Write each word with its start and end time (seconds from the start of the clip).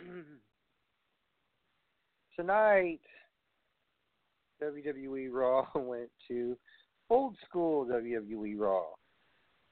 Tonight, 2.36 3.00
WWE 4.62 5.28
Raw 5.30 5.66
went 5.74 6.10
to 6.28 6.56
old 7.08 7.36
school 7.46 7.86
WWE 7.86 8.58
Raw. 8.58 8.84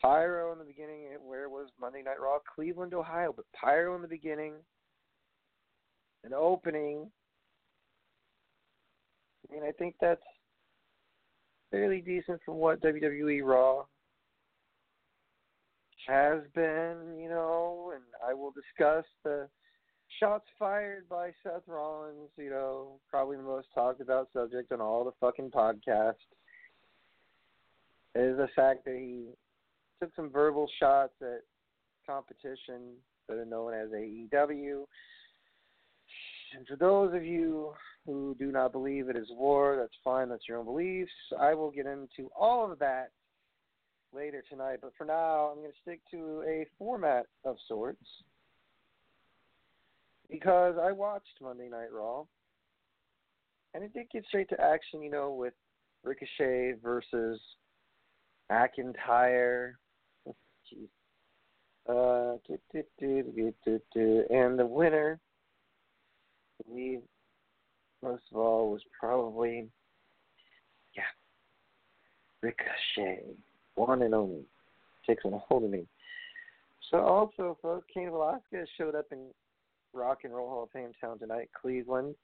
Pyro 0.02 0.52
in 0.52 0.58
the 0.58 0.64
beginning, 0.64 1.08
where 1.26 1.48
was 1.48 1.68
Monday 1.80 2.02
Night 2.02 2.20
Raw? 2.20 2.38
Cleveland, 2.54 2.94
Ohio, 2.94 3.32
but 3.34 3.46
Pyro 3.58 3.96
in 3.96 4.02
the 4.02 4.08
beginning, 4.08 4.54
an 6.24 6.32
opening. 6.32 7.10
I 9.50 9.54
mean, 9.54 9.64
I 9.64 9.72
think 9.72 9.96
that's 10.00 10.22
fairly 11.72 12.00
decent 12.00 12.40
from 12.44 12.56
what 12.56 12.80
WWE 12.80 13.42
Raw 13.42 13.84
has 16.06 16.42
been, 16.54 17.18
you 17.20 17.28
know, 17.28 17.92
and 17.92 18.04
I 18.26 18.34
will 18.34 18.52
discuss 18.52 19.04
the 19.24 19.48
shots 20.20 20.46
fired 20.58 21.08
by 21.08 21.30
Seth 21.42 21.62
Rollins, 21.66 22.30
you 22.36 22.50
know, 22.50 23.00
probably 23.10 23.36
the 23.36 23.42
most 23.42 23.68
talked 23.74 24.00
about 24.00 24.28
subject 24.32 24.72
on 24.72 24.80
all 24.80 25.04
the 25.04 25.12
fucking 25.20 25.50
podcasts. 25.50 26.14
Is 28.14 28.36
the 28.36 28.48
fact 28.56 28.84
that 28.84 28.94
he 28.94 29.26
took 30.00 30.14
some 30.16 30.30
verbal 30.30 30.68
shots 30.80 31.12
at 31.20 31.42
competition 32.06 32.94
that 33.28 33.36
are 33.36 33.44
known 33.44 33.74
as 33.74 33.90
AEW. 33.90 34.84
And 36.56 36.66
for 36.66 36.76
those 36.76 37.14
of 37.14 37.24
you 37.24 37.72
who 38.06 38.34
do 38.38 38.50
not 38.50 38.72
believe 38.72 39.08
it 39.08 39.16
is 39.16 39.28
war, 39.30 39.76
that's 39.78 39.92
fine, 40.02 40.30
that's 40.30 40.48
your 40.48 40.58
own 40.58 40.64
beliefs. 40.64 41.12
I 41.38 41.52
will 41.54 41.70
get 41.70 41.86
into 41.86 42.30
all 42.34 42.72
of 42.72 42.78
that 42.78 43.10
later 44.14 44.42
tonight, 44.48 44.78
but 44.80 44.92
for 44.96 45.04
now, 45.04 45.50
I'm 45.52 45.58
going 45.58 45.70
to 45.70 45.80
stick 45.82 46.00
to 46.12 46.42
a 46.48 46.66
format 46.78 47.26
of 47.44 47.56
sorts 47.68 48.02
because 50.30 50.76
I 50.80 50.92
watched 50.92 51.40
Monday 51.40 51.68
Night 51.68 51.92
Raw 51.92 52.24
and 53.74 53.84
it 53.84 53.92
did 53.92 54.10
get 54.10 54.24
straight 54.26 54.48
to 54.50 54.60
action, 54.60 55.02
you 55.02 55.10
know, 55.10 55.32
with 55.32 55.54
Ricochet 56.04 56.74
versus 56.82 57.40
McIntyre. 58.50 59.74
Jeez. 60.26 60.88
Uh, 61.88 62.36
do, 62.46 62.58
do, 62.72 62.82
do, 63.00 63.54
do, 63.64 63.80
do, 63.94 64.24
and 64.30 64.58
the 64.58 64.66
winner, 64.66 65.18
I 66.60 66.68
believe, 66.68 67.00
most 68.02 68.22
of 68.30 68.38
all, 68.38 68.70
was 68.70 68.82
probably, 68.98 69.68
yeah, 70.94 71.02
Ricochet, 72.42 73.22
one 73.74 74.02
and 74.02 74.14
only, 74.14 74.44
takes 75.06 75.24
on 75.24 75.32
a 75.32 75.38
hold 75.38 75.64
of 75.64 75.70
me. 75.70 75.86
So 76.90 76.98
also, 76.98 77.56
folks, 77.62 77.86
Cain 77.92 78.10
Velasquez 78.10 78.68
showed 78.76 78.94
up 78.94 79.06
in 79.10 79.28
Rock 79.98 80.20
and 80.24 80.34
Roll 80.34 80.48
Hall 80.48 80.62
of 80.64 80.70
Fame 80.70 80.92
town 81.00 81.18
tonight, 81.18 81.50
Cleveland, 81.60 82.14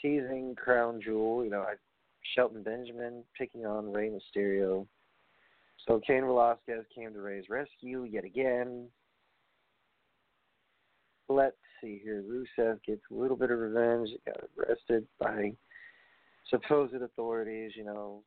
teasing 0.00 0.54
Crown 0.56 1.00
Jewel. 1.02 1.44
You 1.44 1.50
know, 1.50 1.60
I, 1.60 1.74
Shelton 2.34 2.62
Benjamin 2.62 3.22
picking 3.36 3.66
on 3.66 3.92
Rey 3.92 4.10
Mysterio. 4.10 4.86
So 5.86 6.00
Cain 6.04 6.24
Velasquez 6.24 6.84
came 6.94 7.12
to 7.12 7.20
Ray's 7.20 7.44
rescue 7.48 8.04
yet 8.04 8.24
again. 8.24 8.88
Let's 11.28 11.56
see 11.80 12.00
here. 12.02 12.24
Rusev 12.28 12.82
gets 12.84 13.02
a 13.10 13.14
little 13.14 13.36
bit 13.36 13.50
of 13.50 13.58
revenge. 13.58 14.08
He 14.08 14.18
got 14.26 14.40
arrested 14.58 15.06
by 15.20 15.52
supposed 16.48 16.94
authorities, 16.94 17.72
you 17.76 17.84
know. 17.84 18.22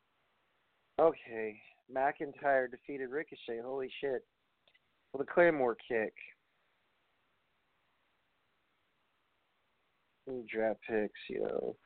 Okay. 0.98 1.60
McIntyre 1.94 2.70
defeated 2.70 3.10
Ricochet. 3.10 3.60
Holy 3.64 3.90
shit. 4.00 4.24
With 5.12 5.26
a 5.28 5.32
Claymore 5.32 5.76
kick. 5.88 6.14
Draft 10.50 10.80
picks, 10.88 11.20
you 11.28 11.42
know. 11.42 11.76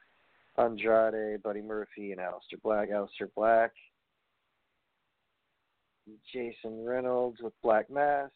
Andrade, 0.56 1.42
Buddy 1.42 1.62
Murphy, 1.62 2.12
and 2.12 2.20
Aleister 2.20 2.60
Black. 2.62 2.90
Aleister 2.90 3.28
Black. 3.34 3.72
Jason 6.32 6.84
Reynolds 6.84 7.38
with 7.42 7.54
Black 7.62 7.90
Mass. 7.90 8.30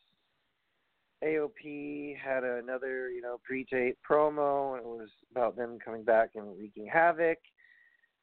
AOP 1.23 2.17
had 2.17 2.45
another, 2.45 3.11
you 3.11 3.21
know, 3.21 3.41
pre-tape 3.43 3.99
promo, 4.09 4.79
it 4.79 4.85
was 4.85 5.09
about 5.33 5.57
them 5.57 5.79
coming 5.85 6.05
back 6.05 6.31
and 6.37 6.57
wreaking 6.57 6.87
havoc. 6.87 7.39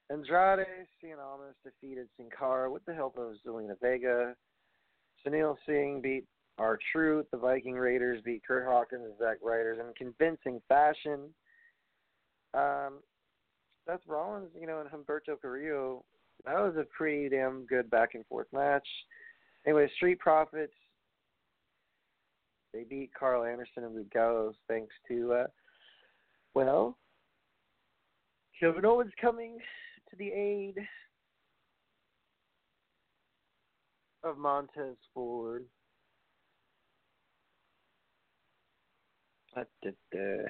Andrade 0.10 0.68
Cien 1.02 1.18
Almas 1.20 1.56
defeated 1.64 2.08
Sin 2.16 2.30
Cara 2.38 2.72
with 2.72 2.86
the 2.86 2.94
help 2.94 3.18
of 3.18 3.34
Zelina 3.46 3.76
Vega. 3.82 4.36
Sunil 5.26 5.56
Singh 5.66 6.00
beat 6.02 6.26
R 6.58 6.78
Truth. 6.92 7.26
The 7.32 7.38
Viking 7.38 7.74
Raiders 7.74 8.22
beat 8.24 8.44
Kurt 8.48 8.66
Hawkins 8.66 9.06
and 9.06 9.18
Zack 9.18 9.38
Ryder 9.42 9.74
in 9.74 9.94
convincing 9.98 10.62
fashion. 10.70 11.34
Um, 12.56 13.00
Seth 13.88 14.02
Rollins, 14.08 14.50
you 14.60 14.66
know, 14.66 14.80
and 14.80 14.90
Humberto 14.90 15.40
Carrillo, 15.40 16.04
that 16.46 16.56
was 16.56 16.76
a 16.78 16.86
pretty 16.96 17.30
damn 17.30 17.66
good 17.66 17.90
back 17.90 18.16
and 18.16 18.26
forth 18.28 18.48
match. 18.54 18.88
Anyway, 19.66 19.90
Street 19.96 20.20
Profits, 20.20 20.74
they 22.74 22.84
beat 22.84 23.12
Karl 23.18 23.44
Anderson 23.44 23.84
and 23.84 23.96
Luke 23.96 24.12
Gallows 24.12 24.56
thanks 24.68 24.94
to, 25.08 25.34
uh, 25.34 25.48
well, 26.54 26.98
Kevin 28.60 28.86
Owens 28.86 29.12
coming 29.20 29.58
to 30.10 30.16
the 30.16 30.30
aid 30.30 30.76
of 34.24 34.38
Montez 34.38 34.96
Ford. 35.14 35.66
Da-da-da. 39.54 40.50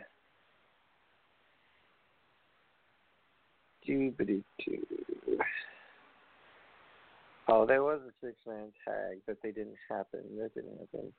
Oh, 7.47 7.66
there 7.66 7.84
was 7.84 8.01
a 8.07 8.25
six 8.25 8.35
man 8.47 8.72
tag, 8.84 9.19
but 9.28 9.38
they 9.44 9.51
didn't 9.51 9.78
happen. 9.90 10.22
That 10.40 10.53
didn't 10.55 10.79
happen. 10.79 11.14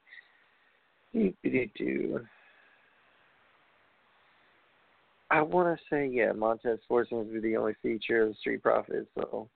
I 5.31 5.43
want 5.43 5.77
to 5.77 5.85
say, 5.91 6.07
yeah, 6.07 6.33
Montez 6.33 6.79
Ford 6.89 7.07
seems 7.09 7.29
to 7.29 7.33
be 7.33 7.41
the 7.41 7.57
only 7.57 7.75
feature 7.83 8.23
of 8.23 8.29
the 8.31 8.35
Street 8.35 8.63
Profits, 8.63 9.09
so 9.19 9.49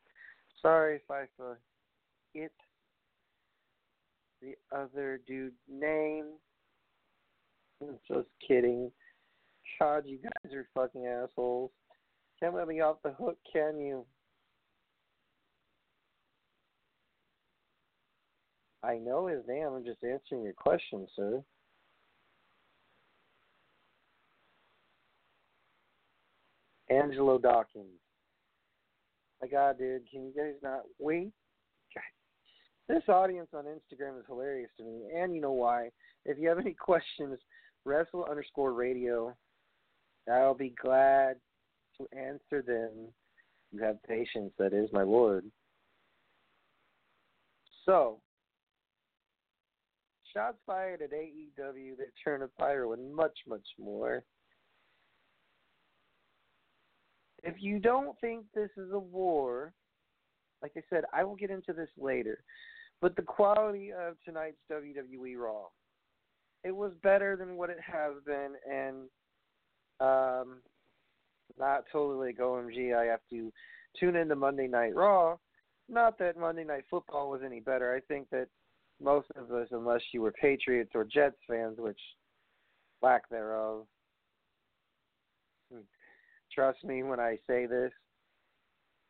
sorry 0.62 0.96
if 0.96 1.10
I 1.10 1.24
forget 1.36 2.50
the 4.42 4.54
other 4.72 5.20
dude's 5.26 5.54
name. 5.68 6.26
I'm 7.82 7.98
just 8.08 8.28
kidding. 8.46 8.90
God, 9.78 10.04
you 10.06 10.18
guys 10.18 10.52
are 10.52 10.66
fucking 10.74 11.06
assholes. 11.06 11.70
Can't 12.40 12.54
let 12.54 12.68
me 12.68 12.80
off 12.80 12.96
the 13.04 13.12
hook, 13.12 13.36
can 13.52 13.78
you? 13.78 14.06
I 18.82 18.96
know 18.96 19.26
his 19.26 19.42
name. 19.46 19.66
I'm 19.66 19.84
just 19.84 20.02
answering 20.02 20.42
your 20.42 20.54
question, 20.54 21.06
sir. 21.14 21.42
Angelo 26.88 27.38
Dawkins. 27.38 27.86
My 29.42 29.48
God, 29.48 29.78
dude, 29.78 30.02
can 30.10 30.24
you 30.24 30.32
guys 30.36 30.54
not 30.62 30.80
wait? 30.98 31.30
God. 31.94 32.02
This 32.94 33.08
audience 33.08 33.48
on 33.54 33.64
Instagram 33.64 34.18
is 34.18 34.24
hilarious 34.26 34.70
to 34.78 34.84
me, 34.84 35.02
and 35.14 35.34
you 35.34 35.40
know 35.40 35.52
why. 35.52 35.90
If 36.24 36.38
you 36.38 36.48
have 36.48 36.58
any 36.58 36.74
questions, 36.78 37.38
wrestle 37.84 38.26
underscore 38.28 38.72
radio. 38.72 39.34
I'll 40.30 40.54
be 40.54 40.74
glad 40.80 41.36
answer 42.12 42.62
them. 42.62 43.12
You 43.72 43.82
have 43.82 44.02
patience, 44.02 44.52
that 44.58 44.72
is 44.72 44.90
my 44.92 45.02
Lord. 45.02 45.44
So, 47.86 48.20
shots 50.32 50.58
fired 50.66 51.02
at 51.02 51.12
AEW 51.12 51.96
that 51.98 52.12
turn 52.22 52.42
of 52.42 52.50
fire 52.58 52.88
with 52.88 53.00
much, 53.00 53.36
much 53.48 53.66
more. 53.78 54.22
If 57.42 57.54
you 57.58 57.78
don't 57.78 58.18
think 58.20 58.44
this 58.54 58.70
is 58.76 58.92
a 58.92 58.98
war, 58.98 59.72
like 60.62 60.72
I 60.76 60.82
said, 60.90 61.04
I 61.12 61.24
will 61.24 61.36
get 61.36 61.50
into 61.50 61.72
this 61.72 61.88
later. 61.96 62.42
But 63.00 63.16
the 63.16 63.22
quality 63.22 63.92
of 63.92 64.16
tonight's 64.24 64.58
WWE 64.70 65.36
Raw, 65.38 65.64
it 66.64 66.76
was 66.76 66.92
better 67.02 67.34
than 67.36 67.56
what 67.56 67.70
it 67.70 67.78
has 67.80 68.12
been, 68.26 68.52
and 68.70 69.08
um, 70.00 70.58
not 71.58 71.84
totally 71.92 72.28
like 72.28 72.38
OMG. 72.38 72.96
I 72.96 73.04
have 73.06 73.20
to 73.30 73.52
tune 73.98 74.16
into 74.16 74.36
Monday 74.36 74.66
Night 74.66 74.94
Raw. 74.94 75.36
Not 75.88 76.18
that 76.18 76.38
Monday 76.38 76.64
Night 76.64 76.84
Football 76.90 77.30
was 77.30 77.40
any 77.44 77.60
better. 77.60 77.94
I 77.94 78.00
think 78.12 78.28
that 78.30 78.48
most 79.02 79.28
of 79.36 79.50
us, 79.50 79.68
unless 79.72 80.02
you 80.12 80.22
were 80.22 80.32
Patriots 80.32 80.92
or 80.94 81.04
Jets 81.04 81.36
fans, 81.48 81.78
which 81.78 81.98
lack 83.02 83.28
thereof, 83.28 83.86
trust 86.54 86.84
me 86.84 87.02
when 87.02 87.20
I 87.20 87.38
say 87.46 87.66
this, 87.66 87.92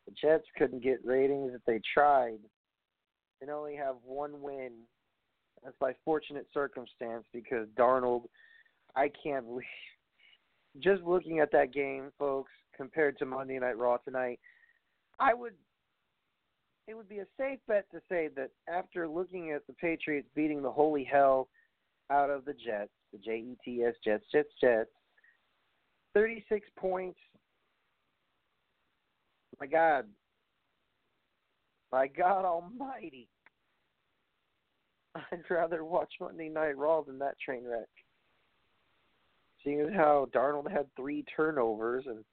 the 0.07 0.13
Jets 0.19 0.45
couldn't 0.57 0.83
get 0.83 1.05
ratings 1.05 1.51
if 1.53 1.61
they 1.65 1.81
tried 1.93 2.39
and 3.41 3.49
only 3.49 3.75
have 3.75 3.95
one 4.03 4.41
win. 4.41 4.71
That's 5.63 5.75
by 5.79 5.93
fortunate 6.03 6.47
circumstance 6.53 7.25
because 7.33 7.67
Darnold, 7.77 8.23
I 8.95 9.11
can't 9.23 9.45
believe. 9.47 9.65
Just 10.79 11.03
looking 11.03 11.39
at 11.39 11.51
that 11.51 11.73
game, 11.73 12.11
folks, 12.17 12.51
compared 12.75 13.17
to 13.19 13.25
Monday 13.25 13.59
Night 13.59 13.77
Raw 13.77 13.97
tonight, 13.97 14.39
I 15.19 15.33
would. 15.33 15.53
It 16.87 16.95
would 16.95 17.09
be 17.09 17.19
a 17.19 17.27
safe 17.37 17.59
bet 17.67 17.85
to 17.91 18.01
say 18.09 18.29
that 18.35 18.49
after 18.67 19.07
looking 19.07 19.51
at 19.51 19.65
the 19.67 19.73
Patriots 19.73 20.27
beating 20.35 20.61
the 20.61 20.71
holy 20.71 21.03
hell 21.03 21.47
out 22.09 22.29
of 22.29 22.43
the 22.43 22.53
Jets, 22.53 22.89
the 23.13 23.19
J 23.19 23.31
E 23.37 23.57
T 23.63 23.83
S 23.83 23.93
Jets, 24.03 24.25
Jets, 24.31 24.49
Jets, 24.59 24.89
36 26.13 26.67
points. 26.77 27.19
My 29.59 29.67
God, 29.67 30.05
My 31.91 32.07
God 32.07 32.45
Almighty, 32.45 33.27
I'd 35.15 35.43
rather 35.49 35.83
watch 35.83 36.13
Monday 36.19 36.49
Night 36.49 36.77
Raw 36.77 37.01
than 37.01 37.19
that 37.19 37.39
train 37.39 37.63
wreck. 37.65 37.87
Seeing 39.63 39.81
as 39.81 39.93
how 39.93 40.27
Darnold 40.33 40.71
had 40.71 40.87
three 40.95 41.23
turnovers, 41.35 42.05
and 42.07 42.23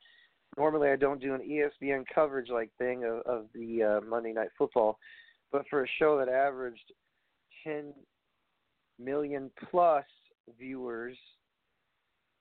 normally 0.56 0.90
I 0.90 0.96
don't 0.96 1.20
do 1.20 1.34
an 1.34 1.42
ESPN 1.42 2.04
coverage 2.14 2.48
like 2.50 2.70
thing 2.78 3.04
of, 3.04 3.20
of 3.20 3.46
the 3.54 3.82
uh, 3.82 4.00
Monday 4.06 4.32
Night 4.32 4.48
Football, 4.56 4.98
but 5.52 5.64
for 5.68 5.84
a 5.84 5.88
show 5.98 6.18
that 6.18 6.28
averaged 6.28 6.92
10 7.64 7.92
million 8.98 9.50
plus 9.70 10.04
viewers 10.58 11.16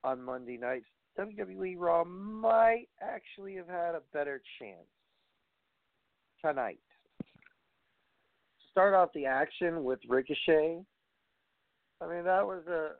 on 0.03 0.21
Monday 0.21 0.57
nights, 0.57 0.85
WWE 1.19 1.75
Raw 1.77 2.03
might 2.05 2.87
actually 3.01 3.55
have 3.55 3.67
had 3.67 3.95
a 3.95 4.01
better 4.13 4.41
chance 4.59 4.87
tonight 6.43 6.79
start 8.77 8.93
off 8.93 9.09
the 9.15 9.25
action 9.25 9.83
with 9.83 9.97
Ricochet. 10.07 10.77
I 11.99 12.07
mean, 12.07 12.23
that 12.25 12.45
was 12.45 12.61
a 12.67 12.91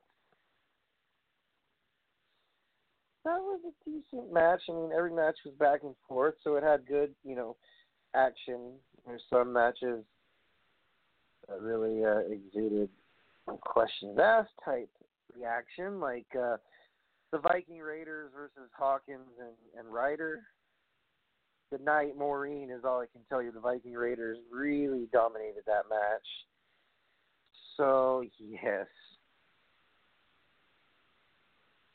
that 3.27 3.41
was 3.41 3.59
a 3.65 3.89
decent 3.89 4.31
match. 4.31 4.61
I 4.69 4.71
mean, 4.71 4.91
every 4.97 5.11
match 5.11 5.35
was 5.45 5.53
back 5.59 5.81
and 5.83 5.93
forth, 6.07 6.35
so 6.43 6.55
it 6.55 6.63
had 6.63 6.87
good, 6.87 7.13
you 7.25 7.35
know, 7.35 7.57
action. 8.15 8.71
There's 9.05 9.21
some 9.29 9.51
matches 9.51 10.03
that 11.47 11.61
really 11.61 12.05
uh, 12.05 12.19
exuded 12.31 12.89
questions 13.61 14.17
asked 14.17 14.51
type 14.63 14.89
reaction, 15.35 15.99
like 15.99 16.25
uh, 16.35 16.55
the 17.33 17.39
Viking 17.39 17.79
Raiders 17.79 18.31
versus 18.33 18.71
Hawkins 18.77 19.27
and, 19.39 19.55
and 19.77 19.93
Ryder. 19.93 20.43
Good 21.69 21.83
night, 21.83 22.17
Maureen, 22.17 22.71
is 22.71 22.85
all 22.85 23.01
I 23.01 23.07
can 23.11 23.21
tell 23.27 23.41
you. 23.41 23.51
The 23.51 23.59
Viking 23.59 23.93
Raiders 23.93 24.37
really 24.49 25.09
dominated 25.11 25.63
that 25.65 25.83
match. 25.89 26.27
So, 27.75 28.23
yes. 28.39 28.87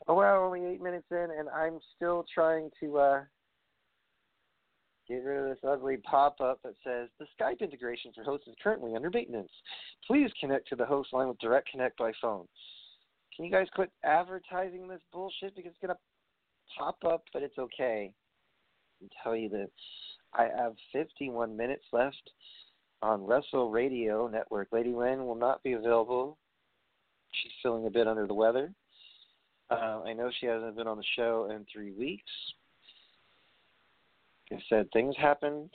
Oh, 0.07 0.15
well, 0.15 0.43
only 0.43 0.65
eight 0.65 0.81
minutes 0.81 1.07
in, 1.11 1.27
and 1.37 1.47
I'm 1.49 1.79
still 1.95 2.25
trying 2.33 2.69
to 2.81 2.97
uh, 2.97 3.21
get 5.07 5.23
rid 5.23 5.43
of 5.43 5.49
this 5.49 5.63
ugly 5.67 5.97
pop 5.97 6.41
up 6.41 6.59
that 6.63 6.75
says 6.83 7.09
the 7.19 7.25
Skype 7.39 7.61
integration 7.61 8.11
for 8.13 8.23
hosts 8.23 8.47
is 8.47 8.55
currently 8.61 8.95
under 8.95 9.09
maintenance. 9.09 9.51
Please 10.05 10.29
connect 10.39 10.67
to 10.69 10.75
the 10.75 10.85
host 10.85 11.13
line 11.13 11.29
with 11.29 11.39
direct 11.39 11.69
connect 11.71 11.97
by 11.97 12.11
phone. 12.21 12.45
Can 13.35 13.45
you 13.45 13.51
guys 13.51 13.67
quit 13.73 13.91
advertising 14.03 14.87
this 14.87 15.01
bullshit 15.11 15.55
because 15.55 15.71
it's 15.71 15.79
going 15.81 15.95
to 15.95 15.99
pop 16.77 16.97
up, 17.05 17.23
but 17.31 17.41
it's 17.41 17.57
okay 17.57 18.11
and 19.01 19.11
tell 19.23 19.35
you 19.35 19.49
that 19.49 19.69
I 20.33 20.43
have 20.55 20.73
51 20.91 21.55
minutes 21.55 21.85
left 21.91 22.31
on 23.01 23.25
Wrestle 23.25 23.69
Radio 23.69 24.27
Network. 24.27 24.67
Lady 24.71 24.93
Lynn 24.93 25.25
will 25.25 25.35
not 25.35 25.63
be 25.63 25.73
available. 25.73 26.37
She's 27.31 27.51
feeling 27.61 27.87
a 27.87 27.89
bit 27.89 28.07
under 28.07 28.27
the 28.27 28.33
weather. 28.33 28.71
Uh, 29.73 30.01
I 30.05 30.13
know 30.13 30.29
she 30.39 30.45
hasn't 30.45 30.75
been 30.75 30.87
on 30.87 30.97
the 30.97 31.03
show 31.15 31.49
in 31.51 31.65
three 31.71 31.91
weeks. 31.91 32.31
I 34.51 34.57
said, 34.69 34.87
things 34.93 35.15
happen. 35.17 35.69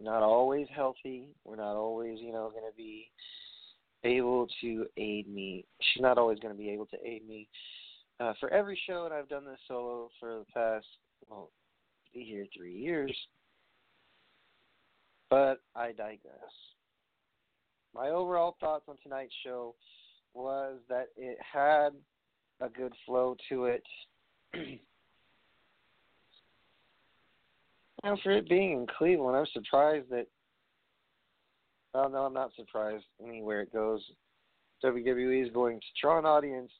Not 0.00 0.22
always 0.22 0.66
healthy. 0.74 1.24
We're 1.44 1.56
not 1.56 1.76
always, 1.76 2.18
you 2.20 2.32
know, 2.32 2.50
going 2.50 2.68
to 2.68 2.76
be 2.76 3.10
able 4.04 4.48
to 4.60 4.86
aid 4.96 5.28
me. 5.32 5.64
She's 5.80 6.02
not 6.02 6.18
always 6.18 6.38
going 6.38 6.54
to 6.54 6.58
be 6.58 6.70
able 6.70 6.86
to 6.86 6.96
aid 7.04 7.28
me 7.28 7.48
uh, 8.20 8.32
for 8.40 8.52
every 8.52 8.78
show, 8.86 9.04
and 9.04 9.14
I've 9.14 9.28
done 9.28 9.44
this 9.44 9.58
solo 9.66 10.08
for 10.18 10.40
the 10.40 10.44
past, 10.52 10.86
well, 11.28 11.50
be 12.12 12.24
here 12.24 12.46
three 12.56 12.74
years. 12.74 13.14
But 15.30 15.60
I 15.76 15.88
digress. 15.88 16.52
My 17.94 18.10
overall 18.10 18.56
thoughts 18.60 18.84
on 18.88 18.96
tonight's 19.02 19.34
show 19.44 19.74
was 20.38 20.76
that 20.88 21.08
it 21.16 21.38
had 21.40 21.90
a 22.60 22.68
good 22.68 22.92
flow 23.04 23.36
to 23.48 23.66
it. 23.66 23.82
and 24.54 24.80
for 28.22 28.30
it 28.32 28.48
being 28.48 28.72
in 28.72 28.86
Cleveland, 28.98 29.36
I'm 29.36 29.46
surprised 29.52 30.10
that. 30.10 30.26
Well, 31.94 32.10
no, 32.10 32.18
I'm 32.18 32.34
not 32.34 32.52
surprised 32.54 33.04
anywhere 33.26 33.62
it 33.62 33.72
goes. 33.72 34.02
WWE 34.84 35.44
is 35.44 35.52
going 35.52 35.80
to 35.80 35.86
draw 36.00 36.18
an 36.18 36.26
audience 36.26 36.70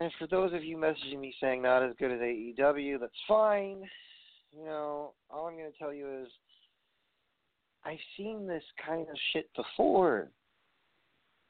and 0.00 0.10
for 0.18 0.26
those 0.26 0.52
of 0.52 0.64
you 0.64 0.76
messaging 0.76 1.20
me 1.20 1.34
saying 1.40 1.62
not 1.62 1.82
as 1.82 1.94
good 1.98 2.10
as 2.10 2.20
AEW, 2.20 3.00
that's 3.00 3.12
fine. 3.28 3.88
You 4.56 4.64
know, 4.64 5.12
all 5.30 5.46
I'm 5.46 5.56
going 5.56 5.70
to 5.70 5.78
tell 5.78 5.92
you 5.92 6.22
is 6.22 6.28
I've 7.84 7.98
seen 8.16 8.46
this 8.46 8.64
kind 8.84 9.08
of 9.08 9.16
shit 9.32 9.48
before. 9.54 10.30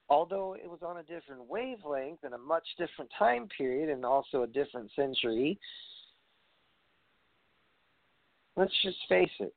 Although 0.09 0.55
it 0.55 0.69
was 0.69 0.81
on 0.83 0.99
a 0.99 1.03
different 1.03 1.49
wavelength 1.49 2.21
and 2.25 2.35
a 2.35 2.39
much 2.39 2.67
different 2.79 3.11
time 3.19 3.49
period 3.57 3.89
and 3.89 4.05
also 4.05 4.43
a 4.43 4.47
different 4.47 4.91
century, 4.95 5.59
let's 8.57 8.75
just 8.83 8.99
face 9.09 9.31
it. 9.41 9.55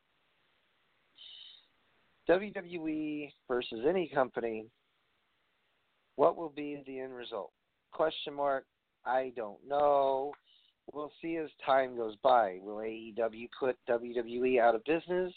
WWE 2.29 3.31
versus 3.47 3.85
any 3.87 4.09
company, 4.13 4.65
what 6.15 6.35
will 6.35 6.49
be 6.49 6.81
the 6.85 6.99
end 6.99 7.15
result? 7.15 7.51
Question 7.91 8.33
mark, 8.33 8.65
I 9.05 9.31
don't 9.35 9.59
know. 9.67 10.33
We'll 10.93 11.11
see 11.21 11.37
as 11.37 11.49
time 11.65 11.97
goes 11.97 12.15
by. 12.23 12.59
Will 12.61 12.77
AEW 12.77 13.49
put 13.59 13.77
WWE 13.89 14.59
out 14.59 14.75
of 14.75 14.83
business? 14.85 15.33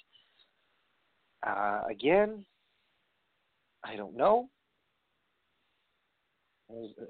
Uh, 1.46 1.82
again, 1.88 2.44
I 3.84 3.96
don't 3.96 4.16
know. 4.16 4.48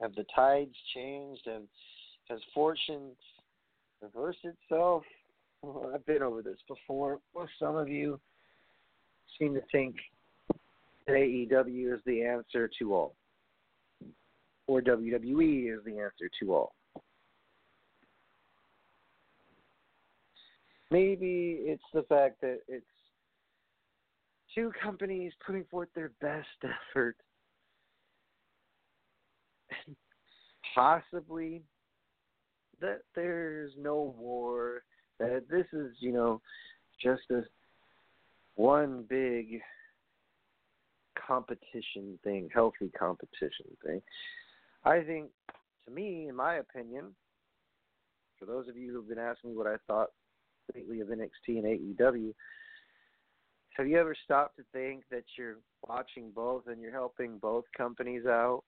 Have 0.02 0.14
the 0.14 0.24
tides 0.34 0.74
changed? 0.94 1.42
Have, 1.46 1.62
has 2.28 2.40
fortune 2.54 3.10
reversed 4.02 4.44
itself? 4.44 5.02
Well, 5.62 5.92
I've 5.94 6.06
been 6.06 6.22
over 6.22 6.40
this 6.40 6.56
before. 6.66 7.18
Well, 7.34 7.46
some 7.58 7.76
of 7.76 7.86
you 7.86 8.18
seem 9.38 9.52
to 9.52 9.60
think 9.70 9.94
that 11.06 11.12
AEW 11.12 11.92
is 11.92 12.00
the 12.06 12.22
answer 12.22 12.70
to 12.78 12.94
all 12.94 13.14
or 14.70 14.80
WWE 14.80 15.74
is 15.74 15.84
the 15.84 15.98
answer 15.98 16.30
to 16.40 16.54
all. 16.54 16.74
Maybe 20.92 21.58
it's 21.62 21.82
the 21.92 22.04
fact 22.04 22.40
that 22.42 22.60
it's 22.68 22.84
two 24.54 24.70
companies 24.80 25.32
putting 25.44 25.64
forth 25.64 25.88
their 25.94 26.12
best 26.20 26.46
effort. 26.92 27.16
And 29.86 29.96
possibly 30.74 31.62
that 32.80 33.00
there's 33.14 33.72
no 33.78 34.14
war, 34.18 34.82
that 35.18 35.44
this 35.50 35.66
is, 35.72 35.92
you 36.00 36.12
know, 36.12 36.40
just 37.02 37.22
a 37.30 37.42
one 38.56 39.04
big 39.08 39.60
competition 41.26 42.18
thing, 42.24 42.48
healthy 42.52 42.90
competition 42.98 43.66
thing. 43.84 44.02
I 44.84 45.02
think, 45.02 45.30
to 45.86 45.90
me, 45.90 46.28
in 46.28 46.34
my 46.34 46.56
opinion, 46.56 47.14
for 48.38 48.46
those 48.46 48.68
of 48.68 48.76
you 48.76 48.92
who've 48.92 49.08
been 49.08 49.18
asking 49.18 49.50
me 49.50 49.56
what 49.56 49.66
I 49.66 49.76
thought 49.86 50.08
lately 50.74 51.00
of 51.00 51.08
NXT 51.08 51.30
and 51.48 51.64
AEW, 51.98 52.32
have 53.76 53.86
you 53.86 53.98
ever 53.98 54.14
stopped 54.24 54.56
to 54.56 54.64
think 54.72 55.04
that 55.10 55.24
you're 55.38 55.58
watching 55.86 56.30
both 56.34 56.64
and 56.66 56.80
you're 56.80 56.92
helping 56.92 57.38
both 57.38 57.64
companies 57.76 58.26
out? 58.26 58.62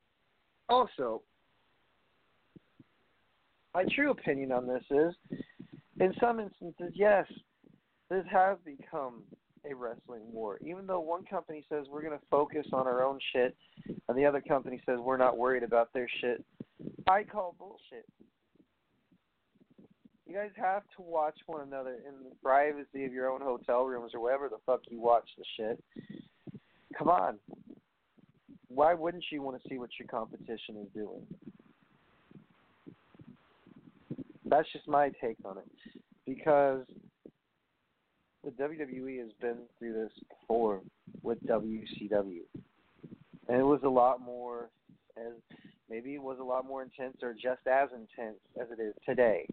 Also, 0.69 1.23
my 3.75 3.85
true 3.95 4.11
opinion 4.11 4.53
on 4.53 4.67
this 4.67 4.85
is, 4.91 5.15
in 6.01 6.13
some 6.21 6.41
instances, 6.41 6.93
yes, 6.95 7.27
this 8.11 8.25
has 8.31 8.59
become 8.65 9.23
a 9.71 9.75
wrestling 9.75 10.23
war. 10.33 10.59
Even 10.67 10.87
though 10.87 11.01
one 11.01 11.25
company 11.25 11.65
says 11.69 11.87
we're 11.89 12.03
going 12.03 12.19
to 12.19 12.25
focus 12.31 12.67
on 12.73 12.87
our 12.87 13.05
own 13.05 13.19
shit, 13.33 13.57
and 14.09 14.19
the 14.19 14.27
other 14.27 14.41
company 14.41 14.81
says 14.85 14.99
we're 15.01 15.17
not 15.17 15.39
worried 15.39 15.63
about 15.63 15.93
their 15.93 16.09
shit, 16.21 16.45
I 17.07 17.23
call 17.25 17.55
bullshit. 17.59 18.07
You 20.27 20.35
guys 20.35 20.51
have 20.57 20.83
to 20.97 21.03
watch 21.03 21.39
one 21.47 21.61
another 21.61 21.99
in 22.07 22.25
the 22.25 22.35
privacy 22.43 23.05
of 23.05 23.13
your 23.13 23.31
own 23.31 23.41
hotel 23.41 23.85
rooms 23.85 24.13
or 24.15 24.21
wherever 24.21 24.49
the 24.49 24.57
fuck 24.65 24.81
you 24.89 25.01
watch 25.01 25.29
the 25.37 25.45
shit. 25.57 25.85
Come 26.97 27.09
on. 27.09 27.39
Why 28.69 28.95
wouldn't 28.95 29.25
you 29.31 29.43
want 29.43 29.63
to 29.63 29.69
see 29.69 29.79
what 29.79 29.91
your 29.99 30.09
competition 30.09 30.77
is 30.83 30.89
doing? 30.95 31.27
That's 34.53 34.71
just 34.71 34.87
my 34.87 35.11
take 35.19 35.39
on 35.47 35.57
it. 35.57 35.65
Because 36.27 36.85
the 38.45 38.51
WWE 38.51 39.19
has 39.21 39.31
been 39.41 39.57
through 39.79 39.95
this 39.95 40.13
before 40.29 40.83
with 41.23 41.43
WCW. 41.47 42.43
And 43.49 43.59
it 43.59 43.63
was 43.63 43.81
a 43.83 43.89
lot 43.89 44.21
more 44.21 44.69
as 45.17 45.33
maybe 45.89 46.15
it 46.15 46.23
was 46.23 46.37
a 46.39 46.45
lot 46.45 46.67
more 46.67 46.83
intense 46.83 47.17
or 47.23 47.33
just 47.33 47.67
as 47.67 47.89
intense 47.95 48.37
as 48.61 48.67
it 48.71 48.83
is 48.83 48.93
today. 49.07 49.47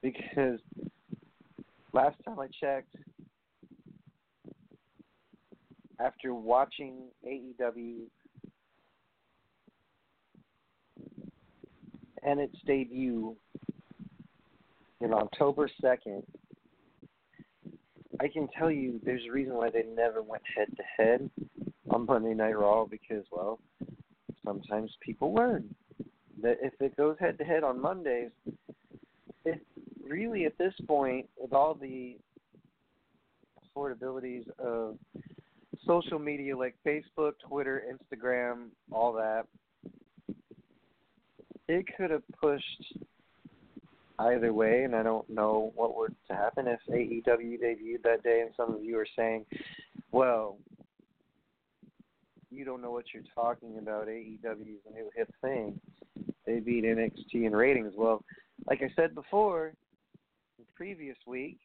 Because 0.00 0.60
last 1.92 2.16
time 2.24 2.40
I 2.40 2.46
checked 2.58 2.96
after 6.00 6.32
watching 6.32 7.10
AEW 7.28 8.06
and 12.22 12.40
its 12.40 12.56
debut 12.66 13.36
in 15.00 15.12
October 15.12 15.68
2nd, 15.82 16.22
I 18.20 18.28
can 18.28 18.48
tell 18.56 18.70
you 18.70 19.00
there's 19.04 19.22
a 19.28 19.32
reason 19.32 19.54
why 19.54 19.70
they 19.70 19.82
never 19.82 20.22
went 20.22 20.42
head 20.56 20.68
to 20.76 20.82
head 20.96 21.28
on 21.90 22.06
Monday 22.06 22.34
Night 22.34 22.56
Raw 22.56 22.84
because, 22.84 23.24
well, 23.32 23.58
sometimes 24.44 24.92
people 25.00 25.34
learn 25.34 25.74
that 26.40 26.58
if 26.62 26.72
it 26.80 26.96
goes 26.96 27.16
head 27.18 27.38
to 27.38 27.44
head 27.44 27.64
on 27.64 27.80
Mondays, 27.80 28.30
it 29.44 29.60
really 30.06 30.44
at 30.44 30.56
this 30.58 30.74
point, 30.86 31.28
with 31.36 31.52
all 31.52 31.74
the 31.74 32.16
affordabilities 33.76 34.48
of 34.58 34.98
social 35.86 36.18
media 36.18 36.56
like 36.56 36.76
Facebook, 36.86 37.32
Twitter, 37.46 37.82
Instagram, 37.92 38.66
all 38.90 39.12
that, 39.12 39.46
it 41.72 41.86
could 41.96 42.10
have 42.10 42.22
pushed 42.40 42.94
either 44.18 44.52
way, 44.52 44.84
and 44.84 44.94
I 44.94 45.02
don't 45.02 45.28
know 45.28 45.72
what 45.74 45.96
would 45.96 46.14
happen 46.28 46.66
if 46.68 46.80
AEW 46.88 47.60
debuted 47.60 48.02
that 48.04 48.22
day, 48.22 48.42
and 48.42 48.50
some 48.56 48.74
of 48.74 48.84
you 48.84 48.98
are 48.98 49.06
saying, 49.16 49.46
"Well, 50.10 50.58
you 52.50 52.64
don't 52.64 52.82
know 52.82 52.92
what 52.92 53.06
you're 53.12 53.22
talking 53.34 53.78
about. 53.78 54.08
AEW 54.08 54.76
is 54.76 54.86
a 54.86 54.92
new 54.92 55.10
hip 55.16 55.32
thing. 55.40 55.80
They 56.46 56.60
beat 56.60 56.84
NXT 56.84 57.46
in 57.46 57.56
ratings." 57.56 57.94
Well, 57.96 58.24
like 58.66 58.82
I 58.82 58.90
said 58.94 59.14
before, 59.14 59.72
the 60.58 60.64
previous 60.76 61.16
week, 61.26 61.58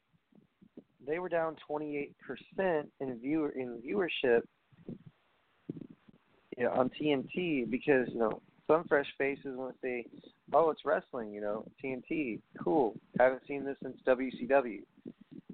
they 1.05 1.19
were 1.19 1.29
down 1.29 1.57
28% 1.69 2.91
in 2.99 3.19
viewer 3.19 3.49
in 3.49 3.81
viewership 3.81 4.43
you 6.57 6.67
on 6.69 6.89
TNT 6.89 7.69
because 7.69 8.07
you 8.09 8.19
know 8.19 8.41
some 8.67 8.83
fresh 8.87 9.07
faces 9.17 9.55
to 9.55 9.73
say, 9.81 10.05
"Oh, 10.53 10.69
it's 10.69 10.85
wrestling," 10.85 11.31
you 11.31 11.41
know, 11.41 11.65
TNT, 11.83 12.41
cool. 12.61 12.95
Haven't 13.19 13.47
seen 13.47 13.63
this 13.63 13.77
since 13.81 13.97
WCW, 14.05 14.83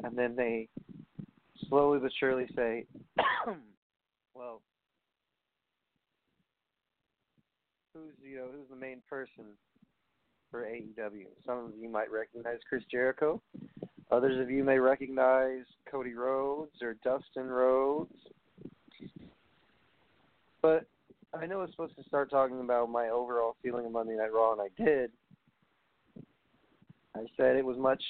and 0.04 0.18
then 0.18 0.36
they 0.36 0.68
slowly 1.70 2.00
but 2.00 2.12
surely 2.20 2.48
say, 2.56 2.86
"Well, 4.34 4.62
who's 7.94 8.14
you 8.22 8.38
know 8.38 8.48
who's 8.52 8.70
the 8.70 8.76
main 8.76 9.02
person 9.08 9.46
for 10.50 10.66
AEW?" 10.66 11.28
Some 11.46 11.58
of 11.60 11.72
you 11.80 11.90
might 11.90 12.12
recognize 12.12 12.60
Chris 12.68 12.84
Jericho. 12.90 13.42
Others 14.12 14.40
of 14.40 14.52
you 14.52 14.64
may 14.64 14.80
recognize 14.80 15.66
Cody 15.90 16.14
Rhodes 16.14 16.82
or 16.82 16.96
Dustin 17.04 17.48
Rhodes. 17.48 18.14
But 20.62 20.86
I 21.34 21.48
know 21.48 21.60
I 21.60 21.62
was 21.62 21.72
supposed 21.72 21.96
to 21.98 22.04
start 22.04 22.30
talking 22.30 22.60
about 22.60 22.90
my 22.92 23.10
overall 23.10 23.56
feeling 23.64 23.86
of 23.86 23.92
Monday 23.92 24.16
Night 24.16 24.32
Raw, 24.32 24.54
and 24.54 24.62
I 24.62 24.84
did. 24.84 25.12
I 27.16 27.26
said 27.36 27.56
it 27.56 27.66
was 27.66 27.78
much 27.78 28.04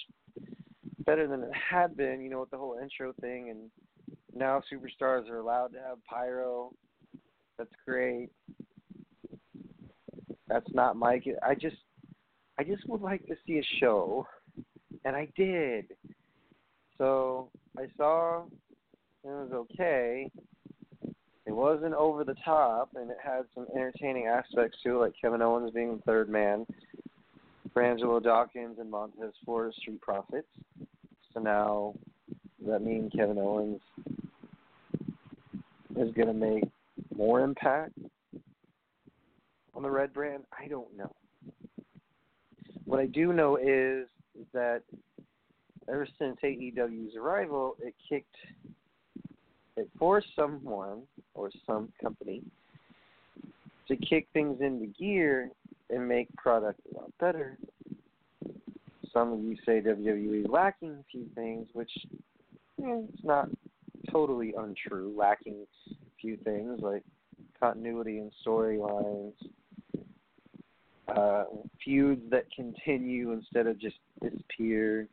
better 1.06 1.28
than 1.28 1.44
it 1.44 1.52
had 1.54 1.96
been, 1.96 2.22
you 2.22 2.30
know, 2.30 2.42
with 2.42 2.52
the 2.52 2.58
whole 2.58 2.78
intro 2.82 3.14
thing, 3.22 3.50
and 3.50 3.70
now 4.36 4.62
superstars 4.72 5.30
are 5.30 5.38
allowed 5.38 5.70
to 5.74 5.80
have 5.80 6.04
pyro. 6.04 6.74
That's 7.58 7.72
great. 7.86 8.30
That's 10.48 10.74
not 10.74 10.98
my. 10.98 11.22
I 11.48 11.56
just, 11.56 11.78
I 12.60 12.64
just 12.64 12.88
would 12.90 13.02
like 13.02 13.26
to 13.28 13.36
see 13.48 13.60
a 13.60 13.80
show, 13.80 14.28
and 15.06 15.16
I 15.16 15.30
did. 15.38 15.86
So 16.98 17.50
I 17.78 17.88
saw 17.98 18.44
it 19.24 19.28
was 19.28 19.52
okay. 19.54 20.30
It 21.54 21.58
wasn't 21.58 21.94
over 21.94 22.24
the 22.24 22.34
top, 22.44 22.90
and 22.96 23.12
it 23.12 23.18
had 23.24 23.44
some 23.54 23.68
entertaining 23.76 24.26
aspects 24.26 24.80
to 24.82 24.96
it, 24.96 25.00
like 25.00 25.14
Kevin 25.22 25.44
Owens 25.44 25.70
being 25.72 25.98
the 25.98 26.02
third 26.02 26.28
man, 26.28 26.66
Angelo 27.80 28.20
Dawkins 28.20 28.80
and 28.80 28.90
Montez 28.90 29.34
Ford, 29.46 29.72
Street 29.76 30.02
Profits. 30.02 30.48
So 31.32 31.40
now, 31.40 31.94
does 32.58 32.70
that 32.70 32.82
mean 32.82 33.12
Kevin 33.16 33.38
Owens 33.38 33.80
is 35.96 36.12
going 36.16 36.28
to 36.28 36.34
make 36.34 36.64
more 37.16 37.42
impact 37.42 38.00
on 39.76 39.84
the 39.84 39.92
red 39.92 40.12
brand? 40.12 40.46
I 40.60 40.68
don't 40.68 40.98
know. 40.98 41.14
What 42.86 43.00
I 43.00 43.06
do 43.06 43.32
know 43.32 43.58
is 43.58 44.08
that 44.54 44.82
ever 45.88 46.08
since 46.18 46.36
AEW's 46.44 47.16
arrival, 47.16 47.76
it 47.80 47.94
kicked 48.10 48.38
forced 49.98 50.28
someone 50.36 51.04
or 51.34 51.50
some 51.66 51.92
company 52.02 52.44
to 53.88 53.96
kick 53.98 54.28
things 54.34 54.62
into 54.62 54.88
gear 54.88 55.50
and 55.90 56.08
make 56.08 56.34
product 56.36 56.80
a 56.92 56.98
lot 56.98 57.12
better. 57.20 57.58
Some 59.12 59.34
of 59.34 59.40
you 59.40 59.56
say 59.66 59.82
WWE 59.82 60.50
lacking 60.50 60.92
a 60.92 61.04
few 61.12 61.26
things, 61.36 61.68
which 61.74 61.92
eh, 62.84 63.02
it's 63.10 63.24
not 63.24 63.50
totally 64.12 64.54
untrue, 64.58 65.14
lacking 65.16 65.66
a 65.92 65.96
few 66.20 66.38
things 66.38 66.80
like 66.82 67.04
continuity 67.60 68.20
and 68.20 68.32
storylines, 68.46 69.34
uh, 71.16 71.44
feuds 71.84 72.22
that 72.32 72.46
continue 72.56 73.34
instead 73.34 73.68
of 73.68 73.80
just 73.80 73.98
disappear. 74.22 75.08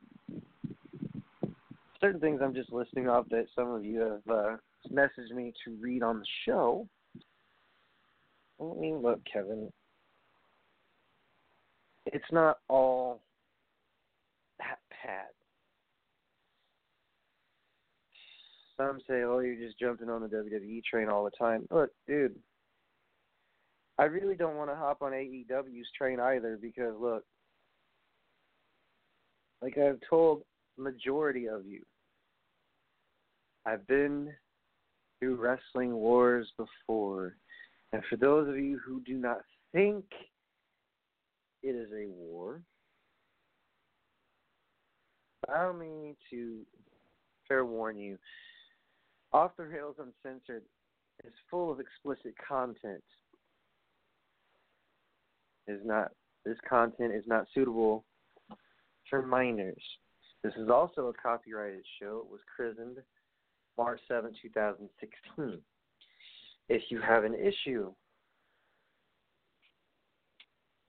Certain 2.00 2.20
things 2.20 2.40
I'm 2.42 2.54
just 2.54 2.72
listing 2.72 3.08
off 3.08 3.26
that 3.30 3.46
some 3.54 3.70
of 3.70 3.84
you 3.84 4.00
have 4.00 4.34
uh, 4.34 4.56
messaged 4.90 5.34
me 5.34 5.52
to 5.64 5.76
read 5.80 6.02
on 6.02 6.20
the 6.20 6.26
show. 6.46 6.88
I 8.60 8.80
mean, 8.80 9.02
look, 9.02 9.20
Kevin, 9.30 9.70
it's 12.06 12.32
not 12.32 12.58
all 12.68 13.22
that 14.58 14.78
bad. 14.90 15.26
Some 18.76 19.00
say, 19.06 19.22
oh, 19.22 19.40
you're 19.40 19.56
just 19.56 19.78
jumping 19.78 20.08
on 20.08 20.22
the 20.22 20.28
WWE 20.28 20.82
train 20.84 21.08
all 21.08 21.24
the 21.24 21.30
time. 21.30 21.66
Look, 21.70 21.90
dude, 22.06 22.34
I 23.98 24.04
really 24.04 24.36
don't 24.36 24.56
want 24.56 24.70
to 24.70 24.76
hop 24.76 25.02
on 25.02 25.12
AEW's 25.12 25.88
train 25.96 26.18
either 26.18 26.58
because, 26.60 26.94
look, 26.98 27.24
like 29.60 29.76
I've 29.76 30.00
told 30.08 30.42
majority 30.78 31.46
of 31.46 31.66
you, 31.66 31.82
I've 33.66 33.86
been 33.86 34.32
through 35.18 35.36
wrestling 35.36 35.94
wars 35.94 36.50
before. 36.56 37.36
And 37.92 38.02
for 38.08 38.16
those 38.16 38.48
of 38.48 38.56
you 38.56 38.80
who 38.84 39.00
do 39.00 39.14
not 39.14 39.40
think 39.72 40.04
it 41.62 41.74
is 41.74 41.88
a 41.92 42.08
war, 42.08 42.60
allow 45.48 45.72
me 45.72 46.16
to 46.30 46.60
fair 47.46 47.64
warn 47.64 47.98
you. 47.98 48.16
Off 49.32 49.52
the 49.56 49.64
Rails 49.64 49.96
Uncensored 49.98 50.62
is 51.24 51.32
full 51.50 51.70
of 51.70 51.80
explicit 51.80 52.34
content. 52.46 53.02
Is 55.68 55.80
not 55.84 56.10
this 56.44 56.56
content 56.68 57.14
is 57.14 57.24
not 57.26 57.46
suitable 57.54 58.04
for 59.08 59.22
minors. 59.22 59.82
This 60.42 60.54
is 60.56 60.70
also 60.70 61.08
a 61.08 61.12
copyrighted 61.12 61.84
show. 62.00 62.22
It 62.24 62.32
was 62.32 62.40
christened 62.56 62.96
March 63.80 64.00
7, 64.08 64.30
2016. 64.42 65.58
If 66.68 66.82
you 66.90 67.00
have 67.00 67.24
an 67.24 67.34
issue 67.34 67.90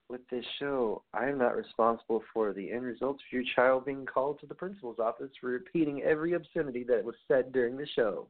with 0.10 0.20
this 0.30 0.44
show, 0.60 1.02
I 1.14 1.30
am 1.30 1.38
not 1.38 1.56
responsible 1.56 2.22
for 2.34 2.52
the 2.52 2.70
end 2.70 2.84
results 2.84 3.24
of 3.26 3.32
your 3.32 3.46
child 3.56 3.86
being 3.86 4.06
called 4.06 4.42
to 4.42 4.46
the 4.46 4.54
principal's 4.54 5.00
office 5.00 5.30
for 5.40 5.48
repeating 5.48 6.02
every 6.02 6.34
obscenity 6.34 6.84
that 6.84 7.02
was 7.02 7.16
said 7.30 7.54
during 7.54 7.78
the 7.78 7.88
show. 7.96 8.28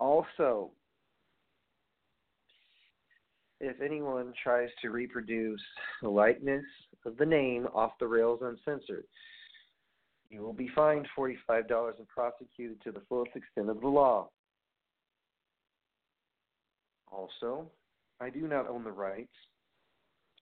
Also, 0.00 0.72
if 3.60 3.80
anyone 3.80 4.32
tries 4.42 4.70
to 4.82 4.90
reproduce 4.90 5.62
the 6.02 6.08
likeness 6.08 6.64
of 7.04 7.16
the 7.18 7.24
name 7.24 7.68
off 7.72 7.92
the 8.00 8.06
rails 8.08 8.40
uncensored, 8.42 9.04
you 10.30 10.42
will 10.42 10.52
be 10.52 10.68
fined 10.74 11.06
$45 11.16 11.36
and 11.98 12.08
prosecuted 12.08 12.82
to 12.82 12.92
the 12.92 13.02
fullest 13.08 13.34
extent 13.34 13.70
of 13.70 13.80
the 13.80 13.88
law. 13.88 14.28
Also, 17.10 17.70
I 18.20 18.30
do 18.30 18.48
not 18.48 18.68
own 18.68 18.84
the 18.84 18.90
rights 18.90 19.32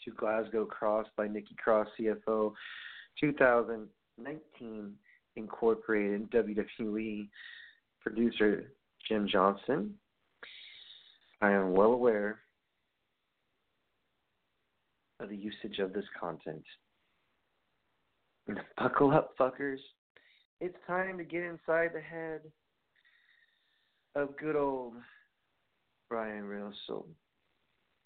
to 0.06 0.12
Glasgow 0.12 0.66
Cross 0.66 1.08
by 1.18 1.28
Nikki 1.28 1.56
Cross 1.56 1.88
CFO 2.00 2.54
2019 3.20 4.94
Incorporated 5.36 6.30
WWE 6.32 7.28
producer 8.02 8.72
Jim 9.08 9.28
Johnson. 9.32 9.96
I 11.42 11.52
am 11.52 11.74
well 11.74 11.92
aware 11.92 12.40
of 15.20 15.30
the 15.30 15.36
usage 15.36 15.80
of 15.80 15.94
this 15.94 16.06
content. 16.20 16.63
Buckle 18.77 19.12
up, 19.12 19.38
fuckers. 19.39 19.77
It's 20.59 20.75
time 20.88 21.17
to 21.17 21.23
get 21.23 21.43
inside 21.43 21.91
the 21.93 22.01
head 22.01 22.41
of 24.15 24.38
good 24.38 24.55
old 24.55 24.93
Brian 26.09 26.45
Russell. 26.45 27.07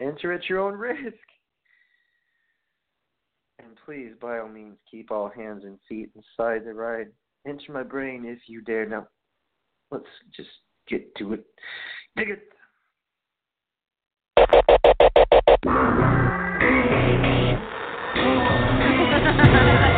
Enter 0.00 0.32
at 0.32 0.48
your 0.48 0.60
own 0.60 0.74
risk. 0.74 1.14
And 3.58 3.76
please, 3.84 4.12
by 4.20 4.38
all 4.38 4.48
means, 4.48 4.76
keep 4.90 5.10
all 5.10 5.28
hands 5.28 5.64
and 5.64 5.78
feet 5.88 6.10
inside 6.14 6.64
the 6.64 6.72
ride. 6.72 7.08
Enter 7.46 7.72
my 7.72 7.82
brain 7.82 8.24
if 8.24 8.38
you 8.46 8.62
dare. 8.62 8.86
Now, 8.86 9.08
let's 9.90 10.04
just 10.36 10.48
get 10.88 11.14
to 11.16 11.34
it. 11.34 11.44
Dig 12.16 12.30
it. 12.30 12.52
All 19.66 19.94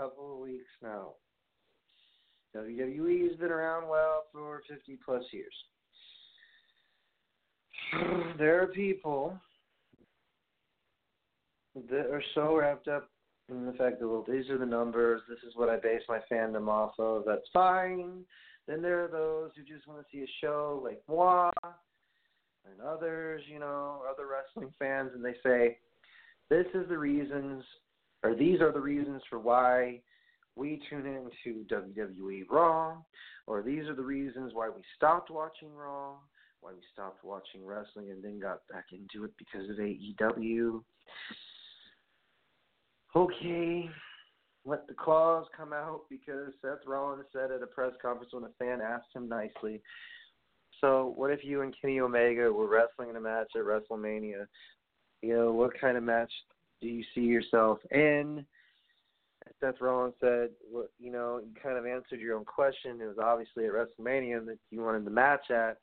couple 0.00 0.32
of 0.32 0.38
weeks 0.38 0.70
now. 0.82 1.10
WWE's 2.56 3.36
been 3.36 3.50
around, 3.52 3.86
well, 3.88 4.24
for 4.32 4.62
50 4.68 4.98
plus 5.04 5.22
years. 5.32 5.54
There 8.38 8.62
are 8.62 8.68
people 8.68 9.38
that 11.74 12.06
are 12.10 12.22
so 12.34 12.56
wrapped 12.56 12.88
up 12.88 13.10
in 13.50 13.66
the 13.66 13.72
fact 13.72 14.00
that, 14.00 14.08
well, 14.08 14.24
these 14.26 14.48
are 14.48 14.56
the 14.56 14.64
numbers, 14.64 15.20
this 15.28 15.40
is 15.46 15.54
what 15.56 15.68
I 15.68 15.76
base 15.76 16.00
my 16.08 16.20
fandom 16.32 16.68
off 16.68 16.92
of, 16.98 17.24
that's 17.26 17.48
fine. 17.52 18.24
Then 18.66 18.80
there 18.80 19.04
are 19.04 19.08
those 19.08 19.50
who 19.56 19.62
just 19.62 19.86
want 19.86 20.00
to 20.00 20.06
see 20.10 20.22
a 20.22 20.36
show 20.40 20.80
like 20.82 21.02
moi 21.06 21.50
and 21.64 22.80
others, 22.86 23.42
you 23.46 23.58
know, 23.58 24.00
other 24.10 24.26
wrestling 24.26 24.72
fans, 24.78 25.10
and 25.14 25.22
they 25.22 25.34
say, 25.42 25.76
this 26.48 26.66
is 26.74 26.88
the 26.88 26.96
reasons, 26.96 27.62
or 28.22 28.34
these 28.34 28.60
are 28.60 28.72
the 28.72 28.80
reasons 28.80 29.22
for 29.28 29.38
why 29.38 30.00
we 30.56 30.80
tune 30.90 31.06
into 31.06 31.64
WWE 31.68 32.42
Raw, 32.50 32.96
or 33.46 33.62
these 33.62 33.86
are 33.88 33.94
the 33.94 34.02
reasons 34.02 34.52
why 34.54 34.68
we 34.68 34.82
stopped 34.96 35.30
watching 35.30 35.74
Raw, 35.74 36.14
why 36.60 36.72
we 36.72 36.80
stopped 36.92 37.24
watching 37.24 37.64
wrestling 37.64 38.10
and 38.10 38.22
then 38.22 38.38
got 38.38 38.60
back 38.70 38.86
into 38.92 39.24
it 39.24 39.32
because 39.38 39.70
of 39.70 39.76
AEW. 39.76 40.82
Okay, 43.16 43.90
let 44.64 44.86
the 44.86 44.94
claws 44.94 45.46
come 45.56 45.72
out 45.72 46.02
because 46.10 46.52
Seth 46.60 46.86
Rollins 46.86 47.24
said 47.32 47.50
at 47.50 47.62
a 47.62 47.66
press 47.66 47.92
conference 48.02 48.32
when 48.32 48.44
a 48.44 48.50
fan 48.58 48.80
asked 48.80 49.08
him 49.14 49.28
nicely, 49.28 49.80
so 50.80 51.12
what 51.16 51.30
if 51.30 51.44
you 51.44 51.62
and 51.62 51.74
Kenny 51.80 52.00
Omega 52.00 52.52
were 52.52 52.68
wrestling 52.68 53.10
in 53.10 53.16
a 53.16 53.20
match 53.20 53.50
at 53.56 53.62
WrestleMania? 53.62 54.46
You 55.22 55.36
know, 55.36 55.52
what 55.52 55.78
kind 55.78 55.96
of 55.96 56.02
match 56.02 56.32
do 56.80 56.88
you 56.88 57.04
see 57.14 57.22
yourself 57.22 57.78
in? 57.90 58.44
Seth 59.60 59.80
Rollins 59.80 60.14
said, 60.20 60.50
well, 60.72 60.86
you 60.98 61.10
know, 61.10 61.38
you 61.38 61.52
kind 61.62 61.76
of 61.76 61.84
answered 61.84 62.20
your 62.20 62.36
own 62.36 62.44
question. 62.44 63.00
It 63.00 63.06
was 63.06 63.18
obviously 63.22 63.66
at 63.66 63.72
WrestleMania 63.72 64.46
that 64.46 64.58
you 64.70 64.82
wanted 64.82 65.04
the 65.04 65.10
match 65.10 65.50
at. 65.50 65.78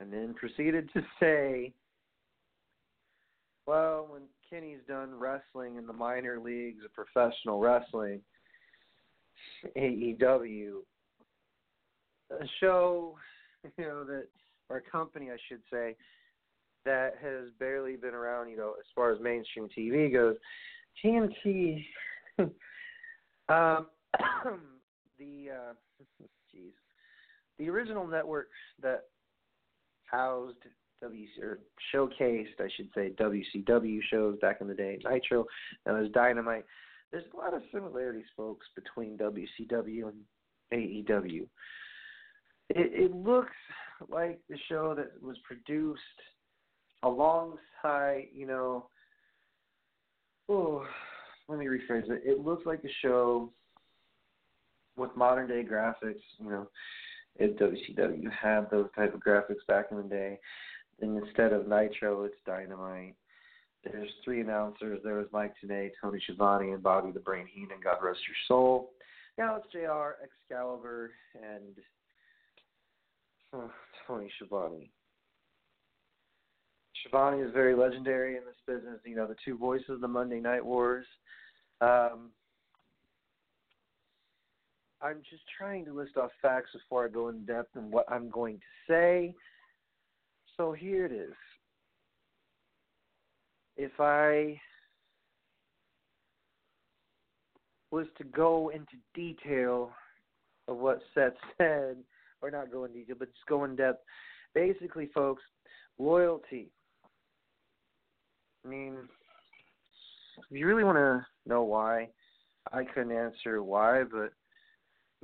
And 0.00 0.12
then 0.12 0.34
proceeded 0.34 0.90
to 0.92 1.02
say, 1.18 1.72
well, 3.66 4.06
when 4.10 4.22
Kenny's 4.48 4.80
done 4.86 5.14
wrestling 5.14 5.76
in 5.76 5.86
the 5.86 5.92
minor 5.92 6.38
leagues 6.38 6.84
of 6.84 6.92
professional 6.92 7.58
wrestling, 7.58 8.20
AEW, 9.76 10.74
a 12.30 12.46
show, 12.60 13.16
you 13.78 13.84
know, 13.84 14.04
that 14.04 14.26
or 14.68 14.78
a 14.78 14.90
company, 14.90 15.30
I 15.30 15.36
should 15.48 15.60
say, 15.72 15.94
that 16.84 17.14
has 17.22 17.50
barely 17.58 17.96
been 17.96 18.14
around, 18.14 18.50
you 18.50 18.56
know, 18.56 18.74
as 18.78 18.86
far 18.94 19.12
as 19.12 19.20
mainstream 19.20 19.68
TV 19.76 20.12
goes. 20.12 20.36
TNT, 21.04 21.84
um, 22.38 22.50
the 25.18 25.48
uh, 25.50 25.72
the 27.58 27.68
original 27.68 28.06
network 28.06 28.48
that 28.82 29.04
housed 30.04 30.58
WC 31.02 31.42
or 31.42 31.58
showcased, 31.94 32.60
I 32.60 32.68
should 32.76 32.88
say, 32.94 33.12
WCW 33.18 34.00
shows 34.10 34.38
back 34.40 34.58
in 34.60 34.68
the 34.68 34.74
day, 34.74 34.98
Nitro, 35.04 35.44
and 35.86 35.98
was 35.98 36.10
Dynamite. 36.12 36.64
There's 37.12 37.24
a 37.32 37.36
lot 37.36 37.54
of 37.54 37.62
similarities, 37.72 38.24
folks, 38.36 38.66
between 38.74 39.18
WCW 39.18 40.08
and 40.08 40.20
AEW 40.72 41.46
it, 42.70 43.10
it 43.10 43.14
looks 43.14 43.52
like 44.08 44.40
the 44.48 44.56
show 44.68 44.94
that 44.94 45.10
was 45.22 45.36
produced 45.44 46.00
alongside, 47.04 48.28
you 48.34 48.46
know, 48.46 48.86
oh, 50.48 50.84
let 51.48 51.58
me 51.58 51.66
rephrase 51.66 52.10
it. 52.10 52.22
It 52.24 52.40
looks 52.40 52.66
like 52.66 52.82
a 52.84 52.88
show 53.02 53.52
with 54.96 55.10
modern 55.16 55.48
day 55.48 55.64
graphics, 55.64 56.22
you 56.38 56.50
know, 56.50 56.68
if 57.36 57.56
WCW 57.58 58.30
had 58.30 58.70
those 58.70 58.88
type 58.96 59.14
of 59.14 59.20
graphics 59.20 59.66
back 59.68 59.86
in 59.90 59.98
the 59.98 60.02
day. 60.04 60.38
And 61.00 61.22
instead 61.22 61.52
of 61.52 61.68
Nitro, 61.68 62.24
it's 62.24 62.36
Dynamite. 62.46 63.16
There's 63.84 64.10
three 64.24 64.40
announcers. 64.40 65.00
There 65.04 65.18
was 65.18 65.26
Mike 65.32 65.54
Tenay, 65.62 65.90
Tony 66.00 66.20
Schiavone, 66.22 66.70
and 66.70 66.82
Bobby 66.82 67.10
the 67.10 67.20
Brain 67.20 67.46
Heenan. 67.52 67.80
God 67.82 67.98
rest 68.02 68.20
your 68.26 68.36
soul. 68.48 68.92
Now 69.36 69.56
it's 69.56 69.66
JR, 69.72 70.22
Excalibur, 70.22 71.10
and 71.34 71.76
oh, 73.52 73.70
Tony 74.06 74.30
Schiavone. 74.36 74.90
Schiavone 77.04 77.42
is 77.42 77.52
very 77.52 77.74
legendary 77.74 78.36
in 78.36 78.42
this 78.44 78.56
business. 78.66 79.00
You 79.04 79.16
know, 79.16 79.26
the 79.26 79.36
two 79.44 79.56
voices 79.56 79.90
of 79.90 80.00
the 80.00 80.08
Monday 80.08 80.40
Night 80.40 80.64
Wars. 80.64 81.06
Um, 81.80 82.30
I'm 85.02 85.18
just 85.28 85.42
trying 85.58 85.84
to 85.84 85.92
list 85.92 86.16
off 86.16 86.30
facts 86.40 86.70
before 86.72 87.04
I 87.04 87.08
go 87.08 87.28
in 87.28 87.44
depth 87.44 87.76
and 87.76 87.92
what 87.92 88.10
I'm 88.10 88.30
going 88.30 88.56
to 88.56 88.92
say. 88.92 89.34
So 90.56 90.72
here 90.72 91.04
it 91.04 91.12
is. 91.12 91.34
If 93.76 93.92
I 93.98 94.58
was 97.90 98.06
to 98.18 98.24
go 98.24 98.70
into 98.70 98.96
detail 99.14 99.90
of 100.68 100.78
what 100.78 101.00
Seth 101.12 101.32
said, 101.58 101.96
or 102.40 102.50
not 102.50 102.72
go 102.72 102.84
in 102.84 102.92
detail, 102.92 103.16
but 103.18 103.28
just 103.32 103.46
go 103.46 103.64
in 103.64 103.76
depth. 103.76 104.02
Basically, 104.54 105.10
folks, 105.14 105.42
loyalty. 105.98 106.70
I 108.64 108.68
mean, 108.68 108.96
if 110.38 110.56
you 110.56 110.66
really 110.66 110.84
want 110.84 110.96
to 110.96 111.26
know 111.46 111.62
why, 111.62 112.08
I 112.72 112.84
couldn't 112.84 113.12
answer 113.12 113.62
why, 113.62 114.04
but 114.04 114.32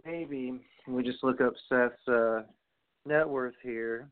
maybe 0.05 0.61
we 0.87 1.03
just 1.03 1.25
look 1.25 1.41
up 1.41 1.55
Seth's 1.69 2.09
uh, 2.09 2.43
net 3.07 3.29
worth 3.29 3.55
here. 3.63 4.11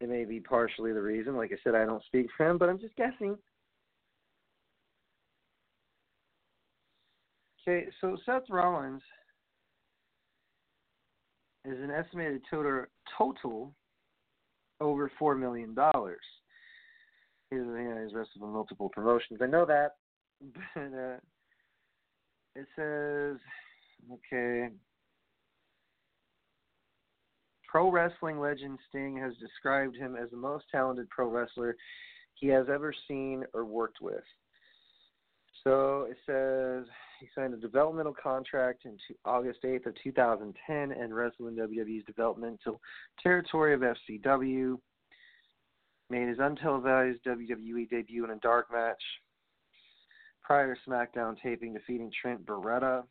It 0.00 0.08
may 0.08 0.24
be 0.24 0.40
partially 0.40 0.92
the 0.92 1.00
reason. 1.00 1.36
Like 1.36 1.52
I 1.52 1.56
said, 1.62 1.74
I 1.74 1.86
don't 1.86 2.04
speak 2.04 2.26
for 2.36 2.48
him, 2.48 2.58
but 2.58 2.68
I'm 2.68 2.80
just 2.80 2.96
guessing. 2.96 3.36
Okay, 7.68 7.86
so 8.00 8.16
Seth 8.24 8.48
Rollins 8.48 9.02
is 11.64 11.78
an 11.80 11.90
estimated 11.90 12.42
total 12.48 12.84
total 13.16 13.72
over 14.80 15.10
four 15.18 15.34
million 15.34 15.74
dollars. 15.74 16.20
He's, 17.50 17.60
you 17.60 17.64
know, 17.64 18.02
he's 18.02 18.14
wrestled 18.14 18.42
in 18.42 18.52
multiple 18.52 18.88
promotions. 18.88 19.40
I 19.42 19.46
know 19.46 19.64
that, 19.66 19.92
but 20.74 20.82
uh, 20.82 21.16
it 22.54 22.66
says 22.74 23.36
okay. 24.12 24.68
Pro 27.68 27.90
wrestling 27.90 28.40
legend 28.40 28.78
Sting 28.88 29.16
has 29.18 29.34
described 29.36 29.96
him 29.96 30.16
as 30.16 30.30
the 30.30 30.36
most 30.36 30.64
talented 30.72 31.08
pro 31.10 31.28
wrestler 31.28 31.76
he 32.34 32.48
has 32.48 32.66
ever 32.72 32.94
seen 33.08 33.44
or 33.54 33.64
worked 33.64 33.98
with. 34.00 34.22
So 35.64 36.06
it 36.08 36.16
says 36.26 36.86
he 37.18 37.26
signed 37.34 37.54
a 37.54 37.56
developmental 37.56 38.14
contract 38.14 38.84
in 38.84 38.96
August 39.24 39.60
8th 39.64 39.86
of 39.86 39.94
2010 40.02 40.92
and 40.92 41.14
wrestled 41.14 41.48
in 41.48 41.56
WWE's 41.56 42.04
developmental 42.04 42.80
territory 43.20 43.74
of 43.74 43.80
FCW. 43.80 44.78
Made 46.08 46.28
his 46.28 46.38
untelevised 46.38 47.20
WWE 47.26 47.88
debut 47.90 48.24
in 48.24 48.30
a 48.30 48.36
dark 48.36 48.70
match 48.72 49.02
prior 50.42 50.74
to 50.74 50.80
SmackDown 50.88 51.36
taping, 51.42 51.74
defeating 51.74 52.12
Trent 52.20 52.46
Beretta. 52.46 53.02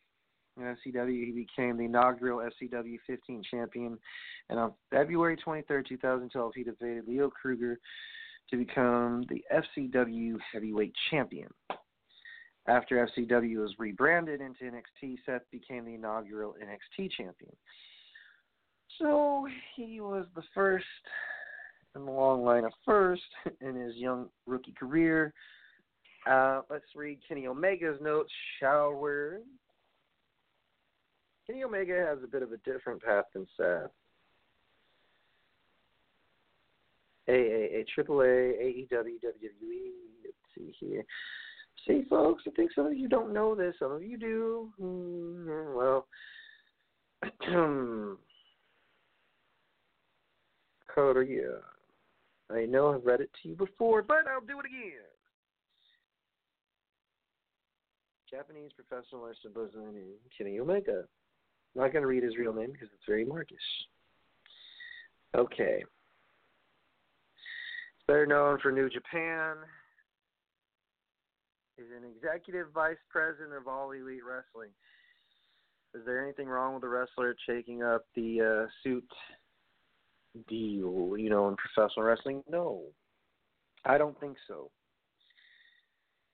In 0.58 0.64
FCW, 0.64 1.26
he 1.26 1.32
became 1.32 1.78
the 1.78 1.84
inaugural 1.84 2.40
FCW 2.40 2.98
15 3.06 3.44
champion, 3.52 4.00
and 4.50 4.58
on 4.58 4.72
February 4.90 5.36
23, 5.36 5.84
2012, 5.84 6.52
he 6.56 6.64
defeated 6.64 7.06
Leo 7.06 7.30
Kruger 7.30 7.78
to 8.50 8.58
become 8.58 9.26
the 9.28 9.44
FCW 9.54 10.38
heavyweight 10.54 10.94
champion. 11.10 11.50
After 12.68 13.06
FCW 13.06 13.58
was 13.58 13.74
rebranded 13.78 14.40
into 14.40 14.64
NXT, 14.64 15.18
Seth 15.26 15.42
became 15.52 15.84
the 15.84 15.96
inaugural 15.96 16.56
NXT 16.64 17.12
champion. 17.12 17.52
So 18.98 19.46
he 19.76 20.00
was 20.00 20.26
the 20.36 20.44
first 20.54 20.86
in 21.96 22.06
the 22.06 22.12
long 22.12 22.44
line 22.44 22.66
of 22.66 22.74
first 22.86 23.24
in 23.62 23.76
his 23.76 23.96
young 23.96 24.28
rookie 24.46 24.74
career. 24.78 25.34
Uh, 26.30 26.62
let's 26.70 26.86
read 26.96 27.20
Kenny 27.28 27.48
Omega's 27.48 28.00
notes, 28.02 28.32
shall 28.60 28.94
we? 28.94 29.40
Kenny 31.46 31.64
Omega 31.64 31.94
has 32.08 32.18
a 32.24 32.28
bit 32.28 32.42
of 32.42 32.52
a 32.52 32.58
different 32.58 33.02
path 33.04 33.26
than 33.34 33.46
Seth. 33.56 33.92
AAA, 37.30 37.86
AAA, 37.98 38.88
AEW, 38.92 39.20
WWE. 39.24 39.92
Let's 40.24 40.38
see 40.56 40.74
here. 40.80 41.04
See, 41.88 42.04
folks, 42.10 42.44
I 42.48 42.52
think 42.52 42.72
some 42.74 42.88
of 42.88 42.98
you 42.98 43.08
don't 43.08 43.34
know 43.34 43.54
this. 43.56 43.76
Some 43.80 43.92
of 43.92 44.04
you 44.04 44.18
do. 44.18 44.70
Mm, 44.82 45.76
well, 45.76 46.08
Coda, 50.96 51.26
yeah. 51.28 51.60
I 52.52 52.66
know 52.66 52.94
I've 52.94 53.06
read 53.06 53.22
it 53.22 53.32
to 53.42 53.50
you 53.50 53.56
before, 53.56 54.02
but 54.04 54.28
I'll 54.28 54.46
do 54.46 54.60
it 54.60 54.66
again. 54.66 55.02
Japanese 58.30 58.72
professional 58.74 59.26
wrestler 59.26 59.52
Buzan 59.52 59.94
Kenny 60.38 60.60
Omega. 60.60 61.04
Not 61.76 61.92
going 61.92 62.04
to 62.04 62.08
read 62.08 62.24
his 62.24 62.38
real 62.38 62.54
name 62.54 62.72
because 62.72 62.90
it's 62.94 63.04
very 63.08 63.26
Markish. 63.26 63.58
Okay. 65.36 65.84
He's 67.34 68.08
better 68.08 68.26
known 68.26 68.60
for 68.62 68.72
New 68.72 68.90
Japan, 68.90 69.58
He's 71.78 71.88
an 71.96 72.08
executive 72.10 72.68
vice 72.74 73.02
president 73.10 73.54
of 73.54 73.68
All 73.68 73.92
Elite 73.92 74.22
Wrestling. 74.26 74.70
Is 75.94 76.02
there 76.06 76.24
anything 76.24 76.48
wrong 76.48 76.74
with 76.74 76.82
the 76.82 76.90
wrestler 76.90 77.36
taking 77.48 77.84
up 77.84 78.06
the 78.16 78.66
uh, 78.66 78.70
suit 78.84 79.08
deal, 80.48 81.16
you 81.18 81.30
know, 81.30 81.50
in 81.50 81.56
professional 81.56 82.06
wrestling? 82.06 82.44
No, 82.50 82.84
I 83.86 83.98
don't 83.98 84.20
think 84.20 84.38
so. 84.48 84.70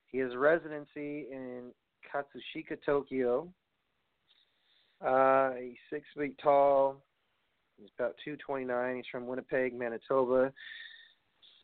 He 0.06 0.18
has 0.18 0.32
a 0.32 0.38
residency 0.38 1.26
in 1.30 1.70
Katsushika, 2.12 2.76
Tokyo. 2.84 3.48
Uh, 5.04 5.52
he's 5.60 5.76
six 5.90 6.04
feet 6.16 6.38
tall. 6.42 7.02
He's 7.78 7.90
about 7.98 8.14
229. 8.24 8.96
He's 8.96 9.04
from 9.10 9.26
Winnipeg, 9.26 9.74
Manitoba. 9.74 10.52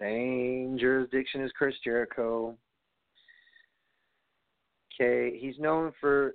Same 0.01 0.77
jurisdiction 0.79 1.43
as 1.43 1.51
Chris 1.53 1.75
Jericho. 1.85 2.57
Okay, 5.01 5.39
he's 5.39 5.59
known 5.59 5.93
for 6.01 6.35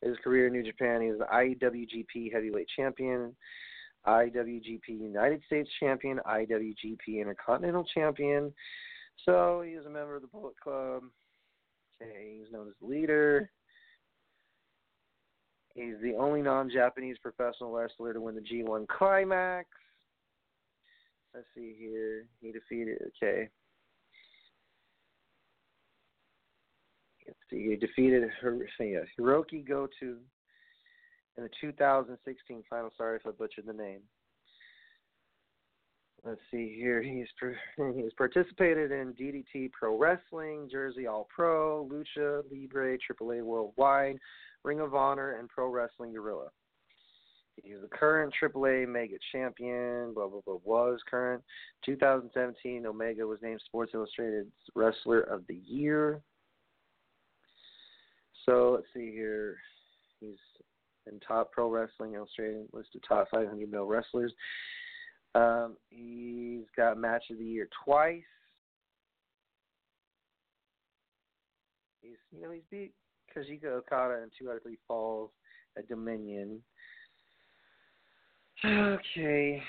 his 0.00 0.16
career 0.24 0.46
in 0.46 0.52
New 0.52 0.62
Japan. 0.62 1.02
He's 1.02 1.18
the 1.18 1.26
IWGP 1.26 2.32
Heavyweight 2.32 2.68
Champion, 2.74 3.34
IWGP 4.06 4.88
United 4.88 5.42
States 5.46 5.70
Champion, 5.80 6.20
IWGP 6.26 7.20
Intercontinental 7.20 7.84
Champion. 7.94 8.52
So 9.24 9.62
he 9.64 9.72
is 9.72 9.86
a 9.86 9.90
member 9.90 10.16
of 10.16 10.22
the 10.22 10.28
Bullet 10.28 10.54
Club. 10.62 11.04
Okay, 12.00 12.38
he's 12.38 12.52
known 12.52 12.68
as 12.68 12.74
the 12.80 12.86
leader. 12.86 13.50
He's 15.74 15.94
the 16.02 16.14
only 16.16 16.42
non-Japanese 16.42 17.16
professional 17.22 17.72
wrestler 17.72 18.12
to 18.12 18.20
win 18.20 18.34
the 18.34 18.40
G1 18.40 18.86
Climax. 18.88 19.68
Let's 21.34 21.46
see 21.54 21.74
here. 21.78 22.26
He 22.40 22.52
defeated. 22.52 22.98
Okay, 23.22 23.48
Let's 27.26 27.38
see. 27.50 27.70
He 27.70 27.76
defeated 27.76 28.28
Hirooki 28.42 29.66
Goto 29.66 30.16
in 31.36 31.44
the 31.44 31.50
2016 31.60 32.62
final. 32.68 32.90
Sorry 32.96 33.16
if 33.16 33.26
I 33.26 33.30
butchered 33.30 33.66
the 33.66 33.72
name. 33.72 34.00
Let's 36.24 36.40
see 36.52 36.74
here. 36.76 37.02
He's 37.02 37.26
he's 37.96 38.12
participated 38.16 38.92
in 38.92 39.14
DDT 39.14 39.72
Pro 39.72 39.98
Wrestling, 39.98 40.68
Jersey 40.70 41.06
All 41.06 41.26
Pro, 41.34 41.88
Lucha 41.90 42.42
Libre, 42.50 42.96
AAA 42.98 43.42
Worldwide, 43.42 44.18
Ring 44.62 44.80
of 44.80 44.94
Honor, 44.94 45.38
and 45.38 45.48
Pro 45.48 45.68
Wrestling 45.68 46.12
Guerrilla. 46.12 46.48
He's 47.62 47.80
the 47.82 47.88
current 47.88 48.32
AAA 48.40 48.88
Mega 48.88 49.16
Champion. 49.32 50.14
Blah 50.14 50.28
blah 50.28 50.40
blah. 50.46 50.58
Was 50.64 51.00
current. 51.10 51.42
2017, 51.84 52.86
Omega 52.86 53.26
was 53.26 53.40
named 53.42 53.60
Sports 53.64 53.92
Illustrated 53.94 54.46
Wrestler 54.74 55.20
of 55.22 55.44
the 55.48 55.60
Year. 55.66 56.20
So 58.46 58.72
let's 58.74 58.86
see 58.94 59.12
here. 59.12 59.56
He's 60.20 60.38
in 61.10 61.20
top 61.20 61.52
pro 61.52 61.68
wrestling 61.68 62.14
illustrated 62.14 62.66
list 62.72 62.90
of 62.94 63.02
top 63.06 63.28
500 63.30 63.70
male 63.70 63.86
wrestlers. 63.86 64.32
Um, 65.34 65.76
he's 65.88 66.64
got 66.76 66.98
match 66.98 67.24
of 67.30 67.38
the 67.38 67.44
year 67.44 67.68
twice. 67.84 68.22
He's 72.02 72.16
you 72.30 72.42
know 72.42 72.50
he's 72.50 72.62
beat 72.70 72.92
Kazuchika 73.34 73.64
Okada 73.64 74.22
in 74.22 74.30
two 74.38 74.50
out 74.50 74.56
of 74.56 74.62
three 74.62 74.78
falls 74.86 75.30
at 75.78 75.88
Dominion. 75.88 76.60
Okay. 78.64 79.62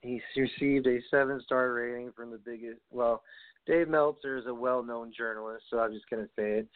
He's 0.00 0.20
received 0.36 0.86
a 0.86 0.98
seven 1.10 1.40
star 1.44 1.72
rating 1.72 2.12
from 2.16 2.30
the 2.30 2.38
biggest 2.38 2.80
well, 2.90 3.22
Dave 3.66 3.88
Meltzer 3.88 4.38
is 4.38 4.46
a 4.46 4.54
well 4.54 4.82
known 4.82 5.12
journalist, 5.16 5.64
so 5.70 5.78
I'm 5.78 5.92
just 5.92 6.08
gonna 6.10 6.28
say 6.36 6.58
it 6.58 6.68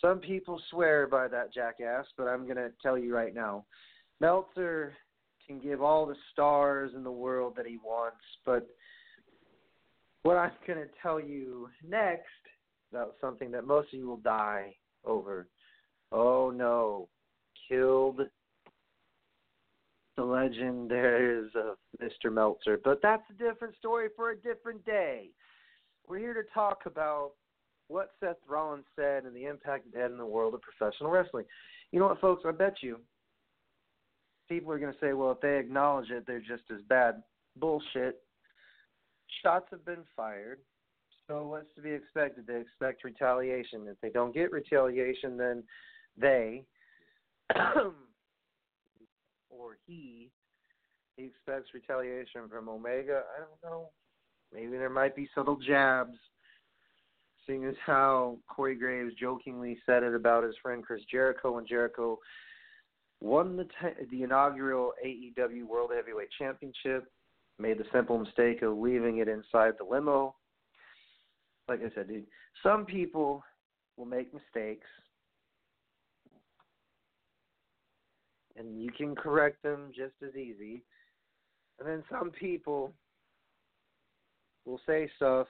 Some 0.00 0.20
people 0.20 0.60
swear 0.70 1.06
by 1.06 1.28
that 1.28 1.52
jackass, 1.52 2.06
but 2.16 2.28
I'm 2.28 2.44
going 2.44 2.56
to 2.56 2.70
tell 2.82 2.96
you 2.96 3.14
right 3.14 3.34
now. 3.34 3.64
Meltzer 4.20 4.94
can 5.46 5.58
give 5.58 5.82
all 5.82 6.06
the 6.06 6.16
stars 6.32 6.92
in 6.94 7.02
the 7.02 7.10
world 7.10 7.54
that 7.56 7.66
he 7.66 7.78
wants, 7.78 8.16
but 8.44 8.66
what 10.22 10.36
I'm 10.36 10.52
going 10.66 10.80
to 10.80 10.88
tell 11.02 11.18
you 11.18 11.68
next 11.86 12.26
about 12.92 13.14
something 13.20 13.50
that 13.52 13.66
most 13.66 13.92
of 13.92 13.98
you 13.98 14.06
will 14.06 14.18
die 14.18 14.74
over. 15.04 15.48
Oh 16.12 16.50
no, 16.54 17.08
killed 17.68 18.20
the 20.16 20.24
legend 20.24 20.90
there 20.90 21.38
is 21.38 21.50
of 21.54 21.76
Mr. 22.02 22.32
Meltzer. 22.32 22.78
But 22.82 23.00
that's 23.02 23.22
a 23.30 23.34
different 23.34 23.76
story 23.76 24.08
for 24.16 24.30
a 24.30 24.36
different 24.36 24.84
day. 24.84 25.30
We're 26.06 26.18
here 26.18 26.34
to 26.34 26.42
talk 26.52 26.86
about 26.86 27.32
what 27.88 28.10
Seth 28.20 28.36
Rollins 28.46 28.84
said 28.94 29.24
and 29.24 29.34
the 29.34 29.46
impact 29.46 29.86
it 29.92 29.98
had 29.98 30.10
in 30.10 30.18
the 30.18 30.26
world 30.26 30.54
of 30.54 30.60
professional 30.62 31.10
wrestling. 31.10 31.44
You 31.90 32.00
know 32.00 32.06
what, 32.06 32.20
folks? 32.20 32.44
I 32.46 32.52
bet 32.52 32.76
you 32.82 32.98
people 34.48 34.72
are 34.72 34.78
going 34.78 34.92
to 34.92 34.98
say, 35.00 35.12
well, 35.12 35.32
if 35.32 35.40
they 35.40 35.58
acknowledge 35.58 36.10
it, 36.10 36.24
they're 36.26 36.40
just 36.40 36.64
as 36.72 36.80
bad. 36.88 37.22
Bullshit. 37.56 38.22
Shots 39.42 39.66
have 39.70 39.84
been 39.84 40.04
fired. 40.16 40.60
So 41.26 41.46
what's 41.46 41.74
to 41.76 41.82
be 41.82 41.90
expected? 41.90 42.46
They 42.46 42.60
expect 42.60 43.04
retaliation. 43.04 43.86
If 43.86 44.00
they 44.00 44.08
don't 44.08 44.34
get 44.34 44.50
retaliation, 44.50 45.36
then 45.36 45.62
they 46.16 46.64
or 49.50 49.76
he 49.86 50.30
he 51.16 51.24
expects 51.24 51.74
retaliation 51.74 52.48
from 52.48 52.68
Omega. 52.68 53.22
I 53.36 53.40
don't 53.40 53.62
know. 53.70 53.90
Maybe 54.54 54.78
there 54.78 54.88
might 54.88 55.16
be 55.16 55.28
subtle 55.34 55.56
jabs. 55.56 56.16
As 57.50 57.74
how 57.86 58.36
Corey 58.46 58.74
Graves 58.74 59.14
jokingly 59.18 59.78
said 59.86 60.02
it 60.02 60.14
about 60.14 60.44
his 60.44 60.54
friend 60.60 60.84
Chris 60.84 61.00
Jericho 61.10 61.52
when 61.52 61.66
Jericho 61.66 62.18
won 63.20 63.56
the 63.56 63.64
t- 63.64 64.04
the 64.10 64.22
inaugural 64.22 64.92
AEW 65.04 65.66
World 65.66 65.92
Heavyweight 65.94 66.28
Championship, 66.38 67.10
made 67.58 67.78
the 67.78 67.86
simple 67.90 68.18
mistake 68.18 68.60
of 68.60 68.76
leaving 68.76 69.18
it 69.18 69.28
inside 69.28 69.72
the 69.78 69.84
limo. 69.88 70.34
Like 71.68 71.80
I 71.80 71.90
said, 71.94 72.08
dude, 72.08 72.26
some 72.62 72.84
people 72.84 73.42
will 73.96 74.04
make 74.04 74.32
mistakes 74.34 74.86
and 78.58 78.82
you 78.82 78.90
can 78.90 79.14
correct 79.14 79.62
them 79.62 79.90
just 79.96 80.14
as 80.22 80.34
easy. 80.36 80.82
And 81.78 81.88
then 81.88 82.02
some 82.10 82.30
people 82.30 82.92
will 84.64 84.80
say 84.86 85.08
stuff. 85.16 85.46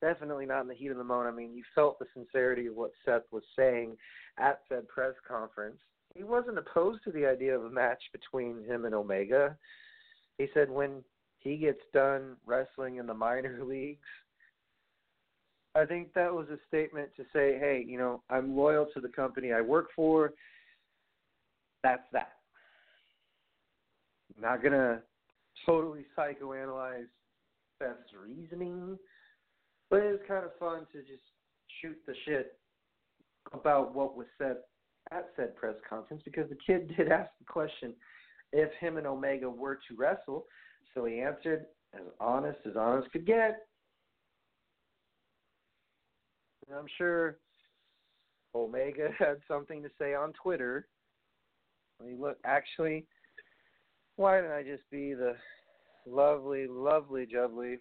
Definitely 0.00 0.46
not 0.46 0.62
in 0.62 0.68
the 0.68 0.74
heat 0.74 0.90
of 0.90 0.98
the 0.98 1.04
moment. 1.04 1.32
I 1.32 1.36
mean, 1.36 1.54
you 1.54 1.62
felt 1.74 1.98
the 1.98 2.06
sincerity 2.14 2.66
of 2.66 2.74
what 2.74 2.90
Seth 3.04 3.22
was 3.30 3.42
saying 3.56 3.96
at 4.38 4.60
said 4.68 4.86
press 4.88 5.14
conference. 5.26 5.78
He 6.14 6.22
wasn't 6.22 6.58
opposed 6.58 7.02
to 7.04 7.12
the 7.12 7.26
idea 7.26 7.56
of 7.56 7.64
a 7.64 7.70
match 7.70 8.02
between 8.12 8.64
him 8.64 8.84
and 8.84 8.94
Omega. 8.94 9.56
He 10.38 10.48
said 10.54 10.70
when 10.70 11.02
he 11.38 11.56
gets 11.56 11.80
done 11.92 12.36
wrestling 12.44 12.96
in 12.96 13.06
the 13.06 13.14
minor 13.14 13.64
leagues, 13.64 14.00
I 15.74 15.84
think 15.84 16.14
that 16.14 16.32
was 16.32 16.48
a 16.48 16.58
statement 16.68 17.10
to 17.16 17.22
say, 17.34 17.58
hey, 17.58 17.84
you 17.86 17.98
know, 17.98 18.22
I'm 18.30 18.56
loyal 18.56 18.86
to 18.94 19.00
the 19.00 19.08
company 19.08 19.52
I 19.52 19.60
work 19.60 19.88
for 19.94 20.32
that's 21.86 22.02
that. 22.12 22.32
Not 24.40 24.60
gonna 24.60 25.00
totally 25.64 26.04
psychoanalyze 26.18 27.06
Seth's 27.78 28.12
reasoning, 28.20 28.98
but 29.90 30.00
it 30.00 30.10
was 30.10 30.20
kind 30.26 30.44
of 30.44 30.50
fun 30.58 30.86
to 30.92 30.98
just 31.00 31.22
shoot 31.80 31.96
the 32.06 32.14
shit 32.24 32.58
about 33.52 33.94
what 33.94 34.16
was 34.16 34.26
said 34.38 34.56
at 35.12 35.28
said 35.36 35.54
press 35.54 35.74
conference 35.88 36.22
because 36.24 36.48
the 36.48 36.58
kid 36.66 36.92
did 36.96 37.10
ask 37.10 37.30
the 37.38 37.44
question 37.44 37.94
if 38.52 38.70
him 38.80 38.96
and 38.96 39.06
Omega 39.06 39.48
were 39.48 39.76
to 39.88 39.96
wrestle, 39.96 40.46
so 40.94 41.04
he 41.04 41.20
answered 41.20 41.66
as 41.94 42.06
honest 42.20 42.58
as 42.66 42.76
honest 42.76 43.10
could 43.12 43.26
get. 43.26 43.66
And 46.68 46.76
I'm 46.76 46.86
sure 46.96 47.38
Omega 48.54 49.10
had 49.18 49.36
something 49.48 49.82
to 49.82 49.88
say 49.98 50.14
on 50.14 50.32
Twitter 50.32 50.86
let 52.00 52.08
me 52.08 52.16
look. 52.18 52.38
Actually, 52.44 53.06
why 54.16 54.40
don't 54.40 54.50
I 54.50 54.62
just 54.62 54.88
be 54.90 55.14
the 55.14 55.34
lovely, 56.06 56.66
lovely 56.68 57.26
jubbly 57.26 57.76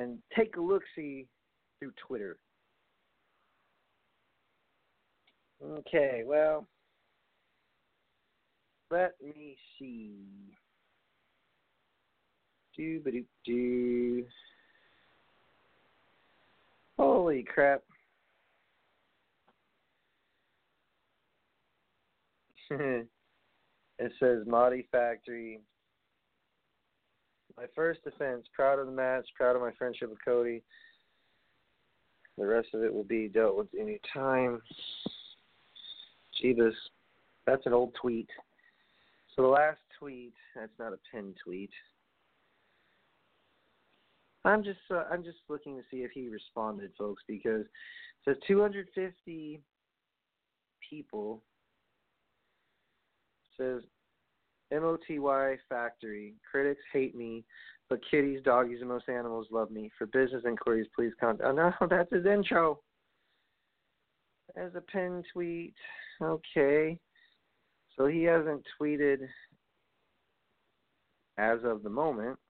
and 0.00 0.18
take 0.36 0.56
a 0.56 0.60
look 0.60 0.82
see 0.96 1.26
through 1.78 1.92
Twitter? 2.06 2.38
Okay, 5.62 6.22
well, 6.24 6.66
let 8.90 9.14
me 9.22 9.56
see. 9.78 10.14
Do 12.76 13.00
ba 13.00 13.10
do. 13.44 14.24
Holy 16.98 17.42
crap. 17.42 17.82
it 22.70 23.08
says 24.18 24.46
MOTY 24.46 24.86
Factory. 24.90 25.60
My 27.60 27.66
first 27.76 28.02
defense, 28.04 28.46
proud 28.54 28.78
of 28.78 28.86
the 28.86 28.92
match, 28.92 29.26
proud 29.36 29.54
of 29.54 29.60
my 29.60 29.72
friendship 29.76 30.08
with 30.08 30.24
Cody. 30.24 30.62
The 32.38 32.46
rest 32.46 32.68
of 32.72 32.82
it 32.82 32.92
will 32.92 33.04
be 33.04 33.28
dealt 33.28 33.54
with 33.54 33.66
any 33.78 34.00
time. 34.14 34.62
Jeebus. 36.42 36.72
That's 37.46 37.66
an 37.66 37.74
old 37.74 37.94
tweet. 38.00 38.30
So 39.36 39.42
the 39.42 39.48
last 39.48 39.76
tweet, 39.98 40.32
that's 40.56 40.72
not 40.78 40.94
a 40.94 40.98
pinned 41.12 41.36
tweet. 41.44 41.70
I'm 44.46 44.64
just 44.64 44.78
uh, 44.90 45.04
I'm 45.12 45.22
just 45.22 45.38
looking 45.50 45.76
to 45.76 45.82
see 45.90 45.98
if 45.98 46.12
he 46.12 46.28
responded, 46.30 46.92
folks, 46.96 47.22
because 47.28 47.66
says 48.24 48.36
250 48.48 49.60
people 50.88 51.42
says 53.58 53.82
MOTY 54.72 55.18
Factory. 55.68 56.34
Critics 56.50 56.82
hate 56.92 57.16
me, 57.16 57.44
but 57.88 58.00
kitties, 58.08 58.40
doggies, 58.44 58.80
and 58.80 58.88
most 58.88 59.08
animals 59.08 59.48
love 59.50 59.70
me. 59.70 59.90
For 59.98 60.06
business 60.06 60.44
inquiries, 60.46 60.86
please 60.94 61.12
contact. 61.20 61.48
Oh, 61.48 61.52
no, 61.52 61.72
that's 61.88 62.12
his 62.12 62.26
intro. 62.26 62.80
As 64.56 64.74
a 64.74 64.80
pin 64.80 65.22
tweet. 65.32 65.74
Okay. 66.22 66.98
So 67.96 68.06
he 68.06 68.24
hasn't 68.24 68.64
tweeted 68.80 69.18
as 71.38 71.58
of 71.64 71.82
the 71.82 71.90
moment. 71.90 72.38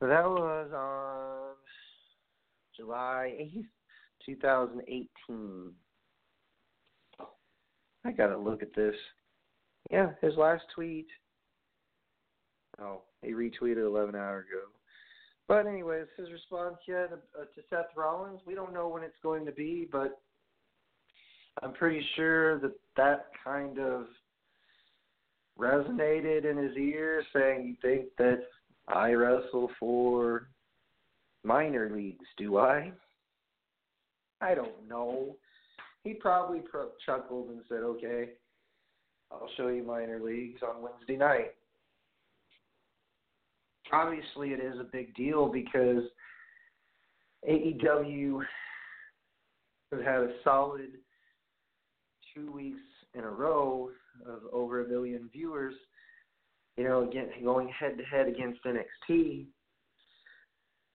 That 0.00 0.26
was 0.26 0.70
on 0.72 1.56
July 2.76 3.34
8th, 3.40 3.64
2018. 4.28 5.72
I 8.04 8.10
got 8.12 8.26
to 8.26 8.38
look 8.38 8.62
at 8.62 8.74
this. 8.74 8.94
Yeah, 9.90 10.10
his 10.20 10.34
last 10.36 10.64
tweet. 10.74 11.06
Oh, 12.80 13.02
he 13.22 13.32
retweeted 13.32 13.84
11 13.84 14.14
hours 14.14 14.44
ago. 14.50 14.64
But 15.48 15.66
anyways, 15.66 16.06
his 16.18 16.30
response 16.30 16.76
yet 16.86 17.10
uh, 17.10 17.44
to 17.44 17.62
Seth 17.70 17.96
Rollins, 17.96 18.40
we 18.46 18.54
don't 18.54 18.74
know 18.74 18.88
when 18.88 19.02
it's 19.02 19.16
going 19.22 19.46
to 19.46 19.52
be, 19.52 19.88
but 19.90 20.20
I'm 21.62 21.72
pretty 21.72 22.04
sure 22.16 22.60
that 22.60 22.72
that 22.98 23.26
kind 23.42 23.78
of 23.78 24.06
resonated 25.58 26.48
in 26.48 26.58
his 26.58 26.76
ear, 26.76 27.24
saying 27.32 27.66
you 27.66 27.76
think 27.80 28.08
that 28.18 28.40
I 28.88 29.12
wrestle 29.12 29.70
for 29.80 30.50
minor 31.44 31.90
leagues, 31.90 32.26
do 32.36 32.58
I? 32.58 32.92
I 34.40 34.54
don't 34.54 34.88
know. 34.88 35.36
He 36.04 36.14
probably 36.14 36.60
pro- 36.60 36.92
chuckled 37.04 37.50
and 37.50 37.62
said, 37.68 37.82
"Okay, 37.82 38.30
I'll 39.30 39.50
show 39.56 39.68
you 39.68 39.82
minor 39.82 40.20
leagues 40.20 40.62
on 40.62 40.82
Wednesday 40.82 41.16
night." 41.16 41.54
Obviously, 43.92 44.52
it 44.52 44.60
is 44.60 44.78
a 44.78 44.84
big 44.84 45.14
deal 45.14 45.48
because 45.48 46.04
AEW 47.48 48.44
has 49.92 50.02
had 50.02 50.20
a 50.20 50.42
solid 50.44 50.98
two 52.34 52.52
weeks 52.52 52.80
in 53.14 53.24
a 53.24 53.30
row 53.30 53.90
of 54.26 54.42
over 54.52 54.84
a 54.84 54.88
million 54.88 55.28
viewers. 55.32 55.74
You 56.76 56.84
know, 56.84 57.08
again, 57.08 57.30
going 57.42 57.68
head 57.68 57.98
to 57.98 58.04
head 58.04 58.28
against 58.28 58.62
NXT 58.64 59.46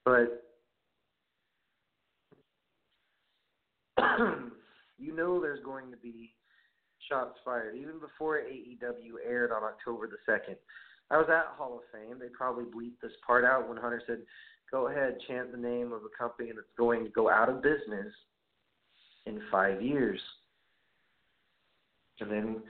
but 0.06 0.44
you 4.98 5.16
know 5.16 5.42
there's 5.42 5.64
going 5.64 5.92
to 5.92 5.98
be 5.98 6.34
shots 7.10 7.38
fired. 7.44 7.76
Even 7.76 8.00
before 8.00 8.38
AEW 8.38 9.28
aired 9.28 9.52
on 9.52 9.64
October 9.64 10.08
the 10.08 10.32
2nd, 10.32 10.56
I 11.12 11.18
was 11.18 11.28
at 11.30 11.56
Hall 11.58 11.78
of 11.78 11.84
Fame. 11.92 12.18
They 12.20 12.30
probably 12.30 12.66
bleeped 12.66 13.02
this 13.02 13.12
part 13.26 13.44
out 13.44 13.68
when 13.68 13.78
Hunter 13.78 14.02
said, 14.08 14.20
"Go 14.72 14.88
ahead, 14.88 15.18
chant 15.28 15.52
the 15.52 15.58
name 15.58 15.92
of 15.92 16.02
a 16.04 16.18
company 16.18 16.52
that's 16.56 16.68
going 16.78 17.04
to 17.04 17.10
go 17.10 17.30
out 17.30 17.50
of 17.50 17.62
business 17.62 18.14
in 19.26 19.42
five 19.52 19.82
years." 19.82 20.20
And 22.20 22.32
then 22.32 22.64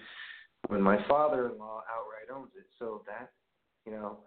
when 0.68 0.82
my 0.82 0.98
father-in-law 1.08 1.84
outright 1.92 2.36
owns 2.36 2.52
it, 2.58 2.66
so 2.80 3.04
that 3.06 3.30
you 3.86 3.92
know, 3.92 4.18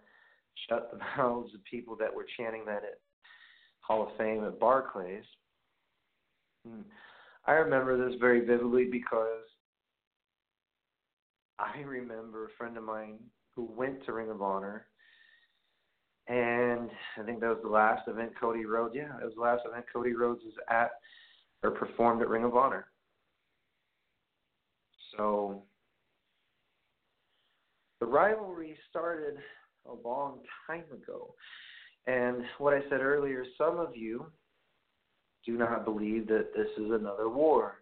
shut 0.69 0.91
the 0.93 0.99
mouths 1.17 1.55
of 1.55 1.65
people 1.65 1.97
that 1.97 2.15
were 2.15 2.27
chanting 2.37 2.65
that 2.67 2.83
at 2.85 3.01
Hall 3.81 4.03
of 4.09 4.17
Fame 4.17 4.45
at 4.45 4.59
Barclays. 4.59 5.25
Hmm. 6.67 6.81
I 7.47 7.53
remember 7.53 7.97
this 7.97 8.19
very 8.21 8.45
vividly 8.45 8.87
because 8.91 9.45
I 11.59 11.81
remember 11.81 12.47
a 12.47 12.57
friend 12.59 12.77
of 12.77 12.85
mine 12.85 13.19
who 13.55 13.71
went 13.77 14.05
to 14.05 14.13
Ring 14.13 14.31
of 14.31 14.43
Honor, 14.43 14.87
and 16.29 16.91
I 17.19 17.23
think 17.23 17.41
that 17.41 17.49
was 17.49 17.61
the 17.63 17.69
last 17.69 18.09
event 18.09 18.33
Cody 18.39 18.65
Rhodes. 18.65 18.95
Yeah, 18.97 19.17
it 19.21 19.25
was 19.25 19.35
the 19.37 19.43
last 19.43 19.63
event 19.65 19.87
Cody 19.93 20.13
Rhodes 20.13 20.43
was 20.45 20.55
at 20.69 20.91
or 21.63 21.71
performed 21.71 22.21
at 22.21 22.29
Ring 22.29 22.45
of 22.45 22.57
Honor. 22.57 22.89
So 25.17 25.63
the 28.01 28.07
rivalry 28.07 28.77
started 28.91 29.37
a 29.87 30.09
long 30.09 30.41
time 30.67 30.85
ago. 30.93 31.35
And 32.07 32.43
what 32.59 32.75
I 32.75 32.81
said 32.91 33.01
earlier, 33.01 33.45
some 33.57 33.79
of 33.79 33.97
you 33.97 34.27
do 35.47 35.57
not 35.57 35.85
believe 35.85 36.27
that 36.27 36.51
this 36.55 36.69
is 36.77 36.91
another 36.91 37.29
war. 37.29 37.77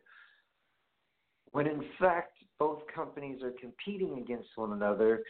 When 1.52 1.66
in 1.66 1.82
fact, 1.98 2.36
both 2.58 2.82
companies 2.94 3.42
are 3.42 3.52
competing 3.60 4.18
against 4.18 4.48
one 4.56 4.72
another, 4.72 5.22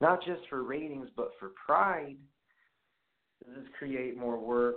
not 0.00 0.24
just 0.24 0.40
for 0.48 0.62
ratings, 0.62 1.08
but 1.16 1.30
for 1.38 1.52
pride. 1.66 2.16
Does 3.44 3.56
this 3.56 3.66
create 3.78 4.16
more 4.16 4.38
work? 4.38 4.76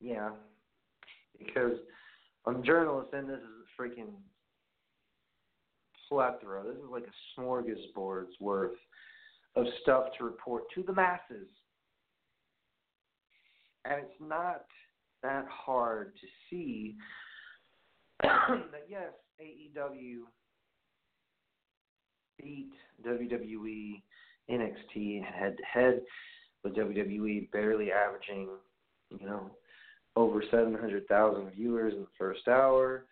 Yeah. 0.00 0.30
Because 1.38 1.78
I'm 2.46 2.56
a 2.56 2.62
journalist 2.62 3.10
and 3.12 3.28
this 3.28 3.38
is 3.38 3.42
a 3.42 3.82
freaking 3.82 4.12
plethora. 6.08 6.62
This 6.64 6.76
is 6.76 6.90
like 6.90 7.04
a 7.04 7.40
smorgasbord's 7.40 8.32
worth 8.40 8.76
of 9.56 9.66
stuff 9.82 10.06
to 10.18 10.24
report 10.24 10.64
to 10.74 10.82
the 10.82 10.92
masses. 10.92 11.48
And 13.88 14.00
it's 14.00 14.20
not 14.20 14.66
that 15.22 15.46
hard 15.50 16.12
to 16.20 16.26
see 16.50 16.96
that 18.22 18.86
yes, 18.88 19.12
AEW 19.40 20.18
beat 22.42 22.70
WWE 23.06 24.02
NXT 24.50 25.24
head 25.24 25.56
to 25.56 25.64
head, 25.64 26.00
with 26.64 26.74
WWE 26.74 27.50
barely 27.50 27.92
averaging, 27.92 28.48
you 29.10 29.26
know, 29.26 29.50
over 30.16 30.42
700,000 30.50 31.50
viewers 31.54 31.94
in 31.94 32.00
the 32.00 32.06
first 32.18 32.48
hour 32.48 33.04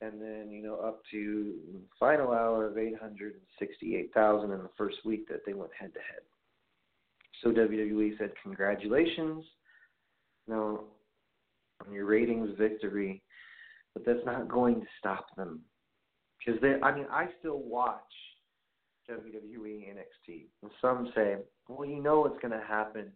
and 0.00 0.20
then 0.20 0.50
you 0.50 0.62
know 0.62 0.76
up 0.76 1.00
to 1.10 1.54
the 1.72 1.80
final 1.98 2.32
hour 2.32 2.66
of 2.66 2.78
868,000 2.78 4.50
in 4.50 4.58
the 4.58 4.70
first 4.76 4.96
week 5.04 5.28
that 5.28 5.40
they 5.46 5.54
went 5.54 5.70
head 5.78 5.92
to 5.94 6.00
head. 6.00 6.20
So 7.42 7.50
WWE 7.50 8.18
said 8.18 8.32
congratulations, 8.42 9.44
on 10.54 11.92
your 11.92 12.06
ratings 12.06 12.50
victory, 12.58 13.22
but 13.94 14.04
that's 14.04 14.24
not 14.24 14.48
going 14.48 14.80
to 14.80 14.86
stop 14.98 15.26
them 15.36 15.60
because 16.38 16.60
they. 16.60 16.74
I 16.82 16.94
mean, 16.94 17.06
I 17.10 17.26
still 17.38 17.58
watch 17.58 18.00
WWE 19.10 19.88
NXT, 19.88 20.46
and 20.62 20.70
some 20.80 21.10
say, 21.14 21.36
well, 21.68 21.88
you 21.88 22.02
know 22.02 22.20
what's 22.20 22.40
going 22.40 22.58
to 22.58 22.66
happen. 22.66 23.12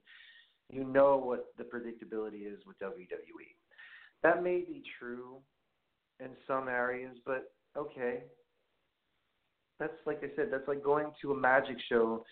You 0.71 0.85
know 0.85 1.17
what 1.17 1.47
the 1.59 1.65
predictability 1.65 2.47
is 2.47 2.61
with 2.67 2.79
WWE. 2.79 3.51
That 4.23 4.43
may 4.43 4.59
be 4.59 4.83
true 4.99 5.39
in 6.21 6.29
some 6.47 6.69
areas, 6.69 7.17
but 7.25 7.53
okay. 7.77 8.21
That's 9.79 9.93
like 10.07 10.19
I 10.23 10.29
said, 10.37 10.49
that's 10.53 10.69
like 10.69 10.85
going 10.85 11.11
to 11.23 11.33
a 11.33 11.37
magic 11.37 11.77
show 11.89 12.25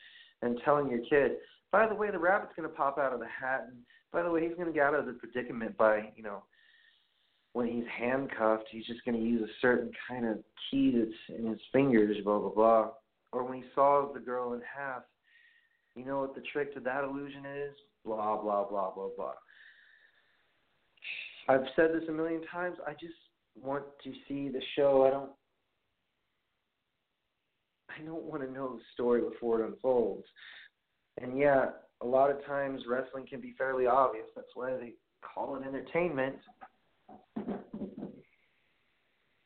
and 0.43 0.61
telling 0.65 0.91
your 0.91 1.01
kid, 1.09 1.39
by 1.73 1.87
the 1.87 1.95
way, 1.95 2.11
the 2.11 2.19
rabbit's 2.19 2.53
going 2.57 2.69
to 2.69 2.75
pop 2.75 2.99
out 2.99 3.13
of 3.13 3.21
the 3.21 3.27
hat, 3.27 3.67
and 3.69 3.79
by 4.13 4.23
the 4.23 4.31
way, 4.31 4.47
he's 4.47 4.57
going 4.57 4.69
to 4.69 4.73
get 4.73 4.87
out 4.87 4.95
of 4.95 5.07
the 5.07 5.13
predicament 5.13 5.77
by, 5.77 6.11
you 6.17 6.23
know, 6.23 6.43
when 7.53 7.67
he's 7.67 7.85
handcuffed, 7.99 8.65
he's 8.71 8.87
just 8.87 9.05
going 9.05 9.19
to 9.19 9.25
use 9.25 9.43
a 9.43 9.53
certain 9.61 9.91
kind 10.09 10.27
of 10.27 10.39
key 10.71 10.95
that's 10.97 11.39
in 11.39 11.47
his 11.47 11.61
fingers, 11.73 12.17
blah 12.25 12.39
blah 12.39 12.51
blah. 12.51 12.91
Or 13.33 13.45
when 13.45 13.59
he 13.59 13.65
saws 13.75 14.11
the 14.15 14.21
girl 14.21 14.55
in 14.55 14.61
half, 14.61 15.03
you 15.95 16.05
know 16.05 16.21
what 16.21 16.35
the 16.35 16.43
trick 16.53 16.73
to 16.75 16.81
that 16.81 17.05
illusion 17.05 17.45
is? 17.45 17.75
Blah 18.05 18.41
blah 18.41 18.65
blah 18.65 18.95
blah 18.95 19.09
blah. 19.17 19.33
I've 21.49 21.65
said 21.75 21.91
this 21.95 22.09
a 22.09 22.13
million 22.13 22.43
times. 22.53 22.77
I 22.87 22.93
just 22.93 23.15
want 23.61 23.85
to 24.05 24.13
see 24.29 24.49
the 24.49 24.63
show. 24.77 25.05
I 25.07 25.11
don't 25.11 25.31
I 27.91 28.05
don't 28.05 28.25
want 28.25 28.43
to 28.43 28.53
know 28.53 28.77
the 28.77 28.83
story 28.95 29.23
before 29.23 29.63
it 29.63 29.67
unfolds. 29.67 30.27
And 31.21 31.39
yeah, 31.39 31.71
a 32.01 32.07
lot 32.07 32.31
of 32.31 32.45
times 32.45 32.83
wrestling 32.89 33.27
can 33.29 33.41
be 33.41 33.55
fairly 33.59 33.87
obvious. 33.87 34.27
That's 34.35 34.49
why 34.55 34.71
they 34.77 34.95
call 35.23 35.57
it 35.57 35.67
entertainment. 35.67 36.37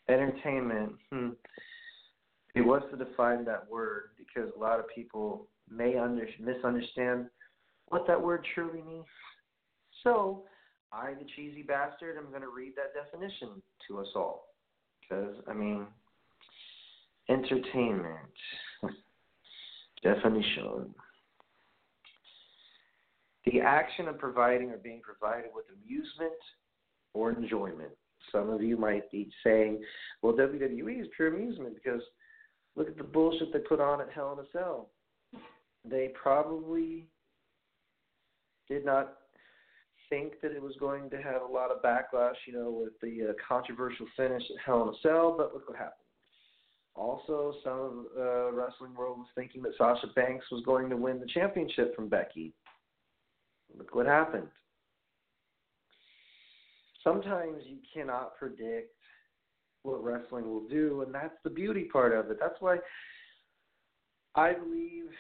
Entertainment. 0.08 0.92
Hmm. 1.10 1.28
It 2.54 2.60
was 2.60 2.82
to 2.90 3.02
define 3.02 3.44
that 3.46 3.70
word 3.70 4.10
because 4.18 4.50
a 4.54 4.60
lot 4.60 4.78
of 4.78 4.84
people 4.94 5.46
may 5.70 5.96
under, 5.96 6.26
misunderstand 6.38 7.26
what 7.88 8.06
that 8.06 8.20
word 8.20 8.46
truly 8.54 8.82
means. 8.82 9.06
So 10.02 10.44
I, 10.92 11.14
the 11.14 11.26
cheesy 11.36 11.62
bastard, 11.62 12.18
am 12.18 12.28
going 12.30 12.42
to 12.42 12.48
read 12.48 12.74
that 12.76 12.92
definition 12.92 13.62
to 13.88 14.00
us 14.00 14.08
all. 14.14 14.48
Because, 15.00 15.34
I 15.48 15.54
mean, 15.54 15.86
entertainment. 17.28 18.16
Definition. 20.02 20.94
The 23.46 23.60
action 23.60 24.08
of 24.08 24.18
providing 24.18 24.70
or 24.70 24.76
being 24.76 25.00
provided 25.02 25.50
with 25.54 25.64
amusement 25.84 26.32
or 27.14 27.32
enjoyment. 27.32 27.90
Some 28.30 28.50
of 28.50 28.62
you 28.62 28.76
might 28.76 29.10
be 29.10 29.30
saying, 29.44 29.82
well, 30.22 30.32
WWE 30.32 31.00
is 31.00 31.08
pure 31.16 31.34
amusement 31.34 31.74
because 31.74 32.02
look 32.76 32.88
at 32.88 32.96
the 32.96 33.04
bullshit 33.04 33.52
they 33.52 33.58
put 33.58 33.80
on 33.80 34.00
at 34.00 34.10
Hell 34.14 34.32
in 34.32 34.44
a 34.44 34.48
Cell. 34.52 34.90
They 35.84 36.12
probably 36.20 37.08
did 38.68 38.84
not 38.84 39.14
think 40.08 40.34
that 40.42 40.52
it 40.52 40.62
was 40.62 40.74
going 40.78 41.10
to 41.10 41.16
have 41.16 41.42
a 41.42 41.52
lot 41.52 41.70
of 41.70 41.82
backlash, 41.82 42.34
you 42.46 42.52
know, 42.52 42.70
with 42.70 42.92
the 43.00 43.30
uh, 43.30 43.32
controversial 43.46 44.06
finish 44.16 44.42
at 44.42 44.64
Hell 44.64 44.82
in 44.82 44.88
a 44.90 44.98
Cell, 45.02 45.34
but 45.36 45.52
look 45.52 45.68
what 45.68 45.76
happened. 45.76 45.96
Also, 46.94 47.54
some 47.64 47.80
of 47.80 47.92
the 48.14 48.22
uh, 48.22 48.52
wrestling 48.52 48.94
world 48.94 49.18
was 49.18 49.28
thinking 49.34 49.62
that 49.62 49.72
Sasha 49.78 50.08
Banks 50.14 50.44
was 50.52 50.62
going 50.66 50.90
to 50.90 50.96
win 50.96 51.18
the 51.18 51.26
championship 51.26 51.96
from 51.96 52.08
Becky. 52.08 52.52
Look 53.76 53.94
what 53.94 54.06
happened. 54.06 54.48
Sometimes 57.02 57.62
you 57.66 57.78
cannot 57.92 58.36
predict 58.36 58.94
what 59.82 60.02
wrestling 60.04 60.48
will 60.48 60.68
do, 60.68 61.02
and 61.02 61.14
that's 61.14 61.34
the 61.42 61.50
beauty 61.50 61.88
part 61.92 62.12
of 62.12 62.30
it. 62.30 62.38
That's 62.40 62.60
why 62.60 62.78
I 64.34 64.52
believe 64.52 65.10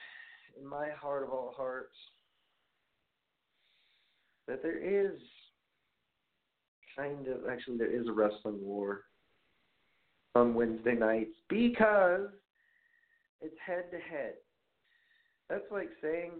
in 0.60 0.66
my 0.66 0.88
heart 0.90 1.24
of 1.24 1.30
all 1.30 1.52
hearts 1.56 1.96
that 4.46 4.62
there 4.62 4.78
is 4.78 5.18
kind 6.96 7.26
of 7.26 7.48
actually 7.50 7.78
there 7.78 7.90
is 7.90 8.06
a 8.06 8.12
wrestling 8.12 8.58
war 8.60 9.02
on 10.34 10.54
Wednesday 10.54 10.94
nights 10.94 11.34
because 11.48 12.28
it's 13.40 13.56
head 13.64 13.84
to 13.90 13.98
head. 13.98 14.34
That's 15.48 15.64
like 15.70 15.90
saying 16.00 16.32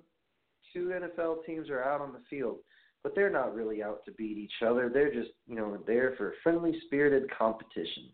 two 0.73 0.93
NFL 0.95 1.45
teams 1.45 1.71
are 1.71 1.83
out 1.83 2.01
on 2.01 2.13
the 2.13 2.23
field, 2.29 2.59
but 3.03 3.15
they're 3.15 3.31
not 3.31 3.55
really 3.55 3.83
out 3.83 4.05
to 4.05 4.13
beat 4.13 4.39
each 4.39 4.67
other. 4.67 4.91
They're 4.93 5.13
just, 5.13 5.31
you 5.47 5.57
know, 5.57 5.79
there 5.87 6.15
for 6.17 6.35
friendly 6.43 6.75
spirited 6.87 7.31
competition. 7.37 8.11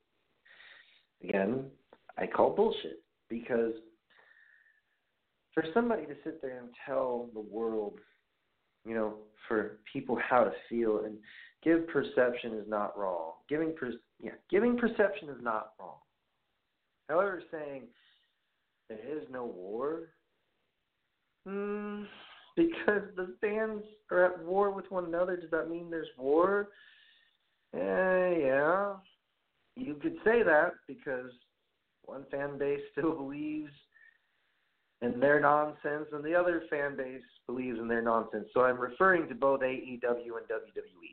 Again, 1.22 1.66
I 2.16 2.26
call 2.26 2.54
bullshit 2.54 3.02
because 3.28 3.72
for 5.52 5.64
somebody 5.74 6.06
to 6.06 6.14
sit 6.24 6.40
there 6.40 6.58
and 6.58 6.68
tell 6.86 7.28
the 7.34 7.40
world 7.40 7.98
you 8.88 8.94
know, 8.94 9.14
for 9.46 9.78
people 9.92 10.18
how 10.28 10.44
to 10.44 10.52
feel 10.68 11.04
and 11.04 11.18
give 11.62 11.86
perception 11.88 12.54
is 12.54 12.64
not 12.68 12.98
wrong. 12.98 13.32
Giving 13.48 13.74
per, 13.78 13.92
yeah, 14.20 14.32
giving 14.50 14.78
perception 14.78 15.28
is 15.28 15.42
not 15.42 15.72
wrong. 15.78 15.98
However, 17.08 17.42
saying 17.50 17.82
there 18.88 18.98
is 18.98 19.24
no 19.30 19.44
war, 19.44 20.08
hmm, 21.46 22.04
because 22.58 23.02
the 23.16 23.34
fans 23.40 23.82
are 24.10 24.24
at 24.24 24.44
war 24.44 24.70
with 24.72 24.90
one 24.90 25.04
another, 25.04 25.36
does 25.36 25.50
that 25.50 25.70
mean 25.70 25.90
there's 25.90 26.08
war? 26.18 26.68
Eh, 27.74 27.78
yeah, 27.78 28.94
you 29.76 29.94
could 29.94 30.16
say 30.24 30.42
that 30.42 30.72
because 30.86 31.30
one 32.04 32.24
fan 32.30 32.58
base 32.58 32.80
still 32.92 33.14
believes 33.14 33.70
and 35.00 35.22
their 35.22 35.38
nonsense, 35.38 36.08
and 36.12 36.24
the 36.24 36.34
other 36.34 36.62
fan 36.68 36.96
base 36.96 37.22
believes 37.46 37.78
in 37.78 37.86
their 37.86 38.02
nonsense. 38.02 38.48
So 38.52 38.62
I'm 38.62 38.80
referring 38.80 39.28
to 39.28 39.34
both 39.36 39.60
AEW 39.60 40.02
and 40.02 40.02
WWE. 40.02 41.12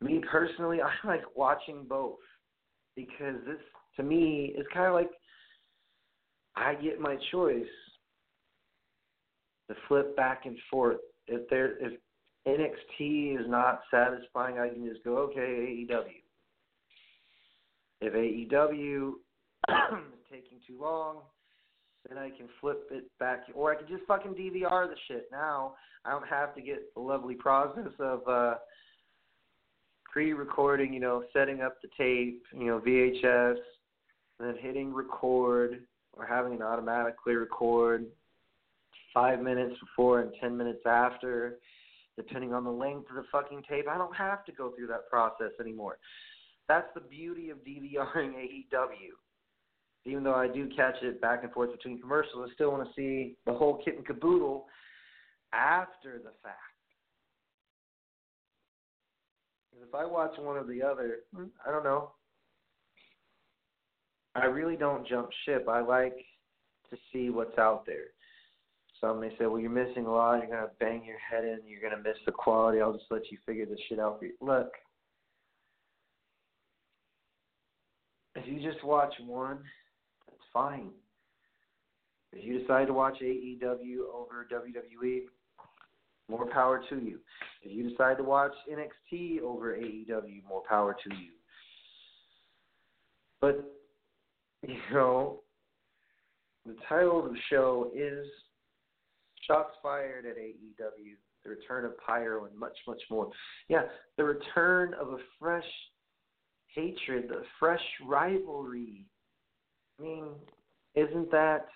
Me 0.00 0.20
personally, 0.28 0.78
I 0.82 0.90
like 1.06 1.22
watching 1.36 1.84
both 1.88 2.18
because 2.96 3.36
this, 3.46 3.60
to 3.96 4.02
me, 4.02 4.52
is 4.58 4.66
kind 4.74 4.88
of 4.88 4.94
like 4.94 5.10
I 6.56 6.74
get 6.74 6.98
my 7.00 7.16
choice 7.30 7.62
to 9.68 9.74
flip 9.88 10.16
back 10.16 10.46
and 10.46 10.56
forth. 10.70 10.98
If 11.26 11.48
there, 11.48 11.76
if 11.78 11.98
NXT 12.46 13.40
is 13.40 13.46
not 13.48 13.80
satisfying, 13.90 14.58
I 14.58 14.68
can 14.68 14.86
just 14.88 15.04
go, 15.04 15.16
okay, 15.18 15.86
AEW. 15.90 16.22
If 18.00 18.12
AEW 18.12 19.12
is 19.68 20.20
taking 20.30 20.58
too 20.66 20.78
long, 20.80 21.18
then 22.08 22.18
I 22.18 22.28
can 22.28 22.48
flip 22.60 22.88
it 22.90 23.04
back, 23.18 23.44
or 23.54 23.72
I 23.72 23.76
can 23.76 23.88
just 23.88 24.04
fucking 24.06 24.34
DVR 24.34 24.88
the 24.88 24.96
shit. 25.08 25.28
Now 25.32 25.74
I 26.04 26.10
don't 26.10 26.28
have 26.28 26.54
to 26.54 26.60
get 26.60 26.92
the 26.94 27.00
lovely 27.00 27.34
process 27.34 27.92
of 27.98 28.28
uh, 28.28 28.56
pre-recording, 30.12 30.92
you 30.92 31.00
know, 31.00 31.24
setting 31.32 31.62
up 31.62 31.78
the 31.80 31.88
tape, 31.96 32.42
you 32.52 32.66
know, 32.66 32.80
VHS, 32.80 33.56
and 34.38 34.48
then 34.48 34.56
hitting 34.60 34.92
record 34.92 35.80
or 36.12 36.26
having 36.26 36.52
it 36.52 36.62
automatically 36.62 37.34
record 37.34 38.06
five 39.14 39.40
minutes 39.40 39.76
before 39.80 40.20
and 40.20 40.32
ten 40.40 40.56
minutes 40.56 40.82
after, 40.84 41.58
depending 42.16 42.52
on 42.52 42.64
the 42.64 42.70
length 42.70 43.08
of 43.08 43.16
the 43.16 43.24
fucking 43.32 43.62
tape. 43.68 43.86
I 43.88 43.96
don't 43.96 44.14
have 44.14 44.44
to 44.46 44.52
go 44.52 44.72
through 44.76 44.88
that 44.88 45.08
process 45.08 45.52
anymore. 45.60 45.98
That's 46.68 46.88
the 46.94 47.00
beauty 47.00 47.50
of 47.50 47.58
DVRing 47.58 48.34
AEW. 48.34 49.14
Even 50.06 50.22
though 50.22 50.34
I 50.34 50.48
do 50.48 50.68
catch 50.76 50.96
it 51.02 51.20
back 51.20 51.44
and 51.44 51.52
forth 51.52 51.72
between 51.72 52.00
commercials, 52.00 52.48
I 52.50 52.54
still 52.54 52.70
want 52.70 52.86
to 52.86 52.94
see 52.94 53.36
the 53.46 53.54
whole 53.54 53.80
kit 53.82 53.96
and 53.96 54.06
caboodle 54.06 54.66
after 55.52 56.18
the 56.18 56.32
fact. 56.42 56.58
If 59.80 59.94
I 59.94 60.04
watch 60.04 60.32
one 60.38 60.56
or 60.56 60.64
the 60.64 60.82
other, 60.82 61.18
I 61.66 61.70
don't 61.70 61.84
know. 61.84 62.12
I 64.34 64.46
really 64.46 64.76
don't 64.76 65.06
jump 65.06 65.28
ship. 65.44 65.68
I 65.68 65.80
like 65.80 66.16
to 66.90 66.96
see 67.12 67.30
what's 67.30 67.56
out 67.58 67.86
there. 67.86 68.06
Some 69.04 69.20
may 69.20 69.28
say, 69.38 69.44
well, 69.44 69.60
you're 69.60 69.70
missing 69.70 70.06
a 70.06 70.10
lot. 70.10 70.38
You're 70.38 70.46
going 70.46 70.62
to 70.62 70.70
bang 70.80 71.04
your 71.04 71.18
head 71.18 71.44
in. 71.44 71.58
You're 71.66 71.82
going 71.82 71.92
to 71.92 72.08
miss 72.08 72.16
the 72.24 72.32
quality. 72.32 72.80
I'll 72.80 72.94
just 72.94 73.04
let 73.10 73.30
you 73.30 73.36
figure 73.44 73.66
this 73.66 73.78
shit 73.86 73.98
out 73.98 74.18
for 74.18 74.24
you. 74.24 74.32
Look, 74.40 74.70
if 78.34 78.46
you 78.46 78.66
just 78.66 78.82
watch 78.82 79.12
one, 79.26 79.58
that's 80.26 80.40
fine. 80.54 80.88
If 82.32 82.44
you 82.44 82.60
decide 82.60 82.86
to 82.86 82.94
watch 82.94 83.18
AEW 83.22 84.08
over 84.12 84.46
WWE, 84.50 85.20
more 86.30 86.46
power 86.50 86.82
to 86.88 86.96
you. 86.96 87.18
If 87.62 87.72
you 87.72 87.90
decide 87.90 88.16
to 88.16 88.24
watch 88.24 88.52
NXT 88.72 89.42
over 89.42 89.76
AEW, 89.76 90.48
more 90.48 90.62
power 90.66 90.96
to 91.06 91.14
you. 91.14 91.30
But, 93.42 93.70
you 94.66 94.78
know, 94.90 95.40
the 96.64 96.76
title 96.88 97.22
of 97.22 97.30
the 97.30 97.38
show 97.50 97.90
is 97.94 98.26
Shots 99.46 99.74
Fired 99.82 100.26
at 100.26 100.36
AEW, 100.36 101.14
The 101.44 101.50
Return 101.50 101.84
of 101.84 101.92
Pyro, 101.98 102.46
and 102.46 102.58
much, 102.58 102.76
much 102.86 103.02
more. 103.10 103.30
Yeah, 103.68 103.82
the 104.16 104.24
return 104.24 104.94
of 104.94 105.08
a 105.08 105.18
fresh 105.38 105.64
hatred, 106.74 107.30
a 107.30 107.42
fresh 107.58 107.82
rivalry. 108.06 109.06
I 109.98 110.02
mean, 110.02 110.24
isn't 110.94 111.30
that 111.30 111.66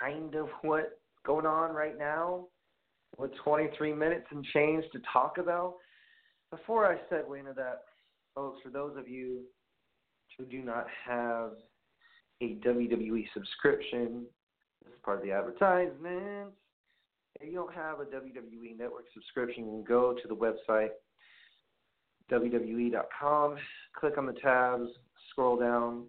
kind 0.00 0.34
of 0.34 0.48
what's 0.62 0.86
going 1.26 1.46
on 1.46 1.74
right 1.74 1.98
now? 1.98 2.46
With 3.16 3.30
23 3.42 3.94
minutes 3.94 4.26
and 4.30 4.44
change 4.52 4.84
to 4.92 5.00
talk 5.12 5.38
about? 5.38 5.74
Before 6.50 6.86
I 6.86 6.96
segue 7.12 7.38
into 7.38 7.54
that, 7.54 7.82
folks, 8.34 8.60
for 8.62 8.70
those 8.70 8.96
of 8.96 9.08
you 9.08 9.40
who 10.36 10.44
do 10.44 10.62
not 10.62 10.86
have 11.04 11.52
a 12.40 12.56
WWE 12.64 13.24
subscription, 13.34 14.26
this 14.88 14.96
is 14.96 15.02
part 15.04 15.18
of 15.18 15.24
the 15.24 15.32
advertisement. 15.32 16.50
If 17.40 17.46
you 17.46 17.54
don't 17.54 17.74
have 17.74 18.00
a 18.00 18.04
WWE 18.04 18.76
Network 18.78 19.04
subscription, 19.12 19.64
you 19.64 19.70
can 19.70 19.84
go 19.84 20.14
to 20.14 20.28
the 20.28 20.34
website 20.34 20.90
WWE.com, 22.30 23.56
click 23.98 24.18
on 24.18 24.26
the 24.26 24.32
tabs, 24.32 24.88
scroll 25.30 25.58
down, 25.58 26.04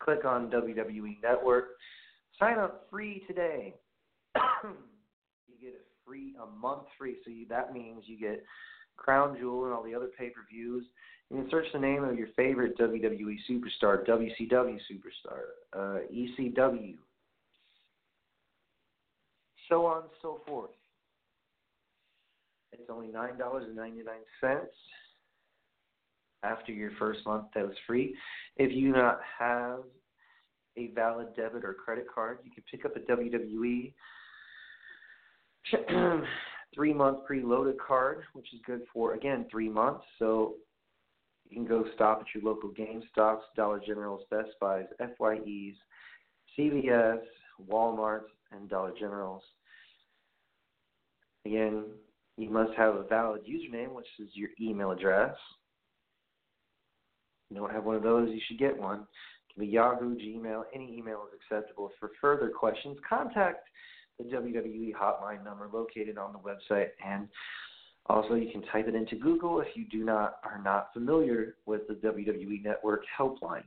click 0.00 0.24
on 0.24 0.50
WWE 0.50 1.22
Network, 1.22 1.70
sign 2.38 2.58
up 2.58 2.86
free 2.90 3.22
today. 3.26 3.74
you 4.36 5.54
get 5.60 5.74
it 5.74 5.86
free, 6.06 6.34
a 6.42 6.60
month 6.60 6.84
free. 6.98 7.16
So 7.24 7.30
you, 7.30 7.46
that 7.48 7.72
means 7.72 8.04
you 8.06 8.18
get 8.18 8.42
Crown 8.96 9.36
Jewel 9.38 9.64
and 9.64 9.74
all 9.74 9.82
the 9.82 9.94
other 9.94 10.08
pay 10.18 10.30
per 10.30 10.40
views. 10.50 10.84
You 11.30 11.38
can 11.38 11.50
search 11.50 11.66
the 11.72 11.80
name 11.80 12.04
of 12.04 12.16
your 12.18 12.28
favorite 12.36 12.78
WWE 12.78 13.36
superstar, 13.50 14.06
WCW 14.06 14.78
superstar, 14.90 15.40
uh, 15.72 15.98
ECW, 16.12 16.96
so 19.68 19.86
on 19.86 20.02
and 20.02 20.10
so 20.22 20.40
forth. 20.46 20.70
It's 22.72 22.90
only 22.90 23.08
nine 23.08 23.38
dollars 23.38 23.64
and 23.66 23.76
ninety 23.76 24.02
nine 24.02 24.24
cents 24.40 24.74
after 26.42 26.72
your 26.72 26.90
first 26.98 27.20
month 27.24 27.46
that 27.54 27.66
was 27.66 27.76
free. 27.86 28.14
If 28.56 28.72
you 28.72 28.92
do 28.92 28.98
not 28.98 29.20
have 29.38 29.80
a 30.76 30.88
valid 30.88 31.28
debit 31.36 31.64
or 31.64 31.74
credit 31.74 32.06
card, 32.12 32.38
you 32.44 32.50
can 32.50 32.64
pick 32.70 32.84
up 32.84 32.96
a 32.96 33.00
WWE 33.00 33.92
three 36.74 36.92
month 36.92 37.18
preloaded 37.30 37.78
card, 37.78 38.22
which 38.32 38.52
is 38.52 38.60
good 38.66 38.82
for 38.92 39.14
again 39.14 39.46
three 39.50 39.68
months. 39.68 40.04
So 40.18 40.54
you 41.48 41.56
can 41.56 41.66
go 41.66 41.84
stop 41.94 42.20
at 42.20 42.26
your 42.34 42.42
local 42.44 42.70
GameStops, 42.70 43.42
Dollar 43.56 43.80
Generals, 43.84 44.22
Best 44.30 44.50
Buys, 44.60 44.86
FYEs, 45.00 45.74
CVS, 46.58 47.20
Walmart, 47.70 48.24
and 48.52 48.68
Dollar 48.68 48.92
Generals. 48.98 49.42
Again, 51.46 51.84
you 52.36 52.50
must 52.50 52.72
have 52.76 52.94
a 52.94 53.04
valid 53.04 53.42
username, 53.46 53.92
which 53.92 54.06
is 54.18 54.28
your 54.34 54.50
email 54.60 54.90
address. 54.90 55.34
If 57.50 57.54
you 57.54 57.56
don't 57.60 57.72
have 57.72 57.84
one 57.84 57.96
of 57.96 58.02
those, 58.02 58.30
you 58.30 58.40
should 58.48 58.58
get 58.58 58.76
one. 58.76 59.00
It 59.00 59.54
can 59.54 59.64
be 59.64 59.66
Yahoo, 59.66 60.16
Gmail, 60.16 60.62
any 60.74 60.96
email 60.96 61.26
is 61.28 61.38
acceptable. 61.40 61.90
For 62.00 62.10
further 62.20 62.48
questions, 62.48 62.96
contact 63.08 63.68
the 64.18 64.24
WWE 64.24 64.92
hotline 64.94 65.44
number 65.44 65.68
located 65.72 66.18
on 66.18 66.32
the 66.32 66.38
website, 66.38 66.88
and 67.04 67.28
also 68.06 68.34
you 68.34 68.50
can 68.50 68.62
type 68.72 68.88
it 68.88 68.94
into 68.94 69.16
Google 69.16 69.60
if 69.60 69.68
you 69.74 69.84
do 69.86 70.04
not 70.04 70.38
are 70.44 70.60
not 70.62 70.92
familiar 70.92 71.56
with 71.66 71.82
the 71.88 71.94
WWE 71.94 72.62
Network 72.62 73.02
helpline. 73.18 73.64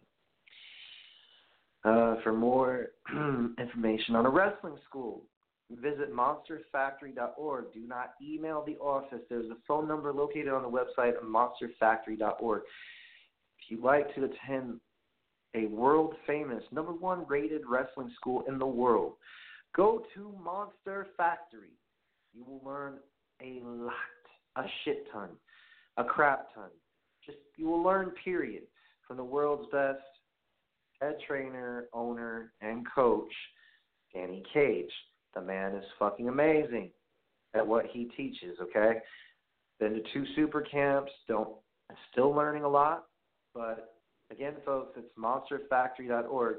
Uh, 1.83 2.15
for 2.23 2.33
more 2.33 2.87
information 3.59 4.15
on 4.15 4.25
a 4.25 4.29
wrestling 4.29 4.77
school, 4.89 5.21
visit 5.71 6.13
monsterfactory.org. 6.13 7.65
Do 7.73 7.81
not 7.87 8.13
email 8.21 8.63
the 8.65 8.77
office. 8.77 9.21
There's 9.29 9.49
a 9.49 9.57
phone 9.67 9.87
number 9.87 10.13
located 10.13 10.49
on 10.49 10.63
the 10.63 10.69
website 10.69 11.13
monsterfactory.org. 11.23 12.61
If 12.61 13.71
you'd 13.71 13.83
like 13.83 14.13
to 14.15 14.25
attend 14.25 14.79
a 15.55 15.65
world 15.67 16.13
famous, 16.25 16.63
number 16.71 16.93
one 16.93 17.25
rated 17.27 17.61
wrestling 17.67 18.11
school 18.19 18.43
in 18.47 18.59
the 18.59 18.67
world, 18.67 19.13
Go 19.77 20.03
to 20.15 20.33
Monster 20.43 21.07
Factory. 21.15 21.77
You 22.33 22.43
will 22.43 22.61
learn 22.65 22.95
a 23.41 23.61
lot, 23.63 23.93
a 24.55 24.63
shit 24.83 25.05
ton, 25.13 25.29
a 25.97 26.03
crap 26.03 26.53
ton. 26.55 26.69
Just 27.23 27.37
you 27.57 27.67
will 27.67 27.83
learn, 27.83 28.11
period, 28.23 28.63
from 29.07 29.17
the 29.17 29.23
world's 29.23 29.69
best 29.71 29.99
head 30.99 31.17
trainer, 31.27 31.85
owner, 31.93 32.53
and 32.61 32.85
coach, 32.93 33.31
Danny 34.15 34.43
Cage. 34.51 34.91
The 35.37 35.43
man 35.43 35.75
is 35.75 35.83
fucking 35.99 36.29
amazing 36.29 36.89
at 37.53 37.65
what 37.65 37.85
he 37.85 38.05
teaches. 38.17 38.57
Okay, 38.59 38.93
been 39.79 39.93
to 39.93 40.01
two 40.11 40.25
super 40.35 40.61
camps. 40.61 41.11
Don't 41.27 41.49
still 42.11 42.33
learning 42.33 42.63
a 42.63 42.67
lot, 42.67 43.05
but 43.53 43.93
again, 44.31 44.53
folks, 44.65 44.97
it's 44.97 45.11
monsterfactory.org 45.15 46.55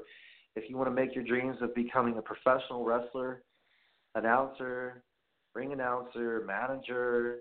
if 0.55 0.69
you 0.69 0.77
want 0.77 0.87
to 0.87 0.93
make 0.93 1.13
your 1.13 1.25
dreams 1.25 1.57
of 1.61 1.75
becoming 1.75 2.17
a 2.17 2.21
professional 2.21 2.85
wrestler, 2.85 3.43
announcer, 4.15 5.03
ring 5.53 5.73
announcer, 5.73 6.45
manager, 6.47 7.39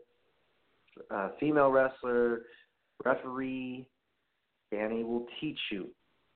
uh, 1.12 1.28
female 1.38 1.70
wrestler, 1.70 2.42
referee, 3.04 3.86
Danny 4.72 5.04
will 5.04 5.26
teach 5.40 5.58
you. 5.70 5.88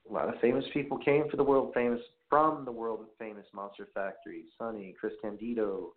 A 0.09 0.13
lot 0.13 0.27
of 0.27 0.39
famous 0.41 0.65
people 0.73 0.97
came 0.97 1.29
for 1.29 1.37
the 1.37 1.43
world 1.43 1.73
famous 1.73 2.01
from 2.29 2.65
the 2.65 2.71
world 2.71 3.05
famous 3.17 3.45
Monster 3.53 3.87
Factory. 3.93 4.45
Sunny, 4.57 4.95
Chris 4.99 5.13
Candido, 5.21 5.93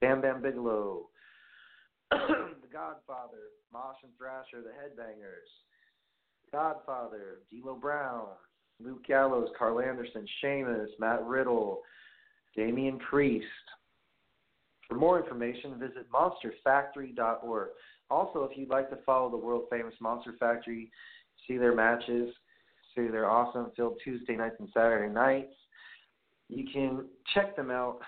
Bam 0.00 0.20
Bam 0.20 0.42
Bigelow, 0.42 1.08
The 2.10 2.68
Godfather, 2.72 3.50
Mosh 3.72 3.96
and 4.02 4.12
Thrasher, 4.18 4.62
The 4.62 4.70
Headbangers, 4.70 5.48
Godfather, 6.50 7.38
D'Lo 7.50 7.74
Brown, 7.74 8.26
Luke 8.80 9.04
Gallows, 9.06 9.48
Karl 9.58 9.80
Anderson, 9.80 10.26
Sheamus, 10.40 10.90
Matt 10.98 11.24
Riddle, 11.24 11.82
Damian 12.56 12.98
Priest. 12.98 13.46
For 14.88 14.96
more 14.96 15.20
information, 15.20 15.78
visit 15.78 16.06
monsterfactory.org. 16.12 17.68
Also, 18.10 18.44
if 18.44 18.58
you'd 18.58 18.68
like 18.68 18.90
to 18.90 18.98
follow 19.06 19.30
the 19.30 19.36
world 19.36 19.64
famous 19.70 19.94
Monster 20.00 20.34
Factory, 20.38 20.90
see 21.46 21.56
their 21.56 21.74
matches, 21.74 22.34
see 22.94 23.08
their 23.08 23.30
awesome 23.30 23.70
filled 23.76 24.00
Tuesday 24.04 24.36
nights 24.36 24.56
and 24.58 24.68
Saturday 24.74 25.12
nights, 25.12 25.54
you 26.48 26.64
can 26.72 27.06
check 27.34 27.56
them 27.56 27.70
out 27.70 27.98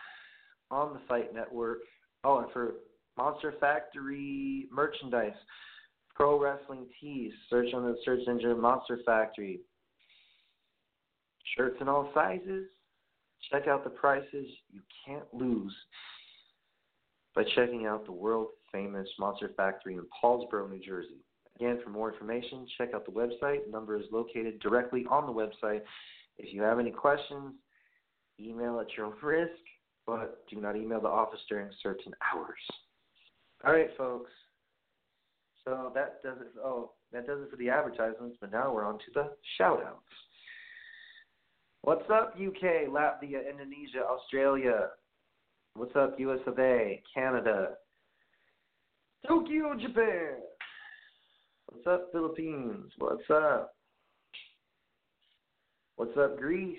on 0.70 0.92
the 0.92 1.00
Fight 1.08 1.34
Network. 1.34 1.78
Oh, 2.24 2.38
and 2.38 2.52
for 2.52 2.74
Monster 3.16 3.54
Factory 3.60 4.66
merchandise, 4.72 5.32
pro 6.14 6.40
wrestling 6.40 6.86
tees, 7.00 7.32
search 7.48 7.72
on 7.74 7.84
the 7.84 7.96
search 8.04 8.20
engine 8.28 8.60
Monster 8.60 9.00
Factory. 9.06 9.60
Shirts 11.56 11.76
in 11.80 11.88
all 11.88 12.10
sizes. 12.14 12.66
Check 13.52 13.68
out 13.68 13.84
the 13.84 13.90
prices. 13.90 14.46
You 14.72 14.80
can't 15.06 15.32
lose 15.32 15.74
by 17.34 17.44
checking 17.54 17.86
out 17.86 18.06
the 18.06 18.12
world 18.12 18.48
famous 18.72 19.08
Monster 19.18 19.50
Factory 19.56 19.94
in 19.94 20.04
Paulsboro, 20.22 20.68
New 20.68 20.80
Jersey. 20.84 21.20
Again, 21.56 21.78
for 21.84 21.90
more 21.90 22.12
information, 22.12 22.66
check 22.76 22.90
out 22.94 23.06
the 23.06 23.12
website. 23.12 23.64
The 23.66 23.70
number 23.70 23.96
is 23.96 24.06
located 24.10 24.58
directly 24.60 25.06
on 25.08 25.26
the 25.26 25.32
website. 25.32 25.82
If 26.36 26.52
you 26.52 26.62
have 26.62 26.80
any 26.80 26.90
questions, 26.90 27.54
email 28.40 28.80
at 28.80 28.88
your 28.96 29.06
own 29.06 29.14
risk, 29.22 29.52
but 30.06 30.44
do 30.50 30.60
not 30.60 30.76
email 30.76 31.00
the 31.00 31.08
office 31.08 31.40
during 31.48 31.70
certain 31.82 32.12
hours. 32.34 32.58
All 33.64 33.72
right, 33.72 33.90
folks. 33.96 34.30
So 35.64 35.92
that 35.94 36.22
does 36.22 36.38
it. 36.40 36.48
Oh, 36.62 36.90
that 37.12 37.26
does 37.26 37.40
it 37.40 37.50
for 37.50 37.56
the 37.56 37.70
advertisements. 37.70 38.36
But 38.40 38.50
now 38.52 38.74
we're 38.74 38.84
on 38.84 38.98
to 38.98 39.04
the 39.14 39.30
shout 39.56 39.82
outs. 39.86 40.02
What's 41.82 42.10
up, 42.10 42.34
UK, 42.34 42.88
Latvia, 42.88 43.48
Indonesia, 43.48 44.02
Australia? 44.04 44.88
What's 45.76 45.94
up, 45.96 46.18
US 46.18 46.40
of 46.46 46.58
A, 46.58 47.02
Canada, 47.14 47.70
Tokyo, 49.26 49.74
Japan? 49.80 50.36
What's 51.74 51.86
up, 51.88 52.12
Philippines? 52.12 52.92
What's 52.98 53.28
up? 53.30 53.74
What's 55.96 56.16
up, 56.16 56.38
Greece? 56.38 56.78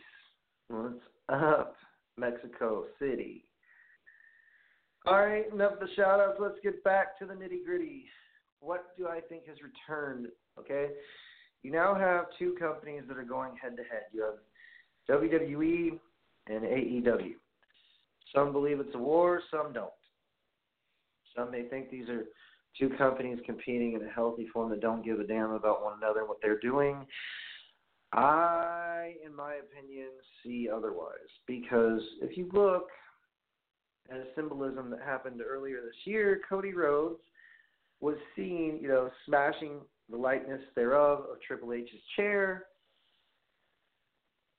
What's 0.70 1.02
up, 1.28 1.76
Mexico 2.18 2.86
City? 2.98 3.44
All 5.06 5.20
right, 5.20 5.52
enough 5.52 5.74
of 5.74 5.80
the 5.80 5.94
shout 5.98 6.22
outs. 6.22 6.38
Let's 6.40 6.56
get 6.64 6.82
back 6.86 7.20
to 7.20 7.26
the 7.26 7.34
nitty 7.34 7.66
gritty. 7.66 8.06
What 8.62 8.96
do 8.98 9.08
I 9.08 9.20
think 9.20 9.48
has 9.48 9.58
returned? 9.62 10.28
Okay. 10.58 10.92
You 11.62 11.72
now 11.72 11.94
have 11.94 12.26
two 12.40 12.56
companies 12.58 13.04
that 13.10 13.18
are 13.18 13.24
going 13.24 13.52
head 13.62 13.76
to 13.76 13.84
head. 13.84 14.04
You 14.14 14.24
have 14.24 15.20
WWE 15.20 16.00
and 16.48 16.64
AEW. 16.64 17.34
Some 18.34 18.54
believe 18.54 18.80
it's 18.80 18.96
a 18.96 19.00
war, 19.00 19.42
some 19.52 19.74
don't. 19.74 19.90
Some 21.36 21.52
may 21.52 21.64
think 21.64 21.92
these 21.92 22.08
are 22.08 22.24
two 22.80 22.90
companies 22.98 23.40
competing 23.46 23.94
in 23.94 24.08
a 24.08 24.12
healthy 24.12 24.48
form 24.52 24.70
that 24.70 24.82
don't 24.82 25.04
give 25.04 25.20
a 25.20 25.24
damn 25.24 25.52
about 25.52 25.84
one 25.84 25.98
another 25.98 26.20
and 26.20 26.30
what 26.30 26.38
they're 26.42 26.60
doing. 26.60 27.06
I, 28.14 29.14
in 29.26 29.36
my 29.36 29.56
opinion, 29.56 30.10
see 30.44 30.70
otherwise. 30.74 31.30
Because 31.48 32.02
if 32.22 32.38
you 32.38 32.50
look 32.54 32.88
at 34.10 34.18
a 34.18 34.26
symbolism 34.36 34.90
that 34.92 35.02
happened 35.02 35.42
earlier 35.42 35.82
this 35.82 35.96
year, 36.06 36.42
Cody 36.48 36.74
Rhodes 36.74 37.20
was 38.02 38.16
seen, 38.36 38.80
you 38.82 38.88
know, 38.88 39.10
smashing 39.26 39.80
the 40.10 40.18
likeness 40.18 40.62
thereof 40.76 41.26
of 41.32 41.42
Triple 41.42 41.74
H's 41.74 41.90
chair. 42.16 42.66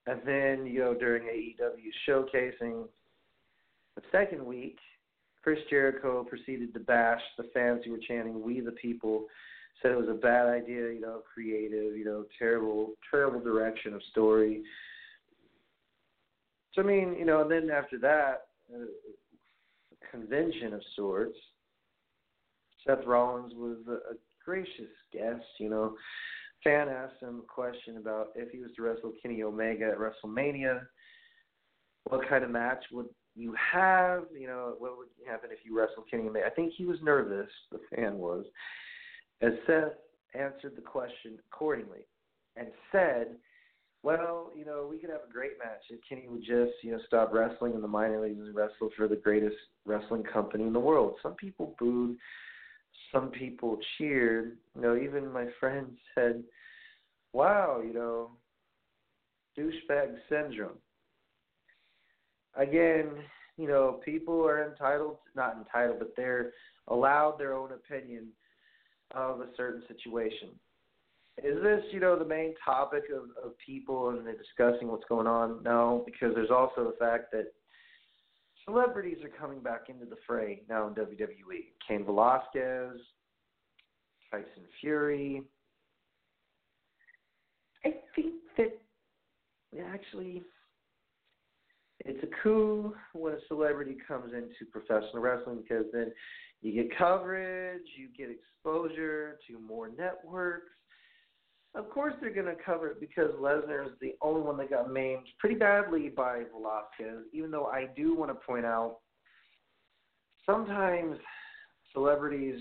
And 0.06 0.20
then, 0.24 0.66
you 0.66 0.80
know, 0.80 0.94
during 0.94 1.24
AEW 1.24 1.90
showcasing 2.08 2.84
the 3.96 4.02
second 4.12 4.44
week, 4.44 4.78
Chris 5.46 5.60
Jericho 5.70 6.24
proceeded 6.24 6.74
to 6.74 6.80
bash 6.80 7.20
the 7.38 7.44
fans 7.54 7.80
who 7.84 7.92
were 7.92 8.00
chanting 8.08 8.42
"We 8.42 8.58
the 8.58 8.72
People," 8.72 9.26
said 9.80 9.92
it 9.92 9.96
was 9.96 10.08
a 10.08 10.14
bad 10.14 10.48
idea, 10.48 10.90
you 10.90 11.00
know, 11.00 11.22
creative, 11.32 11.96
you 11.96 12.04
know, 12.04 12.24
terrible, 12.36 12.94
terrible 13.12 13.38
direction 13.38 13.94
of 13.94 14.02
story. 14.10 14.64
So 16.72 16.82
I 16.82 16.84
mean, 16.84 17.14
you 17.16 17.24
know, 17.24 17.42
and 17.42 17.50
then 17.50 17.70
after 17.70 17.96
that, 18.00 18.48
uh, 18.74 18.86
convention 20.10 20.74
of 20.74 20.82
sorts. 20.96 21.38
Seth 22.84 23.06
Rollins 23.06 23.52
was 23.54 23.78
a, 23.86 24.14
a 24.14 24.16
gracious 24.44 24.90
guest. 25.12 25.44
You 25.60 25.70
know, 25.70 25.96
fan 26.64 26.88
asked 26.88 27.22
him 27.22 27.42
a 27.44 27.52
question 27.52 27.98
about 27.98 28.30
if 28.34 28.50
he 28.50 28.58
was 28.58 28.72
to 28.74 28.82
wrestle 28.82 29.12
Kenny 29.22 29.44
Omega 29.44 29.92
at 29.92 29.98
WrestleMania, 29.98 30.80
what 32.02 32.28
kind 32.28 32.42
of 32.42 32.50
match 32.50 32.84
would 32.90 33.06
you 33.36 33.54
have? 33.72 34.24
You 34.38 34.46
know, 34.46 34.74
what 34.78 34.96
would 34.96 35.08
happen 35.26 35.50
if 35.52 35.58
you 35.64 35.78
wrestled 35.78 36.06
Kenny? 36.10 36.28
I 36.44 36.50
think 36.50 36.72
he 36.76 36.84
was 36.84 36.98
nervous. 37.02 37.50
The 37.70 37.80
fan 37.94 38.18
was. 38.18 38.44
As 39.42 39.52
Seth 39.66 39.92
answered 40.34 40.74
the 40.76 40.82
question 40.82 41.38
accordingly, 41.52 42.06
and 42.56 42.68
said, 42.90 43.36
"Well, 44.02 44.50
you 44.56 44.64
know, 44.64 44.86
we 44.90 44.98
could 44.98 45.10
have 45.10 45.20
a 45.28 45.32
great 45.32 45.58
match 45.58 45.82
if 45.90 46.00
Kenny 46.08 46.26
would 46.28 46.42
just, 46.42 46.72
you 46.82 46.92
know, 46.92 47.00
stop 47.06 47.32
wrestling 47.32 47.74
in 47.74 47.82
the 47.82 47.88
minor 47.88 48.20
leagues 48.20 48.40
and 48.40 48.54
wrestle 48.54 48.90
for 48.96 49.06
the 49.06 49.16
greatest 49.16 49.56
wrestling 49.84 50.22
company 50.24 50.64
in 50.64 50.72
the 50.72 50.80
world." 50.80 51.16
Some 51.22 51.34
people 51.34 51.74
booed 51.78 52.16
some 53.12 53.30
people 53.30 53.78
cheered. 53.96 54.56
You 54.74 54.82
know, 54.82 54.96
even 54.96 55.32
my 55.32 55.46
friend 55.60 55.96
said, 56.14 56.44
"Wow, 57.32 57.80
you 57.80 57.92
know, 57.92 58.36
douchebag 59.56 60.18
syndrome." 60.28 60.78
Again, 62.56 63.10
you 63.56 63.68
know, 63.68 64.00
people 64.04 64.44
are 64.46 64.70
entitled, 64.70 65.16
not 65.34 65.56
entitled, 65.56 65.98
but 65.98 66.14
they're 66.16 66.52
allowed 66.88 67.36
their 67.38 67.54
own 67.54 67.72
opinion 67.72 68.28
of 69.12 69.40
a 69.40 69.46
certain 69.56 69.82
situation. 69.88 70.50
Is 71.42 71.62
this, 71.62 71.84
you 71.92 72.00
know, 72.00 72.18
the 72.18 72.24
main 72.24 72.54
topic 72.64 73.04
of, 73.14 73.24
of 73.44 73.52
people 73.64 74.10
and 74.10 74.26
they're 74.26 74.36
discussing 74.36 74.88
what's 74.88 75.04
going 75.08 75.26
on? 75.26 75.62
No, 75.62 76.02
because 76.06 76.34
there's 76.34 76.50
also 76.50 76.84
the 76.84 76.96
fact 76.98 77.30
that 77.32 77.52
celebrities 78.64 79.18
are 79.22 79.28
coming 79.28 79.60
back 79.60 79.88
into 79.88 80.06
the 80.06 80.16
fray 80.26 80.62
now 80.68 80.88
in 80.88 80.94
WWE. 80.94 81.72
Cain 81.86 82.04
Velasquez, 82.04 82.98
Tyson 84.30 84.64
Fury. 84.80 85.42
I 87.84 87.94
think 88.14 88.34
that 88.56 88.78
actually 89.92 90.42
it's 92.06 92.22
a 92.22 92.42
coup 92.42 92.94
when 93.14 93.34
a 93.34 93.38
celebrity 93.48 93.96
comes 94.06 94.32
into 94.32 94.70
professional 94.70 95.20
wrestling 95.20 95.62
because 95.62 95.86
then 95.92 96.12
you 96.62 96.72
get 96.72 96.96
coverage, 96.96 97.82
you 97.96 98.08
get 98.16 98.30
exposure 98.30 99.38
to 99.48 99.58
more 99.58 99.88
networks. 99.88 100.70
Of 101.74 101.90
course, 101.90 102.14
they're 102.20 102.32
going 102.32 102.46
to 102.46 102.62
cover 102.64 102.88
it 102.88 103.00
because 103.00 103.30
Lesnar 103.40 103.86
is 103.86 103.92
the 104.00 104.14
only 104.22 104.40
one 104.40 104.56
that 104.58 104.70
got 104.70 104.90
maimed 104.90 105.26
pretty 105.38 105.56
badly 105.56 106.08
by 106.08 106.44
Velasquez. 106.52 107.24
Even 107.32 107.50
though 107.50 107.66
I 107.66 107.88
do 107.94 108.16
want 108.16 108.30
to 108.30 108.46
point 108.46 108.64
out, 108.64 108.98
sometimes 110.46 111.18
celebrities, 111.92 112.60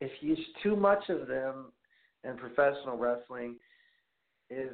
if 0.00 0.10
you 0.20 0.30
use 0.30 0.46
too 0.62 0.76
much 0.76 1.10
of 1.10 1.26
them 1.26 1.72
in 2.22 2.36
professional 2.36 2.96
wrestling, 2.96 3.56
is 4.48 4.72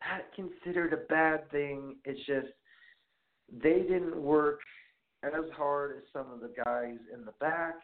that 0.00 0.32
considered 0.34 0.92
a 0.92 1.08
bad 1.08 1.50
thing? 1.50 1.96
It's 2.04 2.20
just 2.26 2.48
they 3.62 3.80
didn't 3.82 4.16
work 4.16 4.60
as 5.22 5.32
hard 5.56 5.96
as 5.96 6.02
some 6.12 6.30
of 6.32 6.40
the 6.40 6.52
guys 6.64 6.98
in 7.12 7.24
the 7.24 7.32
back. 7.40 7.74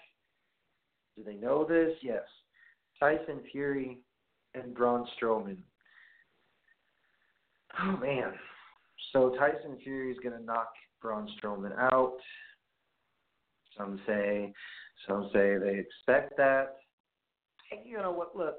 Do 1.17 1.25
they 1.25 1.35
know 1.35 1.65
this? 1.65 1.93
Yes. 2.03 2.23
Tyson 3.01 3.41
Fury 3.51 3.99
and 4.55 4.75
Braun 4.75 5.07
Strowman. 5.17 5.59
Oh 7.81 7.97
man. 7.97 8.33
So 9.13 9.35
Tyson 9.39 9.79
Fury 9.83 10.13
is 10.13 10.19
going 10.23 10.39
to 10.39 10.45
knock 10.45 10.73
Braun 11.03 11.29
Strowman 11.39 11.77
out. 11.79 12.17
Some 13.77 14.01
say, 14.07 14.53
some 15.09 15.31
say 15.33 15.57
they 15.59 15.79
expect 15.79 16.37
that. 16.37 16.77
Hey, 17.71 17.83
you 17.85 17.97
know 17.97 18.13
what? 18.13 18.37
Look, 18.37 18.57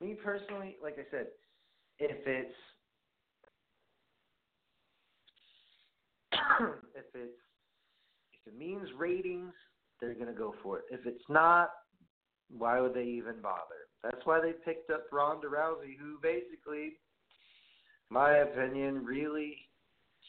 me 0.00 0.14
personally, 0.14 0.76
like 0.82 0.94
I 0.98 1.10
said, 1.10 1.26
if 2.02 2.26
it's 2.26 2.54
if 6.96 7.04
it's 7.14 7.38
if 8.34 8.52
it 8.52 8.58
means 8.58 8.88
ratings, 8.98 9.52
they're 10.00 10.14
to 10.26 10.32
go 10.32 10.54
for 10.62 10.78
it. 10.78 10.84
If 10.90 11.06
it's 11.06 11.22
not, 11.28 11.70
why 12.50 12.80
would 12.80 12.94
they 12.94 13.04
even 13.04 13.40
bother? 13.40 13.86
That's 14.02 14.24
why 14.24 14.40
they 14.40 14.52
picked 14.64 14.90
up 14.90 15.04
Ronda 15.12 15.46
Rousey, 15.46 15.96
who 15.98 16.18
basically, 16.20 16.94
my 18.10 18.38
opinion, 18.38 19.04
really 19.04 19.56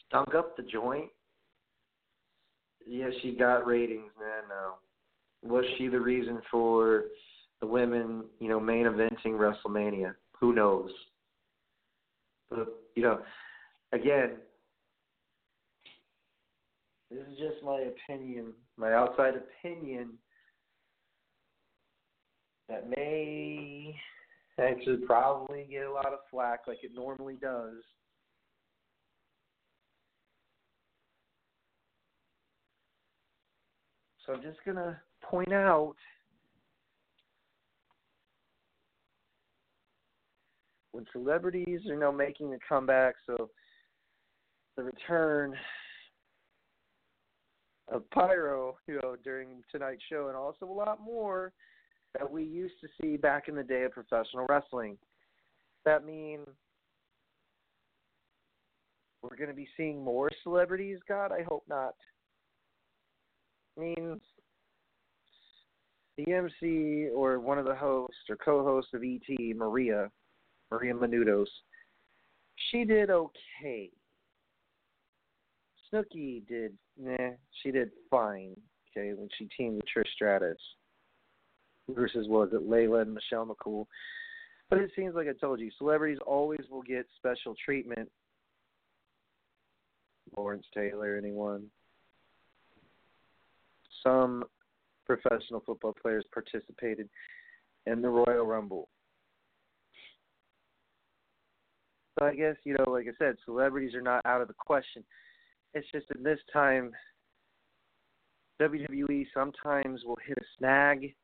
stunk 0.06 0.34
up 0.34 0.56
the 0.56 0.62
joint. 0.62 1.10
Yeah, 2.86 3.08
she 3.20 3.32
got 3.32 3.66
ratings, 3.66 4.12
man. 4.18 4.44
No, 4.48 4.74
was 5.42 5.64
she 5.76 5.88
the 5.88 6.00
reason 6.00 6.40
for 6.50 7.04
the 7.60 7.66
women, 7.66 8.24
you 8.38 8.48
know, 8.48 8.60
main 8.60 8.84
eventing 8.84 9.32
WrestleMania? 9.32 10.14
Who 10.38 10.54
knows? 10.54 10.90
You 12.94 13.02
know, 13.02 13.20
again, 13.92 14.32
this 17.10 17.20
is 17.20 17.38
just 17.38 17.64
my 17.64 17.80
opinion, 17.80 18.52
my 18.76 18.92
outside 18.92 19.34
opinion 19.34 20.10
that 22.68 22.88
may 22.88 23.94
actually 24.58 24.98
probably 25.06 25.66
get 25.70 25.86
a 25.86 25.92
lot 25.92 26.06
of 26.06 26.20
flack 26.30 26.60
like 26.66 26.78
it 26.82 26.92
normally 26.94 27.36
does. 27.40 27.82
So 34.24 34.32
I'm 34.32 34.42
just 34.42 34.64
going 34.64 34.76
to 34.76 34.96
point 35.22 35.52
out 35.52 35.96
when 40.94 41.04
celebrities 41.12 41.80
are 41.90 41.96
now 41.96 42.12
making 42.12 42.54
a 42.54 42.58
comeback, 42.68 43.16
so 43.26 43.50
the 44.76 44.84
return 44.84 45.56
of 47.88 48.08
Pyro, 48.10 48.76
you 48.86 49.00
know, 49.02 49.16
during 49.24 49.64
tonight's 49.72 50.04
show, 50.08 50.28
and 50.28 50.36
also 50.36 50.66
a 50.66 50.72
lot 50.72 51.00
more 51.04 51.52
that 52.16 52.30
we 52.30 52.44
used 52.44 52.74
to 52.80 52.88
see 53.00 53.16
back 53.16 53.48
in 53.48 53.56
the 53.56 53.62
day 53.64 53.82
of 53.82 53.90
professional 53.90 54.46
wrestling. 54.48 54.96
That 55.84 56.06
mean 56.06 56.40
we're 59.20 59.36
going 59.36 59.50
to 59.50 59.54
be 59.54 59.68
seeing 59.76 60.02
more 60.02 60.30
celebrities? 60.44 60.98
God, 61.08 61.32
I 61.32 61.42
hope 61.42 61.64
not. 61.68 61.94
Means 63.76 64.20
the 66.16 66.32
MC 66.32 67.08
or 67.12 67.40
one 67.40 67.58
of 67.58 67.66
the 67.66 67.74
hosts 67.74 68.30
or 68.30 68.36
co-hosts 68.36 68.92
of 68.94 69.02
ET, 69.02 69.56
Maria, 69.56 70.08
Maria 70.74 70.94
Menounos, 70.94 71.46
she 72.70 72.84
did 72.84 73.08
okay. 73.08 73.90
Snooki 75.92 76.46
did, 76.48 76.72
nah, 77.00 77.30
she 77.62 77.70
did 77.70 77.90
fine. 78.10 78.56
Okay, 78.96 79.12
when 79.14 79.28
she 79.38 79.48
teamed 79.56 79.76
with 79.76 79.84
Trish 79.84 80.10
Stratus 80.14 80.58
versus 81.94 82.26
was 82.28 82.48
it 82.52 82.68
Layla 82.68 83.02
and 83.02 83.14
Michelle 83.14 83.46
McCool. 83.46 83.86
But 84.68 84.78
it 84.78 84.90
seems 84.96 85.14
like 85.14 85.28
I 85.28 85.32
told 85.32 85.60
you, 85.60 85.70
celebrities 85.78 86.18
always 86.26 86.62
will 86.70 86.82
get 86.82 87.06
special 87.16 87.54
treatment. 87.64 88.10
Lawrence 90.36 90.66
Taylor, 90.74 91.16
anyone? 91.16 91.66
Some 94.02 94.44
professional 95.06 95.62
football 95.64 95.94
players 96.00 96.24
participated 96.32 97.08
in 97.86 98.02
the 98.02 98.08
Royal 98.08 98.46
Rumble. 98.46 98.88
I 102.24 102.34
guess, 102.34 102.56
you 102.64 102.76
know, 102.78 102.90
like 102.90 103.06
I 103.06 103.12
said, 103.18 103.36
celebrities 103.44 103.94
are 103.94 104.02
not 104.02 104.24
out 104.24 104.40
of 104.40 104.48
the 104.48 104.54
question. 104.54 105.04
It's 105.74 105.86
just 105.92 106.06
in 106.14 106.22
this 106.22 106.38
time, 106.52 106.92
WWE 108.60 109.26
sometimes 109.34 110.02
will 110.04 110.18
hit 110.26 110.38
a 110.38 110.44
snag, 110.58 111.14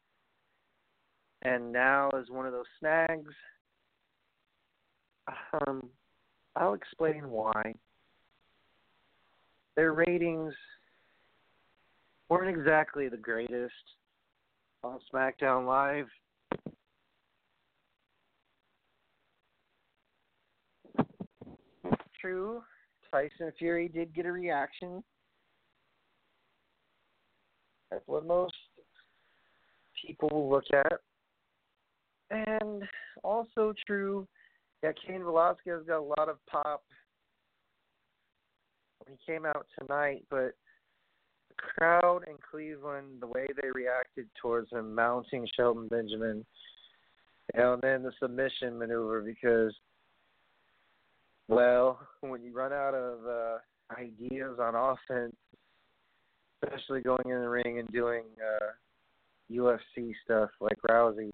and 1.42 1.72
now 1.72 2.11
is 2.20 2.30
one 2.30 2.46
of 2.46 2.53
those 2.53 2.64
snags. 2.78 3.32
Um, 5.66 5.88
I'll 6.57 6.74
explain 6.74 7.30
why. 7.30 7.74
Their 9.76 9.92
ratings 9.92 10.53
weren't 12.28 12.57
exactly 12.57 13.09
the 13.09 13.16
greatest 13.16 13.72
on 14.82 14.98
SmackDown 15.12 15.66
Live. 15.66 16.07
True, 22.21 22.62
Tyson 23.11 23.53
Fury 23.59 23.89
did 23.89 24.14
get 24.14 24.27
a 24.27 24.33
reaction. 24.33 25.03
That's 27.91 28.07
what 28.07 28.27
most 28.27 28.55
people 30.05 30.29
will 30.31 30.51
look 30.51 30.64
at. 30.73 31.01
And 32.31 32.85
also 33.25 33.75
true 33.87 34.27
that 34.83 34.95
Cain 35.07 35.25
Velasquez 35.25 35.83
got 35.87 35.99
a 35.99 36.01
lot 36.01 36.29
of 36.29 36.39
pop 36.51 36.83
when 38.99 39.16
he 39.16 39.33
came 39.33 39.45
out 39.45 39.66
tonight, 39.79 40.25
but 40.31 40.55
the 41.49 41.55
crowd 41.57 42.25
in 42.29 42.37
Cleveland, 42.51 43.21
the 43.21 43.27
way 43.27 43.47
they 43.61 43.68
reacted 43.75 44.29
towards 44.41 44.71
him 44.71 44.95
mounting 44.95 45.47
Shelton 45.57 45.89
Benjamin, 45.89 46.45
and 47.55 47.83
then 47.83 48.03
the 48.03 48.12
submission 48.21 48.79
maneuver 48.79 49.21
because 49.21 49.75
well, 51.51 51.98
when 52.20 52.42
you 52.42 52.53
run 52.53 52.72
out 52.72 52.94
of 52.94 53.18
uh, 53.26 53.59
ideas 54.01 54.59
on 54.61 54.74
offense, 54.74 55.36
especially 56.62 57.01
going 57.01 57.24
in 57.26 57.40
the 57.40 57.48
ring 57.48 57.78
and 57.78 57.88
doing 57.88 58.22
uh, 58.40 58.66
UFC 59.53 60.12
stuff 60.24 60.51
like 60.61 60.78
Rousey, 60.88 61.32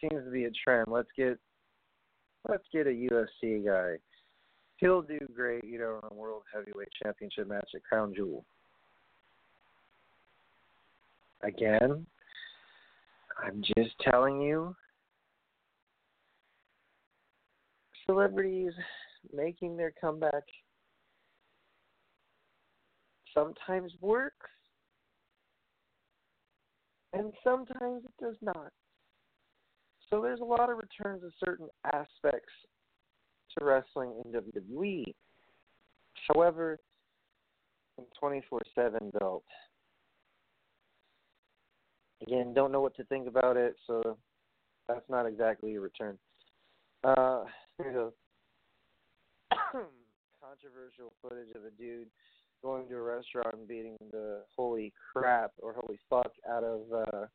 seems 0.00 0.24
to 0.24 0.30
be 0.30 0.44
a 0.44 0.50
trend. 0.64 0.88
Let's 0.90 1.08
get 1.16 1.38
let's 2.48 2.64
get 2.72 2.86
a 2.86 2.90
UFC 2.90 3.64
guy. 3.64 3.96
He'll 4.76 5.02
do 5.02 5.18
great, 5.34 5.64
you 5.64 5.78
know, 5.78 6.00
in 6.02 6.08
a 6.10 6.14
world 6.14 6.42
heavyweight 6.54 6.88
championship 7.02 7.48
match 7.48 7.70
at 7.74 7.82
Crown 7.82 8.14
Jewel. 8.14 8.44
Again, 11.42 12.06
I'm 13.44 13.62
just 13.62 13.90
telling 14.00 14.40
you, 14.40 14.74
celebrities 18.06 18.72
making 19.32 19.76
their 19.76 19.92
comeback 20.00 20.44
sometimes 23.34 23.92
works 24.00 24.48
and 27.12 27.32
sometimes 27.42 28.04
it 28.04 28.24
does 28.24 28.36
not. 28.42 28.72
So 30.10 30.22
there's 30.22 30.40
a 30.40 30.44
lot 30.44 30.70
of 30.70 30.78
returns 30.78 31.22
of 31.22 31.32
certain 31.44 31.68
aspects 31.84 32.52
to 33.56 33.64
wrestling 33.64 34.14
in 34.24 34.32
WWE. 34.32 35.14
However, 36.28 36.78
in 37.98 38.04
24/7 38.20 39.10
belt, 39.18 39.44
again, 42.22 42.54
don't 42.54 42.72
know 42.72 42.80
what 42.80 42.94
to 42.96 43.04
think 43.04 43.28
about 43.28 43.56
it, 43.56 43.76
so 43.86 44.18
that's 44.86 45.08
not 45.08 45.26
exactly 45.26 45.74
a 45.76 45.80
return. 45.80 46.18
Uh, 47.04 47.44
controversial 50.40 51.12
footage 51.22 51.50
of 51.54 51.64
a 51.64 51.70
dude 51.70 52.08
going 52.62 52.88
to 52.88 52.96
a 52.96 53.00
restaurant 53.00 53.54
and 53.54 53.68
beating 53.68 53.96
the 54.10 54.40
holy 54.56 54.92
crap 55.12 55.52
or 55.62 55.72
holy 55.72 55.98
fuck 56.10 56.32
out 56.48 56.64
of 56.64 56.80
uh 56.92 57.26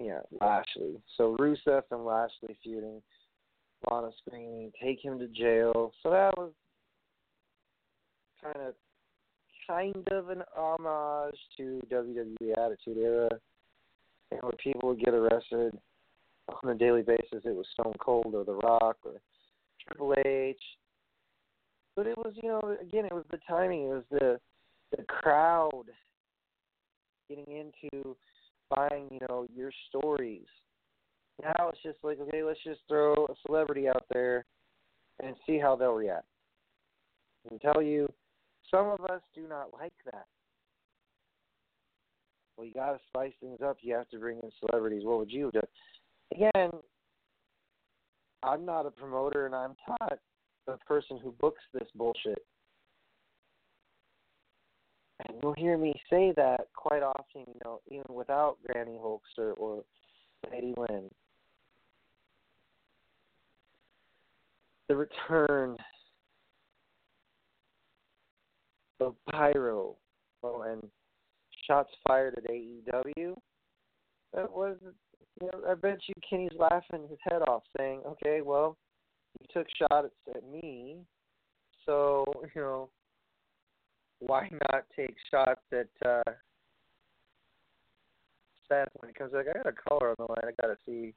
yeah, 0.00 0.20
Lashley. 0.40 1.00
So 1.16 1.36
Rusev 1.40 1.82
and 1.90 2.04
Lashley 2.04 2.56
feuding, 2.62 3.02
Lana 3.90 4.10
screaming, 4.18 4.72
take 4.80 5.04
him 5.04 5.18
to 5.18 5.26
jail. 5.28 5.92
So 6.02 6.10
that 6.10 6.36
was 6.36 6.52
kind 8.42 8.68
of 8.68 8.74
kind 9.66 10.08
of 10.12 10.30
an 10.30 10.42
homage 10.56 11.38
to 11.56 11.82
WWE 11.90 12.52
Attitude 12.56 12.96
Era, 12.96 13.28
and 14.30 14.40
where 14.40 14.52
people 14.52 14.90
would 14.90 15.00
get 15.00 15.14
arrested 15.14 15.76
on 16.62 16.70
a 16.70 16.74
daily 16.74 17.02
basis. 17.02 17.42
It 17.44 17.54
was 17.54 17.66
Stone 17.72 17.94
Cold 17.98 18.34
or 18.34 18.44
The 18.44 18.54
Rock 18.54 18.98
or 19.04 19.20
Triple 19.88 20.14
H. 20.24 20.60
But 21.96 22.06
it 22.06 22.16
was, 22.16 22.32
you 22.40 22.48
know, 22.48 22.76
again, 22.80 23.06
it 23.06 23.12
was 23.12 23.24
the 23.30 23.38
timing. 23.48 23.84
It 23.84 23.88
was 23.88 24.04
the 24.10 24.38
the 24.96 25.02
crowd 25.04 25.84
getting 27.28 27.46
into 27.46 28.16
buying, 28.70 29.08
you 29.10 29.18
know, 29.28 29.46
your 29.54 29.70
stories. 29.88 30.46
Now 31.42 31.68
it's 31.68 31.82
just 31.82 31.98
like, 32.02 32.18
okay, 32.20 32.42
let's 32.42 32.62
just 32.64 32.80
throw 32.88 33.14
a 33.14 33.34
celebrity 33.46 33.88
out 33.88 34.04
there 34.12 34.44
and 35.22 35.36
see 35.46 35.58
how 35.58 35.76
they'll 35.76 35.92
react. 35.92 36.24
And 37.50 37.60
tell 37.60 37.82
you, 37.82 38.12
some 38.70 38.86
of 38.86 39.00
us 39.10 39.20
do 39.34 39.46
not 39.48 39.72
like 39.72 39.92
that. 40.06 40.26
Well, 42.56 42.66
you 42.66 42.74
got 42.74 42.92
to 42.92 42.98
spice 43.08 43.32
things 43.40 43.60
up. 43.64 43.78
You 43.82 43.94
have 43.94 44.08
to 44.10 44.18
bring 44.18 44.38
in 44.42 44.50
celebrities. 44.60 45.04
What 45.04 45.18
would 45.18 45.30
you 45.30 45.50
done? 45.52 45.62
Again, 46.34 46.70
I'm 48.42 48.64
not 48.64 48.86
a 48.86 48.90
promoter, 48.90 49.46
and 49.46 49.54
I'm 49.54 49.74
not 49.88 50.18
the 50.66 50.76
person 50.86 51.18
who 51.22 51.32
books 51.32 51.62
this 51.72 51.88
bullshit. 51.94 52.44
And 55.26 55.38
you'll 55.42 55.54
hear 55.54 55.76
me 55.76 55.94
say 56.08 56.32
that 56.36 56.68
quite 56.74 57.02
often, 57.02 57.42
you 57.46 57.60
know, 57.64 57.80
even 57.90 58.14
without 58.14 58.58
Granny 58.64 58.98
Hulkster 59.02 59.54
or 59.56 59.82
Lady 60.52 60.74
Lynn. 60.76 61.10
The 64.88 64.96
return 64.96 65.76
of 69.00 69.14
Pyro 69.30 69.96
oh, 70.42 70.62
and 70.62 70.82
shots 71.66 71.90
fired 72.06 72.36
at 72.36 72.50
AEW. 72.50 73.34
That 74.34 74.50
was, 74.50 74.76
you 75.40 75.48
know, 75.52 75.70
I 75.70 75.74
bet 75.74 75.98
you 76.06 76.14
Kenny's 76.28 76.52
laughing 76.58 77.06
his 77.08 77.18
head 77.22 77.42
off, 77.42 77.62
saying, 77.76 78.02
"Okay, 78.06 78.40
well, 78.40 78.76
he 79.38 79.46
took 79.52 79.66
shots 79.78 80.14
at 80.34 80.42
me. 80.50 80.98
So 81.86 82.24
you 82.54 82.60
know, 82.60 82.88
why 84.20 84.50
not 84.72 84.84
take 84.96 85.14
shots 85.30 85.60
at 85.72 85.88
uh, 86.06 86.32
Seth 88.68 88.88
when 88.96 89.08
he 89.08 89.14
comes 89.14 89.32
back? 89.32 89.46
I 89.48 89.58
got 89.58 89.66
a 89.66 89.72
caller 89.72 90.10
on 90.10 90.16
the 90.18 90.24
line. 90.24 90.52
I 90.52 90.62
gotta 90.62 90.76
see. 90.86 91.14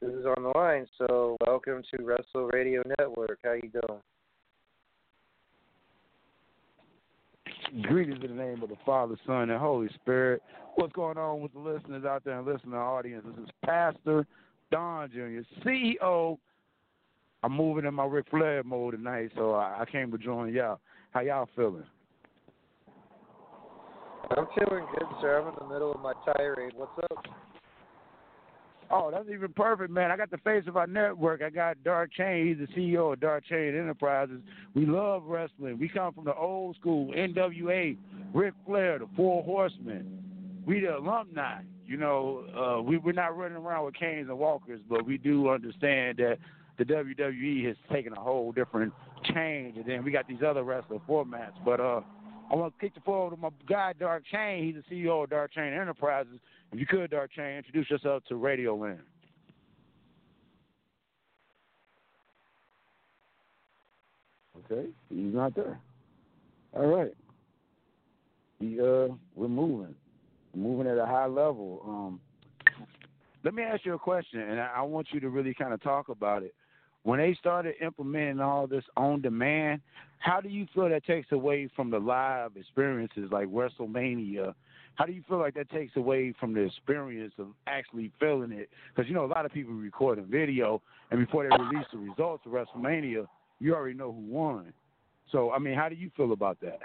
This 0.00 0.12
is 0.12 0.26
on 0.26 0.42
the 0.42 0.52
line. 0.58 0.86
So 0.98 1.36
welcome 1.46 1.82
to 1.94 2.04
Wrestle 2.04 2.48
Radio 2.52 2.82
Network. 2.98 3.38
How 3.44 3.52
you 3.52 3.70
doing? 3.70 4.00
Greetings 7.82 8.18
in 8.22 8.36
the 8.36 8.42
name 8.42 8.62
of 8.62 8.68
the 8.68 8.76
Father, 8.84 9.16
Son, 9.26 9.50
and 9.50 9.60
Holy 9.60 9.88
Spirit. 9.94 10.42
What's 10.76 10.92
going 10.92 11.18
on 11.18 11.40
with 11.40 11.52
the 11.52 11.60
listeners 11.60 12.04
out 12.04 12.24
there 12.24 12.38
and 12.38 12.46
listening 12.46 12.74
audience? 12.74 13.24
This 13.26 13.44
is 13.44 13.50
Pastor 13.64 14.26
Don 14.72 15.08
Jr., 15.10 15.40
CEO. 15.64 16.38
I'm 17.44 17.52
moving 17.52 17.84
in 17.84 17.94
my 17.94 18.04
Ric 18.04 18.26
Flair 18.30 18.62
mode 18.64 18.94
tonight, 18.94 19.30
so 19.36 19.52
I, 19.52 19.82
I 19.82 19.84
came 19.84 20.10
to 20.10 20.18
join 20.18 20.52
y'all. 20.52 20.80
How 21.12 21.20
y'all 21.20 21.48
feeling? 21.54 21.84
I'm 24.36 24.46
feeling 24.58 24.86
good, 24.98 25.06
sir. 25.20 25.40
I'm 25.40 25.48
in 25.48 25.54
the 25.60 25.72
middle 25.72 25.92
of 25.92 26.00
my 26.00 26.12
tirade. 26.24 26.72
What's 26.74 26.98
up? 27.04 27.24
Oh, 28.90 29.10
that's 29.10 29.28
even 29.32 29.52
perfect, 29.52 29.90
man. 29.90 30.10
I 30.10 30.16
got 30.16 30.30
the 30.30 30.38
face 30.38 30.64
of 30.66 30.76
our 30.76 30.86
network. 30.86 31.42
I 31.42 31.50
got 31.50 31.82
Dark 31.84 32.12
Chain. 32.12 32.48
He's 32.48 32.66
the 32.66 32.80
CEO 32.80 33.12
of 33.12 33.20
Dark 33.20 33.44
Chain 33.46 33.76
Enterprises. 33.76 34.40
We 34.74 34.86
love 34.86 35.24
wrestling. 35.24 35.78
We 35.78 35.88
come 35.88 36.12
from 36.14 36.24
the 36.24 36.34
old 36.34 36.76
school 36.76 37.12
NWA, 37.12 37.96
Ric 38.32 38.54
Flair, 38.66 38.98
the 38.98 39.06
Four 39.16 39.44
Horsemen. 39.44 40.22
We 40.66 40.80
the 40.80 40.96
alumni. 40.96 41.62
You 41.86 41.98
know, 41.98 42.44
uh, 42.56 42.82
we 42.82 42.96
we're 42.96 43.12
not 43.12 43.36
running 43.36 43.58
around 43.58 43.84
with 43.84 43.94
canes 43.94 44.28
and 44.28 44.38
walkers, 44.38 44.80
but 44.88 45.04
we 45.04 45.18
do 45.18 45.50
understand 45.50 46.18
that 46.18 46.38
the 46.78 46.84
WWE 46.84 47.66
has 47.66 47.76
taken 47.92 48.12
a 48.14 48.20
whole 48.20 48.52
different 48.52 48.92
change, 49.34 49.76
and 49.76 49.86
then 49.86 50.02
we 50.02 50.10
got 50.10 50.26
these 50.26 50.42
other 50.46 50.64
wrestler 50.64 50.98
formats. 51.08 51.52
But 51.64 51.80
uh, 51.80 52.00
I 52.50 52.54
want 52.54 52.74
to 52.74 52.80
kick 52.80 52.94
the 52.94 53.00
floor 53.00 53.30
to 53.30 53.36
my 53.36 53.50
guy 53.68 53.92
Dark 53.98 54.24
Chain. 54.30 54.64
He's 54.64 54.82
the 54.88 54.94
CEO 54.94 55.24
of 55.24 55.30
Dark 55.30 55.52
Chain 55.52 55.72
Enterprises. 55.72 56.38
If 56.72 56.80
you 56.80 56.86
could, 56.86 57.10
Dark 57.10 57.32
Chain, 57.32 57.58
introduce 57.58 57.90
yourself 57.90 58.22
to 58.28 58.36
Radio 58.36 58.74
Land. 58.74 59.00
Okay, 64.64 64.88
he's 65.10 65.34
not 65.34 65.54
there. 65.54 65.78
All 66.72 66.86
right. 66.86 67.12
Uh 68.62 69.14
we're 69.34 69.48
moving. 69.48 69.94
Moving 70.54 70.86
at 70.86 70.98
a 70.98 71.06
high 71.06 71.26
level. 71.26 71.82
Um 71.86 72.20
let 73.44 73.54
me 73.54 73.62
ask 73.62 73.84
you 73.84 73.94
a 73.94 73.98
question 73.98 74.40
and 74.40 74.60
I, 74.60 74.72
I 74.76 74.82
want 74.82 75.08
you 75.12 75.20
to 75.20 75.28
really 75.28 75.54
kind 75.54 75.72
of 75.72 75.82
talk 75.82 76.08
about 76.08 76.42
it. 76.42 76.54
When 77.02 77.18
they 77.18 77.36
started 77.38 77.74
implementing 77.82 78.40
all 78.40 78.66
this 78.66 78.84
on 78.96 79.20
demand, 79.20 79.82
how 80.18 80.40
do 80.40 80.48
you 80.48 80.66
feel 80.74 80.88
that 80.88 81.04
takes 81.04 81.30
away 81.32 81.68
from 81.76 81.90
the 81.90 81.98
live 81.98 82.52
experiences 82.56 83.28
like 83.30 83.46
WrestleMania? 83.48 84.54
How 84.94 85.04
do 85.04 85.12
you 85.12 85.22
feel 85.28 85.38
like 85.38 85.54
that 85.54 85.70
takes 85.70 85.96
away 85.96 86.32
from 86.40 86.54
the 86.54 86.60
experience 86.60 87.34
of 87.38 87.48
actually 87.66 88.10
feeling 88.18 88.52
it? 88.52 88.70
Because 88.94 89.08
you 89.08 89.14
know 89.14 89.24
a 89.24 89.26
lot 89.26 89.44
of 89.44 89.52
people 89.52 89.74
record 89.74 90.18
a 90.18 90.22
video, 90.22 90.80
and 91.10 91.20
before 91.20 91.46
they 91.46 91.54
release 91.62 91.86
the 91.92 91.98
results 91.98 92.44
of 92.46 92.52
WrestleMania, 92.52 93.26
you 93.60 93.74
already 93.74 93.96
know 93.96 94.12
who 94.12 94.20
won. 94.20 94.72
So 95.30 95.50
I 95.52 95.58
mean, 95.58 95.74
how 95.74 95.88
do 95.88 95.96
you 95.96 96.10
feel 96.16 96.32
about 96.32 96.60
that? 96.60 96.80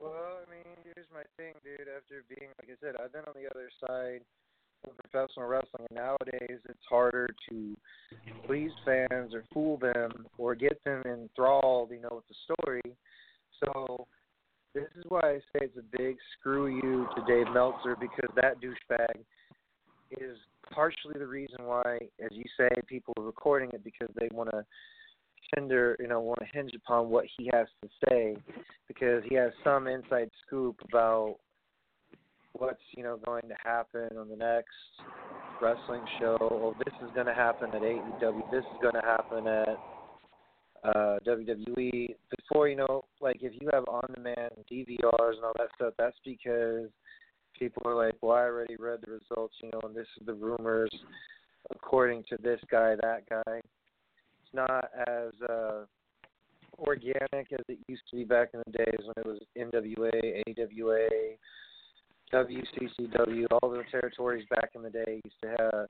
Well, 0.00 0.12
I 0.12 0.50
mean, 0.50 0.64
here's 0.82 0.99
my 1.12 1.22
thing, 1.36 1.54
dude. 1.64 1.88
After 1.88 2.24
being, 2.28 2.50
like 2.58 2.70
I 2.70 2.78
said, 2.80 2.94
I've 3.02 3.12
been 3.12 3.24
on 3.26 3.34
the 3.34 3.50
other 3.50 3.70
side 3.86 4.20
of 4.86 4.96
professional 4.96 5.46
wrestling, 5.46 5.86
and 5.90 5.96
nowadays 5.96 6.60
it's 6.68 6.86
harder 6.88 7.28
to 7.50 7.76
please 8.46 8.70
fans 8.84 9.34
or 9.34 9.44
fool 9.52 9.76
them 9.76 10.26
or 10.38 10.54
get 10.54 10.82
them 10.84 11.02
enthralled, 11.06 11.90
you 11.90 12.00
know, 12.00 12.22
with 12.22 12.28
the 12.28 12.54
story. 12.54 12.96
So 13.62 14.06
this 14.74 14.88
is 14.96 15.04
why 15.08 15.20
I 15.20 15.38
say 15.38 15.66
it's 15.66 15.76
a 15.76 15.96
big 15.96 16.16
screw 16.38 16.68
you 16.68 17.06
to 17.16 17.24
Dave 17.26 17.52
Meltzer 17.52 17.96
because 18.00 18.30
that 18.36 18.60
douchebag 18.60 19.24
is 20.20 20.36
partially 20.72 21.18
the 21.18 21.26
reason 21.26 21.64
why, 21.64 21.98
as 22.24 22.30
you 22.32 22.44
say, 22.56 22.68
people 22.86 23.14
are 23.18 23.24
recording 23.24 23.70
it 23.72 23.84
because 23.84 24.08
they 24.18 24.28
want 24.32 24.50
to 24.50 24.64
hinder, 25.54 25.96
you 26.00 26.08
know, 26.08 26.20
want 26.20 26.40
to 26.40 26.46
hinge 26.52 26.72
upon 26.74 27.10
what 27.10 27.26
he 27.36 27.50
has 27.52 27.66
to 27.82 27.88
say 28.08 28.36
because 28.88 29.22
he 29.28 29.34
has 29.34 29.52
some 29.64 29.86
inside 29.86 30.30
scoop 30.46 30.76
about 30.88 31.36
what's 32.52 32.82
you 32.96 33.02
know 33.02 33.16
going 33.24 33.42
to 33.42 33.54
happen 33.62 34.08
on 34.18 34.28
the 34.28 34.36
next 34.36 34.68
wrestling 35.60 36.04
show. 36.18 36.36
Or 36.36 36.74
this 36.84 36.94
is 37.02 37.10
going 37.14 37.26
to 37.26 37.34
happen 37.34 37.70
at 37.74 37.82
AEW. 37.82 38.50
This 38.50 38.64
is 38.64 38.78
going 38.82 38.94
to 38.94 39.00
happen 39.00 39.46
at 39.46 39.78
uh, 40.84 41.18
WWE. 41.26 42.14
Before 42.36 42.68
you 42.68 42.76
know, 42.76 43.04
like 43.20 43.38
if 43.42 43.52
you 43.60 43.68
have 43.72 43.84
on-demand 43.88 44.52
DVRs 44.70 45.36
and 45.36 45.44
all 45.44 45.54
that 45.58 45.68
stuff, 45.76 45.94
that's 45.98 46.16
because 46.24 46.88
people 47.58 47.82
are 47.84 47.94
like, 47.94 48.16
"Well, 48.20 48.36
I 48.36 48.42
already 48.42 48.76
read 48.76 49.00
the 49.04 49.12
results, 49.12 49.54
you 49.62 49.70
know, 49.72 49.80
and 49.84 49.94
this 49.94 50.06
is 50.20 50.26
the 50.26 50.34
rumors 50.34 50.90
according 51.70 52.24
to 52.30 52.36
this 52.42 52.60
guy, 52.70 52.96
that 53.02 53.28
guy." 53.28 53.60
Not 54.52 54.90
as 55.06 55.32
uh, 55.48 55.84
organic 56.78 57.52
as 57.52 57.64
it 57.68 57.78
used 57.88 58.02
to 58.10 58.16
be 58.16 58.24
back 58.24 58.48
in 58.54 58.62
the 58.66 58.72
days 58.72 58.98
when 59.00 59.14
it 59.16 59.26
was 59.26 59.38
NWA, 59.56 60.42
AWA, 60.48 61.36
WCCW, 62.32 63.46
all 63.50 63.70
the 63.70 63.82
territories 63.90 64.46
back 64.50 64.70
in 64.74 64.82
the 64.82 64.90
day 64.90 65.20
used 65.24 65.36
to 65.42 65.48
have 65.48 65.88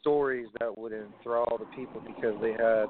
stories 0.00 0.48
that 0.60 0.76
would 0.76 0.92
enthrall 0.92 1.58
the 1.58 1.66
people 1.76 2.02
because 2.06 2.34
they 2.40 2.52
had 2.52 2.86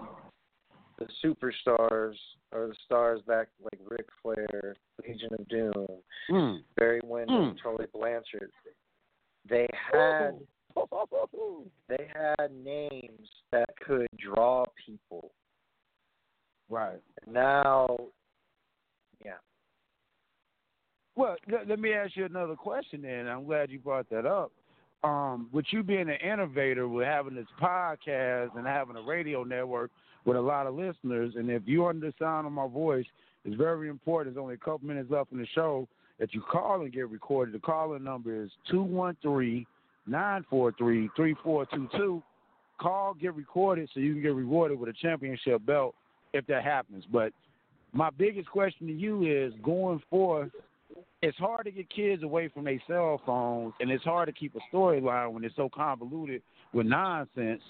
the 0.98 1.06
superstars 1.24 2.14
or 2.52 2.68
the 2.68 2.74
stars 2.84 3.20
back 3.26 3.48
like 3.60 3.80
Ric 3.88 4.06
Flair, 4.22 4.76
Legion 5.06 5.30
of 5.38 5.48
Doom, 5.48 5.86
Mm. 6.30 6.64
Barry 6.76 7.00
Windham, 7.04 7.54
Mm. 7.54 7.62
Tully 7.62 7.86
Blanchard. 7.92 8.52
They 9.48 9.68
had 9.72 10.34
they 11.88 12.08
had 12.12 12.50
names 12.64 13.28
that 13.52 13.68
could 13.84 14.08
draw 14.18 14.64
people. 14.86 15.30
Right. 16.70 17.00
Now, 17.26 17.96
yeah, 19.24 19.32
Well, 21.16 21.36
let, 21.50 21.68
let 21.68 21.80
me 21.80 21.92
ask 21.92 22.16
you 22.16 22.26
another 22.26 22.54
question 22.54 23.02
then. 23.02 23.26
I'm 23.26 23.46
glad 23.46 23.70
you 23.70 23.78
brought 23.78 24.08
that 24.10 24.26
up. 24.26 24.52
Um, 25.04 25.48
with 25.52 25.66
you 25.70 25.82
being 25.82 26.08
an 26.10 26.16
innovator 26.16 26.88
with 26.88 27.06
having 27.06 27.34
this 27.34 27.46
podcast 27.62 28.56
and 28.56 28.66
having 28.66 28.96
a 28.96 29.02
radio 29.02 29.44
network 29.44 29.90
with 30.24 30.36
a 30.36 30.40
lot 30.40 30.66
of 30.66 30.74
listeners, 30.74 31.34
and 31.36 31.50
if 31.50 31.62
you 31.66 31.86
under 31.86 32.08
the 32.08 32.14
sound 32.18 32.46
of 32.46 32.52
my 32.52 32.66
voice, 32.66 33.06
it's 33.44 33.56
very 33.56 33.88
important. 33.88 34.34
There's 34.34 34.42
only 34.42 34.54
a 34.54 34.58
couple 34.58 34.88
minutes 34.88 35.10
left 35.10 35.32
in 35.32 35.38
the 35.38 35.46
show 35.54 35.88
that 36.18 36.34
you 36.34 36.42
call 36.42 36.82
and 36.82 36.92
get 36.92 37.08
recorded. 37.08 37.54
The 37.54 37.60
calling 37.60 38.02
number 38.02 38.42
is 38.42 38.50
213 38.70 39.64
943 40.08 41.10
3422. 41.16 42.22
Call, 42.80 43.14
get 43.14 43.34
recorded 43.34 43.88
so 43.92 44.00
you 44.00 44.12
can 44.14 44.22
get 44.22 44.34
rewarded 44.34 44.78
with 44.78 44.88
a 44.88 44.92
championship 44.92 45.64
belt 45.66 45.94
if 46.32 46.46
that 46.46 46.62
happens. 46.62 47.04
But 47.12 47.32
my 47.92 48.10
biggest 48.10 48.48
question 48.48 48.86
to 48.86 48.92
you 48.92 49.24
is 49.24 49.52
going 49.62 50.00
forth, 50.08 50.50
it's 51.22 51.36
hard 51.38 51.64
to 51.64 51.70
get 51.72 51.90
kids 51.90 52.22
away 52.22 52.48
from 52.48 52.64
their 52.64 52.80
cell 52.86 53.20
phones, 53.26 53.74
and 53.80 53.90
it's 53.90 54.04
hard 54.04 54.26
to 54.28 54.32
keep 54.32 54.54
a 54.54 54.74
storyline 54.74 55.32
when 55.32 55.44
it's 55.44 55.56
so 55.56 55.68
convoluted 55.68 56.42
with 56.72 56.86
nonsense. 56.86 57.62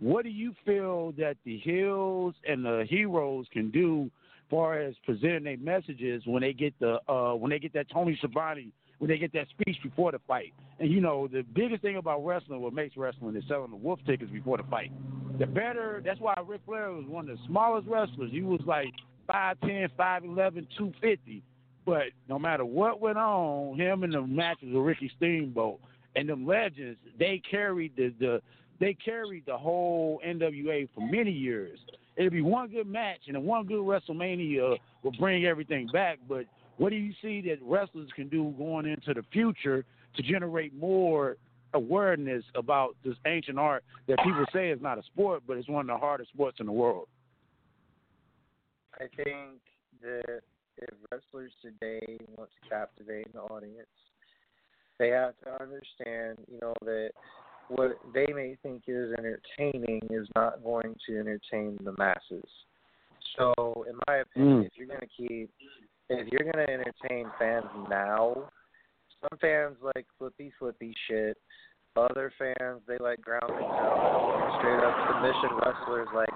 What 0.00 0.24
do 0.24 0.30
you 0.30 0.54
feel 0.64 1.12
that 1.18 1.36
the 1.44 1.58
heels 1.58 2.34
and 2.48 2.64
the 2.64 2.86
heroes 2.88 3.46
can 3.52 3.70
do, 3.70 4.10
far 4.50 4.80
as 4.80 4.94
presenting 5.04 5.44
their 5.44 5.58
messages 5.58 6.22
when 6.24 6.42
they 6.42 6.52
get 6.52 6.74
the 6.80 6.98
uh, 7.08 7.34
when 7.34 7.50
they 7.50 7.58
get 7.58 7.72
that 7.74 7.90
Tony 7.90 8.16
Schiavone 8.16 8.72
when 8.98 9.08
they 9.08 9.18
get 9.18 9.32
that 9.32 9.48
speech 9.48 9.76
before 9.82 10.12
the 10.12 10.20
fight? 10.26 10.52
And 10.80 10.90
you 10.90 11.00
know 11.00 11.26
the 11.26 11.42
biggest 11.42 11.82
thing 11.82 11.96
about 11.96 12.24
wrestling, 12.24 12.60
what 12.60 12.72
makes 12.72 12.96
wrestling, 12.96 13.36
is 13.36 13.44
selling 13.48 13.70
the 13.70 13.76
wolf 13.76 14.00
tickets 14.06 14.30
before 14.30 14.56
the 14.56 14.64
fight. 14.64 14.92
The 15.38 15.46
better. 15.46 16.02
That's 16.04 16.20
why 16.20 16.34
Ric 16.46 16.60
Flair 16.66 16.90
was 16.92 17.06
one 17.06 17.28
of 17.28 17.36
the 17.36 17.44
smallest 17.46 17.88
wrestlers. 17.88 18.30
He 18.30 18.42
was 18.42 18.60
like 18.66 18.92
5'10", 19.28 19.88
5'11", 19.98 20.66
250. 20.76 21.42
But 21.84 22.04
no 22.28 22.38
matter 22.38 22.64
what 22.64 23.00
went 23.00 23.18
on, 23.18 23.76
him 23.78 24.02
and 24.02 24.12
the 24.12 24.20
matches 24.20 24.68
with 24.72 24.84
Ricky 24.84 25.10
Steamboat 25.16 25.80
and 26.16 26.28
them 26.28 26.46
legends, 26.46 26.98
they 27.18 27.40
carried 27.50 27.96
the, 27.96 28.12
the 28.18 28.42
they 28.80 28.94
carried 28.94 29.46
the 29.46 29.56
whole 29.56 30.20
NWA 30.26 30.88
for 30.94 31.00
many 31.00 31.32
years. 31.32 31.78
It'll 32.16 32.30
be 32.30 32.42
one 32.42 32.68
good 32.68 32.86
match 32.86 33.20
and 33.26 33.42
one 33.44 33.66
good 33.66 33.80
WrestleMania 33.80 34.76
will 35.02 35.12
bring 35.18 35.46
everything 35.46 35.88
back. 35.92 36.18
But 36.28 36.44
what 36.78 36.90
do 36.90 36.96
you 36.96 37.12
see 37.20 37.40
that 37.42 37.58
wrestlers 37.62 38.10
can 38.14 38.28
do 38.28 38.54
going 38.56 38.86
into 38.86 39.12
the 39.12 39.24
future 39.32 39.84
to 40.16 40.22
generate 40.22 40.74
more 40.74 41.36
awareness 41.74 42.44
about 42.54 42.96
this 43.04 43.14
ancient 43.26 43.58
art 43.58 43.84
that 44.06 44.16
people 44.24 44.44
say 44.52 44.70
is 44.70 44.80
not 44.80 44.96
a 44.98 45.02
sport, 45.02 45.42
but 45.46 45.56
it's 45.56 45.68
one 45.68 45.88
of 45.90 45.94
the 45.94 46.00
hardest 46.00 46.30
sports 46.30 46.58
in 46.60 46.66
the 46.66 46.72
world? 46.72 47.08
I 48.94 49.04
think 49.16 49.60
that 50.02 50.40
if 50.78 50.94
wrestlers 51.10 51.52
today 51.60 52.18
want 52.36 52.50
to 52.62 52.68
captivate 52.68 53.26
an 53.34 53.40
audience, 53.40 53.86
they 54.98 55.08
have 55.08 55.34
to 55.44 55.62
understand, 55.62 56.38
you 56.50 56.58
know, 56.60 56.74
that 56.82 57.10
what 57.68 57.98
they 58.14 58.26
may 58.32 58.56
think 58.62 58.84
is 58.86 59.12
entertaining 59.18 60.00
is 60.10 60.26
not 60.34 60.62
going 60.64 60.96
to 61.06 61.18
entertain 61.18 61.78
the 61.84 61.94
masses. 61.98 62.48
So, 63.36 63.84
in 63.88 63.98
my 64.08 64.16
opinion, 64.16 64.62
Mm. 64.62 64.66
if 64.66 64.72
you're 64.76 64.86
going 64.86 65.00
to 65.00 65.06
keep, 65.06 65.50
if 66.08 66.28
you're 66.28 66.50
going 66.50 66.66
to 66.66 66.72
entertain 66.72 67.30
fans 67.38 67.66
now, 67.88 68.50
some 69.20 69.38
fans 69.40 69.76
like 69.82 70.06
flippy 70.18 70.52
flippy 70.58 70.94
shit. 71.06 71.36
Other 71.96 72.32
fans 72.38 72.80
they 72.86 72.96
like 72.98 73.20
ground 73.20 73.50
and 73.50 73.66
pound, 73.66 74.54
straight 74.58 74.78
up 74.78 74.94
submission 75.10 75.58
wrestlers 75.58 76.08
like 76.14 76.28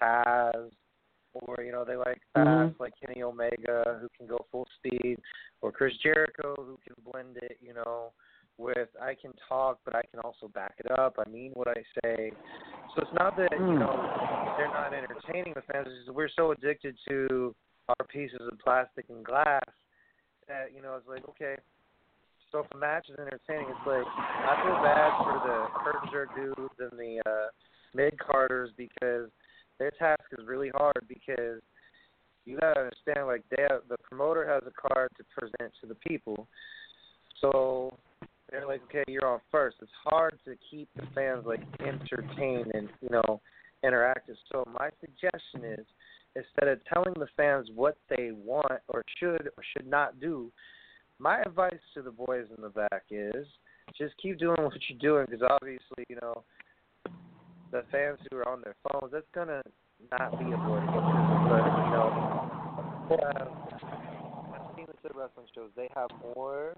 Taz, 0.00 0.70
or 1.32 1.64
you 1.64 1.72
know 1.72 1.84
they 1.84 1.96
like 1.96 2.20
fast 2.34 2.74
Mhm. 2.74 2.74
like 2.78 2.92
Kenny 3.00 3.22
Omega 3.22 3.98
who 4.00 4.08
can 4.16 4.26
go 4.26 4.44
full 4.52 4.66
speed, 4.76 5.18
or 5.62 5.72
Chris 5.72 5.96
Jericho 6.02 6.54
who 6.58 6.78
can 6.84 6.94
blend 7.10 7.38
it, 7.38 7.56
you 7.62 7.72
know, 7.72 8.12
with 8.58 8.88
I 9.00 9.14
can 9.14 9.32
talk 9.48 9.78
but 9.84 9.94
I 9.96 10.02
can 10.02 10.20
also 10.20 10.48
back 10.48 10.74
it 10.78 10.90
up. 10.98 11.18
I 11.18 11.28
mean 11.30 11.52
what 11.54 11.68
I 11.68 11.82
say. 12.02 12.32
So 12.94 13.02
it's 13.02 13.12
not 13.18 13.36
that 13.36 13.52
you 13.52 13.58
Mm. 13.58 13.78
know 13.80 14.54
they're 14.58 14.68
not 14.68 14.92
entertaining 14.92 15.54
the 15.54 15.62
fans. 15.62 15.88
It's 15.88 16.04
just 16.04 16.10
we're 16.14 16.28
so 16.28 16.50
addicted 16.52 16.98
to 17.08 17.54
our 17.88 18.06
pieces 18.06 18.40
of 18.40 18.58
plastic 18.58 19.06
and 19.08 19.24
glass 19.24 19.62
that 20.48 20.70
you 20.74 20.82
know 20.82 20.96
it's 20.96 21.08
like 21.08 21.28
okay. 21.28 21.56
So 22.52 22.60
if 22.60 22.66
a 22.72 22.78
match 22.78 23.06
is 23.08 23.18
entertaining, 23.18 23.66
it's 23.68 23.86
like 23.86 24.06
I 24.06 24.62
feel 24.62 24.78
bad 24.82 25.10
for 25.24 25.36
the 25.42 25.66
curtain 25.82 26.08
jerk 26.12 26.34
dudes 26.36 26.78
and 26.78 26.98
the 26.98 27.20
uh, 27.26 27.48
mid 27.94 28.18
carders 28.18 28.70
because 28.76 29.30
their 29.78 29.90
task 29.98 30.22
is 30.38 30.46
really 30.46 30.70
hard 30.74 31.04
because 31.08 31.60
you 32.44 32.58
gotta 32.58 32.80
understand 32.80 33.26
like 33.26 33.42
they 33.50 33.62
have, 33.68 33.82
the 33.88 33.96
promoter 34.08 34.46
has 34.46 34.62
a 34.66 34.88
card 34.88 35.10
to 35.16 35.24
present 35.36 35.72
to 35.80 35.86
the 35.88 35.94
people. 35.96 36.46
So 37.40 37.92
they're 38.50 38.66
like, 38.66 38.82
okay, 38.84 39.04
you're 39.08 39.26
on 39.26 39.40
first. 39.50 39.76
It's 39.82 39.90
hard 40.04 40.38
to 40.44 40.54
keep 40.70 40.88
the 40.94 41.06
fans 41.14 41.44
like 41.46 41.60
entertained 41.80 42.70
and 42.74 42.88
you 43.00 43.10
know 43.10 43.40
interactive. 43.84 44.36
So 44.52 44.64
my 44.72 44.90
suggestion 45.00 45.64
is 45.64 45.86
instead 46.36 46.68
of 46.68 46.84
telling 46.86 47.14
the 47.18 47.28
fans 47.36 47.68
what 47.74 47.96
they 48.08 48.30
want 48.32 48.80
or 48.88 49.02
should 49.18 49.50
or 49.56 49.64
should 49.72 49.86
not 49.86 50.20
do, 50.20 50.50
my 51.18 51.40
advice 51.42 51.78
to 51.94 52.02
the 52.02 52.10
boys 52.10 52.46
in 52.56 52.62
the 52.62 52.70
back 52.70 53.04
is 53.10 53.46
just 53.96 54.14
keep 54.20 54.38
doing 54.38 54.56
what 54.62 54.74
you're 54.88 54.98
doing 54.98 55.26
because 55.28 55.46
obviously 55.48 56.04
you 56.08 56.16
know 56.20 56.44
the 57.72 57.84
fans 57.90 58.18
who 58.30 58.38
are 58.38 58.48
on 58.48 58.62
their 58.62 58.74
phones 58.88 59.12
that's 59.12 59.26
gonna 59.34 59.62
not 60.20 60.38
be 60.38 60.44
a 60.50 60.54
avoidable 60.54 61.02
but 61.48 61.64
you 61.84 61.92
know 61.92 62.10
have 63.10 63.48
I've 64.52 64.76
seen 64.76 64.86
this 64.86 64.96
at 65.04 65.16
wrestling 65.16 65.46
shows 65.54 65.70
they 65.76 65.88
have 65.94 66.08
more 66.34 66.74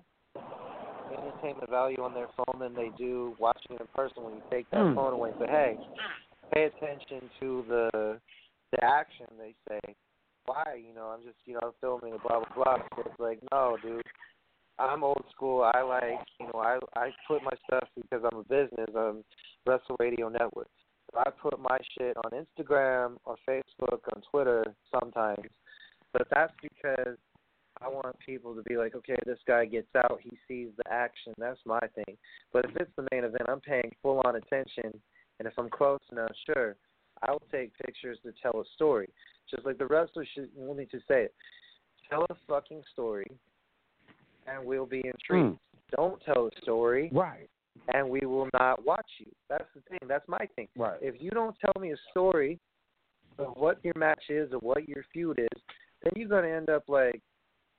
entertainment 1.11 1.71
value 1.71 2.03
on 2.03 2.15
their 2.15 2.29
phone 2.37 2.61
than 2.61 2.75
they 2.75 2.91
do 2.99 3.35
watching 3.39 3.77
it 3.77 3.81
in 3.81 3.87
person 3.95 4.23
when 4.25 4.35
you 4.35 4.43
take 4.51 4.69
that 4.71 4.87
Hmm. 4.87 4.95
phone 4.95 5.13
away 5.13 5.31
say 5.39 5.47
hey 5.49 5.79
pay 6.53 6.65
attention 6.65 7.31
to 7.41 7.65
the 7.69 8.21
the 8.77 8.85
action 8.85 9.27
they 9.39 9.55
say 9.68 9.81
why? 10.47 10.81
You 10.87 10.95
know 10.95 11.07
i'm 11.07 11.22
just 11.22 11.37
you 11.45 11.55
know 11.55 11.74
filming 11.81 12.12
and 12.12 12.22
blah 12.22 12.41
blah 12.41 12.64
blah. 12.64 12.77
So 12.95 13.03
it's 13.07 13.20
like 13.20 13.41
no 13.51 13.77
dude. 13.83 14.03
I'm 14.79 15.03
old 15.03 15.24
school. 15.35 15.68
I 15.74 15.83
like 15.83 16.27
you 16.39 16.47
know 16.47 16.61
i 16.61 16.79
i 16.99 17.11
put 17.27 17.43
my 17.43 17.53
stuff 17.66 17.89
because 17.95 18.24
i'm 18.31 18.39
a 18.39 18.45
business 18.45 18.89
i'm 18.97 19.24
wrestle 19.66 19.97
radio 19.99 20.29
network. 20.29 20.68
So 21.12 21.18
i 21.18 21.31
put 21.31 21.59
my 21.59 21.79
shit 21.97 22.16
on 22.16 22.31
instagram 22.31 23.16
or 23.24 23.37
facebook 23.49 24.01
on 24.14 24.22
twitter 24.31 24.64
sometimes. 24.93 25.49
But 26.12 26.29
that's 26.31 26.53
because 26.62 27.16
I 27.83 27.89
want 27.89 28.18
people 28.24 28.55
to 28.55 28.62
be 28.62 28.79
like, 28.79 28.95
okay, 28.95 29.16
this 29.27 29.39
guy 29.47 29.66
gets 29.66 29.95
out, 29.97 30.20
he 30.22 30.31
sees 30.49 30.68
the 30.79 30.91
action, 30.91 31.35
that's 31.37 31.61
my 31.66 31.81
thing. 31.95 32.16
But 32.53 32.64
if 32.64 32.70
it's 32.77 32.91
the 32.97 33.07
main 33.12 33.24
event, 33.24 33.43
I'm 33.49 33.61
paying 33.61 33.93
full 34.03 34.22
on 34.24 34.37
attention, 34.37 34.99
and 35.39 35.47
if 35.47 35.53
I'm 35.59 35.68
close 35.68 36.01
enough, 36.11 36.33
sure, 36.47 36.77
I 37.23 37.31
will 37.33 37.43
take 37.51 37.77
pictures 37.79 38.19
to 38.25 38.33
tell 38.43 38.61
a 38.61 38.64
story. 38.75 39.09
Just 39.51 39.64
like 39.64 39.79
the 39.79 39.87
wrestlers 39.87 40.29
should 40.35 40.51
will 40.57 40.75
need 40.75 40.91
to 40.91 40.99
say 41.09 41.25
it. 41.25 41.35
Tell 42.11 42.25
a 42.31 42.35
fucking 42.49 42.83
story, 42.93 43.27
and 44.47 44.64
we'll 44.64 44.87
be 44.87 44.99
intrigued. 45.05 45.49
Hmm. 45.49 45.53
Don't 45.95 46.21
tell 46.25 46.47
a 46.49 46.61
story, 46.62 47.11
Right. 47.12 47.49
and 47.95 48.09
we 48.09 48.21
will 48.21 48.49
not 48.53 48.85
watch 48.85 49.09
you. 49.19 49.31
That's 49.49 49.69
the 49.75 49.81
thing. 49.83 50.01
That's 50.09 50.27
my 50.29 50.47
thing. 50.57 50.69
Right. 50.77 50.99
If 51.01 51.21
you 51.21 51.31
don't 51.31 51.57
tell 51.61 51.81
me 51.81 51.93
a 51.93 51.97
story 52.11 52.59
of 53.39 53.57
what 53.57 53.79
your 53.85 53.95
match 53.97 54.23
is 54.29 54.53
or 54.53 54.59
what 54.59 54.89
your 54.89 55.05
feud 55.12 55.39
is, 55.39 55.62
then 56.03 56.12
you're 56.17 56.29
going 56.29 56.45
to 56.45 56.51
end 56.51 56.71
up 56.71 56.85
like, 56.89 57.21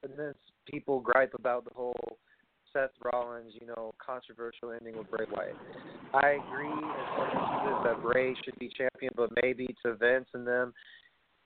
and 0.03 0.13
then 0.17 0.33
people 0.65 0.99
gripe 0.99 1.33
about 1.33 1.65
the 1.65 1.73
whole 1.73 2.17
Seth 2.77 2.91
Rollins, 3.11 3.53
you 3.59 3.65
know, 3.65 3.93
controversial 3.97 4.71
ending 4.71 4.95
with 4.95 5.09
Bray 5.09 5.25
Wyatt. 5.31 5.55
I 6.13 6.37
agree 6.37 6.69
as 6.69 7.83
that 7.83 8.01
Bray 8.03 8.35
should 8.45 8.57
be 8.59 8.69
champion, 8.77 9.11
but 9.15 9.29
maybe 9.41 9.75
to 9.83 9.95
Vince 9.95 10.27
and 10.33 10.45
them, 10.45 10.73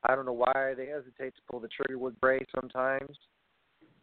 I 0.03 0.15
don't 0.15 0.25
know 0.25 0.33
why 0.33 0.73
they 0.75 0.87
hesitate 0.87 1.35
to 1.35 1.41
pull 1.49 1.61
the 1.61 1.69
trigger 1.69 1.97
with 1.97 2.19
Bray 2.19 2.45
sometimes. 2.53 3.17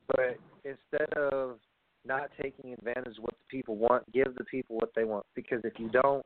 But 0.07 0.39
instead 0.65 1.13
of 1.19 1.59
not 2.07 2.31
taking 2.41 2.73
advantage 2.73 3.19
of 3.19 3.25
what 3.25 3.35
the 3.35 3.57
people 3.57 3.77
want, 3.77 4.11
give 4.13 4.35
the 4.37 4.45
people 4.45 4.77
what 4.77 4.91
they 4.97 5.05
want. 5.05 5.27
Because 5.35 5.61
if 5.65 5.75
you 5.79 5.91
don't, 5.91 6.25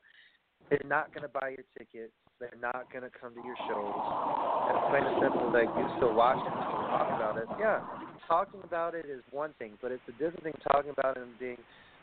they're 0.72 0.88
not 0.88 1.12
going 1.12 1.22
to 1.22 1.28
buy 1.28 1.52
your 1.52 1.68
tickets. 1.76 2.16
They're 2.40 2.56
not 2.56 2.88
going 2.90 3.04
to 3.04 3.12
come 3.12 3.36
to 3.36 3.42
your 3.44 3.56
shows. 3.68 3.92
And 3.92 4.80
plain 4.88 5.04
and 5.04 5.20
simple, 5.20 5.52
like 5.52 5.68
you 5.68 5.84
still 6.00 6.16
watch 6.16 6.40
it, 6.40 6.48
you 6.48 6.64
talk 6.88 7.12
about 7.12 7.36
it. 7.36 7.44
Yeah, 7.60 7.84
talking 8.26 8.60
about 8.64 8.94
it 8.94 9.04
is 9.04 9.20
one 9.30 9.52
thing, 9.58 9.76
but 9.82 9.92
it's 9.92 10.02
a 10.08 10.12
different 10.12 10.42
thing 10.42 10.54
talking 10.72 10.92
about 10.96 11.18
it 11.18 11.24
and 11.24 11.38
being 11.38 11.58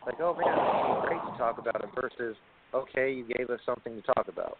like, 0.05 0.22
oh 0.22 0.38
man, 0.38 0.53
it's 0.53 1.07
great 1.09 1.17
to 1.17 1.38
talk 1.38 1.57
about 1.57 1.82
it 1.82 1.89
versus, 1.99 2.38
okay, 2.76 3.11
you 3.11 3.26
gave 3.26 3.49
us 3.49 3.59
something 3.65 3.95
to 3.95 4.01
talk 4.13 4.28
about. 4.30 4.57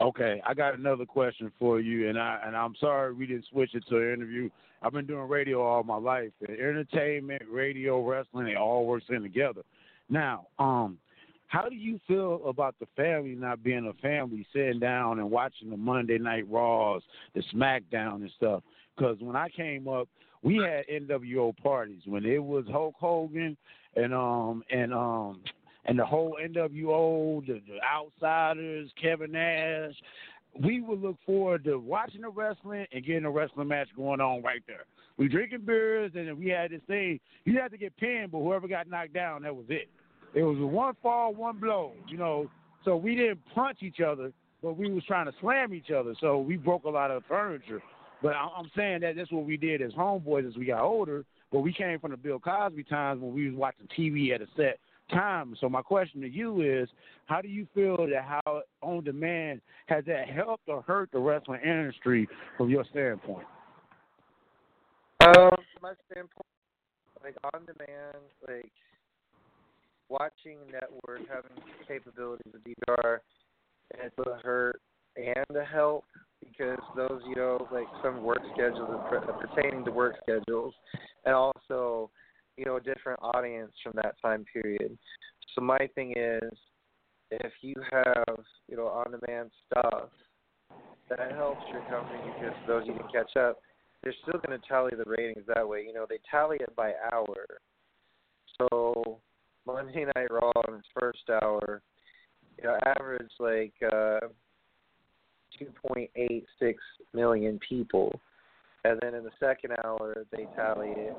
Okay, 0.00 0.42
I 0.44 0.54
got 0.54 0.76
another 0.76 1.06
question 1.06 1.52
for 1.60 1.78
you, 1.78 2.08
and 2.08 2.18
I 2.18 2.40
and 2.44 2.56
I'm 2.56 2.74
sorry 2.80 3.14
we 3.14 3.26
didn't 3.26 3.44
switch 3.52 3.70
it 3.74 3.84
to 3.88 3.96
an 3.98 4.12
interview. 4.12 4.50
I've 4.82 4.92
been 4.92 5.06
doing 5.06 5.28
radio 5.28 5.62
all 5.62 5.84
my 5.84 5.96
life. 5.96 6.32
Entertainment, 6.48 7.42
radio, 7.48 8.04
wrestling, 8.04 8.48
it 8.48 8.56
all 8.56 8.84
works 8.86 9.06
in 9.08 9.22
together. 9.22 9.62
Now, 10.10 10.48
um, 10.58 10.98
how 11.52 11.68
do 11.68 11.74
you 11.74 12.00
feel 12.08 12.40
about 12.46 12.74
the 12.80 12.86
family 12.96 13.34
not 13.34 13.62
being 13.62 13.86
a 13.86 13.92
family, 14.00 14.46
sitting 14.54 14.80
down 14.80 15.18
and 15.18 15.30
watching 15.30 15.68
the 15.68 15.76
Monday 15.76 16.16
Night 16.16 16.50
Raws, 16.50 17.02
the 17.34 17.42
SmackDown 17.54 18.16
and 18.16 18.30
stuff? 18.38 18.62
Because 18.96 19.18
when 19.20 19.36
I 19.36 19.50
came 19.50 19.86
up, 19.86 20.08
we 20.42 20.56
had 20.56 20.86
NWO 20.88 21.54
parties 21.58 22.00
when 22.06 22.24
it 22.24 22.42
was 22.42 22.64
Hulk 22.70 22.94
Hogan 22.98 23.54
and 23.96 24.14
um 24.14 24.62
and 24.70 24.94
um 24.94 25.40
and 25.84 25.98
the 25.98 26.06
whole 26.06 26.38
NWO, 26.42 27.46
the, 27.46 27.60
the 27.68 27.78
Outsiders, 27.84 28.90
Kevin 29.00 29.32
Nash. 29.32 29.94
We 30.58 30.80
would 30.80 31.02
look 31.02 31.16
forward 31.26 31.64
to 31.64 31.76
watching 31.76 32.22
the 32.22 32.30
wrestling 32.30 32.86
and 32.92 33.04
getting 33.04 33.26
a 33.26 33.30
wrestling 33.30 33.68
match 33.68 33.88
going 33.94 34.22
on 34.22 34.42
right 34.42 34.62
there. 34.66 34.84
We 35.18 35.28
drinking 35.28 35.66
beers 35.66 36.12
and 36.14 36.38
we 36.38 36.48
had 36.48 36.70
this 36.70 36.80
thing. 36.86 37.20
You 37.44 37.58
had 37.58 37.72
to 37.72 37.78
get 37.78 37.94
pinned, 37.98 38.32
but 38.32 38.38
whoever 38.38 38.68
got 38.68 38.88
knocked 38.88 39.12
down, 39.12 39.42
that 39.42 39.54
was 39.54 39.66
it. 39.68 39.90
It 40.34 40.42
was 40.42 40.56
one 40.58 40.94
fall, 41.02 41.34
one 41.34 41.58
blow. 41.58 41.92
You 42.08 42.16
know, 42.16 42.50
so 42.84 42.96
we 42.96 43.14
didn't 43.14 43.40
punch 43.54 43.78
each 43.82 44.00
other, 44.00 44.32
but 44.62 44.76
we 44.76 44.90
was 44.90 45.04
trying 45.04 45.26
to 45.26 45.32
slam 45.40 45.74
each 45.74 45.90
other. 45.90 46.14
So 46.20 46.38
we 46.38 46.56
broke 46.56 46.84
a 46.84 46.90
lot 46.90 47.10
of 47.10 47.22
furniture. 47.28 47.82
But 48.22 48.34
I'm 48.36 48.70
saying 48.76 49.00
that 49.00 49.16
that's 49.16 49.32
what 49.32 49.44
we 49.44 49.56
did 49.56 49.82
as 49.82 49.92
homeboys 49.92 50.48
as 50.48 50.56
we 50.56 50.66
got 50.66 50.82
older. 50.82 51.24
But 51.50 51.60
we 51.60 51.72
came 51.72 51.98
from 51.98 52.12
the 52.12 52.16
Bill 52.16 52.38
Cosby 52.38 52.84
times 52.84 53.20
when 53.20 53.34
we 53.34 53.50
was 53.50 53.58
watching 53.58 53.88
TV 53.98 54.34
at 54.34 54.40
a 54.40 54.46
set 54.56 54.78
time. 55.10 55.54
So 55.60 55.68
my 55.68 55.82
question 55.82 56.20
to 56.22 56.28
you 56.28 56.62
is, 56.62 56.88
how 57.26 57.42
do 57.42 57.48
you 57.48 57.66
feel 57.74 58.06
that 58.06 58.24
how 58.24 58.62
on 58.80 59.04
demand 59.04 59.60
has 59.86 60.04
that 60.06 60.28
helped 60.28 60.68
or 60.68 60.82
hurt 60.82 61.10
the 61.12 61.18
wrestling 61.18 61.60
industry 61.62 62.28
from 62.56 62.70
your 62.70 62.84
standpoint? 62.90 63.46
Um, 65.20 65.50
from 65.50 65.82
my 65.82 65.92
standpoint, 66.10 66.46
like 67.22 67.36
on 67.52 67.60
demand, 67.66 68.16
like 68.48 68.72
watching 70.12 70.58
network, 70.70 71.20
having 71.28 71.56
capabilities 71.88 72.52
of 72.54 72.60
DVR, 72.60 73.18
it's 73.94 74.14
a 74.18 74.38
hurt 74.42 74.80
and 75.16 75.56
a 75.56 75.64
help 75.64 76.04
because 76.40 76.78
those, 76.96 77.20
you 77.26 77.36
know, 77.36 77.66
like 77.70 77.86
some 78.02 78.22
work 78.22 78.40
schedules 78.54 79.00
pertaining 79.40 79.84
to 79.84 79.90
work 79.90 80.14
schedules, 80.22 80.74
and 81.24 81.34
also, 81.34 82.10
you 82.56 82.64
know, 82.64 82.76
a 82.76 82.80
different 82.80 83.18
audience 83.22 83.72
from 83.82 83.92
that 83.96 84.14
time 84.20 84.44
period. 84.52 84.96
So 85.54 85.62
my 85.62 85.88
thing 85.94 86.12
is, 86.16 86.50
if 87.30 87.52
you 87.62 87.74
have, 87.90 88.38
you 88.68 88.76
know, 88.76 88.88
on 88.88 89.12
demand 89.12 89.50
stuff, 89.66 90.08
that 91.08 91.32
helps 91.32 91.62
your 91.72 91.82
company 91.90 92.20
because 92.38 92.56
those 92.66 92.84
you 92.86 92.94
can 92.94 93.08
catch 93.12 93.36
up 93.36 93.58
they're 94.02 94.14
still 94.22 94.40
going 94.44 94.58
to 94.58 94.68
tally 94.68 94.92
the 94.96 95.08
ratings 95.08 95.44
that 95.54 95.68
way. 95.68 95.84
You 95.86 95.92
know, 95.92 96.06
they 96.08 96.18
tally 96.30 96.56
it 96.60 96.74
by 96.74 96.92
hour. 97.12 97.46
So 98.58 99.20
Monday 99.66 100.06
Night 100.16 100.30
Raw 100.30 100.52
in 100.68 100.74
its 100.74 100.88
first 100.98 101.22
hour, 101.30 101.82
you 102.58 102.64
know, 102.64 102.78
average 102.84 103.30
like 103.38 103.72
uh, 103.82 104.28
2.86 105.60 106.74
million 107.14 107.58
people, 107.66 108.18
and 108.84 108.98
then 109.02 109.14
in 109.14 109.24
the 109.24 109.30
second 109.38 109.72
hour 109.84 110.24
they 110.30 110.46
tally 110.56 110.90
it. 110.90 111.16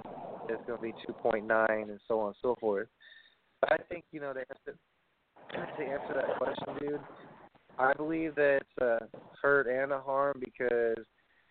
It's 0.50 0.62
going 0.68 0.78
to 0.78 0.82
be 0.82 0.94
2.9 1.10 1.84
and 1.84 2.00
so 2.08 2.20
on 2.20 2.28
and 2.28 2.36
so 2.42 2.56
forth. 2.60 2.88
But 3.62 3.74
I 3.74 3.78
think 3.90 4.04
you 4.12 4.20
know 4.20 4.34
to 4.34 4.40
answer, 4.40 4.78
to 5.78 5.84
answer 5.84 6.14
that 6.16 6.38
question, 6.38 6.76
dude. 6.80 7.00
I 7.80 7.94
believe 7.94 8.36
that 8.36 8.60
it's 8.62 8.82
a 8.82 9.08
hurt 9.42 9.68
and 9.68 9.92
a 9.92 10.00
harm 10.00 10.40
because 10.40 11.06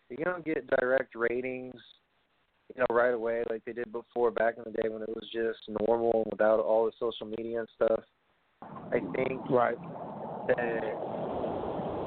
you 0.08 0.24
don't 0.24 0.44
get 0.44 0.68
direct 0.78 1.14
ratings, 1.14 1.74
you 2.74 2.80
know, 2.80 2.86
right 2.94 3.14
away 3.14 3.42
like 3.50 3.64
they 3.64 3.72
did 3.72 3.90
before 3.92 4.30
back 4.30 4.54
in 4.56 4.64
the 4.64 4.82
day 4.82 4.88
when 4.88 5.02
it 5.02 5.08
was 5.08 5.28
just 5.32 5.60
normal 5.86 6.26
without 6.30 6.60
all 6.60 6.84
the 6.86 6.92
social 6.98 7.26
media 7.26 7.60
and 7.60 7.68
stuff. 7.76 8.00
I 8.92 9.00
think 9.16 9.42
Right. 9.48 9.78
that 10.56 10.94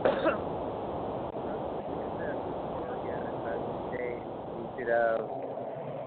you 4.58 4.68
could 4.78 4.88
have 4.88 5.28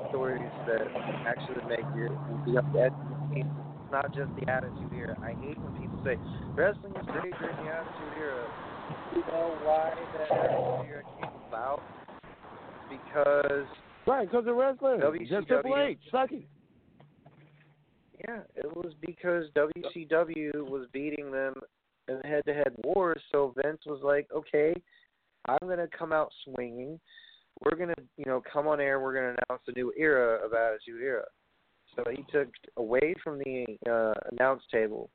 stories 0.09 0.51
that 0.67 0.89
actually 1.27 1.63
make 1.67 1.87
you 1.95 2.09
be 2.45 2.57
up 2.57 2.67
to 2.73 2.81
It's 3.31 3.49
not 3.91 4.13
just 4.15 4.31
the 4.37 4.51
attitude 4.51 4.93
era. 4.93 5.17
I 5.23 5.35
hate 5.41 5.59
when 5.63 5.73
people 5.73 5.99
say 6.05 6.17
wrestling 6.57 6.93
is 6.97 7.07
great 7.07 7.35
during 7.39 7.57
the 7.57 7.71
attitude 7.73 8.19
era. 8.19 8.49
You 9.15 9.23
know 9.33 9.57
why 9.63 9.91
the 10.13 10.23
attitude 10.45 10.89
era 10.89 11.03
came 11.21 11.31
about? 11.49 11.83
Because 12.89 13.69
Right, 14.09 14.31
because 14.31 14.47
the 14.47 14.55
wrestler. 14.55 14.99
WCW. 14.99 15.29
Just 15.29 15.49
Triple 15.49 15.77
H. 15.77 15.99
Suck 16.11 16.33
it. 16.33 16.49
Yeah, 18.27 18.41
it 18.57 18.75
was 18.75 18.95
because 19.01 19.45
WCW 19.55 20.69
was 20.69 20.87
beating 20.93 21.31
them 21.31 21.55
in 22.09 22.21
head-to-head 22.25 22.75
wars. 22.85 23.21
So 23.31 23.55
Vince 23.63 23.81
was 23.87 24.01
like, 24.03 24.27
"Okay, 24.33 24.75
I'm 25.47 25.69
gonna 25.69 25.87
come 25.89 26.13
out 26.13 26.33
swinging. 26.45 26.99
We're 27.61 27.77
gonna, 27.77 27.95
you 28.17 28.25
know, 28.25 28.43
come 28.53 28.67
on 28.67 28.81
air. 28.81 28.99
We're 28.99 29.15
gonna 29.15 29.37
announce 29.49 29.63
a 29.69 29.73
new 29.73 29.93
era 29.97 30.45
of 30.45 30.53
Attitude 30.55 31.03
Era." 31.03 31.27
So 31.95 32.05
he 32.11 32.25
took 32.33 32.49
away 32.77 33.15
from 33.23 33.39
the 33.39 33.67
uh, 33.89 34.15
announce 34.33 34.63
table, 34.73 35.11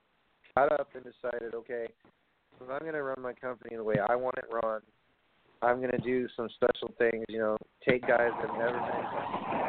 got 0.55 0.71
up 0.79 0.89
and 0.93 1.03
decided, 1.03 1.55
"Okay, 1.55 1.87
I'm 2.61 2.85
gonna 2.85 3.03
run 3.03 3.21
my 3.21 3.33
company 3.33 3.75
the 3.75 3.83
way 3.83 3.95
I 4.07 4.15
want 4.15 4.37
it 4.37 4.45
run, 4.49 4.81
I'm 5.63 5.79
gonna 5.79 5.97
do 6.03 6.27
some 6.35 6.49
special 6.55 6.93
things. 6.97 7.23
You 7.29 7.39
know, 7.39 7.57
take 7.87 8.01
guys 8.05 8.31
that 8.41 8.49
have 8.49 8.59
never 8.59 8.79
been 8.79 9.03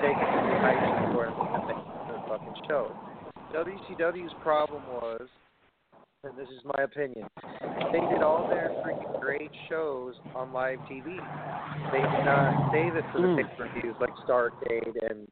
taken 0.03 0.26
to 0.26 0.40
the 0.51 0.59
heights 0.61 1.07
before 1.07 1.26
and 1.30 1.68
the 2.11 2.18
fucking 2.28 2.55
show." 2.68 2.90
WCW's 3.53 4.32
problem 4.42 4.82
was, 4.88 5.28
and 6.24 6.36
this 6.36 6.49
is 6.49 6.64
my 6.64 6.82
opinion, 6.82 7.28
they 7.92 8.01
did 8.11 8.22
all 8.22 8.49
their 8.49 8.70
freaking 8.84 9.20
great 9.20 9.51
shows 9.68 10.14
on 10.34 10.53
live 10.53 10.80
TV. 10.90 11.05
They 11.92 12.03
did 12.03 12.24
not 12.24 12.72
save 12.72 12.97
it 12.97 13.05
for 13.12 13.20
the 13.20 13.28
Mm. 13.28 13.36
pay 13.36 13.57
per 13.57 13.68
views 13.80 13.97
like 14.01 14.14
Starcade 14.26 14.97
and 15.11 15.28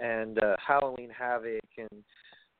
and 0.00 0.42
uh, 0.42 0.56
Halloween 0.58 1.10
Havoc 1.10 1.60
and 1.78 2.02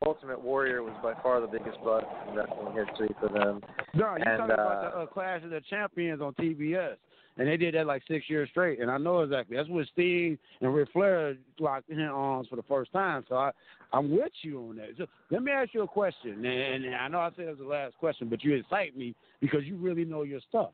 Ultimate 0.06 0.40
Warrior 0.40 0.82
was 0.82 0.94
by 1.02 1.14
far 1.22 1.40
the 1.40 1.46
biggest 1.46 1.82
bust 1.82 2.06
in 2.28 2.34
wrestling 2.34 2.74
history 2.74 3.14
for 3.18 3.28
them. 3.28 3.60
No, 3.94 4.16
you're 4.16 4.28
And, 4.28 4.38
talking 4.38 4.52
about 4.52 4.84
uh, 4.84 4.90
the 4.90 4.96
uh, 5.02 5.06
Clash 5.06 5.42
of 5.42 5.50
the 5.50 5.60
Champions 5.62 6.20
on 6.20 6.34
TBS. 6.34 6.96
And 7.36 7.48
they 7.48 7.56
did 7.56 7.74
that 7.74 7.86
like 7.86 8.02
six 8.06 8.30
years 8.30 8.48
straight. 8.50 8.80
And 8.80 8.90
I 8.90 8.98
know 8.98 9.20
exactly. 9.20 9.56
That's 9.56 9.68
when 9.68 9.86
Steve 9.92 10.38
and 10.60 10.72
Ric 10.72 10.88
Flair 10.92 11.34
locked 11.58 11.90
in 11.90 12.00
arms 12.00 12.46
for 12.48 12.56
the 12.56 12.62
first 12.62 12.92
time. 12.92 13.24
So 13.28 13.34
I, 13.34 13.50
I'm 13.92 14.10
with 14.10 14.32
you 14.42 14.60
on 14.68 14.76
that. 14.76 14.90
So 14.98 15.06
let 15.30 15.42
me 15.42 15.50
ask 15.50 15.74
you 15.74 15.82
a 15.82 15.88
question. 15.88 16.44
And, 16.44 16.84
and 16.84 16.94
I 16.94 17.08
know 17.08 17.18
I 17.18 17.30
said 17.34 17.46
it 17.46 17.50
was 17.50 17.58
the 17.58 17.64
last 17.64 17.96
question, 17.98 18.28
but 18.28 18.44
you 18.44 18.54
excite 18.54 18.96
me 18.96 19.14
because 19.40 19.64
you 19.64 19.76
really 19.76 20.04
know 20.04 20.22
your 20.22 20.40
stuff. 20.48 20.70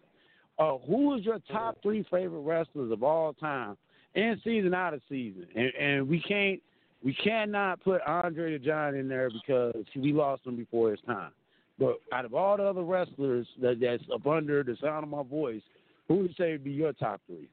Uh, 0.59 0.77
who 0.87 1.15
is 1.15 1.25
your 1.25 1.39
top 1.51 1.79
three 1.83 2.05
favorite 2.11 2.41
wrestlers 2.41 2.93
of 2.93 3.03
all 3.03 3.33
time, 3.33 3.79
in 4.15 4.39
season, 4.45 4.75
out 4.75 4.93
of 4.93 5.01
season? 5.09 5.47
And, 5.57 5.73
and 5.81 6.09
we 6.09 6.21
can't, 6.21 6.61
we 7.03 7.15
cannot 7.15 7.83
put 7.83 8.03
Andre 8.07 8.53
the 8.53 8.59
Giant 8.63 8.97
in 8.99 9.09
there 9.09 9.31
because 9.31 9.75
we 9.97 10.13
lost 10.13 10.47
him 10.47 10.57
before 10.57 10.91
his 10.91 11.01
time. 11.07 11.31
But 11.79 11.95
out 12.13 12.27
of 12.27 12.35
all 12.35 12.59
the 12.59 12.65
other 12.65 12.83
wrestlers 12.83 13.47
that, 13.63 13.81
that's 13.81 14.03
up 14.15 14.27
under 14.27 14.63
the 14.63 14.77
sound 14.83 15.05
of 15.05 15.09
my 15.09 15.23
voice, 15.23 15.63
who 16.11 16.17
would 16.17 16.31
you 16.31 16.35
say 16.37 16.51
would 16.51 16.65
be 16.65 16.73
your 16.73 16.93
top 16.93 17.21
three? 17.29 17.49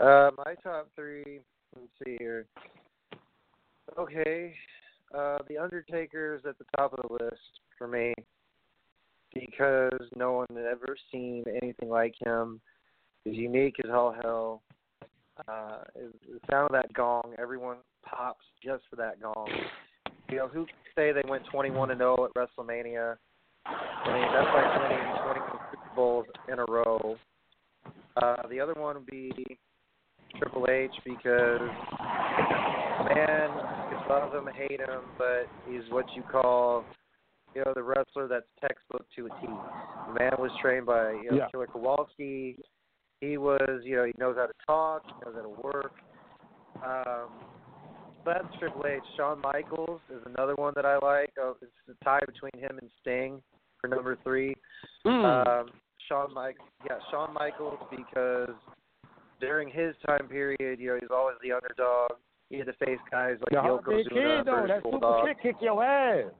Uh, 0.00 0.30
my 0.38 0.54
top 0.62 0.88
three. 0.96 1.40
Let's 1.76 1.88
see 2.02 2.16
here. 2.18 2.46
Okay, 3.98 4.54
uh, 5.14 5.36
the 5.48 5.56
is 5.56 6.46
at 6.48 6.56
the 6.56 6.64
top 6.78 6.94
of 6.94 7.00
the 7.06 7.24
list 7.24 7.60
for 7.76 7.88
me 7.88 8.14
because 9.34 10.00
no 10.16 10.32
one 10.32 10.46
had 10.54 10.64
ever 10.64 10.96
seen 11.12 11.44
anything 11.60 11.90
like 11.90 12.14
him. 12.24 12.58
He's 13.24 13.36
unique 13.36 13.76
as 13.84 13.90
all 13.90 14.14
hell. 14.22 14.62
Uh, 15.46 15.84
the 15.94 16.40
sound 16.50 16.70
of 16.70 16.72
that 16.72 16.90
gong, 16.94 17.34
everyone 17.38 17.76
pops 18.02 18.46
just 18.64 18.84
for 18.88 18.96
that 18.96 19.20
gong. 19.20 19.50
You 20.30 20.38
know, 20.38 20.48
who 20.48 20.64
can 20.64 20.74
say 20.96 21.12
they 21.12 21.28
went 21.28 21.44
21 21.52 21.90
and 21.90 21.98
0 21.98 22.24
at 22.24 22.34
WrestleMania? 22.34 23.16
I 23.66 24.12
mean, 24.12 24.28
that's 24.32 24.48
like 24.54 24.80
winning 24.80 25.48
21 25.48 25.57
Super 25.57 25.57
Bowls 25.98 26.26
in 26.52 26.60
a 26.60 26.64
row. 26.70 27.16
Uh, 28.22 28.46
the 28.48 28.60
other 28.60 28.74
one 28.74 28.94
would 28.94 29.06
be 29.06 29.32
Triple 30.38 30.68
H 30.70 30.92
because 31.04 31.58
man, 33.14 33.50
you 33.90 33.98
love 34.08 34.32
him, 34.32 34.48
hate 34.54 34.78
him, 34.78 35.02
but 35.18 35.48
he's 35.68 35.82
what 35.90 36.04
you 36.14 36.22
call, 36.22 36.84
you 37.52 37.64
know, 37.64 37.72
the 37.74 37.82
wrestler 37.82 38.28
that's 38.28 38.46
textbook 38.60 39.06
to 39.16 39.26
a 39.26 39.28
T. 39.40 39.46
The 39.48 40.14
man 40.20 40.32
was 40.38 40.52
trained 40.62 40.86
by 40.86 41.10
you 41.10 41.30
know, 41.32 41.36
Yeah. 41.38 41.48
Killer 41.50 41.66
Kowalski. 41.66 42.60
He 43.20 43.36
was, 43.36 43.80
you 43.82 43.96
know, 43.96 44.04
he 44.04 44.12
knows 44.18 44.36
how 44.36 44.46
to 44.46 44.52
talk, 44.64 45.02
he 45.04 45.12
knows 45.24 45.34
how 45.34 45.42
to 45.42 45.60
work. 45.64 45.92
Um, 46.86 47.30
that's 48.24 48.46
Triple 48.60 48.86
H. 48.86 49.02
Shawn 49.16 49.40
Michaels 49.40 50.00
is 50.14 50.22
another 50.26 50.54
one 50.54 50.74
that 50.76 50.86
I 50.86 50.94
like. 51.02 51.32
Oh, 51.40 51.56
it's 51.60 51.72
a 51.90 52.04
tie 52.04 52.20
between 52.24 52.62
him 52.62 52.78
and 52.80 52.88
Sting 53.00 53.42
for 53.80 53.88
number 53.88 54.16
three. 54.22 54.54
Um, 55.04 55.70
Shawn 56.08 56.32
Mike, 56.34 56.56
yeah, 56.86 56.98
Shawn 57.10 57.34
Michaels 57.34 57.78
because 57.90 58.54
during 59.40 59.68
his 59.68 59.94
time 60.06 60.26
period, 60.28 60.78
you 60.80 60.88
know, 60.88 60.98
he's 61.00 61.10
always 61.10 61.36
the 61.42 61.52
underdog. 61.52 62.12
He 62.50 62.56
had 62.58 62.66
to 62.66 62.72
face 62.74 62.98
guys 63.10 63.36
like 63.40 63.50
the 63.50 63.56
Yokozuna, 63.68 64.08
Kid, 64.08 64.46
though, 64.46 64.64
that 64.66 64.78
super 64.82 64.90
Bulldog. 64.98 65.26
kick 65.26 65.42
kick 65.42 65.56
your 65.60 65.84
ass. 65.84 66.30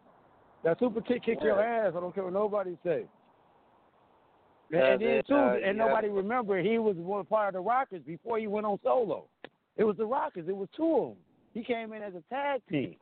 That 0.64 0.79
super 0.79 1.01
kick 1.03 1.25
kick 1.25 1.39
your 1.43 1.62
ass. 1.62 1.93
I 1.97 2.01
don't 2.01 2.14
care 2.14 2.25
what 2.25 2.33
nobody 2.33 2.77
say. 2.85 3.05
And, 4.71 4.81
Yeah, 4.81 4.93
and 4.93 5.03
then 5.03 5.23
too, 5.29 5.35
uh, 5.35 5.55
and 5.55 5.77
yeah. 5.77 5.85
nobody 5.85 6.09
remember 6.09 6.61
he 6.61 6.79
was 6.79 6.97
one 6.97 7.25
part 7.27 7.49
of 7.49 7.55
the 7.62 7.69
Rockers 7.69 8.03
before 8.07 8.39
he 8.39 8.47
went 8.47 8.66
on 8.66 8.79
solo. 8.83 9.25
It 9.77 9.85
was 9.85 9.97
the 9.97 10.07
Rockers. 10.07 10.49
It 10.49 10.57
was 10.57 10.69
two 10.77 10.97
of 10.97 11.09
them. 11.11 11.16
He 11.55 11.62
came 11.62 11.93
in 11.93 12.03
as 12.03 12.14
a 12.14 12.23
tag 12.35 12.61
team. 12.71 12.97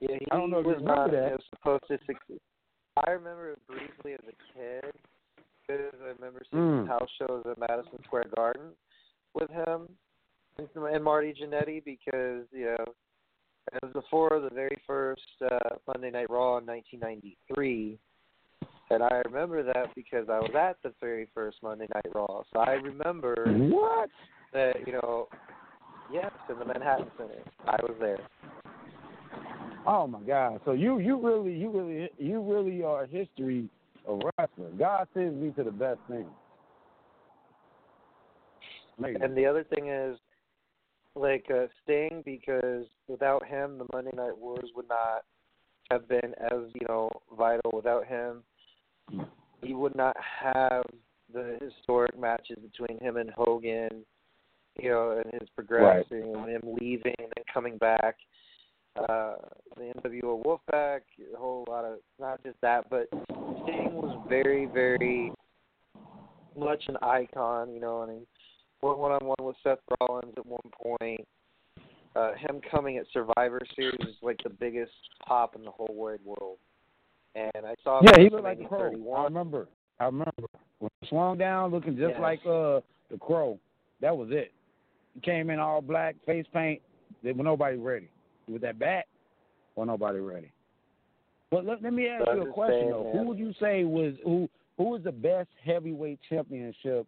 Yeah, 0.00 0.16
he 0.18 0.26
I 0.30 0.36
don't 0.36 0.50
know 0.50 0.58
if 0.58 0.64
you 0.66 0.72
was 0.72 0.78
remember 0.80 1.06
not 1.06 1.10
that. 1.12 1.40
supposed 1.56 1.84
to 1.88 1.98
succeed. 2.06 2.40
I 2.96 3.10
remember 3.10 3.52
it 3.52 3.66
briefly 3.66 4.12
as 4.12 4.20
a 4.28 4.52
kid 4.52 4.92
because 5.66 5.94
I 6.02 6.08
remember 6.08 6.42
seeing 6.50 6.62
Mm. 6.62 6.86
house 6.88 7.10
shows 7.18 7.44
at 7.46 7.58
Madison 7.58 8.02
Square 8.04 8.26
Garden 8.36 8.70
with 9.34 9.50
him 9.50 9.88
and, 10.58 10.68
and 10.76 11.04
Marty 11.04 11.32
Jannetty 11.32 11.84
because 11.84 12.46
you 12.52 12.66
know 12.66 12.94
it 13.72 13.82
was 13.82 13.92
before 13.92 14.40
the 14.40 14.50
very 14.54 14.76
first 14.86 15.22
uh, 15.42 15.76
Monday 15.86 16.10
Night 16.10 16.30
Raw 16.30 16.58
in 16.58 16.66
1993. 16.66 17.98
And 18.90 19.02
I 19.02 19.22
remember 19.24 19.62
that 19.62 19.94
because 19.96 20.28
I 20.28 20.38
was 20.38 20.54
at 20.54 20.76
the 20.82 20.92
very 21.00 21.26
first 21.34 21.56
Monday 21.62 21.88
Night 21.94 22.14
Raw. 22.14 22.42
So 22.52 22.60
I 22.60 22.72
remember 22.72 23.34
What? 23.70 24.10
that, 24.52 24.86
you 24.86 24.92
know, 24.92 25.28
yes, 26.12 26.30
in 26.50 26.58
the 26.58 26.64
Manhattan 26.66 27.10
Center. 27.16 27.42
I 27.66 27.76
was 27.82 27.96
there. 27.98 28.18
Oh 29.86 30.06
my 30.06 30.20
God! 30.20 30.60
So 30.64 30.72
you 30.72 30.98
you 30.98 31.20
really 31.20 31.52
you 31.54 31.70
really 31.70 32.10
you 32.18 32.40
really 32.40 32.82
are 32.82 33.06
history 33.06 33.68
of 34.06 34.20
wrestling. 34.38 34.76
God 34.78 35.06
sends 35.14 35.36
me 35.40 35.50
to 35.52 35.64
the 35.64 35.70
best 35.70 36.00
thing. 36.08 36.26
And 39.22 39.36
the 39.36 39.44
other 39.46 39.64
thing 39.64 39.88
is, 39.88 40.16
like 41.16 41.46
uh, 41.50 41.66
Sting, 41.82 42.22
because 42.24 42.86
without 43.08 43.44
him, 43.46 43.78
the 43.78 43.86
Monday 43.92 44.12
Night 44.16 44.36
Wars 44.38 44.70
would 44.76 44.88
not 44.88 45.24
have 45.90 46.08
been 46.08 46.34
as 46.40 46.70
you 46.74 46.86
know 46.88 47.10
vital. 47.36 47.70
Without 47.74 48.06
him, 48.06 48.42
he 49.62 49.74
would 49.74 49.96
not 49.96 50.16
have 50.42 50.84
the 51.32 51.58
historic 51.60 52.18
matches 52.18 52.58
between 52.62 52.98
him 53.00 53.16
and 53.16 53.30
Hogan. 53.30 54.04
You 54.80 54.90
know, 54.90 55.22
and 55.22 55.40
his 55.40 55.48
progressing 55.54 56.34
and 56.34 56.48
him 56.48 56.62
leaving 56.80 57.14
and 57.18 57.28
then 57.36 57.44
coming 57.52 57.78
back. 57.78 58.16
Uh, 58.96 59.34
the 59.76 59.92
NWO 60.04 60.42
Wolfpack, 60.44 61.00
a 61.34 61.36
whole 61.36 61.64
lot 61.68 61.84
of 61.84 61.98
not 62.20 62.42
just 62.44 62.60
that, 62.60 62.88
but 62.90 63.08
Sting 63.64 63.92
was 63.92 64.16
very, 64.28 64.66
very 64.66 65.32
much 66.56 66.84
an 66.86 66.96
icon. 67.02 67.72
You 67.72 67.80
know, 67.80 68.02
and 68.02 68.12
he 68.12 68.26
went 68.82 68.98
one 68.98 69.12
on 69.12 69.26
one 69.26 69.36
with 69.40 69.56
Seth 69.64 69.78
Rollins 70.00 70.34
at 70.36 70.46
one 70.46 70.60
point. 70.80 71.26
Uh, 72.14 72.32
him 72.34 72.60
coming 72.70 72.96
at 72.96 73.06
Survivor 73.12 73.60
Series 73.74 73.98
is 74.02 74.14
like 74.22 74.38
the 74.44 74.50
biggest 74.50 74.92
pop 75.26 75.56
in 75.56 75.64
the 75.64 75.70
whole 75.70 75.92
wide 75.92 76.20
world. 76.24 76.58
And 77.34 77.66
I 77.66 77.74
saw 77.82 78.00
Yeah, 78.04 78.22
he 78.22 78.30
looked 78.30 78.44
like 78.44 78.58
the 78.58 78.64
WrestleMania 78.64 79.02
crow. 79.02 79.14
I 79.14 79.24
remember. 79.24 79.68
I 79.98 80.04
remember. 80.04 80.44
When 80.78 80.90
he 81.00 81.08
swung 81.08 81.38
down 81.38 81.72
looking 81.72 81.96
just 81.96 82.10
Yes. 82.10 82.20
like 82.20 82.40
uh 82.46 82.80
the 83.10 83.18
crow. 83.18 83.58
That 84.00 84.16
was 84.16 84.28
it. 84.30 84.52
He 85.14 85.20
came 85.20 85.50
in 85.50 85.58
all 85.58 85.80
black, 85.80 86.14
face 86.24 86.46
paint. 86.52 86.80
There 87.24 87.34
was 87.34 87.44
nobody 87.44 87.76
ready. 87.76 88.08
With 88.48 88.62
that 88.62 88.78
bat, 88.78 89.06
or 89.76 89.86
nobody 89.86 90.20
ready. 90.20 90.52
But 91.50 91.64
let, 91.64 91.82
let 91.82 91.92
me 91.92 92.08
ask 92.08 92.24
you 92.34 92.42
a 92.42 92.52
question 92.52 92.90
though. 92.90 93.10
Who 93.12 93.24
would 93.28 93.38
you 93.38 93.52
say 93.60 93.84
was 93.84 94.14
who 94.24 94.48
who 94.76 94.90
was 94.90 95.02
the 95.04 95.12
best 95.12 95.48
heavyweight 95.64 96.18
championship 96.28 97.06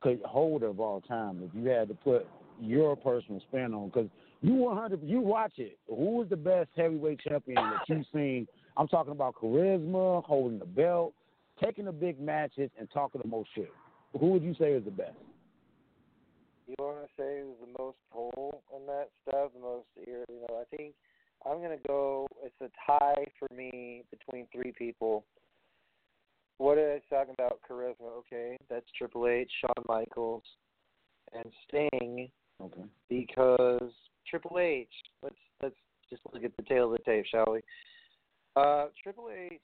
could 0.00 0.20
holder 0.22 0.66
of 0.66 0.80
all 0.80 1.00
time 1.00 1.40
if 1.42 1.50
you 1.54 1.68
had 1.68 1.88
to 1.88 1.94
put 1.94 2.26
your 2.60 2.96
personal 2.96 3.40
spin 3.48 3.74
on? 3.74 3.88
Because 3.88 4.08
you 4.42 4.54
100, 4.54 5.00
you 5.02 5.20
watch 5.20 5.54
it. 5.56 5.78
Who 5.88 6.18
was 6.18 6.28
the 6.28 6.36
best 6.36 6.68
heavyweight 6.76 7.20
champion 7.26 7.56
that 7.56 7.80
you've 7.88 8.06
seen? 8.14 8.46
I'm 8.76 8.88
talking 8.88 9.12
about 9.12 9.34
charisma, 9.34 10.22
holding 10.24 10.58
the 10.58 10.66
belt, 10.66 11.14
taking 11.62 11.86
the 11.86 11.92
big 11.92 12.20
matches, 12.20 12.70
and 12.78 12.88
talking 12.92 13.20
the 13.22 13.28
most 13.28 13.48
shit. 13.54 13.72
Who 14.18 14.26
would 14.32 14.42
you 14.42 14.54
say 14.58 14.72
is 14.72 14.84
the 14.84 14.90
best? 14.90 15.16
You 16.66 16.74
want 16.78 17.06
to 17.06 17.08
say 17.18 17.40
who's 17.42 17.56
the 17.60 17.82
most 17.82 17.98
pull 18.10 18.62
on 18.72 18.86
that 18.86 19.10
stuff, 19.22 19.50
the 19.54 19.60
most, 19.60 19.86
you 19.96 20.24
know, 20.30 20.60
I 20.60 20.76
think 20.76 20.94
I'm 21.44 21.58
going 21.58 21.76
to 21.76 21.88
go, 21.88 22.26
it's 22.42 22.54
a 22.60 22.70
tie 22.86 23.24
for 23.38 23.48
me 23.54 24.04
between 24.10 24.46
three 24.52 24.72
people. 24.72 25.24
What 26.58 26.78
are 26.78 26.94
I 26.94 27.00
talking 27.14 27.34
about? 27.36 27.60
Charisma, 27.68 28.16
okay. 28.18 28.56
That's 28.70 28.86
Triple 28.96 29.26
H, 29.26 29.50
Shawn 29.60 29.84
Michaels, 29.88 30.44
and 31.32 31.52
Sting 31.68 32.30
Okay. 32.62 32.84
because 33.08 33.92
Triple 34.28 34.58
H, 34.58 34.88
let's, 35.22 35.34
let's 35.62 35.74
just 36.08 36.22
look 36.32 36.44
at 36.44 36.56
the 36.56 36.62
tail 36.62 36.86
of 36.86 36.92
the 36.92 37.04
tape, 37.04 37.26
shall 37.26 37.46
we? 37.50 37.60
Uh, 38.56 38.86
Triple 39.02 39.28
H 39.30 39.60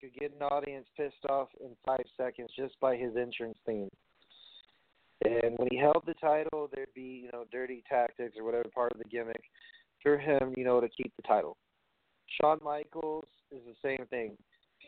could 0.00 0.12
get 0.18 0.34
an 0.34 0.42
audience 0.42 0.86
pissed 0.96 1.24
off 1.30 1.48
in 1.60 1.70
five 1.86 2.04
seconds 2.16 2.50
just 2.56 2.78
by 2.80 2.96
his 2.96 3.16
entrance 3.16 3.56
theme. 3.64 3.88
And 5.24 5.56
when 5.56 5.68
he 5.70 5.78
held 5.78 6.04
the 6.06 6.14
title, 6.14 6.70
there'd 6.72 6.94
be, 6.94 7.22
you 7.24 7.30
know, 7.32 7.44
dirty 7.50 7.82
tactics 7.88 8.36
or 8.38 8.44
whatever 8.44 8.68
part 8.72 8.92
of 8.92 8.98
the 8.98 9.04
gimmick 9.04 9.42
for 10.02 10.16
him, 10.16 10.54
you 10.56 10.64
know, 10.64 10.80
to 10.80 10.88
keep 10.88 11.12
the 11.16 11.22
title. 11.22 11.56
Shawn 12.40 12.60
Michaels 12.62 13.24
is 13.50 13.60
the 13.66 13.74
same 13.82 14.06
thing. 14.06 14.36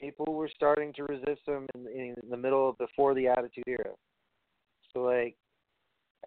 People 0.01 0.35
were 0.35 0.51
starting 0.55 0.93
to 0.95 1.05
resist 1.05 1.41
him 1.47 1.67
in, 1.75 1.87
in 1.89 2.15
the 2.31 2.37
middle 2.37 2.69
of 2.69 2.79
before 2.79 3.15
the 3.15 3.27
Attitude 3.27 3.65
Era. 3.67 3.91
So, 4.93 5.01
like, 5.01 5.37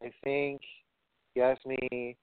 I 0.01 0.11
think, 0.23 0.61
you 1.35 1.43
ask 1.43 1.65
me, 1.65 2.17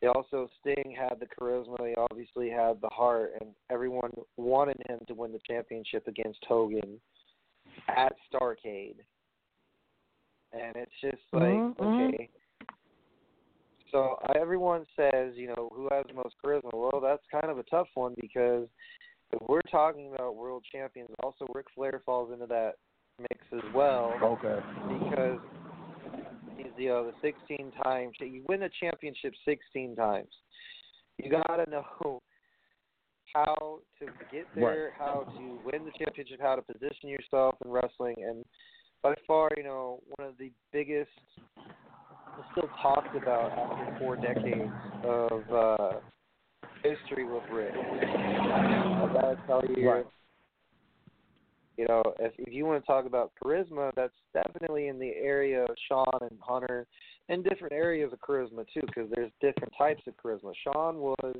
they 0.00 0.08
also 0.08 0.50
Sting 0.60 0.94
had 0.96 1.18
the 1.18 1.26
charisma. 1.26 1.88
He 1.88 1.94
obviously 1.94 2.50
had 2.50 2.80
the 2.82 2.90
heart, 2.90 3.32
and 3.40 3.50
everyone 3.70 4.10
wanted 4.36 4.76
him 4.88 4.98
to 5.08 5.14
win 5.14 5.32
the 5.32 5.40
championship 5.48 6.06
against 6.06 6.44
Hogan 6.46 7.00
at 7.88 8.12
Starcade. 8.30 8.96
And 10.60 10.76
it's 10.76 10.92
just 11.00 11.22
like, 11.32 11.42
Mhm, 11.42 11.76
mhm. 11.76 12.14
okay. 12.14 12.30
So 13.92 14.18
everyone 14.34 14.84
says, 14.96 15.34
you 15.36 15.48
know, 15.48 15.70
who 15.72 15.88
has 15.92 16.04
the 16.06 16.14
most 16.14 16.34
charisma? 16.44 16.70
Well, 16.72 17.00
that's 17.00 17.22
kind 17.30 17.50
of 17.50 17.58
a 17.58 17.62
tough 17.64 17.88
one 17.94 18.14
because 18.20 18.68
if 19.32 19.40
we're 19.48 19.60
talking 19.62 20.12
about 20.14 20.36
world 20.36 20.64
champions, 20.70 21.10
also 21.22 21.46
Ric 21.54 21.66
Flair 21.74 22.02
falls 22.04 22.32
into 22.32 22.46
that 22.46 22.74
mix 23.18 23.44
as 23.52 23.72
well 23.72 24.18
Okay. 24.22 24.58
because 24.88 25.40
he's 26.56 26.72
you 26.76 26.88
know 26.88 27.06
the 27.06 27.12
16 27.20 27.72
times 27.82 28.14
you 28.20 28.44
win 28.48 28.60
the 28.60 28.70
championship 28.80 29.32
16 29.44 29.96
times. 29.96 30.28
You 31.18 31.30
gotta 31.30 31.68
know 31.70 32.20
how 33.34 33.80
to 33.98 34.06
get 34.30 34.46
there, 34.54 34.92
how 34.98 35.24
to 35.36 35.60
win 35.64 35.84
the 35.84 35.92
championship, 35.98 36.40
how 36.40 36.56
to 36.56 36.62
position 36.62 37.08
yourself 37.08 37.54
in 37.64 37.70
wrestling, 37.70 38.16
and 38.18 38.44
by 39.02 39.14
far, 39.26 39.50
you 39.56 39.62
know, 39.62 40.00
one 40.16 40.28
of 40.28 40.38
the 40.38 40.50
biggest, 40.72 41.10
still 42.52 42.70
talked 42.82 43.14
about 43.14 43.52
after 43.58 43.84
four 43.98 44.16
decades 44.16 44.72
of 45.04 45.52
uh, 45.52 46.00
history 46.82 47.24
with 47.24 47.42
Ric. 47.50 47.74
I 47.74 49.08
gotta 49.12 49.38
tell 49.46 49.62
you, 49.76 49.88
Right. 49.88 50.06
you 51.76 51.86
know, 51.88 52.02
if 52.18 52.32
if 52.38 52.52
you 52.52 52.64
want 52.64 52.82
to 52.82 52.86
talk 52.86 53.06
about 53.06 53.32
charisma, 53.42 53.90
that's 53.96 54.14
definitely 54.32 54.88
in 54.88 54.98
the 54.98 55.12
area 55.16 55.64
of 55.64 55.76
Shawn 55.88 56.18
and 56.22 56.38
Hunter, 56.40 56.86
and 57.28 57.44
different 57.44 57.72
areas 57.72 58.12
of 58.12 58.20
charisma 58.20 58.64
too, 58.72 58.80
because 58.86 59.10
there's 59.14 59.30
different 59.40 59.72
types 59.76 60.02
of 60.06 60.14
charisma. 60.16 60.52
Shawn 60.64 60.96
was 60.98 61.36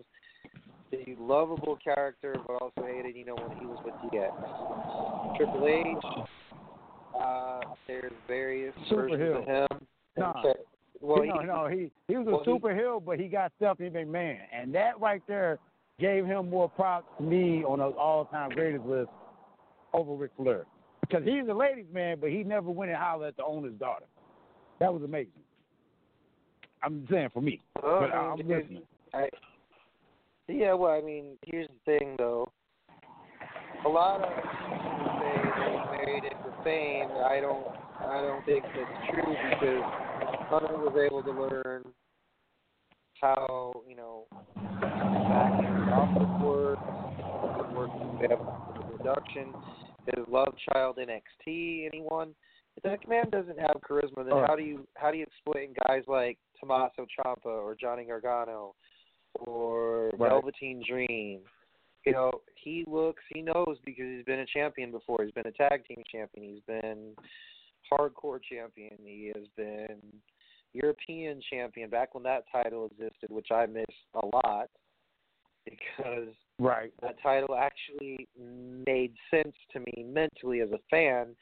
the 0.91 1.17
lovable 1.19 1.79
character, 1.83 2.37
but 2.47 2.55
also 2.61 2.83
hated, 2.87 3.17
you 3.17 3.25
know, 3.25 3.35
when 3.35 3.59
he 3.59 3.67
was 3.67 3.79
with 3.85 3.95
DX. 4.13 5.37
Triple 5.37 5.67
H, 5.67 5.87
uh, 7.21 7.61
there's 7.87 8.13
various 8.27 8.75
Super 8.89 9.09
versions 9.09 9.21
heel. 9.23 9.37
of 9.39 9.71
him. 9.71 9.87
Nah. 10.17 10.33
Okay. 10.41 10.61
Well, 11.01 11.25
no, 11.27 11.41
he, 11.41 11.47
no, 11.47 11.69
he 11.69 11.91
he 12.09 12.17
was 12.17 12.27
a 12.27 12.31
well, 12.31 12.41
he- 12.45 12.51
super 12.51 12.75
heel, 12.75 13.01
but 13.01 13.19
he 13.19 13.29
got 13.29 13.53
Stephanie 13.57 13.91
McMahon, 13.91 14.39
and 14.53 14.75
that 14.75 14.99
right 15.01 15.23
there 15.29 15.59
gave 15.99 16.27
him 16.27 16.51
more 16.51 16.69
props 16.69 17.07
to 17.19 17.23
me 17.23 17.65
on 17.65 17.81
an 17.81 17.93
all-time 17.99 18.51
greatest 18.51 18.85
list 18.85 19.09
over 19.93 20.15
Ric 20.15 20.31
Flair, 20.37 20.67
because 21.01 21.25
he's 21.25 21.49
a 21.49 21.55
ladies' 21.55 21.87
man, 21.93 22.19
but 22.21 22.31
he 22.31 22.43
never 22.45 22.71
went 22.71 22.91
and 22.91 23.01
hollered 23.01 23.29
at 23.29 23.37
the 23.37 23.45
owner's 23.45 23.75
daughter. 23.75 24.05
That 24.79 24.93
was 24.93 25.03
amazing. 25.03 25.31
I'm 26.83 27.07
saying 27.11 27.31
for 27.33 27.41
me, 27.41 27.61
Oh, 27.83 28.01
but 28.01 28.15
I'm 28.15 28.37
listening. 28.39 28.83
I, 29.15 29.29
yeah, 30.49 30.75
well, 30.75 30.93
I 30.93 31.01
mean, 31.01 31.39
here's 31.47 31.69
the 31.69 31.99
thing, 31.99 32.15
though. 32.19 32.51
A 33.85 33.89
lot 33.89 34.21
of 34.23 34.33
married 36.07 36.25
fame. 36.65 37.09
I 37.29 37.41
don't, 37.41 37.67
I 38.09 38.21
don't 38.23 38.45
think 38.47 38.65
that's 38.65 39.11
true 39.11 39.37
because 39.51 39.83
Hunter 40.49 40.77
was 40.79 40.97
able 41.05 41.23
to 41.23 41.31
learn 41.33 41.85
how, 43.21 43.73
you 43.89 43.97
know, 43.97 44.27
back 44.61 45.53
the 45.61 45.93
office 45.93 46.45
works, 46.45 46.83
working 47.75 48.19
with 48.21 48.97
production, 48.99 49.53
his 50.15 50.25
love 50.29 50.55
child 50.73 50.99
NXT. 50.99 51.87
Anyone? 51.93 52.35
If 52.77 52.83
that 52.83 53.09
man 53.09 53.31
doesn't 53.31 53.59
have 53.59 53.77
charisma, 53.89 54.25
then 54.25 54.35
Oh. 54.35 54.45
how 54.47 54.55
do 54.55 54.63
you 54.63 54.87
how 54.97 55.11
do 55.11 55.17
you 55.17 55.25
explain 55.25 55.75
guys 55.87 56.03
like 56.07 56.39
Tommaso 56.61 57.07
Ciampa 57.07 57.47
or 57.47 57.75
Johnny 57.75 58.05
Gargano 58.05 58.75
or 59.47 60.11
Right. 60.19 60.31
Velveteen 60.31 60.83
Dream? 60.87 61.41
You 62.07 62.13
know, 62.13 62.31
he 62.55 62.85
looks, 62.87 63.23
he 63.35 63.43
knows 63.43 63.79
because 63.85 64.05
he's 64.07 64.25
been 64.25 64.39
a 64.39 64.47
champion 64.47 64.93
before. 64.93 65.25
He's 65.25 65.33
been 65.33 65.47
a 65.47 65.53
tag 65.53 65.85
team 65.87 66.03
champion. 66.11 66.55
He's 66.55 66.63
been 66.67 67.15
hardcore 67.93 68.39
champion. 68.49 68.97
He 69.05 69.33
has 69.35 69.47
been 69.57 69.99
European 70.73 71.41
champion 71.51 71.91
back 71.91 72.15
when 72.15 72.23
that 72.23 72.45
title 72.53 72.87
existed, 72.87 73.31
which 73.31 73.49
I 73.51 73.67
miss 73.67 73.85
a 74.15 74.27
lot 74.27 74.69
because 75.65 76.35
Right. 76.59 76.93
that 77.03 77.21
title 77.23 77.55
actually 77.55 78.29
made 78.39 79.13
sense 79.31 79.55
to 79.73 79.81
me 79.81 80.07
mentally 80.07 80.61
as 80.61 80.71
a 80.71 80.79
fan. 80.89 81.37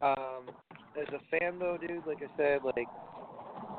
Um, 0.00 0.48
as 0.96 1.06
a 1.08 1.20
fan, 1.30 1.58
though, 1.58 1.76
dude, 1.78 2.06
like 2.06 2.22
I 2.22 2.36
said, 2.36 2.60
like 2.64 2.88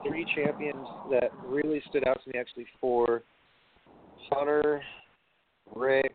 three 0.08 0.26
champions 0.36 0.88
that 1.10 1.32
really 1.50 1.82
stood 1.90 2.08
out 2.08 2.22
to 2.24 2.30
me 2.30 2.40
actually 2.40 2.68
for 2.80 3.24
Hunter, 4.32 4.82
Ric, 5.76 6.14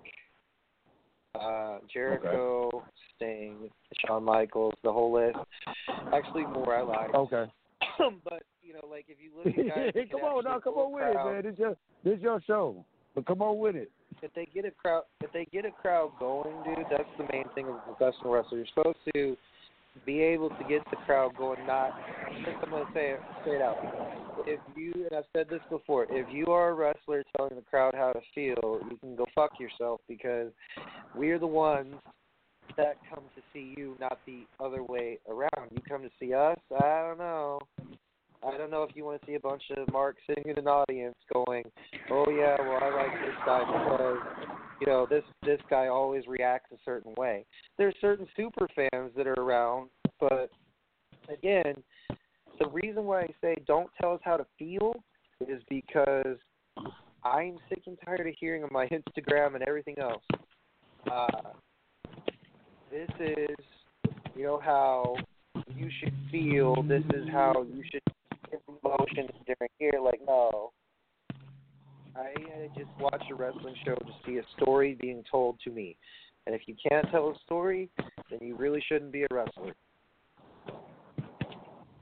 uh, 1.41 1.79
Jericho, 1.93 2.85
Sting, 3.17 3.71
Shawn 4.05 4.25
Michaels, 4.25 4.75
the 4.83 4.93
whole 4.93 5.13
list. 5.13 5.39
Actually, 6.13 6.47
more 6.47 6.75
I 6.75 6.83
like. 6.83 7.15
Okay. 7.15 7.45
but 8.25 8.43
you 8.63 8.75
know, 8.75 8.87
like 8.91 9.07
if 9.09 9.19
you 9.21 9.31
look 9.37 9.59
at 9.59 9.95
guys, 9.95 10.07
come 10.11 10.21
on, 10.21 10.45
now, 10.45 10.59
come 10.61 10.75
on 10.75 10.93
with 10.93 11.05
it, 11.05 11.15
man. 11.15 11.43
This 11.43 11.53
is 11.53 11.59
your 11.59 11.77
this 12.05 12.21
your 12.21 12.41
show, 12.47 12.85
but 13.15 13.27
come 13.27 13.43
on 13.43 13.59
with 13.59 13.77
it. 13.77 13.91
if 14.23 14.33
they 14.35 14.47
get 14.53 14.65
a 14.65 14.71
crowd 14.71 15.05
if 15.21 15.33
they 15.33 15.47
get 15.53 15.65
a 15.65 15.71
crowd 15.71 16.13
going, 16.19 16.55
dude, 16.65 16.87
that's 16.91 17.09
the 17.19 17.25
main 17.33 17.45
thing 17.55 17.67
of 17.67 17.77
a 17.77 17.95
professional 17.95 18.33
wrestler. 18.33 18.59
You're 18.59 18.67
supposed 18.75 18.99
to 19.15 19.37
be 20.05 20.21
able 20.21 20.51
to 20.51 20.65
get 20.69 20.83
the 20.91 20.97
crowd 21.07 21.37
going, 21.37 21.67
not 21.67 21.93
I'm 22.63 22.71
gonna 22.71 22.85
say 22.95 23.11
it 23.11 23.21
straight 23.43 23.63
out. 23.63 23.77
If 24.47 24.61
you 24.77 24.93
and 24.95 25.17
I've 25.17 25.25
said 25.35 25.49
this 25.51 25.61
before, 25.71 26.07
if 26.11 26.27
you 26.33 26.47
are 26.47 26.71
a 26.71 26.75
wrestler 26.75 27.25
telling 27.37 27.57
the 27.57 27.63
crowd 27.63 27.95
how 27.95 28.13
to 28.13 28.21
feel, 28.35 28.81
you 28.91 28.97
can 29.01 29.17
go 29.17 29.27
fuck 29.35 29.59
yourself 29.59 30.01
because 30.09 30.53
we're 31.15 31.39
the 31.39 31.47
ones 31.47 31.95
that 32.77 32.97
come 33.09 33.25
to 33.35 33.43
see 33.53 33.75
you, 33.77 33.97
not 34.01 34.19
the 34.27 34.45
other 34.61 34.83
way 34.83 35.19
around. 35.29 35.71
You 35.71 35.81
come 35.89 36.03
to 36.03 36.11
see 36.21 36.35
us, 36.35 36.59
I 36.73 37.09
don't 37.09 37.19
know. 37.19 37.61
I 38.47 38.57
don't 38.57 38.71
know 38.71 38.83
if 38.85 38.95
you 38.95 39.05
want 39.05 39.21
to 39.21 39.27
see 39.27 39.35
a 39.35 39.41
bunch 39.41 39.63
of 39.77 39.93
marks 39.93 40.21
sitting 40.27 40.45
in 40.49 40.59
an 40.59 40.69
audience 40.69 41.17
going, 41.33 41.65
"Oh 42.11 42.27
yeah, 42.31 42.57
well 42.61 42.79
I 42.83 42.95
like 42.95 43.13
this 43.21 43.35
guy 43.45 43.61
because 43.61 44.19
you 44.81 44.87
know 44.87 45.07
this 45.09 45.25
this 45.45 45.61
guy 45.69 45.89
always 45.89 46.27
reacts 46.27 46.71
a 46.73 46.77
certain 46.85 47.13
way." 47.17 47.45
There's 47.77 47.95
certain 48.01 48.27
super 48.37 48.69
fans 48.75 49.13
that 49.17 49.27
are 49.27 49.41
around, 49.41 49.91
but 50.21 50.51
again, 51.29 51.75
the 52.59 52.69
reason 52.69 53.05
why 53.05 53.23
I 53.23 53.29
say 53.41 53.57
don't 53.67 53.91
tell 54.01 54.15
us 54.15 54.21
how 54.23 54.37
to 54.37 54.47
feel 54.59 54.95
is 55.47 55.63
because 55.69 56.37
I'm 57.25 57.59
sick 57.69 57.83
and 57.87 57.99
tired 58.05 58.27
of 58.27 58.35
hearing 58.39 58.63
on 58.63 58.71
my 58.73 58.89
Instagram 58.89 59.55
and 59.55 59.65
everything 59.65 59.99
else. 59.99 60.23
Uh, 61.11 61.51
this 62.91 63.09
is, 63.21 63.57
you 64.35 64.45
know, 64.45 64.61
how 64.61 65.17
you 65.75 65.91
should 66.01 66.15
feel. 66.31 66.83
This 66.83 67.03
is 67.15 67.29
how 67.31 67.65
you 67.75 67.83
should 67.91 68.03
emotions 68.69 69.31
during 69.47 69.71
here. 69.79 70.01
Like, 70.03 70.21
no. 70.27 70.73
I 72.17 72.33
uh, 72.35 72.69
just 72.77 72.91
watch 72.99 73.23
a 73.31 73.35
wrestling 73.35 73.75
show 73.85 73.95
to 73.95 74.13
see 74.27 74.39
a 74.39 74.43
story 74.61 74.97
being 75.01 75.23
told 75.31 75.59
to 75.65 75.71
me. 75.71 75.97
And 76.47 76.55
if 76.55 76.63
you 76.67 76.75
can't 76.89 77.07
tell 77.11 77.29
a 77.29 77.35
story, 77.45 77.91
then 78.31 78.41
you 78.41 78.57
really 78.57 78.83
shouldn't 78.89 79.13
be 79.13 79.23
a 79.23 79.27
wrestler. 79.31 79.75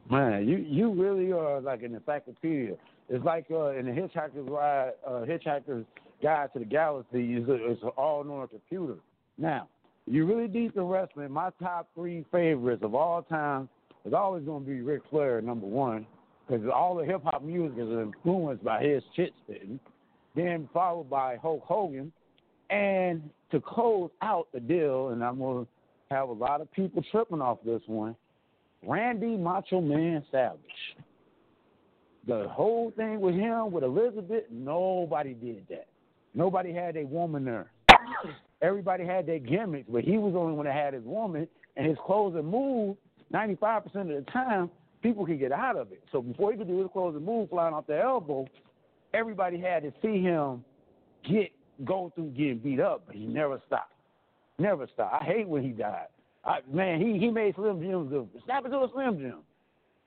Man, 0.09 0.49
you 0.49 0.59
you 0.59 0.93
really 0.93 1.33
are 1.33 1.61
like 1.61 1.83
an 1.83 1.95
encyclopedia. 1.95 2.77
It's 3.09 3.25
like 3.25 3.47
uh, 3.51 3.71
in 3.71 3.87
the 3.87 3.93
Hitchhiker's 3.93 4.49
Ride, 4.49 4.93
uh, 5.07 5.25
Hitchhiker's 5.25 5.85
Guide 6.23 6.53
to 6.53 6.61
the 6.61 6.65
Galaxy. 6.65 7.35
It's, 7.35 7.49
a, 7.49 7.71
it's 7.73 7.83
all 7.97 8.21
on 8.21 8.43
a 8.45 8.47
computer. 8.47 8.95
Now, 9.37 9.69
you 10.07 10.25
really 10.25 10.49
deep 10.49 10.77
in 10.77 10.85
wrestling. 10.85 11.31
My 11.33 11.51
top 11.61 11.89
three 11.95 12.25
favorites 12.31 12.83
of 12.85 12.95
all 12.95 13.23
time 13.23 13.69
is 14.05 14.13
always 14.13 14.45
going 14.45 14.65
to 14.65 14.71
be 14.71 14.81
Ric 14.81 15.03
Flair, 15.11 15.43
number 15.43 15.67
one, 15.67 16.07
because 16.47 16.65
all 16.73 16.95
the 16.95 17.05
hip 17.05 17.23
hop 17.25 17.43
music 17.43 17.79
is 17.79 17.89
influenced 17.89 18.65
by 18.65 18.83
his 18.83 19.03
shit 19.15 19.33
spitting. 19.45 19.81
Then 20.35 20.69
followed 20.73 21.09
by 21.09 21.37
Hulk 21.37 21.63
Hogan, 21.65 22.13
and 22.71 23.31
to 23.51 23.61
close 23.61 24.11
out 24.23 24.49
the 24.53 24.61
deal, 24.61 25.09
and 25.09 25.25
I'm 25.25 25.39
going 25.39 25.65
to 25.65 26.15
have 26.15 26.29
a 26.29 26.33
lot 26.33 26.61
of 26.61 26.71
people 26.73 27.03
tripping 27.11 27.41
off 27.41 27.59
this 27.65 27.81
one. 27.87 28.15
Randy 28.87 29.37
Macho 29.37 29.81
Man 29.81 30.23
Savage. 30.31 30.61
The 32.27 32.49
whole 32.51 32.93
thing 32.97 33.21
with 33.21 33.35
him, 33.35 33.71
with 33.71 33.85
Elizabeth, 33.85 34.45
nobody 34.51 35.33
did 35.35 35.65
that. 35.71 35.87
Nobody 36.35 36.73
had 36.73 36.97
a 36.97 37.05
woman 37.05 37.45
there. 37.45 37.71
Everybody 38.63 39.05
had 39.05 39.27
their 39.27 39.39
gimmicks, 39.39 39.89
but 39.91 40.03
he 40.03 40.19
was 40.19 40.33
the 40.33 40.39
only 40.39 40.55
one 40.55 40.67
that 40.67 40.75
had 40.75 40.95
his 40.95 41.05
woman, 41.05 41.49
and 41.77 41.87
his 41.87 41.97
clothes 42.05 42.33
closing 42.35 42.51
move, 42.51 42.97
95% 43.33 43.85
of 43.85 44.09
the 44.09 44.25
time, 44.33 44.71
people 45.07 45.25
can 45.25 45.39
get 45.39 45.53
out 45.53 45.77
of 45.77 45.93
it. 45.93 46.03
So 46.11 46.21
before 46.21 46.51
he 46.51 46.59
could 46.59 46.67
do 46.67 46.81
his 46.81 46.89
closing 46.93 47.25
move 47.25 47.49
flying 47.51 47.75
off 47.75 47.87
the 47.87 48.01
elbow, 48.01 48.47
everybody 49.15 49.61
had 49.61 49.83
to 49.85 49.93
see 50.03 50.21
him 50.21 50.65
get 51.29 51.53
go 51.85 52.11
through 52.15 52.31
getting 52.31 52.59
beat 52.59 52.81
up, 52.81 53.05
but 53.07 53.15
he 53.15 53.27
never 53.27 53.61
stopped. 53.67 53.93
Never 54.59 54.89
stopped. 54.93 55.23
I 55.23 55.25
hate 55.25 55.47
when 55.47 55.63
he 55.63 55.69
died. 55.69 56.07
I, 56.45 56.59
man, 56.73 57.01
he 57.01 57.19
he 57.19 57.31
made 57.31 57.55
Slim 57.55 57.81
Jims 57.81 58.11
go 58.11 58.29
snap 58.45 58.65
it 58.67 58.71
to 58.71 58.79
a 58.79 58.89
Slim 58.93 59.19
Jim. 59.19 59.39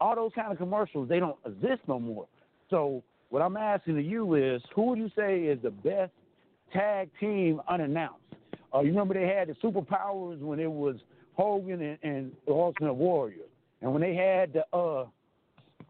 All 0.02 0.16
those 0.16 0.32
kind 0.36 0.52
of 0.52 0.58
commercials 0.58 1.08
they 1.08 1.20
don't 1.20 1.38
exist 1.46 1.82
no 1.88 2.00
more. 2.00 2.28
So 2.70 3.02
what 3.30 3.42
I'm 3.42 3.58
asking 3.58 3.96
to 3.96 4.02
you 4.02 4.36
is, 4.36 4.62
who 4.76 4.88
would 4.88 5.00
you 5.00 5.12
say 5.16 5.42
is 5.44 5.60
the 5.62 5.72
best 5.72 6.12
tag 6.74 7.10
team 7.20 7.62
unannounced? 7.70 8.24
Uh, 8.74 8.82
you 8.82 8.90
remember 8.90 9.14
they 9.14 9.28
had 9.28 9.48
the 9.48 9.54
superpowers 9.64 10.40
when 10.40 10.60
it 10.60 10.72
was 10.72 10.98
Hogan 11.36 11.82
and, 11.82 11.98
and 12.04 12.32
the 12.46 12.54
Ultimate 12.54 12.94
Warrior, 12.94 13.49
and 13.82 13.92
when 13.92 14.02
they 14.02 14.16
had 14.16 14.54
the 14.54 14.78
uh, 14.78 15.06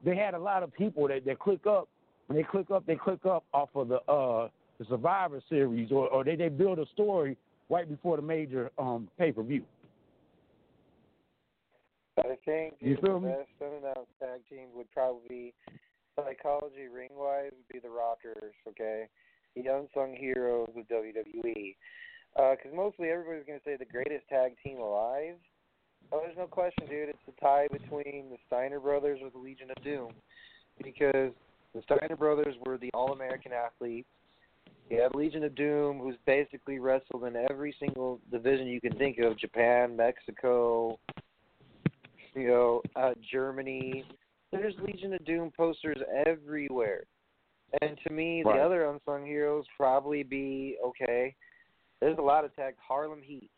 they 0.03 0.16
had 0.16 0.34
a 0.34 0.40
lot 0.40 0.64
of 0.64 0.74
people 0.74 1.07
that 1.07 1.26
that 1.26 1.40
click 1.40 1.66
up. 1.68 1.88
When 2.28 2.38
they 2.38 2.44
click 2.44 2.70
up, 2.70 2.86
they 2.86 2.95
click 2.95 3.26
up 3.26 3.44
off 3.53 3.70
of 3.74 3.88
the 3.88 4.02
uh 4.02 4.49
the 4.78 4.86
Survivor 4.88 5.41
Series, 5.49 5.91
or, 5.91 6.07
or 6.10 6.24
they 6.24 6.36
they 6.36 6.49
build 6.49 6.80
a 6.80 6.86
story 6.94 7.36
right 7.70 7.90
before 7.90 8.18
the 8.18 8.22
major 8.22 8.72
um 8.78 9.10
pay 9.18 9.32
per 9.32 9.41
view. 9.41 9.64
I 12.20 12.36
think 12.45 12.76
You 12.80 12.98
the 13.02 13.20
me? 13.20 13.30
best 13.32 13.49
unannounced 13.61 14.11
tag 14.20 14.41
team 14.49 14.68
would 14.76 14.91
probably 14.91 15.28
be 15.30 15.53
psychology 16.18 16.88
ring 16.94 17.10
wise 17.14 17.52
would 17.52 17.74
be 17.74 17.80
the 17.80 17.90
Rockers, 17.90 18.53
okay? 18.68 19.07
The 19.56 19.61
unsung 19.68 20.16
heroes 20.16 20.70
of 20.76 20.88
WWE. 20.88 21.76
Because 22.36 22.72
mostly 22.74 23.10
everybody's 23.10 23.45
going 23.45 23.60
to 23.60 23.66
say 23.66 23.78
the 23.78 23.86
greatest 23.86 24.28
tag 24.30 24.53
team 24.64 24.80
alive. 24.80 25.36
Oh, 26.11 26.21
there's 26.23 26.38
no 26.38 26.47
question, 26.47 26.88
dude. 26.88 27.09
It's 27.09 27.19
the 27.26 27.34
tie 27.39 27.67
between 27.71 28.30
the 28.30 28.38
Steiner 28.47 28.80
brothers 28.80 29.19
or 29.21 29.30
the 29.30 29.38
Legion 29.38 29.69
of 29.76 29.84
Doom. 29.84 30.13
Because 30.84 31.31
the 31.76 31.81
Steiner 31.84 32.15
brothers 32.15 32.55
were 32.65 32.77
the 32.77 32.89
all 32.93 33.11
American 33.11 33.51
athletes. 33.53 34.07
You 34.89 35.01
have 35.01 35.13
Legion 35.13 35.43
of 35.43 35.53
Doom, 35.53 35.99
who's 35.99 36.15
basically 36.26 36.80
wrestled 36.80 37.26
in 37.26 37.35
every 37.35 37.76
single 37.80 38.19
division 38.31 38.67
you 38.67 38.81
can 38.81 38.97
think 38.97 39.19
of 39.19 39.38
Japan, 39.38 39.95
Mexico, 39.95 40.97
you 42.34 42.47
know, 42.47 42.81
uh, 42.95 43.11
Germany. 43.31 44.03
There's 44.51 44.73
Legion 44.81 45.13
of 45.13 45.23
Doom 45.26 45.51
posters 45.55 45.97
everywhere. 46.26 47.03
And 47.81 47.99
to 48.07 48.11
me, 48.11 48.41
Right. 48.43 48.55
the 48.57 48.63
other 48.63 48.89
unsung 48.89 49.27
heroes 49.27 49.65
probably 49.77 50.23
be 50.23 50.77
okay. 50.84 51.35
There's 51.99 52.17
a 52.17 52.21
lot 52.21 52.45
of 52.45 52.55
tag 52.55 52.76
Harlem 52.80 53.21
Heat. 53.21 53.51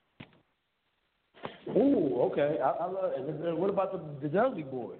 Ooh, 1.70 2.22
okay. 2.32 2.58
I, 2.64 2.70
I 2.70 2.86
love 2.88 3.12
it. 3.16 3.58
What 3.58 3.70
about 3.70 3.92
the, 3.92 4.28
the 4.28 4.34
Dudley 4.34 4.64
Boyz? 4.64 4.98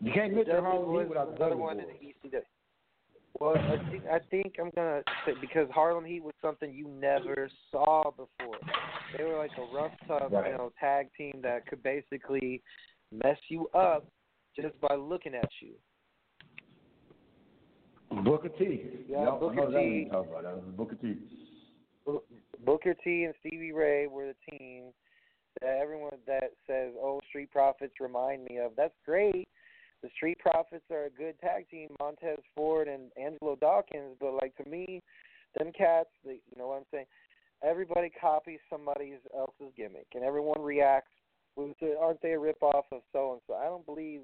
You 0.00 0.12
can't 0.12 0.32
mention 0.34 0.54
Dudley 0.54 0.70
Harlem 0.70 1.00
Heat 1.00 1.08
without 1.08 1.32
the 1.32 1.38
Dudley 1.38 1.56
one 1.56 1.76
Boys. 1.78 1.86
the 2.30 2.42
Well, 3.40 3.56
I 3.56 3.90
think 3.90 4.04
I 4.06 4.18
think 4.30 4.56
I'm 4.60 4.70
gonna 4.74 5.02
say 5.26 5.32
because 5.40 5.68
Harlem 5.72 6.04
Heat 6.04 6.22
was 6.22 6.34
something 6.40 6.72
you 6.72 6.88
never 6.88 7.50
saw 7.70 8.10
before. 8.10 8.58
They 9.16 9.24
were 9.24 9.38
like 9.38 9.50
a 9.58 9.74
rough, 9.74 9.92
tough, 10.06 10.30
Right. 10.30 10.52
you 10.52 10.56
know, 10.58 10.72
tag 10.78 11.08
team 11.16 11.40
that 11.42 11.66
could 11.66 11.82
basically 11.82 12.62
mess 13.12 13.38
you 13.48 13.68
up 13.68 14.06
just 14.54 14.80
by 14.80 14.94
looking 14.94 15.34
at 15.34 15.48
you. 15.60 15.72
Booker 18.24 18.48
T. 18.48 19.04
Yeah, 19.08 19.28
I 19.28 19.38
Booker 19.38 19.54
know 19.54 19.78
T. 19.78 20.08
talk 20.10 20.26
about 20.26 20.42
that. 20.42 20.76
Booker 20.76 20.96
T. 20.96 21.16
Booker 22.64 22.94
T 23.04 23.24
and 23.24 23.34
Stevie 23.40 23.72
Ray 23.72 24.06
were 24.06 24.26
the 24.26 24.56
team 24.56 24.92
that 25.60 25.78
everyone 25.80 26.18
that 26.26 26.52
says, 26.66 26.94
"Oh, 27.00 27.20
Street 27.28 27.50
Profits 27.50 28.00
remind 28.00 28.44
me 28.44 28.58
of." 28.58 28.74
That's 28.76 28.98
great. 29.04 29.48
The 30.02 30.10
Street 30.10 30.38
Profits 30.38 30.84
are 30.90 31.06
a 31.06 31.10
good 31.10 31.38
tag 31.40 31.68
team, 31.68 31.94
Montez 31.98 32.38
Ford 32.54 32.86
and 32.88 33.10
Angelo 33.16 33.56
Dawkins. 33.56 34.16
But 34.20 34.34
like 34.34 34.54
to 34.56 34.68
me, 34.68 35.02
them 35.56 35.72
cats, 35.72 36.10
they, 36.24 36.34
you 36.34 36.56
know 36.56 36.68
what 36.68 36.78
I'm 36.78 36.86
saying? 36.92 37.06
Everybody 37.62 38.10
copies 38.10 38.60
somebody 38.70 39.18
else's 39.36 39.72
gimmick, 39.76 40.06
and 40.14 40.22
everyone 40.22 40.62
reacts. 40.62 41.10
Aren't 41.56 42.22
they 42.22 42.32
a 42.32 42.38
rip 42.38 42.62
off 42.62 42.84
of 42.92 43.02
so 43.12 43.32
and 43.32 43.40
so? 43.48 43.54
I 43.54 43.64
don't 43.64 43.84
believe 43.84 44.20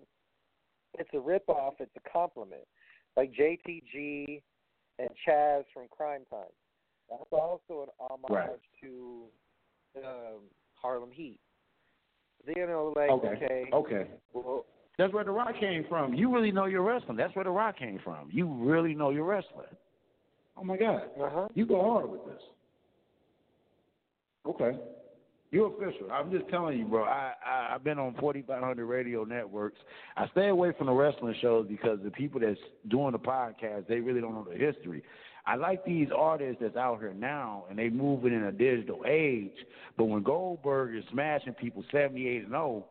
it's 0.96 1.10
a 1.14 1.18
rip 1.18 1.48
off. 1.48 1.74
It's 1.80 1.96
a 1.96 2.08
compliment. 2.08 2.62
Like 3.16 3.32
JTG 3.32 4.40
and 5.00 5.08
Chaz 5.26 5.64
from 5.72 5.88
Cryme 5.90 6.24
Tyme. 6.30 6.44
That's 7.10 7.22
also 7.32 7.82
an 7.82 7.88
homage 8.00 8.30
Right. 8.30 8.50
to 8.82 9.24
um, 9.98 10.40
Harlem 10.74 11.10
Heat. 11.12 11.38
You 12.46 12.66
know, 12.66 12.92
like 12.94 13.10
Okay. 13.10 13.28
okay, 13.28 13.64
Okay. 13.72 14.06
well, 14.34 14.66
That's 14.98 15.12
where 15.14 15.24
the 15.24 15.30
rock 15.30 15.54
came 15.58 15.84
from. 15.88 16.12
You 16.14 16.32
really 16.34 16.52
know 16.52 16.66
your 16.66 16.82
wrestling. 16.82 17.16
That's 17.16 17.34
where 17.34 17.44
the 17.44 17.50
rock 17.50 17.78
came 17.78 17.98
from. 18.04 18.28
You 18.30 18.46
really 18.46 18.94
know 18.94 19.10
your 19.10 19.24
wrestling. 19.24 19.66
Oh 20.56 20.62
my 20.64 20.76
God. 20.76 21.02
uh 21.20 21.30
huh. 21.32 21.48
You 21.54 21.64
go 21.66 21.80
hard 21.82 22.10
with 22.10 22.24
this. 22.26 22.40
Okay. 24.46 24.78
You're 25.50 25.68
official. 25.68 26.10
I'm 26.12 26.30
just 26.32 26.48
telling 26.48 26.78
you, 26.78 26.84
bro. 26.84 27.04
I, 27.04 27.32
I 27.46 27.74
I've 27.74 27.84
been 27.84 27.98
on 27.98 28.14
4,500 28.18 28.84
radio 28.84 29.24
networks. 29.24 29.78
I 30.16 30.26
stay 30.28 30.48
away 30.48 30.72
from 30.76 30.88
the 30.88 30.92
wrestling 30.92 31.34
shows 31.40 31.66
because 31.68 31.98
the 32.02 32.10
people 32.10 32.40
that's 32.40 32.58
doing 32.88 33.12
the 33.12 33.18
podcast 33.18 33.86
they 33.86 34.00
really 34.00 34.20
don't 34.20 34.34
know 34.34 34.44
the 34.50 34.58
history. 34.58 35.02
I 35.46 35.56
like 35.56 35.84
these 35.84 36.08
artists 36.16 36.58
that's 36.60 36.76
out 36.76 37.00
here 37.00 37.12
now, 37.12 37.64
and 37.68 37.78
they 37.78 37.90
moving 37.90 38.32
in 38.32 38.44
a 38.44 38.52
digital 38.52 39.04
age. 39.06 39.52
But 39.96 40.04
when 40.04 40.22
Goldberg 40.22 40.96
is 40.96 41.04
smashing 41.12 41.54
people 41.54 41.84
78 41.92 42.44
and 42.44 42.50
0, 42.50 42.86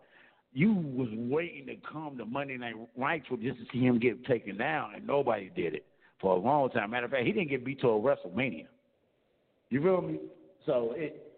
you 0.53 0.73
was 0.73 1.09
waiting 1.13 1.65
to 1.67 1.75
come 1.91 2.17
to 2.17 2.25
Monday 2.25 2.57
Night 2.57 2.75
Nitro 2.95 3.37
just 3.37 3.57
to 3.57 3.65
see 3.71 3.79
him 3.79 3.99
get 3.99 4.23
taken 4.25 4.57
down, 4.57 4.93
and 4.95 5.07
nobody 5.07 5.49
did 5.55 5.73
it 5.73 5.85
for 6.21 6.35
a 6.35 6.39
long 6.39 6.69
time. 6.69 6.91
Matter 6.91 7.05
of 7.05 7.11
fact, 7.11 7.25
he 7.25 7.31
didn't 7.31 7.49
get 7.49 7.65
beat 7.65 7.81
till 7.81 8.01
WrestleMania. 8.01 8.67
You 9.69 9.81
feel 9.81 10.01
me? 10.01 10.19
So 10.67 10.93
it. 10.95 11.33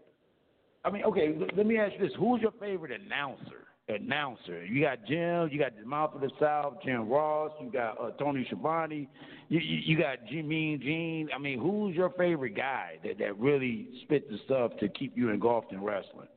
I 0.84 0.92
mean, 0.92 1.04
okay. 1.06 1.34
Let 1.56 1.66
me 1.66 1.78
ask 1.78 1.94
you 1.94 2.00
this: 2.00 2.16
Who's 2.20 2.42
your 2.42 2.52
favorite 2.60 2.92
announcer? 2.92 3.65
Announcer. 3.88 4.66
You 4.66 4.82
got 4.82 5.06
Jim. 5.06 5.50
You 5.52 5.60
got 5.60 5.78
the 5.80 5.86
Mouth 5.86 6.16
of 6.16 6.22
the 6.22 6.32
South, 6.40 6.78
Jim 6.84 7.08
Ross. 7.08 7.52
You 7.62 7.72
got 7.72 8.02
uh, 8.02 8.12
Tony 8.12 8.44
Schiavone. 8.48 9.08
You, 9.48 9.60
you 9.60 9.78
you 9.86 9.98
got 10.00 10.26
Jimmy 10.28 10.80
Gene. 10.82 11.30
I 11.34 11.38
mean, 11.38 11.60
who's 11.60 11.96
your 11.96 12.10
favorite 12.12 12.56
guy 12.56 12.98
that 13.04 13.20
that 13.20 13.38
really 13.38 13.90
spit 14.04 14.28
the 14.30 14.40
stuff 14.46 14.72
to 14.80 14.90
keep 14.90 15.16
you 15.16 15.30
engulfed 15.30 15.72
in 15.72 15.84
wrestling? 15.84 16.28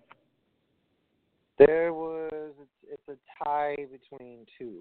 There 1.59 1.95
was 1.95 2.53
it's 2.87 3.09
a 3.09 3.45
tie 3.45 3.77
between 3.77 4.45
two, 4.59 4.81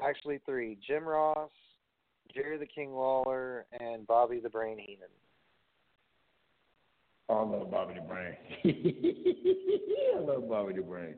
actually 0.00 0.40
three: 0.46 0.78
Jim 0.86 1.02
Ross, 1.02 1.50
Jerry 2.32 2.58
the 2.58 2.66
King 2.66 2.92
Lawler, 2.92 3.66
and 3.80 4.06
Bobby 4.06 4.38
the 4.38 4.50
Brain 4.50 4.78
Heenan. 4.78 5.08
Oh, 7.28 7.38
I 7.38 7.58
love 7.58 7.70
Bobby 7.72 7.94
the 7.94 8.02
Brain. 8.02 8.36
I 10.16 10.20
love 10.20 10.48
Bobby 10.48 10.74
the 10.74 10.82
Brain. 10.82 11.14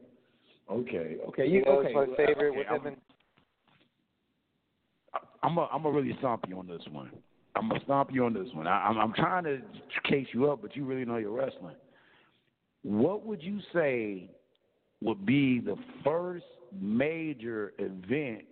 Okay, 0.71 1.17
okay, 1.29 1.47
You 1.47 1.59
you, 1.59 1.65
know, 1.65 1.79
okay. 1.81 1.89
it's 1.89 1.95
my 1.95 2.17
favorite 2.17 2.51
okay, 2.51 2.59
with 2.59 2.67
I'm, 2.71 2.87
him 2.87 2.97
I'm 5.43 5.59
a, 5.59 5.69
I'm 5.73 5.83
gonna 5.83 5.95
really 5.95 6.17
stomp 6.19 6.45
you 6.49 6.59
on 6.59 6.67
this 6.67 6.83
one. 6.91 7.11
I'm 7.55 7.69
gonna 7.69 7.85
stomp 7.85 8.11
you 8.13 8.25
on 8.25 8.33
this 8.33 8.49
one. 8.55 8.67
I, 8.67 8.87
I'm 8.87 8.99
I'm 8.99 9.13
trying 9.13 9.45
to 9.45 9.61
case 10.09 10.27
you 10.33 10.51
up, 10.51 10.63
but 10.63 10.75
you 10.75 10.85
really 10.85 11.05
know 11.05 11.19
your 11.19 11.33
wrestling. 11.33 11.77
What 12.83 13.27
would 13.27 13.43
you 13.43 13.61
say 13.73 14.31
would 15.03 15.27
be 15.27 15.61
the 15.61 15.77
first 16.03 16.45
major 16.81 17.73
event 17.79 18.45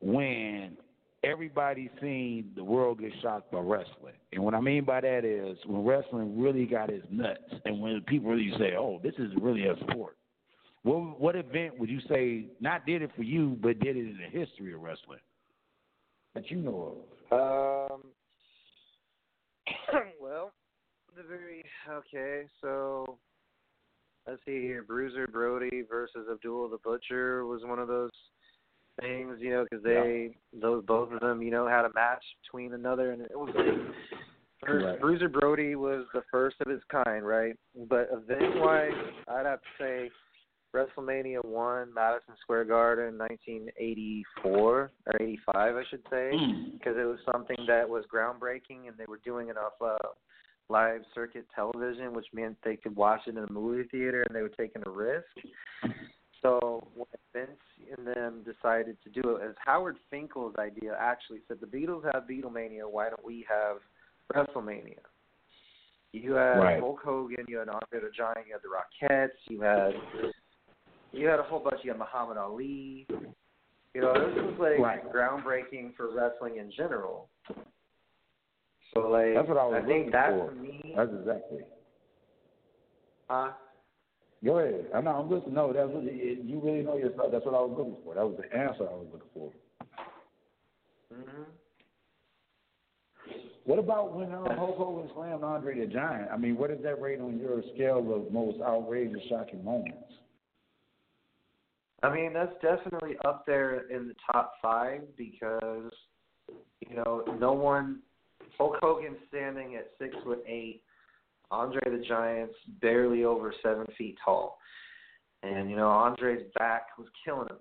when 0.00 0.76
everybody 1.22 1.90
seen 2.00 2.50
the 2.56 2.64
world 2.64 3.00
get 3.00 3.12
shocked 3.22 3.52
by 3.52 3.58
wrestling. 3.60 4.14
And 4.32 4.42
what 4.42 4.54
I 4.54 4.60
mean 4.60 4.84
by 4.84 5.00
that 5.02 5.24
is 5.24 5.58
when 5.66 5.84
wrestling 5.84 6.40
really 6.40 6.64
got 6.64 6.90
its 6.90 7.06
nuts 7.10 7.38
and 7.64 7.80
when 7.80 8.00
people 8.02 8.30
really 8.30 8.52
say, 8.58 8.74
Oh, 8.76 9.00
this 9.02 9.14
is 9.18 9.30
really 9.40 9.66
a 9.66 9.74
sport. 9.90 10.16
What 10.82 11.20
what 11.20 11.36
event 11.36 11.78
would 11.78 11.90
you 11.90 12.00
say 12.08 12.46
not 12.60 12.86
did 12.86 13.02
it 13.02 13.10
for 13.16 13.22
you 13.22 13.58
but 13.60 13.78
did 13.80 13.96
it 13.96 14.00
in 14.00 14.18
the 14.18 14.38
history 14.38 14.72
of 14.72 14.80
wrestling? 14.80 15.18
That 16.34 16.50
you 16.50 16.58
know 16.58 17.04
of? 17.30 17.92
Um 17.92 18.02
well, 20.20 20.52
the 21.16 21.22
very 21.22 21.64
okay, 21.88 22.46
so 22.60 23.18
let's 24.26 24.40
see 24.46 24.62
here. 24.62 24.82
Bruiser 24.82 25.26
Brody 25.26 25.82
versus 25.88 26.26
Abdullah 26.30 26.70
the 26.70 26.78
Butcher 26.78 27.46
was 27.46 27.62
one 27.64 27.78
of 27.78 27.88
those 27.88 28.10
things, 29.00 29.36
you 29.40 29.50
know, 29.50 29.64
because 29.68 29.84
they 29.84 30.30
yeah. 30.52 30.60
those 30.60 30.84
both 30.84 31.12
of 31.12 31.20
them, 31.20 31.42
you 31.42 31.50
know, 31.50 31.68
had 31.68 31.84
a 31.84 31.92
match 31.94 32.22
between 32.42 32.74
another, 32.74 33.12
and 33.12 33.22
it 33.22 33.30
was 33.34 33.52
like 33.54 33.94
first, 34.64 34.84
right. 34.84 35.00
Bruiser 35.00 35.28
Brody 35.28 35.74
was 35.74 36.06
the 36.14 36.22
first 36.30 36.56
of 36.64 36.70
its 36.70 36.84
kind, 36.90 37.26
right? 37.26 37.54
But 37.88 38.08
event 38.12 38.56
wise, 38.56 38.90
I'd 39.28 39.46
have 39.46 39.60
to 39.60 39.68
say 39.78 40.10
WrestleMania 40.74 41.44
one, 41.44 41.92
Madison 41.92 42.34
Square 42.40 42.66
Garden, 42.66 43.18
1984 43.18 44.52
or 44.52 44.90
85, 45.20 45.76
I 45.76 45.82
should 45.90 46.02
say, 46.10 46.30
because 46.72 46.96
mm. 46.96 47.02
it 47.02 47.06
was 47.06 47.18
something 47.30 47.56
that 47.66 47.88
was 47.88 48.04
groundbreaking, 48.12 48.88
and 48.88 48.96
they 48.96 49.06
were 49.08 49.20
doing 49.24 49.48
enough 49.48 49.72
uh, 49.80 49.96
live 50.68 51.02
circuit 51.14 51.46
television, 51.54 52.12
which 52.12 52.26
meant 52.32 52.56
they 52.64 52.76
could 52.76 52.94
watch 52.94 53.22
it 53.26 53.36
in 53.36 53.38
a 53.38 53.52
movie 53.52 53.88
theater, 53.90 54.22
and 54.22 54.34
they 54.34 54.42
were 54.42 54.48
taking 54.48 54.82
a 54.86 54.90
risk. 54.90 55.26
So 56.42 56.86
when 56.94 57.06
Vince 57.34 57.50
and 57.96 58.06
them 58.06 58.44
decided 58.44 58.96
to 59.04 59.10
do 59.10 59.36
it, 59.36 59.42
as 59.42 59.54
Howard 59.64 59.96
Finkel's 60.10 60.54
idea 60.58 60.96
actually 60.98 61.40
said, 61.48 61.58
the 61.60 61.66
Beatles 61.66 62.04
have 62.14 62.24
Beatlemania, 62.24 62.90
why 62.90 63.10
don't 63.10 63.24
we 63.24 63.44
have 63.48 63.78
WrestleMania? 64.34 65.00
You 66.12 66.32
had 66.32 66.58
right. 66.58 66.80
Hulk 66.80 67.00
Hogan, 67.04 67.44
you 67.46 67.58
had 67.58 67.68
Andre 67.68 68.00
the 68.00 68.10
Giant, 68.16 68.46
you 68.48 68.54
had 68.54 68.62
the 68.62 69.06
Rockettes, 69.08 69.28
you 69.48 69.60
had 69.60 69.92
you 71.12 71.26
had 71.26 71.40
a 71.40 71.42
whole 71.42 71.60
bunch. 71.60 71.80
You 71.82 71.90
had 71.90 71.98
Muhammad 71.98 72.36
Ali. 72.36 73.06
You 73.94 74.00
know, 74.00 74.12
this 74.14 74.36
was 74.36 74.54
like 74.60 74.78
right. 74.78 75.12
groundbreaking 75.12 75.96
for 75.96 76.14
wrestling 76.14 76.58
in 76.58 76.70
general. 76.76 77.28
So 78.94 79.00
like, 79.08 79.34
that's 79.34 79.48
what 79.48 79.58
I 79.58 79.66
was 79.66 79.82
I 79.84 79.86
think 79.86 80.12
that 80.12 80.30
for. 80.30 80.50
to 80.50 80.56
me. 80.56 80.94
That's 80.96 81.10
exactly. 81.20 81.60
Huh? 83.28 83.52
Go 84.44 84.58
ahead. 84.58 84.86
I 84.94 85.00
know. 85.00 85.10
I'm 85.10 85.30
listening. 85.30 85.54
No, 85.54 85.72
that's 85.72 85.88
what, 85.90 86.04
you 86.04 86.60
really 86.62 86.82
know 86.82 86.96
yourself. 86.96 87.30
That's 87.30 87.44
what 87.44 87.54
I 87.54 87.60
was 87.60 87.74
looking 87.76 87.96
for. 88.04 88.14
That 88.14 88.24
was 88.24 88.38
the 88.38 88.56
answer 88.56 88.88
I 88.88 88.94
was 88.94 89.06
looking 89.12 89.28
for. 89.34 89.52
Mhm. 91.12 91.46
What 93.64 93.78
about 93.78 94.16
when 94.16 94.32
uh, 94.32 94.56
Hulk 94.56 94.76
Hogan 94.76 95.10
slammed 95.14 95.44
Andre 95.44 95.78
the 95.78 95.86
Giant? 95.86 96.30
I 96.32 96.36
mean, 96.36 96.56
what 96.56 96.70
is 96.70 96.82
that 96.82 97.00
rate 97.00 97.20
on 97.20 97.38
your 97.38 97.62
scale 97.74 97.98
of 98.14 98.32
most 98.32 98.60
outrageous, 98.60 99.20
shocking 99.28 99.62
moments? 99.64 100.12
I 102.02 102.14
mean, 102.14 102.32
that's 102.32 102.52
definitely 102.62 103.16
up 103.26 103.44
there 103.46 103.88
in 103.90 104.08
the 104.08 104.14
top 104.30 104.54
five 104.62 105.02
because 105.16 105.92
you 106.88 106.96
know 106.96 107.24
no 107.38 107.52
one. 107.52 108.00
Hulk 108.56 108.76
Hogan 108.80 109.16
standing 109.28 109.76
at 109.76 109.90
six 109.98 110.14
foot 110.24 110.42
eight, 110.46 110.82
Andre 111.50 111.80
the 111.84 112.04
Giant's 112.06 112.54
barely 112.80 113.24
over 113.24 113.54
seven 113.62 113.86
feet 113.96 114.16
tall, 114.24 114.58
and 115.42 115.70
you 115.70 115.76
know 115.76 115.88
Andre's 115.88 116.42
back 116.58 116.98
was 116.98 117.08
killing 117.24 117.48
him. 117.48 117.58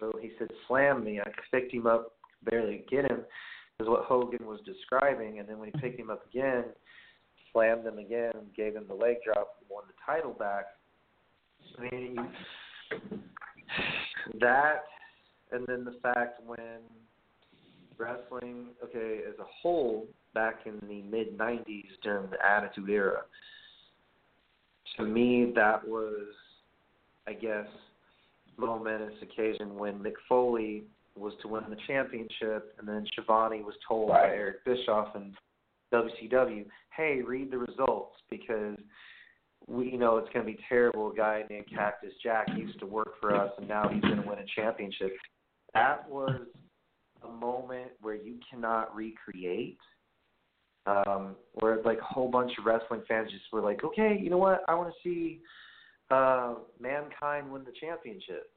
So 0.00 0.12
he 0.20 0.32
said, 0.38 0.48
"Slam 0.66 1.04
me." 1.04 1.20
I 1.20 1.30
picked 1.50 1.72
him 1.72 1.86
up, 1.86 2.12
barely 2.44 2.84
get 2.90 3.10
him, 3.10 3.20
is 3.80 3.88
what 3.88 4.04
Hogan 4.04 4.46
was 4.46 4.60
describing. 4.64 5.38
And 5.38 5.48
then 5.48 5.58
when 5.58 5.70
he 5.72 5.80
picked 5.80 6.00
him 6.00 6.10
up 6.10 6.26
again, 6.30 6.64
slammed 7.52 7.86
him 7.86 7.98
again, 7.98 8.32
gave 8.56 8.74
him 8.74 8.84
the 8.88 8.94
leg 8.94 9.16
drop, 9.24 9.56
won 9.68 9.84
the 9.86 9.94
title 10.04 10.32
back. 10.32 10.64
I 11.78 11.82
mean, 11.90 12.16
that, 14.40 14.84
and 15.52 15.66
then 15.66 15.84
the 15.84 15.98
fact 16.02 16.40
when 16.44 16.80
wrestling, 17.98 18.68
okay, 18.84 19.20
as 19.28 19.38
a 19.38 19.46
whole, 19.62 20.06
back 20.34 20.60
in 20.66 20.78
the 20.86 21.02
mid 21.02 21.38
90s 21.38 21.84
during 22.02 22.30
the 22.30 22.44
Attitude 22.44 22.90
Era, 22.90 23.22
to 24.96 25.04
me, 25.04 25.52
that 25.54 25.86
was, 25.86 26.26
I 27.26 27.32
guess, 27.32 27.66
momentous 28.56 29.14
occasion 29.22 29.76
when 29.76 29.98
Mick 29.98 30.14
Foley 30.28 30.84
was 31.16 31.32
to 31.42 31.48
win 31.48 31.64
the 31.68 31.76
championship, 31.86 32.74
and 32.78 32.86
then 32.86 33.06
Schiavone 33.12 33.62
was 33.62 33.74
told 33.86 34.10
right. 34.10 34.28
by 34.28 34.34
Eric 34.34 34.64
Bischoff 34.64 35.14
and 35.14 35.34
WCW, 35.92 36.66
"Hey, 36.94 37.22
read 37.22 37.50
the 37.50 37.58
results 37.58 38.16
because 38.30 38.76
we 39.68 39.90
you 39.90 39.98
know 39.98 40.16
it's 40.16 40.32
going 40.32 40.46
to 40.46 40.52
be 40.52 40.58
terrible. 40.68 41.10
A 41.10 41.14
guy 41.14 41.42
named 41.50 41.66
Cactus 41.72 42.12
Jack 42.22 42.46
used 42.56 42.78
to 42.80 42.86
work 42.86 43.14
for 43.20 43.34
us, 43.34 43.50
and 43.58 43.68
now 43.68 43.88
he's 43.88 44.02
going 44.02 44.22
to 44.22 44.28
win 44.28 44.38
a 44.38 44.60
championship. 44.60 45.12
That 45.74 46.08
was 46.08 46.40
a 47.24 47.30
moment 47.30 47.90
where 48.00 48.14
you 48.14 48.38
cannot 48.48 48.94
recreate. 48.94 49.78
Um, 50.86 51.34
where 51.54 51.82
like 51.82 51.98
a 51.98 52.04
whole 52.04 52.30
bunch 52.30 52.52
of 52.60 52.64
wrestling 52.64 53.02
fans 53.08 53.28
just 53.32 53.42
were 53.52 53.60
like, 53.60 53.82
okay, 53.82 54.16
you 54.22 54.30
know 54.30 54.38
what? 54.38 54.62
I 54.68 54.74
want 54.74 54.88
to 54.90 54.94
see 55.02 55.40
uh, 56.12 56.54
mankind 56.80 57.50
win 57.50 57.64
the 57.64 57.72
championship. 57.80 58.50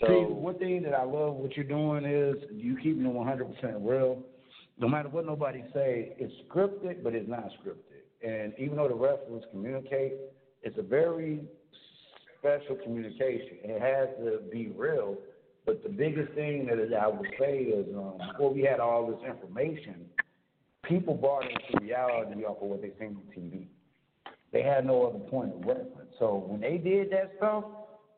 So, 0.00 0.06
See, 0.06 0.34
one 0.34 0.58
thing 0.58 0.82
that 0.82 0.92
I 0.92 1.04
love 1.04 1.34
what 1.34 1.56
you're 1.56 1.64
doing 1.64 2.04
is 2.04 2.36
you 2.52 2.76
keeping 2.76 3.06
it 3.06 3.14
100% 3.14 3.76
real 3.80 4.22
no 4.82 4.88
matter 4.88 5.08
what 5.08 5.24
nobody 5.24 5.62
say, 5.72 6.12
it's 6.18 6.34
scripted, 6.48 7.04
but 7.04 7.14
it's 7.14 7.28
not 7.28 7.48
scripted. 7.62 8.02
And 8.20 8.52
even 8.58 8.76
though 8.76 8.88
the 8.88 8.94
wrestlers 8.94 9.44
communicate, 9.52 10.14
it's 10.62 10.76
a 10.76 10.82
very 10.82 11.40
special 12.38 12.74
communication. 12.82 13.58
It 13.62 13.80
has 13.80 14.08
to 14.18 14.40
be 14.50 14.72
real. 14.76 15.18
But 15.64 15.84
the 15.84 15.88
biggest 15.88 16.32
thing 16.32 16.66
that 16.66 16.98
I 17.00 17.06
would 17.06 17.28
say 17.38 17.58
is 17.58 17.86
um, 17.96 18.18
before 18.32 18.52
we 18.52 18.62
had 18.62 18.80
all 18.80 19.06
this 19.06 19.20
information, 19.24 20.04
people 20.82 21.14
bought 21.14 21.44
into 21.44 21.80
reality 21.80 22.42
off 22.42 22.60
of 22.60 22.68
what 22.68 22.82
they 22.82 22.90
seen 22.98 23.16
on 23.16 23.22
TV. 23.38 23.66
They 24.52 24.64
had 24.64 24.84
no 24.84 25.06
other 25.06 25.20
point 25.20 25.54
of 25.54 25.60
reference. 25.60 26.10
So 26.18 26.44
when 26.48 26.60
they 26.60 26.78
did 26.78 27.12
that 27.12 27.34
stuff, 27.36 27.64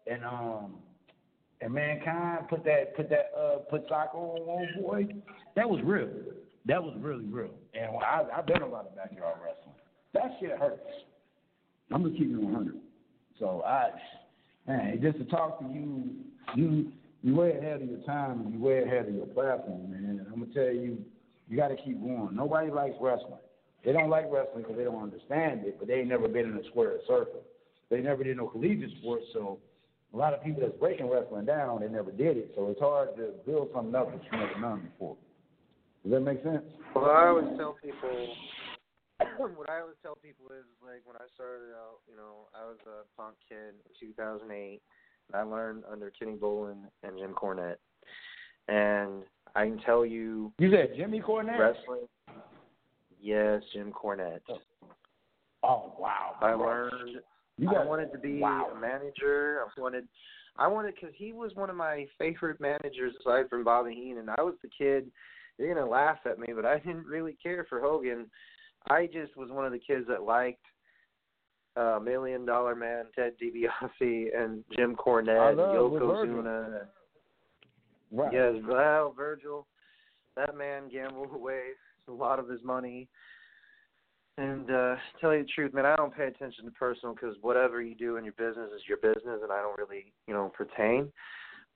and 0.07 0.25
um, 0.25 0.77
and 1.61 1.73
mankind 1.73 2.49
put 2.49 2.65
that 2.65 2.97
put 2.97 3.11
that 3.11 3.31
uh 3.39 3.59
put 3.71 3.89
Socko 3.89 4.15
on 4.15 4.47
one 4.47 4.69
boy, 4.81 5.07
that 5.57 5.69
was 5.69 5.81
real 5.85 6.09
that 6.67 6.83
was 6.83 6.95
really 6.99 7.25
real. 7.25 7.51
And 7.75 7.97
I, 7.97 8.25
I've 8.37 8.47
been 8.47 8.63
a 8.63 8.69
lot 8.69 8.87
of 8.87 8.97
backyard 8.97 9.37
wrestling. 9.43 9.75
That 10.15 10.37
shit 10.41 10.59
hurts. 10.59 10.81
I'm 11.93 12.03
gonna 12.03 12.17
keep 12.17 12.31
it 12.31 12.37
100. 12.37 12.77
So 13.39 13.63
I, 13.67 13.91
man, 14.67 14.99
just 15.03 15.19
to 15.19 15.25
talk 15.25 15.61
to 15.61 15.67
you, 15.67 16.11
you 16.55 16.93
you 17.23 17.35
way 17.35 17.57
ahead 17.57 17.83
of 17.83 17.89
your 17.89 18.01
time 18.01 18.41
and 18.41 18.53
you 18.53 18.61
way 18.61 18.83
ahead 18.83 19.09
of 19.09 19.15
your 19.15 19.27
platform, 19.27 19.91
man. 19.91 20.19
And 20.21 20.27
I'm 20.33 20.41
gonna 20.41 20.55
tell 20.55 20.75
you, 20.75 20.99
you 21.49 21.57
got 21.57 21.69
to 21.69 21.77
keep 21.77 22.01
going. 22.01 22.31
Nobody 22.33 22.71
likes 22.71 22.95
wrestling. 23.01 23.41
They 23.85 23.93
don't 23.93 24.09
like 24.09 24.27
wrestling 24.31 24.63
because 24.63 24.77
they 24.77 24.85
don't 24.85 25.03
understand 25.03 25.65
it, 25.65 25.77
but 25.79 25.89
they 25.89 25.95
ain't 25.95 26.09
never 26.09 26.29
been 26.29 26.47
in 26.51 26.57
a 26.57 26.65
square 26.71 26.99
circle. 27.07 27.43
They 27.91 28.01
never 28.01 28.25
did 28.25 28.37
no 28.39 28.47
collegiate 28.47 28.91
sports, 28.99 29.25
so 29.33 29.59
a 30.15 30.17
lot 30.17 30.33
of 30.33 30.43
people 30.43 30.63
that's 30.63 30.79
breaking 30.79 31.11
wrestling 31.11 31.45
down, 31.45 31.81
they 31.81 31.89
never 31.89 32.11
did 32.11 32.37
it. 32.37 32.53
So 32.55 32.69
it's 32.69 32.81
hard 32.81 33.17
to 33.17 33.33
build 33.45 33.69
something 33.75 33.95
up 33.95 34.11
that 34.11 34.23
you 34.25 34.39
never 34.39 34.61
done 34.61 34.89
before. 34.91 35.17
Does 36.05 36.13
that 36.13 36.21
make 36.21 36.43
sense? 36.45 36.63
Well, 36.95 37.11
I 37.11 37.29
always 37.29 37.57
tell 37.57 37.77
people, 37.83 38.13
what 39.57 39.71
I 39.71 39.81
always 39.81 39.97
tell 40.03 40.17
people 40.17 40.47
is 40.53 40.69
like 40.85 41.01
when 41.05 41.17
I 41.17 41.25
started 41.35 41.73
out, 41.73 42.05
you 42.07 42.15
know, 42.15 42.47
I 42.55 42.69
was 42.69 42.77
a 42.87 43.09
punk 43.17 43.37
kid 43.49 43.73
in 43.73 44.09
2008. 44.13 44.81
And 45.33 45.41
I 45.41 45.43
learned 45.43 45.85
under 45.91 46.11
Kenny 46.11 46.37
Bolin 46.37 46.85
and 47.03 47.19
Jim 47.19 47.33
Cornette, 47.33 47.77
and 48.69 49.23
I 49.55 49.65
can 49.65 49.79
tell 49.79 50.05
you. 50.05 50.53
You 50.59 50.71
said 50.71 50.97
Jimmy 50.97 51.21
Cornette. 51.21 51.59
Wrestling. 51.59 52.07
Yes, 53.21 53.63
Jim 53.73 53.93
Cornette. 53.93 54.41
Oh, 54.51 54.59
oh 55.63 55.93
wow! 55.99 56.35
I 56.43 56.53
learned. 56.53 57.21
You 57.57 57.69
got, 57.69 57.79
I 57.79 57.85
wanted 57.87 58.13
to 58.13 58.19
be 58.19 58.39
wow. 58.39 58.69
a 58.77 58.79
manager. 58.79 59.61
I 59.61 59.81
wanted. 59.81 60.07
I 60.57 60.69
wanted 60.69 60.95
because 60.95 61.15
he 61.17 61.33
was 61.33 61.53
one 61.55 61.71
of 61.71 61.77
my 61.77 62.07
favorite 62.19 62.61
managers 62.61 63.15
aside 63.21 63.49
from 63.49 63.65
Bobby 63.65 63.95
Heenan. 63.95 64.19
And 64.19 64.31
I 64.31 64.43
was 64.43 64.55
the 64.63 64.69
kid 64.77 65.11
you're 65.59 65.75
gonna 65.75 65.89
laugh 65.89 66.19
at 66.25 66.39
me, 66.39 66.49
but 66.55 66.65
I 66.65 66.79
didn't 66.85 67.07
really 67.07 67.37
care 67.43 67.67
for 67.69 67.81
Hogan. 67.81 68.27
I 68.89 69.07
just 69.07 69.37
was 69.37 69.51
one 69.51 69.65
of 69.65 69.73
the 69.73 69.79
kids 69.79 70.07
that 70.09 70.23
liked 70.23 70.65
uh, 71.77 71.99
Million 72.03 72.45
Dollar 72.45 72.75
Man, 72.75 73.07
Ted 73.15 73.33
DiBiase, 73.43 74.37
and 74.37 74.63
Jim 74.77 74.95
Cornette, 74.95 75.51
and 75.51 75.59
Yokozuna. 75.59 76.87
Right. 78.13 78.33
Yes, 78.33 78.55
well, 78.69 79.13
Virgil, 79.17 79.67
that 80.37 80.57
man 80.57 80.89
gambled 80.89 81.35
away 81.35 81.61
a 82.09 82.13
lot 82.13 82.39
of 82.39 82.49
his 82.49 82.63
money. 82.63 83.09
And 84.37 84.69
uh 84.71 84.97
tell 85.21 85.33
you 85.33 85.43
the 85.43 85.49
truth, 85.55 85.73
man, 85.75 85.87
I 85.87 85.95
don't 85.97 86.15
pay 86.15 86.27
attention 86.27 86.65
to 86.65 86.71
personal 86.73 87.15
because 87.15 87.37
whatever 87.41 87.81
you 87.83 87.95
do 87.95 88.17
in 88.17 88.25
your 88.25 88.35
business 88.35 88.71
is 88.75 88.83
your 88.89 88.99
business, 88.99 89.41
and 89.43 89.53
I 89.53 89.63
don't 89.63 89.79
really, 89.79 90.13
you 90.27 90.35
know, 90.35 90.53
pertain. 90.57 91.13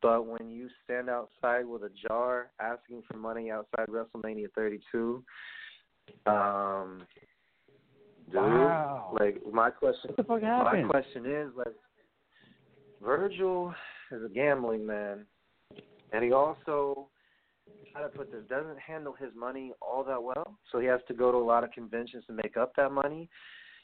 But 0.01 0.27
when 0.27 0.51
you 0.51 0.69
stand 0.85 1.11
outside 1.11 1.67
with 1.67 1.83
a 1.83 1.91
jar 2.07 2.51
asking 2.61 3.03
for 3.11 3.17
money 3.17 3.51
outside 3.51 3.89
WrestleMania 3.89 4.47
32, 4.55 5.25
um, 6.27 7.03
dude, 8.31 8.37
Wow. 8.37 9.17
like 9.19 9.41
my 9.53 9.71
question, 9.71 10.11
What 10.15 10.17
the 10.17 10.25
fuck 10.25 10.43
my 10.43 10.83
question 10.83 11.27
is 11.27 11.49
like, 11.57 11.75
Virgil 13.03 13.75
is 14.13 14.23
a 14.25 14.29
gambling 14.29 14.87
man, 14.87 15.25
and 16.13 16.25
he 16.25 16.33
also, 16.33 17.09
how 17.93 18.01
to 18.03 18.09
put 18.09 18.31
this, 18.31 18.43
doesn't 18.49 18.79
handle 18.79 19.13
his 19.13 19.31
money 19.37 19.73
all 19.81 20.05
that 20.05 20.23
well. 20.23 20.59
So 20.71 20.79
he 20.79 20.87
has 20.87 21.01
to 21.09 21.15
go 21.15 21.31
to 21.33 21.39
a 21.39 21.45
lot 21.45 21.65
of 21.65 21.73
conventions 21.73 22.25
to 22.27 22.33
make 22.33 22.57
up 22.57 22.73
that 22.77 22.93
money. 22.93 23.29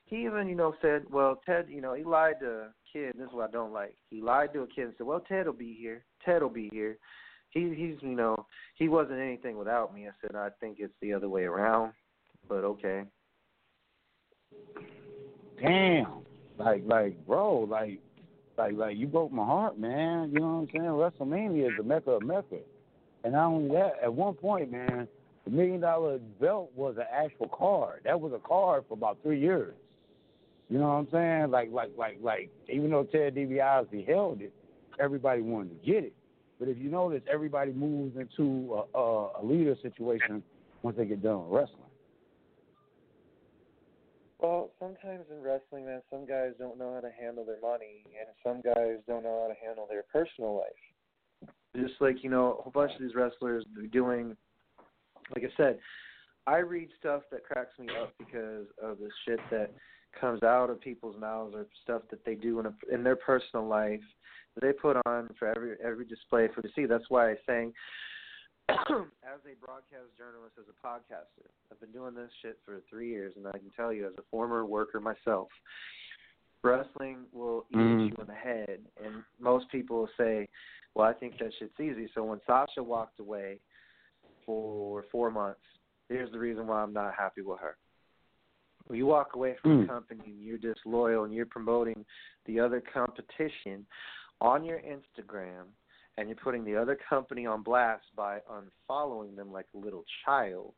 He 0.07 0.25
even, 0.25 0.49
you 0.49 0.55
know, 0.55 0.75
said, 0.83 1.05
well, 1.11 1.41
Ted, 1.47 1.67
you 1.69 1.81
know, 1.81 1.95
he 1.95 2.05
lied 2.05 2.41
to 2.41 2.69
kid. 2.95 3.15
This 3.19 3.27
is 3.27 3.33
what 3.33 3.51
I 3.51 3.53
don't 3.53 3.73
like. 3.73 3.97
He 4.09 4.23
lied 4.23 4.53
to 4.55 4.63
a 4.63 4.67
kid 4.67 4.85
and 4.85 4.95
said, 4.97 5.07
well, 5.07 5.21
Ted 5.21 5.47
will 5.47 5.53
be 5.53 5.77
here. 5.79 6.05
Ted 6.25 6.43
will 6.43 6.49
be 6.49 6.71
here. 6.73 6.97
He, 7.51 7.75
he's, 7.75 7.97
you 8.01 8.17
know, 8.17 8.47
he 8.77 8.89
wasn't 8.89 9.21
anything 9.21 9.59
without 9.59 9.95
me. 9.95 10.07
I 10.09 10.13
said, 10.21 10.35
I 10.35 10.49
think 10.61 10.79
it's 10.81 10.95
the 11.03 11.13
other 11.13 11.29
way 11.29 11.43
around, 11.45 11.93
but 12.49 12.65
okay. 12.65 13.03
Damn. 15.61 16.25
Like, 16.59 16.83
like, 16.87 17.27
bro, 17.27 17.61
like, 17.61 18.01
like, 18.57 18.75
like, 18.75 18.97
you 18.97 19.07
broke 19.07 19.33
my 19.33 19.45
heart, 19.45 19.79
man. 19.79 20.31
You 20.33 20.41
know 20.41 20.67
what 20.67 20.81
I'm 20.85 21.13
saying? 21.21 21.31
WrestleMania 21.31 21.67
is 21.67 21.73
the 21.77 21.85
mecca 21.85 22.13
of 22.13 22.23
mecca. 22.23 22.59
And 23.25 23.33
not 23.33 23.49
only 23.49 23.75
that, 23.75 23.95
at 24.03 24.13
one 24.13 24.35
point, 24.35 24.71
man, 24.71 25.09
the 25.45 25.51
million 25.51 25.81
dollar 25.81 26.19
belt 26.41 26.71
was 26.75 26.97
an 26.97 27.07
actual 27.13 27.49
card. 27.49 28.03
That 28.05 28.21
was 28.21 28.33
a 28.33 28.39
card 28.39 28.85
for 28.89 28.95
about 28.95 29.19
three 29.23 29.41
years. 29.41 29.75
You 30.69 30.79
know 30.79 30.89
what 30.89 30.95
I'm 30.95 31.09
saying? 31.13 31.51
Like, 31.51 31.71
like, 31.73 31.91
like, 31.97 32.19
like, 32.23 32.51
even 32.69 32.91
though 32.91 33.05
Ted 33.05 33.35
DiBiase 33.35 34.07
held 34.07 34.41
it, 34.41 34.53
everybody 34.99 35.43
wanted 35.43 35.81
to 35.81 35.87
get 35.87 36.05
it. 36.05 36.15
But 36.59 36.69
if 36.69 36.79
you 36.79 36.91
notice, 36.91 37.23
everybody 37.31 37.73
moves 37.73 38.17
into 38.17 38.85
a, 38.95 38.99
a, 38.99 39.41
a 39.41 39.45
leader 39.45 39.77
situation 39.83 40.43
once 40.83 40.97
they 40.97 41.05
get 41.05 41.23
done 41.23 41.49
with 41.49 41.61
wrestling. 41.61 41.81
Well, 44.41 44.71
sometimes 44.79 45.25
in 45.31 45.43
wrestling, 45.43 45.87
man, 45.87 46.03
some 46.11 46.27
guys 46.27 46.53
don't 46.59 46.79
know 46.79 46.95
how 46.95 47.01
to 47.01 47.11
handle 47.19 47.45
their 47.45 47.61
money, 47.61 48.05
and 48.07 48.29
some 48.43 48.61
guys 48.61 48.99
don't 49.07 49.23
know 49.23 49.43
how 49.43 49.49
to 49.49 49.67
handle 49.67 49.87
their 49.89 50.05
personal 50.13 50.57
life. 50.57 51.51
Just 51.77 51.95
like 52.01 52.23
you 52.23 52.31
know, 52.31 52.59
a 52.59 52.63
whole 52.63 52.73
bunch 52.73 52.93
of 52.95 53.01
these 53.01 53.15
wrestlers 53.15 53.65
are 53.79 53.87
doing. 53.87 54.37
Like 55.35 55.45
I 55.45 55.57
said, 55.57 55.79
I 56.47 56.59
read 56.59 56.89
stuff 57.01 57.23
that 57.33 57.43
cracks 57.45 57.79
me 57.79 57.89
up 58.01 58.13
because 58.19 58.67
of 58.83 58.99
the 58.99 59.09
shit 59.25 59.41
that 59.51 59.71
comes 60.21 60.43
out 60.43 60.71
of 60.71 60.81
people's 60.81 61.19
mouths 61.19 61.55
or 61.55 61.67
stuff 61.83 62.03
that 62.11 62.25
they 62.25 62.35
do 62.35 62.61
in 62.61 62.67
a, 62.67 62.75
in 62.93 63.03
their 63.03 63.17
personal 63.17 63.67
life 63.67 64.01
that 64.55 64.61
they 64.61 64.73
put 64.73 64.97
on 65.07 65.29
for 65.39 65.49
every 65.49 65.77
every 65.83 66.05
display 66.05 66.49
for 66.55 66.63
to 66.63 66.69
see. 66.75 66.87
That's 66.87 67.09
why 67.09 67.31
I 67.31 67.35
sang 67.47 67.73
as 68.69 69.41
a 69.45 69.55
broadcast 69.61 70.17
journalist, 70.17 70.55
as 70.59 70.65
a 70.69 70.87
podcaster, 70.87 71.49
I've 71.71 71.81
been 71.81 71.93
doing 71.93 72.15
this 72.15 72.31
shit 72.41 72.59
for 72.65 72.81
three 72.89 73.11
years, 73.11 73.35
and 73.37 73.47
I 73.47 73.53
can 73.53 73.71
tell 73.77 73.93
you, 73.93 74.07
as 74.07 74.15
a 74.17 74.23
former 74.31 74.65
worker 74.65 75.01
myself, 75.01 75.49
wrestling 76.63 77.27
will 77.33 77.67
eat 77.71 77.77
Mhm. 77.77 78.09
you 78.09 78.17
in 78.21 78.27
the 78.27 78.35
head. 78.35 78.91
And 79.05 79.23
most 79.39 79.69
people 79.69 79.99
will 79.99 80.11
say, 80.17 80.49
"Well, 80.95 81.07
I 81.07 81.13
think 81.13 81.37
that 81.39 81.53
shit's 81.55 81.79
easy." 81.79 82.09
So 82.15 82.25
when 82.25 82.41
Sasha 82.47 82.83
walked 82.83 83.21
away 83.21 83.61
for 84.47 85.03
four 85.05 85.31
months, 85.31 85.65
here's 86.09 86.31
the 86.31 86.39
reason 86.39 86.67
why 86.67 86.83
I'm 86.83 86.95
not 86.95 87.15
happy 87.15 87.43
with 87.43 87.61
her. 87.61 87.77
When 88.87 88.99
you 88.99 89.07
walk 89.07 89.35
away 89.35 89.57
from 89.63 89.71
a 89.71 89.75
Mm. 89.77 89.89
company 89.89 90.23
and 90.27 90.43
you're 90.43 90.59
disloyal 90.59 91.25
and 91.25 91.33
you're 91.33 91.47
promoting 91.47 92.05
the 92.45 92.61
other 92.61 92.81
competition 92.81 93.87
on 94.41 94.65
your 94.65 94.81
Instagram 94.81 95.73
and 96.17 96.29
you're 96.29 96.37
putting 96.37 96.65
the 96.65 96.77
other 96.77 96.95
company 96.95 97.47
on 97.47 97.63
blast 97.63 98.05
by 98.15 98.41
unfollowing 98.51 99.37
them 99.37 99.51
like 99.51 99.67
a 99.75 99.79
little 99.79 100.05
child. 100.25 100.75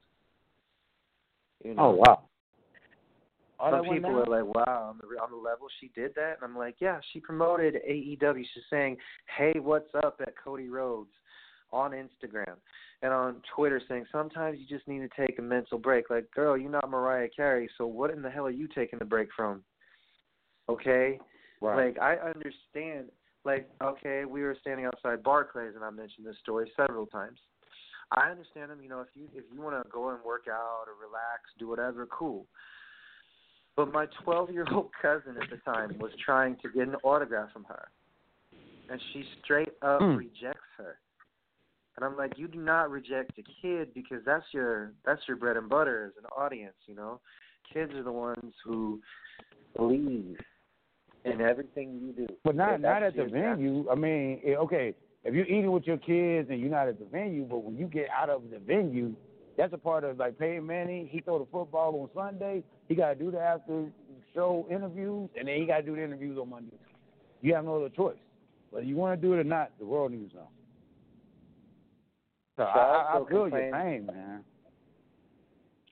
You 1.64 1.74
know, 1.74 1.82
Oh 1.82 1.90
wow. 1.90 2.28
Oh, 3.58 3.70
some 3.70 3.84
people 3.84 4.00
down? 4.00 4.22
are 4.22 4.26
like, 4.26 4.54
"Wow, 4.54 4.90
on 4.90 4.98
the 4.98 5.18
on 5.18 5.30
the 5.30 5.36
level 5.36 5.68
she 5.80 5.88
did 5.88 6.14
that," 6.14 6.36
and 6.36 6.44
I'm 6.44 6.56
like, 6.56 6.78
"Yeah, 6.78 7.00
she 7.12 7.20
promoted 7.20 7.76
AEW. 7.76 8.44
She's 8.44 8.66
saying, 8.68 8.98
hey, 9.34 9.58
what's 9.58 9.92
up 9.94 10.20
at 10.20 10.36
Cody 10.36 10.68
Rhodes 10.68 11.12
on 11.72 11.92
Instagram 11.92 12.54
and 13.02 13.12
on 13.12 13.42
Twitter, 13.54 13.80
saying 13.88 14.06
sometimes 14.10 14.58
you 14.58 14.66
just 14.66 14.88
need 14.88 15.00
to 15.00 15.26
take 15.26 15.38
a 15.38 15.42
mental 15.42 15.78
break. 15.78 16.10
Like, 16.10 16.30
girl, 16.30 16.56
you're 16.56 16.70
not 16.70 16.88
Mariah 16.90 17.28
Carey, 17.34 17.68
so 17.76 17.86
what 17.86 18.10
in 18.10 18.22
the 18.22 18.30
hell 18.30 18.46
are 18.46 18.50
you 18.50 18.68
taking 18.68 19.00
a 19.02 19.04
break 19.04 19.28
from? 19.36 19.62
Okay, 20.68 21.18
right. 21.60 21.86
like 21.86 21.98
I 21.98 22.16
understand. 22.16 23.06
Like, 23.44 23.68
okay, 23.80 24.24
we 24.24 24.42
were 24.42 24.56
standing 24.60 24.86
outside 24.86 25.22
Barclays, 25.22 25.76
and 25.76 25.84
I 25.84 25.90
mentioned 25.90 26.26
this 26.26 26.36
story 26.42 26.70
several 26.76 27.06
times. 27.06 27.38
I 28.10 28.30
understand 28.30 28.70
them. 28.70 28.80
You 28.82 28.88
know, 28.88 29.00
if 29.00 29.08
you 29.14 29.28
if 29.34 29.44
you 29.52 29.60
want 29.60 29.82
to 29.82 29.88
go 29.90 30.10
and 30.10 30.18
work 30.24 30.46
out 30.50 30.86
or 30.86 30.94
relax, 31.00 31.42
do 31.58 31.68
whatever, 31.68 32.06
cool. 32.06 32.46
But 33.76 33.92
my 33.92 34.06
12 34.24 34.50
year 34.50 34.66
old 34.72 34.90
cousin 35.02 35.36
at 35.40 35.50
the 35.50 35.58
time 35.58 35.96
was 36.00 36.10
trying 36.24 36.56
to 36.62 36.68
get 36.70 36.88
an 36.88 36.96
autograph 37.04 37.52
from 37.52 37.64
her, 37.64 37.88
and 38.90 39.00
she 39.12 39.24
straight 39.44 39.74
up 39.82 40.00
Hmm. 40.00 40.16
rejects 40.16 40.60
her. 40.78 40.98
And 41.96 42.04
I'm 42.04 42.16
like, 42.16 42.32
you 42.36 42.46
do 42.46 42.60
not 42.60 42.90
reject 42.90 43.38
a 43.38 43.42
kid 43.62 43.94
because 43.94 44.18
that's 44.26 44.44
your 44.52 44.92
that's 45.04 45.22
your 45.26 45.36
bread 45.36 45.56
and 45.56 45.68
butter 45.68 46.06
as 46.06 46.22
an 46.22 46.26
audience. 46.36 46.76
You 46.86 46.94
know, 46.94 47.20
kids 47.72 47.92
are 47.94 48.02
the 48.02 48.12
ones 48.12 48.54
who 48.64 49.00
believe 49.76 50.36
in 51.24 51.40
everything 51.40 51.98
you 52.00 52.26
do. 52.26 52.34
But 52.44 52.54
not 52.54 52.80
not 52.80 53.02
at 53.02 53.16
the 53.16 53.24
venue. 53.24 53.88
I 53.90 53.94
mean, 53.94 54.40
eh, 54.44 54.56
okay, 54.56 54.94
if 55.24 55.34
you're 55.34 55.46
eating 55.46 55.72
with 55.72 55.86
your 55.86 55.96
kids 55.96 56.50
and 56.50 56.60
you're 56.60 56.70
not 56.70 56.88
at 56.88 56.98
the 56.98 57.06
venue, 57.06 57.44
but 57.44 57.64
when 57.64 57.76
you 57.76 57.86
get 57.86 58.08
out 58.10 58.28
of 58.28 58.42
the 58.50 58.58
venue, 58.58 59.14
that's 59.56 59.72
a 59.72 59.78
part 59.78 60.04
of 60.04 60.18
like 60.18 60.38
Peyton 60.38 60.66
Manning. 60.66 61.08
He 61.10 61.20
throw 61.20 61.38
the 61.38 61.46
football 61.50 61.94
on 62.00 62.10
Sunday. 62.14 62.62
He 62.88 62.94
got 62.94 63.08
to 63.10 63.14
do 63.14 63.30
the 63.30 63.40
after 63.40 63.86
show 64.34 64.66
interviews, 64.70 65.30
and 65.36 65.48
then 65.48 65.56
he 65.56 65.66
got 65.66 65.78
to 65.78 65.82
do 65.82 65.96
the 65.96 66.04
interviews 66.04 66.38
on 66.38 66.50
Monday. 66.50 66.76
You 67.40 67.54
have 67.54 67.64
no 67.64 67.76
other 67.76 67.88
choice. 67.88 68.18
Whether 68.70 68.86
you 68.86 68.96
want 68.96 69.20
to 69.20 69.26
do 69.26 69.32
it 69.32 69.38
or 69.38 69.44
not, 69.44 69.70
the 69.78 69.86
world 69.86 70.12
needs 70.12 70.32
to 70.32 70.36
know. 70.36 70.48
So 72.56 72.62
I, 72.62 72.78
I, 72.78 73.16
I 73.18 73.28
feel 73.28 73.48
your 73.48 73.70
pain, 73.72 74.06
man. 74.06 74.44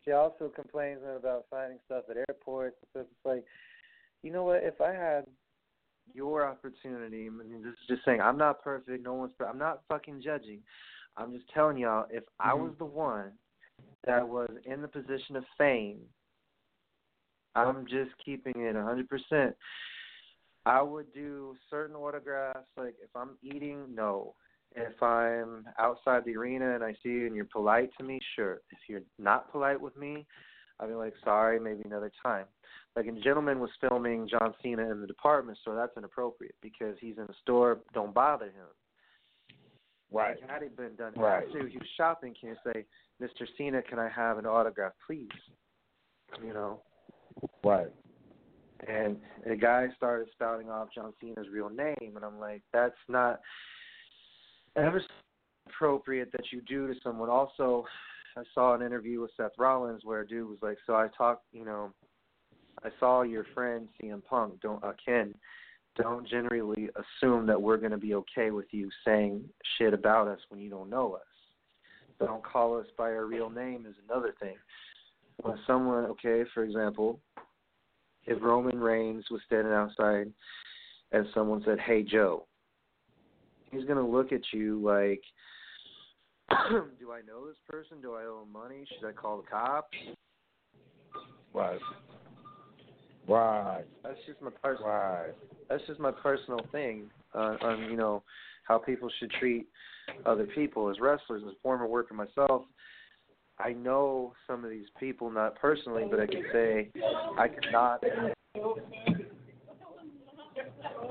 She 0.05 0.13
also 0.13 0.51
complains 0.55 1.01
about 1.19 1.47
finding 1.51 1.79
stuff 1.87 2.05
at 2.11 2.17
airports. 2.29 2.77
It's 2.95 3.09
like, 3.25 3.45
you 4.23 4.31
know 4.31 4.45
what? 4.45 4.63
If 4.63 4.81
I 4.81 4.93
had 4.93 5.27
your 6.13 6.47
opportunity, 6.47 7.27
I 7.27 7.31
mean, 7.31 7.63
this 7.63 7.73
is 7.73 7.89
just 7.89 8.05
saying, 8.05 8.21
I'm 8.21 8.37
not 8.37 8.63
perfect. 8.63 9.03
No 9.03 9.15
one's. 9.15 9.33
I'm 9.47 9.59
not 9.59 9.83
fucking 9.89 10.23
judging. 10.23 10.61
I'm 11.17 11.33
just 11.33 11.49
telling 11.55 11.79
y'all, 11.79 12.07
if 12.11 12.25
I 12.41 12.53
Mhm. 12.53 12.61
was 12.61 12.75
the 12.79 12.85
one 12.85 13.39
that 14.05 14.27
was 14.27 14.51
in 14.65 14.83
the 14.83 14.89
position 14.89 15.37
of 15.37 15.45
fame, 15.57 16.01
I'm 17.55 17.87
just 17.87 18.17
keeping 18.19 18.55
it 18.57 18.75
100%. 18.75 19.55
I 20.67 20.83
would 20.83 21.13
do 21.13 21.57
certain 21.71 21.95
autographs, 21.95 22.69
like 22.77 22.97
if 23.03 23.15
I'm 23.15 23.39
eating, 23.43 23.95
no. 23.95 24.35
If 24.75 25.01
I'm 25.03 25.65
outside 25.79 26.25
the 26.25 26.37
arena 26.37 26.75
and 26.75 26.83
I 26.83 26.93
see 27.03 27.11
you 27.11 27.27
and 27.27 27.37
you're 27.37 27.45
polite 27.45 27.91
to 27.99 28.05
me, 28.05 28.19
sure. 28.35 28.61
If 28.71 28.79
you're 28.89 29.03
not 29.19 29.51
polite 29.53 29.81
with 29.81 29.97
me, 29.97 30.27
I'll 30.81 30.89
be 30.89 30.95
like, 30.95 31.15
sorry, 31.23 31.61
maybe 31.61 31.83
another 31.85 32.11
time. 32.23 32.47
Like 32.97 33.07
a 33.07 33.13
gentleman 33.13 33.61
was 33.61 33.71
filming 33.81 34.29
John 34.29 34.53
Cena 34.63 34.91
in 34.91 35.01
the 35.01 35.07
department 35.07 35.59
store, 35.59 35.77
that's 35.77 35.97
inappropriate 35.97 36.57
because 36.61 36.97
he's 37.01 37.19
in 37.19 37.27
the 37.27 37.35
store, 37.43 37.81
don't 37.93 38.13
bother 38.13 38.47
him. 38.47 38.67
Right. 40.11 40.41
Like, 40.41 40.51
had 40.51 40.63
it 40.63 40.77
been 40.77 40.95
done 40.97 41.13
Right. 41.17 41.45
after 41.45 41.67
he 41.67 41.77
was 41.79 41.89
shopping, 41.97 42.35
can 42.39 42.51
you 42.51 42.57
say, 42.65 42.85
Mr. 43.23 43.47
Cena, 43.57 43.83
can 43.83 43.99
I 43.99 44.09
have 44.09 44.39
an 44.39 44.47
autograph, 44.47 44.93
please? 45.07 45.29
You 46.43 46.53
know. 46.53 46.83
Right. 47.65 47.93
And 48.87 49.21
a 49.47 49.57
guy 49.57 49.89
started 49.97 50.29
spouting 50.33 50.69
off 50.69 50.89
John 50.95 51.13
Cena's 51.21 51.49
real 51.49 51.71
name, 51.71 52.13
and 52.17 52.25
I'm 52.25 52.39
like, 52.39 52.63
that's 52.73 52.95
not 53.09 53.41
ever 54.77 55.03
appropriate 55.67 56.31
that 56.33 56.53
you 56.53 56.61
do 56.63 56.87
to 56.87 56.95
someone. 57.03 57.29
Also, 57.29 57.85
I 58.37 58.43
saw 58.55 58.75
an 58.75 58.83
interview 58.83 59.21
with 59.21 59.31
Seth 59.37 59.53
Rollins 59.59 60.05
where 60.05 60.21
a 60.21 60.27
dude 60.27 60.49
was 60.49 60.59
like, 60.63 60.79
so 60.87 60.95
I 60.95 61.09
talked, 61.17 61.45
you 61.53 61.65
know, 61.65 61.93
I 62.83 62.89
saw 62.99 63.23
your 63.23 63.47
friend 63.55 63.89
CM 64.01 64.25
Punk, 64.25 64.61
don't 64.61 64.83
uh, 64.83 64.93
Ken, 65.05 65.35
don't 65.97 66.29
generally 66.29 66.91
assume 66.97 67.47
that 67.47 67.61
we're 67.61 67.77
going 67.77 67.93
to 67.93 67.99
be 67.99 68.15
okay 68.15 68.51
with 68.51 68.67
you 68.73 68.91
saying 69.05 69.45
shit 69.79 69.95
about 69.95 70.27
us 70.27 70.41
when 70.49 70.61
you 70.61 70.69
don't 70.69 70.91
know 70.91 71.15
us. 71.15 71.23
Don't 72.19 72.45
call 72.45 72.79
us 72.79 72.87
by 72.99 73.05
our 73.05 73.27
real 73.27 73.51
name 73.51 73.87
is 73.89 73.95
another 74.09 74.35
thing. 74.41 74.57
When 75.43 75.59
someone, 75.67 76.05
okay, 76.07 76.45
for 76.53 76.65
example, 76.65 77.21
if 78.27 78.43
Roman 78.43 78.79
Reigns 78.79 79.25
was 79.31 79.41
standing 79.47 79.73
outside 79.73 80.33
and 81.13 81.27
someone 81.35 81.63
said, 81.65 81.79
"Hey 81.79 82.03
Joe," 82.03 82.47
he's 83.75 83.85
gonna 83.85 84.07
look 84.07 84.33
at 84.33 84.43
you 84.53 84.81
like, 84.81 85.23
"Do 86.99 87.13
I 87.13 87.21
know 87.27 87.47
this 87.47 87.57
person? 87.69 88.01
Do 88.01 88.15
I 88.15 88.25
owe 88.25 88.43
him 88.43 88.53
money? 88.53 88.87
Should 88.99 89.09
I 89.09 89.13
call 89.13 89.39
the 89.39 89.49
cops?" 89.49 89.97
Right. 91.53 91.81
Right. 93.27 93.85
That's 94.03 94.19
just 94.27 94.43
my 94.43 94.51
personal. 94.63 94.91
Right. 94.91 95.33
That's 95.69 95.83
just 95.87 96.01
my 96.01 96.11
personal 96.11 96.61
thing 96.73 97.11
on, 97.33 97.57
on 97.63 97.91
you 97.91 97.97
know 97.97 98.23
how 98.65 98.79
people 98.79 99.11
should 99.19 99.31
treat 99.33 99.67
other 100.27 100.47
people 100.55 100.91
as 100.91 101.01
wrestlers. 101.01 101.43
As 101.47 101.55
former 101.63 101.87
worker 101.87 102.15
myself, 102.15 102.63
I 103.59 103.73
know 103.73 104.35
some 104.47 104.65
of 104.65 104.71
these 104.71 104.87
people 104.99 105.31
not 105.31 105.57
personally, 105.57 106.05
but 106.11 106.21
I 106.21 106.27
can 106.27 106.45
say 106.53 106.91
I 107.39 107.49
could 107.49 107.67
not. 107.73 108.03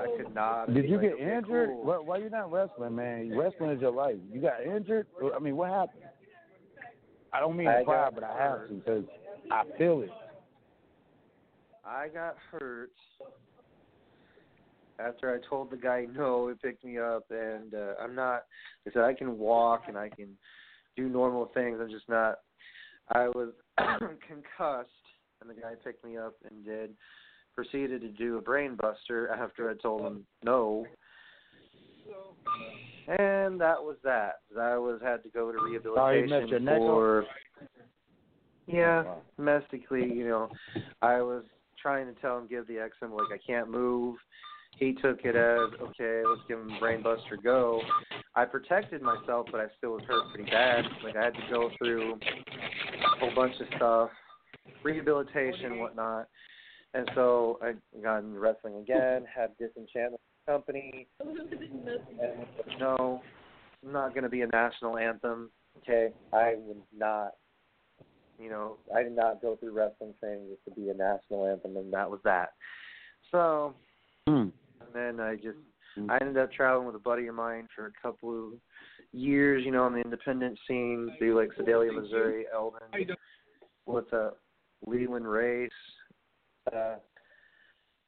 I 0.04 0.16
could 0.16 0.34
not. 0.34 0.72
Did 0.72 0.88
you 0.88 0.96
like, 0.96 1.02
get 1.02 1.12
okay, 1.14 1.36
injured? 1.36 1.70
cool. 1.70 1.84
Why, 1.84 1.96
why 1.96 2.18
you 2.18 2.30
not 2.30 2.52
wrestling, 2.52 2.94
man? 2.94 3.36
Wrestling 3.36 3.70
is 3.70 3.80
your 3.80 3.92
life. 3.92 4.16
You 4.32 4.40
got 4.40 4.62
injured? 4.62 5.06
I 5.34 5.38
mean, 5.38 5.56
what 5.56 5.70
happened? 5.70 6.04
I 7.32 7.40
don't 7.40 7.56
mean 7.56 7.66
to 7.66 7.78
I 7.78 7.84
cry, 7.84 8.04
got 8.04 8.14
but 8.14 8.24
I 8.24 8.38
have 8.38 8.68
to 8.68 8.74
because 8.74 9.04
I 9.50 9.64
feel 9.76 10.02
it. 10.02 10.10
I 11.84 12.08
got 12.08 12.36
hurt 12.50 12.92
after 14.98 15.34
I 15.34 15.48
told 15.48 15.70
the 15.70 15.76
guy 15.76 16.06
no. 16.14 16.48
He 16.48 16.54
picked 16.54 16.84
me 16.84 16.98
up, 16.98 17.24
and 17.30 17.74
uh, 17.74 17.94
I'm 18.00 18.14
not. 18.14 18.44
I 18.86 18.92
said 18.92 19.02
I 19.02 19.14
can 19.14 19.38
walk 19.38 19.84
and 19.88 19.98
I 19.98 20.08
can 20.08 20.28
do 20.96 21.08
normal 21.08 21.50
things. 21.54 21.78
I'm 21.80 21.90
just 21.90 22.08
not. 22.08 22.38
I 23.10 23.28
was 23.28 23.50
concussed, 23.78 24.90
and 25.40 25.50
the 25.50 25.54
guy 25.54 25.72
picked 25.82 26.04
me 26.04 26.16
up 26.16 26.34
and 26.48 26.64
did 26.64 26.90
proceeded 27.54 28.00
to 28.02 28.08
do 28.08 28.38
a 28.38 28.40
brain 28.40 28.76
buster 28.80 29.28
after 29.38 29.70
I 29.70 29.74
told 29.74 30.06
him 30.06 30.26
no. 30.42 30.86
And 33.06 33.60
that 33.60 33.82
was 33.82 33.96
that. 34.02 34.36
I 34.58 34.76
was 34.76 35.00
had 35.02 35.22
to 35.24 35.28
go 35.28 35.52
to 35.52 35.58
Oh, 35.60 35.64
rehabilitation 35.64 36.64
neck 36.64 36.78
for. 36.78 37.26
Yeah, 38.66 39.02
Wow. 39.04 39.22
domestically, 39.36 40.10
you 40.10 40.26
know, 40.26 40.50
I 41.02 41.20
was 41.20 41.44
trying 41.80 42.06
to 42.06 42.18
tell 42.20 42.38
him 42.38 42.46
give 42.48 42.66
the 42.66 42.78
X 42.78 42.96
symbol 42.98 43.18
like 43.18 43.38
I 43.38 43.38
can't 43.46 43.70
move. 43.70 44.16
He 44.78 44.94
took 44.94 45.20
it 45.24 45.36
as 45.36 45.68
okay, 45.80 46.22
let's 46.26 46.40
give 46.48 46.58
him 46.58 46.76
brainbuster 46.80 47.42
go. 47.42 47.82
I 48.34 48.44
protected 48.44 49.02
myself, 49.02 49.46
but 49.52 49.60
I 49.60 49.66
still 49.76 49.92
was 49.92 50.02
hurt 50.08 50.24
pretty 50.34 50.50
bad. 50.50 50.84
Like 51.04 51.14
I 51.14 51.24
had 51.26 51.34
to 51.34 51.42
go 51.50 51.70
through 51.78 52.14
a 52.14 53.18
whole 53.20 53.34
bunch 53.34 53.54
of 53.60 53.66
stuff, 53.76 54.10
rehabilitation, 54.82 55.78
whatnot. 55.78 56.28
And 56.94 57.10
so 57.14 57.58
I 57.60 57.72
got 58.00 58.18
into 58.18 58.38
wrestling 58.38 58.76
again, 58.76 59.24
had 59.32 59.50
disenchantment 59.58 60.20
company, 60.46 61.06
and 61.20 61.28
was 61.28 62.48
no, 62.78 63.20
I'm 63.84 63.92
not 63.92 64.14
going 64.14 64.22
to 64.22 64.28
be 64.28 64.42
a 64.42 64.46
national 64.46 64.96
anthem. 64.96 65.50
Okay, 65.78 66.12
I 66.32 66.54
would 66.56 66.82
not. 66.96 67.32
You 68.38 68.50
know, 68.50 68.76
I 68.94 69.02
did 69.02 69.14
not 69.14 69.42
go 69.42 69.56
through 69.56 69.72
wrestling 69.72 70.14
training 70.18 70.48
just 70.50 70.64
to 70.64 70.80
be 70.80 70.90
a 70.90 70.94
national 70.94 71.46
anthem, 71.46 71.76
and 71.76 71.92
that 71.92 72.10
was 72.10 72.20
that. 72.24 72.52
So, 73.30 73.74
Hmm. 74.26 74.48
and 74.80 74.92
then 74.92 75.20
I 75.20 75.36
just 75.36 75.58
Mm. 75.96 76.10
I 76.10 76.18
ended 76.18 76.38
up 76.38 76.52
traveling 76.52 76.86
with 76.86 76.96
a 76.96 77.00
buddy 77.00 77.26
of 77.28 77.34
mine 77.34 77.68
for 77.74 77.86
a 77.86 77.92
couple 78.02 78.48
of 78.48 78.52
years, 79.12 79.64
you 79.64 79.70
know, 79.70 79.84
on 79.84 79.92
the 79.92 80.00
independent 80.00 80.58
scene 80.66 81.14
through 81.18 81.36
like 81.36 81.50
Sedalia, 81.56 81.92
Missouri, 81.92 82.46
Eldon, 82.52 83.16
what's 83.84 84.12
up, 84.12 84.38
Leland 84.86 85.30
Race, 85.30 85.70
uh, 86.72 86.96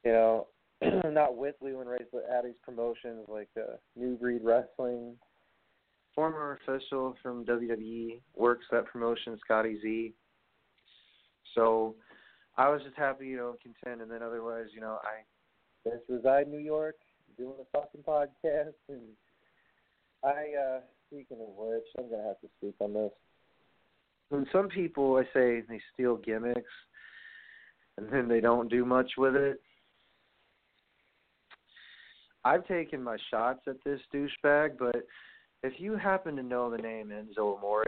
you 0.03 0.11
know, 0.11 0.47
not 1.05 1.35
with 1.35 1.55
Leland 1.61 1.89
Race, 1.89 2.03
but 2.11 2.25
at 2.31 2.45
his 2.45 2.55
promotions 2.63 3.25
like 3.27 3.49
uh, 3.57 3.75
New 3.95 4.15
Breed 4.15 4.41
Wrestling. 4.43 5.15
Former 6.15 6.59
official 6.65 7.15
from 7.21 7.45
WWE 7.45 8.21
works 8.35 8.65
that 8.71 8.85
promotion, 8.87 9.37
Scotty 9.43 9.79
Z. 9.81 10.13
So 11.53 11.95
I 12.57 12.69
was 12.69 12.81
just 12.83 12.95
happy, 12.95 13.27
you 13.27 13.37
know, 13.37 13.55
content, 13.61 14.01
and 14.01 14.09
then 14.09 14.23
otherwise, 14.23 14.67
you 14.73 14.81
know, 14.81 14.97
I 15.03 15.89
just 15.89 16.03
reside 16.09 16.47
in 16.47 16.51
New 16.51 16.59
York, 16.59 16.95
doing 17.37 17.53
a 17.61 17.77
fucking 17.77 18.01
podcast, 18.01 18.73
and 18.89 19.01
I, 20.23 20.29
uh, 20.59 20.79
speaking 21.07 21.37
of 21.39 21.49
which, 21.55 21.85
I'm 21.97 22.09
gonna 22.09 22.23
have 22.23 22.41
to 22.41 22.47
speak 22.57 22.75
on 22.79 22.93
this. 22.93 23.11
When 24.29 24.47
some 24.51 24.69
people, 24.69 25.17
I 25.17 25.23
say, 25.33 25.61
they 25.61 25.79
steal 25.93 26.17
gimmicks, 26.17 26.71
and 27.97 28.11
then 28.11 28.27
they 28.27 28.39
don't 28.39 28.69
do 28.69 28.85
much 28.85 29.11
with 29.17 29.35
it. 29.35 29.61
I've 32.43 32.65
taken 32.67 33.03
my 33.03 33.17
shots 33.29 33.61
at 33.67 33.75
this 33.83 33.99
douchebag, 34.13 34.77
but 34.79 35.05
if 35.63 35.73
you 35.77 35.97
happen 35.97 36.35
to 36.37 36.43
know 36.43 36.69
the 36.69 36.77
name 36.77 37.09
Enzo 37.09 37.57
Amore, 37.57 37.83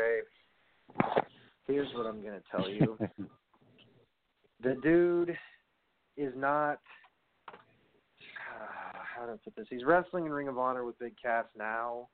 here's 1.65 1.87
what 1.93 2.05
I'm 2.05 2.21
gonna 2.21 2.41
tell 2.51 2.69
you. 2.69 2.97
the 4.63 4.75
dude 4.83 5.37
is 6.17 6.33
not 6.35 6.79
uh, 7.47 8.97
how 9.15 9.25
do 9.25 9.31
I 9.31 9.35
put 9.43 9.55
this? 9.55 9.67
He's 9.69 9.85
wrestling 9.85 10.25
in 10.25 10.31
Ring 10.31 10.47
of 10.47 10.57
Honor 10.57 10.83
with 10.83 10.99
Big 10.99 11.13
Cass 11.21 11.45
now, 11.57 12.09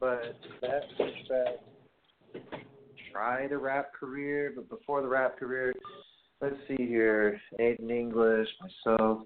but 0.00 0.36
that 0.62 0.82
douchebag 0.98 1.58
tried 3.12 3.52
a 3.52 3.58
rap 3.58 3.92
career, 3.94 4.52
but 4.54 4.68
before 4.68 5.00
the 5.02 5.08
rap 5.08 5.38
career, 5.38 5.72
let's 6.46 6.68
see 6.68 6.86
here, 6.86 7.40
Aiden 7.60 7.90
English, 7.90 8.48
myself. 8.60 9.22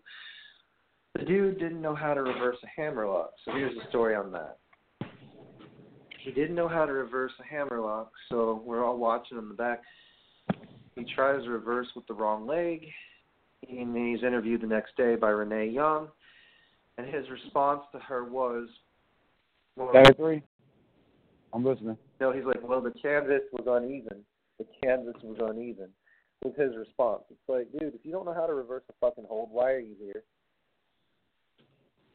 The 1.19 1.25
dude 1.25 1.59
didn't 1.59 1.83
know 1.83 1.95
how 1.95 2.15
to 2.15 2.23
reverse 2.23 2.57
a 2.63 2.81
hammerlock. 2.81 3.33
So 3.45 3.53
here's 3.53 3.75
the 3.75 3.89
story 3.89 4.15
on 4.15 4.33
that. 4.33 4.59
He 6.23 6.31
didn't 6.31 6.55
know 6.55 6.69
how 6.69 6.87
to 6.87 6.93
reverse 6.93 7.33
a 7.41 7.45
hammerlock, 7.45 8.11
so 8.29 8.63
we're 8.65 8.85
all 8.85 8.99
watching 8.99 9.39
in 9.39 9.49
the 9.49 9.55
back. 9.55 9.83
He 10.95 11.05
tries 11.15 11.43
to 11.45 11.51
reverse 11.51 11.89
with 11.97 12.07
the 12.07 12.15
wrong 12.15 12.47
leg, 12.47 12.87
and 13.69 13.97
he's 13.97 14.23
interviewed 14.23 14.63
the 14.63 14.67
next 14.67 14.97
day 14.97 15.17
by 15.17 15.31
Renee 15.31 15.69
Young, 15.69 16.09
and 16.99 17.07
his 17.07 17.29
response 17.31 17.83
to 17.93 17.99
her 18.01 18.25
was, 18.25 18.69
well, 19.77 19.93
three. 20.17 20.43
I'm 21.53 21.65
listening. 21.65 21.97
no, 22.21 22.33
he's 22.33 22.45
like, 22.45 22.67
well, 22.67 22.81
the 22.81 22.93
canvas 23.03 23.43
was 23.53 23.67
uneven. 23.67 24.25
The 24.59 24.67
canvas 24.83 25.17
was 25.23 25.39
uneven. 25.41 25.89
Was 26.45 26.55
his 26.57 26.75
response. 26.77 27.23
It's 27.31 27.39
like, 27.49 27.71
dude, 27.73 27.95
if 27.95 28.01
you 28.03 28.12
don't 28.12 28.25
know 28.25 28.33
how 28.33 28.47
to 28.47 28.55
reverse 28.55 28.83
a 28.89 28.95
fucking 28.99 29.25
hold, 29.29 29.51
why 29.51 29.73
are 29.73 29.79
you 29.79 29.95
here? 29.99 30.23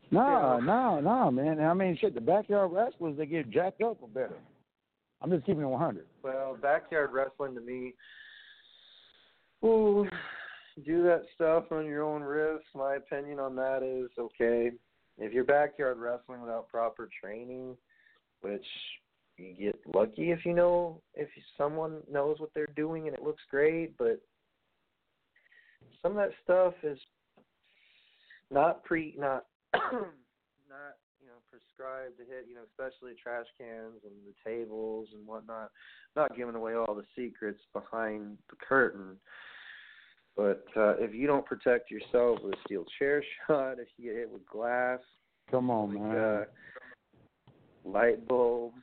No, 0.09 0.57
Yeah. 0.59 0.65
no, 0.65 0.99
no, 0.99 1.31
man. 1.31 1.59
I 1.59 1.73
mean, 1.75 1.95
shit. 1.97 2.15
The 2.15 2.21
backyard 2.21 2.71
wrestlers 2.71 3.17
they 3.17 3.27
get 3.27 3.49
jacked 3.51 3.81
up 3.81 3.99
for 3.99 4.07
better. 4.07 4.37
I'm 5.21 5.29
just 5.29 5.45
keeping 5.45 5.61
it 5.61 5.67
100. 5.67 6.07
Well, 6.23 6.57
backyard 6.59 7.11
wrestling 7.11 7.53
to 7.55 7.61
me, 7.61 7.93
ooh, 9.63 10.07
do 10.85 11.03
that 11.03 11.23
stuff 11.35 11.71
on 11.71 11.85
your 11.85 12.03
own 12.03 12.21
risk. 12.21 12.63
My 12.73 12.95
opinion 12.95 13.39
on 13.39 13.55
that 13.55 13.83
is 13.83 14.09
okay. 14.17 14.71
If 15.17 15.33
you're 15.33 15.43
backyard 15.43 15.97
wrestling 15.97 16.41
without 16.41 16.67
proper 16.67 17.09
training, 17.21 17.77
which 18.41 18.65
you 19.37 19.53
get 19.53 19.79
lucky 19.93 20.31
if 20.31 20.45
you 20.45 20.53
know 20.53 21.01
if 21.13 21.27
someone 21.57 22.01
knows 22.11 22.39
what 22.39 22.51
they're 22.53 22.67
doing 22.75 23.07
and 23.07 23.15
it 23.15 23.23
looks 23.23 23.43
great, 23.49 23.97
but 23.97 24.21
some 26.01 26.11
of 26.11 26.17
that 26.17 26.31
stuff 26.43 26.73
is 26.83 26.99
not 28.51 28.83
pre 28.83 29.15
not 29.17 29.45
not 29.73 30.95
you 31.19 31.27
know 31.27 31.39
prescribed 31.49 32.17
to 32.17 32.23
hit 32.23 32.45
you 32.47 32.55
know 32.55 32.61
especially 32.69 33.13
trash 33.21 33.47
cans 33.57 34.01
and 34.03 34.13
the 34.25 34.49
tables 34.49 35.07
and 35.13 35.25
whatnot 35.25 35.71
not 36.15 36.35
giving 36.37 36.55
away 36.55 36.75
all 36.75 36.93
the 36.93 37.03
secrets 37.15 37.59
behind 37.73 38.37
the 38.49 38.55
curtain 38.57 39.17
but 40.37 40.63
uh 40.77 40.95
if 40.97 41.13
you 41.13 41.25
don't 41.25 41.45
protect 41.45 41.89
yourself 41.89 42.37
with 42.43 42.53
a 42.53 42.57
steel 42.65 42.85
chair 42.99 43.23
shot 43.47 43.79
if 43.79 43.87
you 43.97 44.11
get 44.11 44.19
hit 44.19 44.29
with 44.29 44.45
glass 44.45 44.99
Come 45.51 45.69
on, 45.69 45.93
like, 45.93 46.03
man. 46.03 46.15
uh, 46.17 46.43
light 47.83 48.27
bulbs 48.27 48.81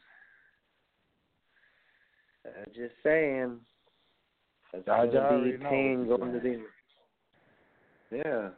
uh, 2.47 2.64
just 2.74 2.94
saying 3.02 3.59
it's 4.73 4.89
I 4.89 5.06
gonna 5.06 5.43
be 5.44 5.52
know 5.59 5.69
pain 5.69 6.06
going 6.06 6.32
to 6.32 6.40
saying. 6.43 6.62
the 8.10 8.16
yeah 8.16 8.48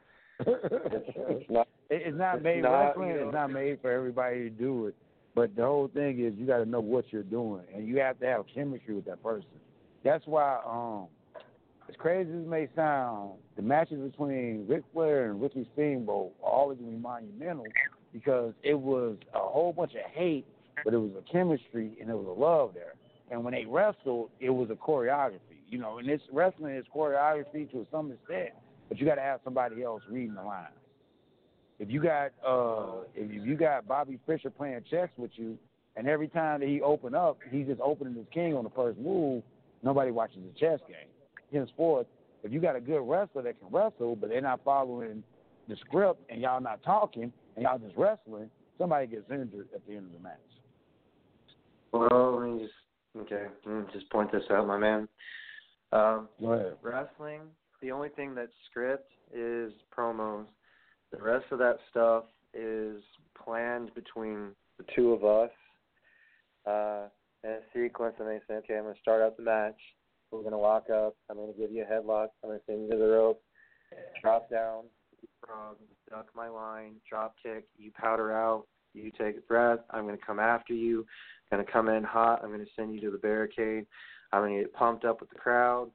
it's, 0.41 1.17
it's 1.17 1.51
not 1.51 1.69
It- 1.91 2.03
it's 2.07 2.17
not 2.19 2.37
it's 2.37 2.45
made 2.45 2.63
not, 2.63 2.73
wrestling. 2.89 3.09
you 3.09 3.15
know- 3.17 3.25
It's 3.29 3.35
not 3.35 3.51
made 3.53 3.81
for 3.81 3.91
everybody 3.91 4.45
to 4.45 4.51
do 4.51 4.87
it. 4.87 4.95
But 5.35 5.55
the 5.57 5.63
whole 5.65 5.89
thing 5.89 6.21
is 6.21 6.35
you 6.37 6.47
got 6.47 6.59
to 6.59 6.65
know 6.67 6.81
what 6.81 7.07
you're 7.13 7.25
doing, 7.25 7.65
and 7.75 7.87
you 7.89 7.99
have 7.99 8.21
to 8.21 8.27
have 8.27 8.45
chemistry 8.55 8.95
with 8.95 9.05
that 9.07 9.21
person. 9.23 9.49
That's 10.05 10.25
why, 10.27 10.61
um, 10.65 11.09
as 11.89 11.97
crazy 11.97 12.31
as 12.31 12.37
it 12.37 12.47
may 12.49 12.69
sound, 12.77 13.33
the 13.57 13.63
matches 13.63 13.99
between 13.99 14.65
Ric 14.69 14.85
Flair 14.93 15.31
and 15.31 15.43
Ricky 15.43 15.69
Steamboat 15.73 16.33
are 16.43 16.51
always 16.53 16.79
gonna 16.79 16.93
be 16.93 16.97
monumental 16.99 17.67
because 18.13 18.55
it 18.63 18.75
was 18.79 19.17
a 19.35 19.39
whole 19.41 19.73
bunch 19.73 19.95
of 19.95 20.03
hate, 20.13 20.47
but 20.85 20.95
it 20.95 20.99
was 20.99 21.11
a 21.19 21.33
chemistry 21.33 21.97
and 22.01 22.09
it 22.11 22.15
was 22.15 22.27
a 22.27 22.41
love 22.41 22.73
there. 22.75 22.95
And 23.31 23.43
when 23.45 23.55
they 23.55 23.65
wrestled, 23.65 24.31
it 24.41 24.51
was 24.51 24.71
a 24.71 24.75
choreography. 24.75 25.39
You 25.69 25.79
know, 25.79 25.99
and 25.99 26.09
this 26.09 26.21
wrestling 26.33 26.77
is 26.77 26.85
choreography 26.95 27.71
to 27.73 27.87
some 27.91 28.13
extent, 28.13 28.51
but 28.89 28.99
you 28.99 29.07
got 29.07 29.17
to 29.17 29.23
have 29.23 29.41
somebody 29.43 29.83
else 29.83 30.03
reading 30.11 30.35
the 30.35 30.43
lines. 30.43 30.69
If 31.81 31.91
you 31.91 32.01
got 32.01 32.31
uh 32.47 33.03
if 33.17 33.45
you 33.45 33.57
got 33.57 33.89
Bobby 33.89 34.21
Fischer 34.27 34.51
playing 34.51 34.83
chess 34.89 35.09
with 35.17 35.33
you, 35.35 35.59
and 35.97 36.09
every 36.09 36.29
time 36.29 36.61
that 36.61 36.69
he 36.69 36.81
open 36.81 37.15
up, 37.15 37.39
he's 37.51 37.67
just 37.67 37.81
opening 37.81 38.15
his 38.15 38.27
king 38.33 38.55
on 38.55 38.65
the 38.65 38.71
first 38.71 38.99
move. 38.99 39.43
Nobody 39.83 40.11
watches 40.11 40.39
the 40.39 40.59
chess 40.59 40.81
game. 40.87 41.09
Henceforth, 41.53 42.07
if 42.43 42.53
you 42.53 42.61
got 42.61 42.77
a 42.77 42.81
good 42.81 43.01
wrestler 43.01 43.43
that 43.43 43.59
can 43.59 43.69
wrestle, 43.71 44.17
but 44.17 44.29
they're 44.29 44.41
not 44.41 44.61
following 44.65 45.23
the 45.69 45.77
script 45.77 46.21
and 46.31 46.41
y'all 46.41 46.61
not 46.61 46.83
talking 46.83 47.33
and 47.57 47.63
y'all 47.63 47.79
just 47.79 47.97
wrestling, 47.97 48.51
somebody 48.79 49.07
gets 49.07 49.31
injured 49.31 49.69
at 49.75 49.87
the 49.87 49.97
end 49.97 50.07
of 50.07 50.13
the 50.13 50.21
match. 50.21 50.39
Well, 51.93 52.59
just 52.61 52.73
okay. 53.17 53.47
Let 53.67 53.93
just 53.93 54.11
point 54.11 54.33
this 54.33 54.43
out, 54.51 54.67
my 54.67 54.79
man. 54.79 55.09
Um, 55.93 56.29
Go 56.41 56.53
ahead. 56.53 56.77
wrestling, 56.83 57.43
the 57.81 57.93
only 57.93 58.09
thing 58.11 58.35
that's 58.35 58.53
script 58.71 59.13
is 59.33 59.73
promos. 59.97 60.47
The 61.13 61.23
rest 61.23 61.47
of 61.51 61.59
that 61.59 61.79
stuff 61.91 62.25
is 62.53 63.03
planned 63.43 63.95
between 63.95 64.51
the 64.79 64.85
two 64.95 65.13
of 65.13 65.25
us. 65.25 65.51
Uh, 66.67 67.09
in 67.45 67.51
a 67.51 67.59
sequence, 67.75 68.15
and 68.19 68.29
they 68.29 68.41
say, 68.49 68.55
okay, 68.55 68.77
I'm 68.77 68.85
going 68.85 68.95
to 68.95 69.01
start 69.01 69.21
out 69.21 69.37
the 69.37 69.43
match. 69.43 69.79
We're 70.31 70.41
going 70.41 70.53
to 70.53 70.59
lock 70.59 70.89
up. 70.91 71.15
I'm 71.31 71.37
going 71.37 71.53
to 71.53 71.59
give 71.59 71.71
you 71.71 71.83
a 71.83 71.87
headlock. 71.87 72.29
I'm 72.43 72.51
going 72.51 72.59
to 72.59 72.65
send 72.67 72.85
you 72.85 72.91
to 72.91 72.97
the 72.97 73.07
rope. 73.07 73.43
Drop 74.23 74.51
down. 74.51 74.85
Frog, 75.47 75.77
duck 76.11 76.27
my 76.35 76.49
line. 76.49 76.95
Drop 77.09 77.35
kick. 77.43 77.67
You 77.77 77.91
powder 77.93 78.33
out. 78.33 78.65
You 78.95 79.11
take 79.19 79.37
a 79.37 79.41
breath. 79.41 79.81
I'm 79.91 80.05
going 80.05 80.17
to 80.17 80.25
come 80.25 80.39
after 80.39 80.73
you. 80.73 81.05
I'm 81.51 81.59
going 81.59 81.67
to 81.67 81.73
come 81.73 81.89
in 81.89 82.05
hot. 82.05 82.41
I'm 82.43 82.51
going 82.51 82.65
to 82.65 82.71
send 82.77 82.95
you 82.95 83.01
to 83.03 83.11
the 83.11 83.19
barricade. 83.19 83.87
I'm 84.33 84.43
going 84.43 84.57
to 84.57 84.63
get 84.63 84.73
pumped 84.73 85.05
up 85.05 85.21
with 85.21 85.31
the 85.31 85.37
crowd. 85.37 85.91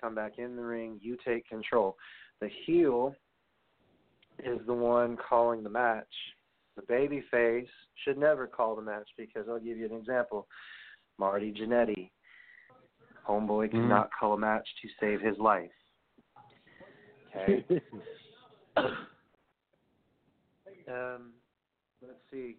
Come 0.00 0.14
back 0.14 0.38
in 0.38 0.56
the 0.56 0.62
ring. 0.62 0.98
You 1.02 1.16
take 1.24 1.48
control. 1.48 1.96
The 2.40 2.48
heel 2.64 3.14
is 4.42 4.60
the 4.66 4.74
one 4.74 5.16
calling 5.16 5.62
the 5.62 5.70
match. 5.70 6.06
The 6.76 6.82
baby 6.82 7.22
face 7.30 7.68
should 8.04 8.18
never 8.18 8.46
call 8.46 8.74
the 8.74 8.82
match 8.82 9.08
because 9.16 9.46
I'll 9.48 9.60
give 9.60 9.76
you 9.76 9.86
an 9.86 9.92
example. 9.96 10.48
Marty 11.18 11.52
Jannetty. 11.52 12.10
Homeboy 13.28 13.70
could 13.70 13.80
Mhm. 13.80 13.88
not 13.88 14.10
call 14.12 14.34
a 14.34 14.38
match 14.38 14.68
to 14.82 14.88
save 15.00 15.20
his 15.20 15.38
life. 15.38 15.70
Okay. 17.28 17.64
um, 20.88 21.32
let's 22.06 22.20
see. 22.30 22.56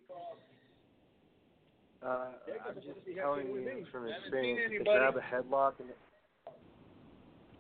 Uh, 2.04 2.28
I'm 2.68 2.76
just 2.76 2.88
telling 3.18 3.48
you 3.48 3.86
from 3.92 4.08
experience. 4.08 4.74
To 4.78 4.84
grab 4.84 5.16
a 5.16 5.20
headlock 5.20 5.74
and 5.80 5.90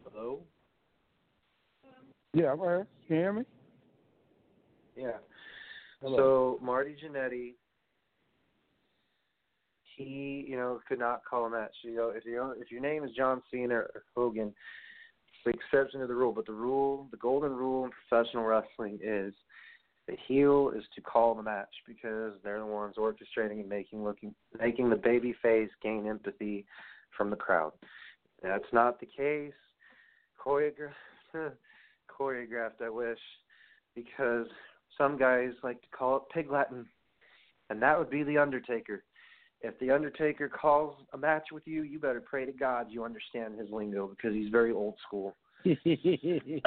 hello. 0.08 0.40
yeah, 2.34 2.52
I'm 2.52 2.60
right. 2.60 2.86
Can 3.08 3.16
you 3.16 3.22
hear 3.22 3.34
me? 3.34 3.44
Yeah. 4.96 5.18
Hello. 6.02 6.18
So 6.18 6.66
Marty 6.66 6.96
Jannetty, 7.04 7.54
he 9.96 10.46
you 10.48 10.58
know 10.58 10.80
could 10.88 11.00
not 11.00 11.22
call 11.28 11.46
a 11.46 11.50
match. 11.50 11.74
You 11.84 11.96
know 11.96 12.10
if 12.10 12.26
you 12.26 12.54
if 12.60 12.72
your 12.72 12.82
name 12.82 13.04
is 13.04 13.12
John 13.18 13.42
Cena 13.52 13.76
or 13.76 14.04
Hogan, 14.16 14.54
it's 15.28 15.44
the 15.46 15.52
exception 15.52 16.02
to 16.02 16.08
the 16.08 16.14
rule. 16.14 16.34
But 16.34 16.46
the 16.46 16.54
rule, 16.54 17.08
the 17.10 17.18
golden 17.18 17.54
rule 17.54 17.86
in 17.86 17.92
professional 18.08 18.44
wrestling 18.44 19.00
is 19.02 19.34
the 20.08 20.16
heel 20.28 20.72
is 20.76 20.84
to 20.94 21.02
call 21.02 21.34
the 21.34 21.42
match 21.42 21.74
because 21.88 22.34
they're 22.44 22.60
the 22.60 22.66
ones 22.66 22.96
orchestrating 22.98 23.60
and 23.60 23.70
making 23.70 24.04
looking 24.04 24.36
making 24.60 24.90
the 24.90 24.96
baby 24.96 25.34
face 25.42 25.70
gain 25.82 26.06
empathy 26.08 26.66
from 27.18 27.30
the 27.30 27.36
crowd. 27.36 27.72
That's 28.44 28.72
not 28.72 29.00
the 29.00 29.08
case. 29.08 29.54
Choreographed, 30.44 30.94
choreographed. 32.20 32.82
I 32.84 32.90
wish 32.90 33.20
because 33.96 34.48
some 34.98 35.18
guys 35.18 35.52
like 35.64 35.82
to 35.82 35.88
call 35.98 36.18
it 36.18 36.24
pig 36.34 36.52
Latin, 36.52 36.86
and 37.70 37.82
that 37.82 37.98
would 37.98 38.10
be 38.10 38.24
the 38.24 38.38
Undertaker. 38.38 39.04
If 39.62 39.80
the 39.80 39.90
Undertaker 39.90 40.50
calls 40.50 40.96
a 41.14 41.18
match 41.18 41.48
with 41.52 41.64
you, 41.66 41.82
you 41.82 41.98
better 41.98 42.22
pray 42.22 42.46
to 42.46 42.52
God 42.52 42.88
you 42.90 43.04
understand 43.04 43.58
his 43.58 43.70
lingo 43.72 44.08
because 44.08 44.36
he's 44.36 44.52
very 44.52 44.72
old 44.72 44.96
school. 45.08 45.36
The 45.66 46.62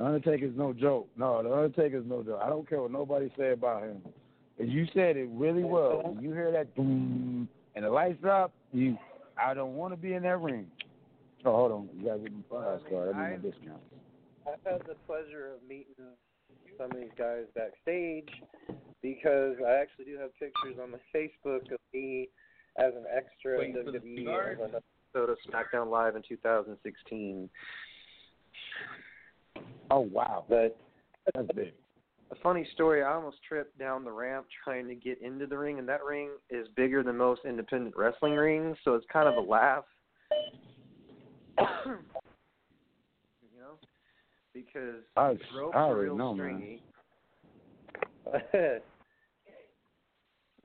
Undertaker's 0.00 0.56
no 0.56 0.72
joke. 0.72 1.08
No, 1.16 1.42
the 1.42 1.52
Undertaker's 1.52 2.04
no 2.06 2.22
joke. 2.22 2.40
I 2.42 2.48
don't 2.48 2.68
care 2.68 2.80
what 2.80 2.92
nobody 2.92 3.30
say 3.36 3.52
about 3.52 3.82
him. 3.82 4.00
And 4.58 4.72
you 4.72 4.86
said 4.94 5.16
it 5.16 5.28
really 5.32 5.64
well. 5.64 6.02
When 6.04 6.22
you 6.22 6.32
hear 6.32 6.50
that 6.52 6.74
boom 6.74 7.48
and 7.74 7.84
the 7.84 7.90
lights 7.90 8.20
drop, 8.20 8.52
you 8.72 8.96
I 9.40 9.54
don't 9.54 9.74
want 9.74 9.92
to 9.92 9.96
be 9.96 10.14
in 10.14 10.22
that 10.24 10.40
ring. 10.40 10.66
Oh, 11.44 11.52
hold 11.52 11.72
on. 11.72 11.88
You 11.96 12.06
gotta 12.06 12.18
give 12.20 12.32
me 12.32 12.42
five 12.50 12.80
card. 12.90 13.14
I 13.14 13.30
need 13.30 13.42
my 13.42 13.50
discount. 13.50 13.80
I've 14.46 14.72
had 14.72 14.80
the 14.86 14.94
pleasure 15.06 15.54
of 15.54 15.68
meeting 15.68 15.94
some 16.76 16.90
of 16.90 16.96
these 16.96 17.10
guys 17.16 17.44
backstage 17.54 18.28
because 19.02 19.56
I 19.66 19.80
actually 19.80 20.06
do 20.06 20.18
have 20.18 20.30
pictures 20.38 20.76
on 20.82 20.90
my 20.92 20.98
Facebook 21.14 21.70
of 21.72 21.78
me 21.92 22.28
as 22.78 22.92
an 22.94 23.04
extra 23.14 23.60
in 23.64 23.74
WWE 23.74 24.58
on 24.60 24.70
an 24.70 24.82
episode 25.14 25.30
of 25.30 25.38
SmackDown 25.48 25.90
Live 25.90 26.16
in 26.16 26.22
2016. 26.28 27.48
Oh 29.90 30.00
wow. 30.00 30.44
But 30.48 30.76
That's 31.34 31.48
big. 31.54 31.72
a 32.30 32.34
funny 32.42 32.66
story, 32.74 33.02
I 33.02 33.14
almost 33.14 33.38
tripped 33.46 33.78
down 33.78 34.04
the 34.04 34.12
ramp 34.12 34.46
trying 34.64 34.86
to 34.88 34.94
get 34.94 35.20
into 35.22 35.46
the 35.46 35.56
ring, 35.56 35.78
and 35.78 35.88
that 35.88 36.04
ring 36.04 36.30
is 36.50 36.68
bigger 36.76 37.02
than 37.02 37.16
most 37.16 37.42
independent 37.46 37.96
wrestling 37.96 38.34
rings, 38.34 38.76
so 38.84 38.94
it's 38.94 39.06
kind 39.12 39.28
of 39.28 39.36
a 39.36 39.40
laugh. 39.40 39.84
you 41.86 41.96
know? 43.58 43.78
Because 44.52 45.02
I, 45.16 45.34
the 45.34 45.40
ropes 45.56 45.76
I 45.76 45.80
are 45.80 45.98
real 45.98 46.16
know, 46.16 46.34
stringy. 46.34 46.82
the 48.52 48.80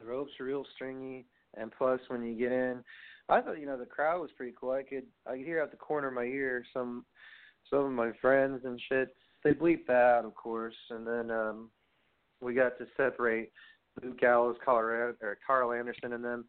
ropes 0.03 0.31
are 0.39 0.45
real 0.45 0.65
stringy, 0.75 1.25
and 1.55 1.71
plus 1.77 2.01
when 2.09 2.23
you 2.23 2.37
get 2.37 2.51
in, 2.51 2.83
I 3.29 3.39
thought 3.39 3.59
you 3.59 3.65
know 3.65 3.77
the 3.77 3.85
crowd 3.85 4.21
was 4.21 4.31
pretty 4.35 4.53
cool. 4.59 4.71
I 4.71 4.83
could 4.83 5.05
I 5.25 5.37
could 5.37 5.45
hear 5.45 5.61
out 5.61 5.71
the 5.71 5.77
corner 5.77 6.09
of 6.09 6.13
my 6.13 6.23
ear 6.23 6.65
some 6.73 7.05
some 7.69 7.85
of 7.85 7.91
my 7.91 8.11
friends 8.21 8.61
and 8.65 8.79
shit. 8.89 9.15
They 9.43 9.51
bleeped 9.51 9.87
that 9.87 9.93
out, 9.93 10.25
of 10.25 10.35
course, 10.35 10.75
and 10.89 11.05
then 11.05 11.31
um 11.31 11.69
we 12.41 12.53
got 12.53 12.77
to 12.77 12.85
separate 12.97 13.51
Luke 14.01 14.19
Gallows, 14.19 14.57
Colorado, 14.63 15.15
or 15.21 15.37
Karl 15.45 15.71
Anderson, 15.71 16.13
and 16.13 16.23
them. 16.23 16.45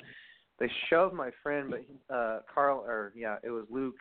They 0.58 0.70
shoved 0.88 1.14
my 1.14 1.30
friend, 1.42 1.70
but 1.70 2.14
uh 2.14 2.40
Karl, 2.52 2.84
or 2.86 3.12
yeah, 3.16 3.36
it 3.42 3.50
was 3.50 3.64
Luke 3.70 3.96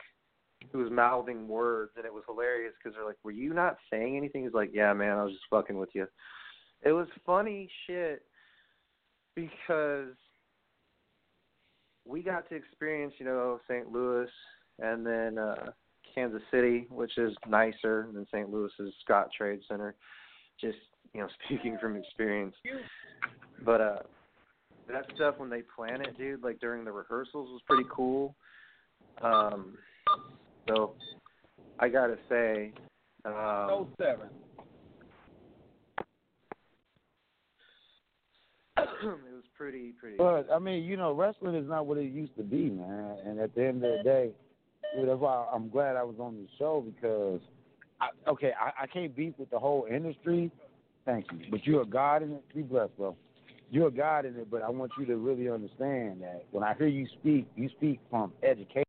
who 0.71 0.77
was 0.79 0.91
mouthing 0.91 1.47
words, 1.47 1.91
and 1.97 2.05
it 2.05 2.13
was 2.13 2.23
hilarious 2.25 2.73
because 2.77 2.95
they're 2.95 3.05
like, 3.05 3.17
"Were 3.23 3.31
you 3.31 3.53
not 3.53 3.77
saying 3.91 4.15
anything?" 4.15 4.43
He's 4.43 4.53
like, 4.53 4.71
"Yeah, 4.73 4.93
man, 4.93 5.17
I 5.17 5.23
was 5.23 5.33
just 5.33 5.45
fucking 5.49 5.77
with 5.77 5.89
you." 5.93 6.07
It 6.83 6.91
was 6.91 7.07
funny 7.25 7.69
shit 7.85 8.23
because 9.35 10.15
we 12.05 12.21
got 12.21 12.47
to 12.49 12.55
experience, 12.55 13.13
you 13.17 13.25
know, 13.25 13.59
St. 13.67 13.91
Louis 13.91 14.29
and 14.79 15.05
then 15.05 15.37
uh 15.37 15.71
Kansas 16.13 16.41
City, 16.51 16.87
which 16.89 17.17
is 17.17 17.33
nicer 17.47 18.07
than 18.13 18.25
St. 18.27 18.49
Louis's 18.49 18.93
Scottrade 19.07 19.61
Center. 19.67 19.95
Just 20.59 20.77
you 21.13 21.21
know, 21.21 21.27
speaking 21.45 21.77
from 21.79 21.95
experience. 21.95 22.55
But 23.63 23.81
uh 23.81 23.99
that 24.91 25.05
stuff 25.15 25.35
when 25.37 25.49
they 25.49 25.61
plan 25.61 26.01
it, 26.01 26.17
dude, 26.17 26.43
like 26.43 26.59
during 26.59 26.83
the 26.83 26.91
rehearsals 26.91 27.49
was 27.49 27.61
pretty 27.67 27.87
cool. 27.91 28.35
Um 29.21 29.77
so 30.67 30.93
I 31.79 31.89
gotta 31.89 32.17
say, 32.29 32.73
um 33.25 33.87
seven. 33.97 34.29
it 38.77 39.05
was 39.05 39.43
pretty 39.55 39.93
pretty 39.99 40.17
But 40.17 40.47
I 40.53 40.59
mean, 40.59 40.83
you 40.83 40.97
know, 40.97 41.13
wrestling 41.13 41.55
is 41.55 41.67
not 41.67 41.85
what 41.85 41.97
it 41.97 42.11
used 42.11 42.35
to 42.37 42.43
be, 42.43 42.69
man. 42.69 43.17
And 43.25 43.39
at 43.39 43.53
the 43.55 43.65
end 43.65 43.83
of 43.83 43.97
the 43.97 44.03
day, 44.03 44.31
know, 45.01 45.05
that's 45.05 45.19
why 45.19 45.45
I'm 45.53 45.69
glad 45.69 45.95
I 45.95 46.03
was 46.03 46.15
on 46.19 46.35
the 46.35 46.47
show 46.57 46.85
because, 46.85 47.41
I, 48.01 48.09
okay, 48.29 48.51
I, 48.59 48.83
I 48.83 48.87
can't 48.87 49.15
beef 49.15 49.33
with 49.37 49.49
the 49.49 49.59
whole 49.59 49.87
industry. 49.89 50.51
Thank 51.05 51.25
you, 51.31 51.39
but 51.51 51.65
you're 51.65 51.81
a 51.81 51.85
god 51.85 52.23
in 52.23 52.31
it. 52.31 52.55
Be 52.55 52.61
blessed, 52.61 52.95
bro. 52.97 53.15
You're 53.69 53.87
a 53.87 53.91
god 53.91 54.25
in 54.25 54.35
it, 54.35 54.49
but 54.51 54.61
I 54.61 54.69
want 54.69 54.91
you 54.99 55.05
to 55.07 55.17
really 55.17 55.49
understand 55.49 56.21
that 56.21 56.45
when 56.51 56.63
I 56.63 56.75
hear 56.75 56.87
you 56.87 57.07
speak, 57.19 57.47
you 57.55 57.69
speak 57.69 57.99
from 58.09 58.31
education. 58.43 58.85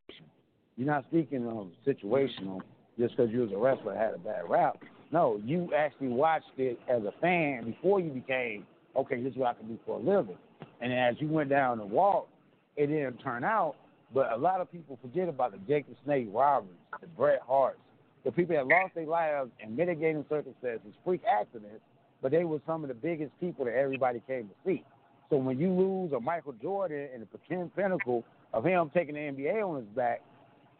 You're 0.77 0.87
not 0.87 1.05
speaking 1.09 1.47
um, 1.47 1.71
situational 1.85 2.61
just 2.97 3.15
because 3.17 3.31
you 3.31 3.41
was 3.41 3.51
a 3.51 3.57
wrestler 3.57 3.95
had 3.95 4.13
a 4.13 4.17
bad 4.17 4.43
rap. 4.47 4.77
No, 5.11 5.41
you 5.43 5.71
actually 5.75 6.09
watched 6.09 6.51
it 6.57 6.79
as 6.89 7.03
a 7.03 7.13
fan 7.21 7.65
before 7.65 7.99
you 7.99 8.09
became 8.09 8.65
okay. 8.95 9.21
This 9.21 9.33
is 9.33 9.37
what 9.37 9.55
I 9.55 9.59
can 9.59 9.67
do 9.67 9.79
for 9.85 9.97
a 9.97 10.01
living. 10.01 10.37
And 10.81 10.93
as 10.93 11.15
you 11.19 11.27
went 11.27 11.49
down 11.49 11.77
the 11.77 11.85
walk, 11.85 12.27
it 12.75 12.87
didn't 12.87 13.17
turn 13.17 13.43
out. 13.43 13.75
But 14.15 14.31
a 14.31 14.37
lot 14.37 14.61
of 14.61 14.71
people 14.71 14.97
forget 15.01 15.27
about 15.27 15.51
the 15.51 15.57
the 15.67 15.83
Snake 16.05 16.29
Roberts, 16.31 16.71
the 17.01 17.07
Bret 17.07 17.41
Harts, 17.45 17.79
the 18.23 18.31
people 18.31 18.55
that 18.55 18.65
lost 18.65 18.95
their 18.95 19.05
lives 19.05 19.51
in 19.59 19.75
mitigating 19.75 20.23
circumstances, 20.29 20.93
freak 21.03 21.21
accidents, 21.29 21.81
but 22.21 22.31
they 22.31 22.45
were 22.45 22.61
some 22.65 22.83
of 22.83 22.87
the 22.87 22.93
biggest 22.93 23.37
people 23.41 23.65
that 23.65 23.75
everybody 23.75 24.21
came 24.25 24.47
to 24.47 24.53
see. 24.65 24.85
So 25.29 25.35
when 25.35 25.59
you 25.59 25.69
lose 25.69 26.13
a 26.13 26.19
Michael 26.21 26.53
Jordan 26.61 27.09
and 27.13 27.27
the 27.29 27.69
pinnacle 27.75 28.23
of 28.53 28.65
him 28.65 28.89
taking 28.93 29.15
the 29.15 29.19
NBA 29.19 29.61
on 29.61 29.81
his 29.81 29.89
back, 29.93 30.21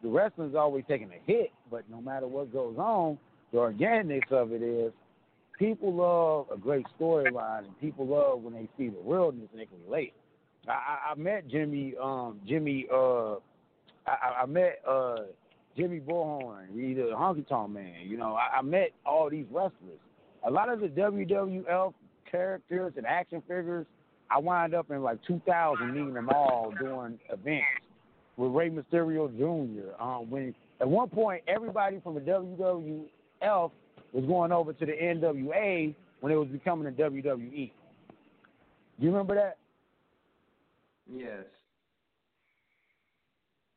the 0.02 0.08
wrestling's 0.08 0.54
always 0.54 0.84
taking 0.88 1.10
a 1.10 1.30
hit. 1.30 1.52
But 1.70 1.84
no 1.90 2.00
matter 2.00 2.26
what 2.26 2.50
goes 2.54 2.78
on, 2.78 3.18
the 3.52 3.58
organics 3.58 4.32
of 4.32 4.52
it 4.52 4.62
is 4.62 4.94
people 5.58 5.92
love 5.92 6.46
a 6.50 6.58
great 6.58 6.86
storyline, 6.98 7.66
and 7.66 7.80
people 7.82 8.06
love 8.06 8.40
when 8.40 8.54
they 8.54 8.68
see 8.78 8.88
the 8.88 9.00
realness 9.04 9.48
and 9.52 9.60
they 9.60 9.66
can 9.66 9.76
relate. 9.84 10.14
I, 10.68 11.12
I, 11.12 11.14
met 11.16 11.48
Jimmy, 11.48 11.94
um, 12.02 12.40
Jimmy, 12.46 12.86
uh, 12.92 13.34
I, 14.06 14.42
I- 14.42 14.46
met 14.46 14.80
uh, 14.88 15.16
Jimmy 15.76 16.00
Bullhorn, 16.00 16.76
either 16.76 17.04
Honky 17.14 17.46
Tonk 17.48 17.70
Man. 17.70 17.94
You 18.04 18.16
know, 18.16 18.34
I, 18.34 18.58
I 18.58 18.62
met 18.62 18.90
all 19.04 19.30
these 19.30 19.46
wrestlers. 19.50 20.00
A 20.46 20.50
lot 20.50 20.68
of 20.68 20.80
the 20.80 20.88
WWF 20.88 21.92
characters 22.30 22.92
and 22.96 23.06
action 23.06 23.42
figures, 23.42 23.86
I 24.30 24.38
wind 24.38 24.74
up 24.74 24.90
in 24.90 25.02
like 25.02 25.18
2000 25.26 25.92
meeting 25.92 26.14
them 26.14 26.28
all 26.30 26.72
doing 26.80 27.18
events 27.30 27.66
with 28.36 28.52
Rey 28.52 28.70
Mysterio 28.70 29.30
Jr. 29.36 30.02
Um, 30.02 30.30
when 30.30 30.54
at 30.80 30.88
one 30.88 31.08
point 31.08 31.42
everybody 31.48 32.00
from 32.02 32.14
the 32.14 32.20
WWF 32.20 33.70
was 34.12 34.24
going 34.26 34.52
over 34.52 34.72
to 34.72 34.86
the 34.86 34.92
NWA 34.92 35.94
when 36.20 36.32
it 36.32 36.36
was 36.36 36.48
becoming 36.48 36.84
the 36.84 37.02
WWE. 37.02 37.70
Do 38.98 39.04
you 39.04 39.10
remember 39.10 39.34
that? 39.34 39.58
Yes, 41.12 41.44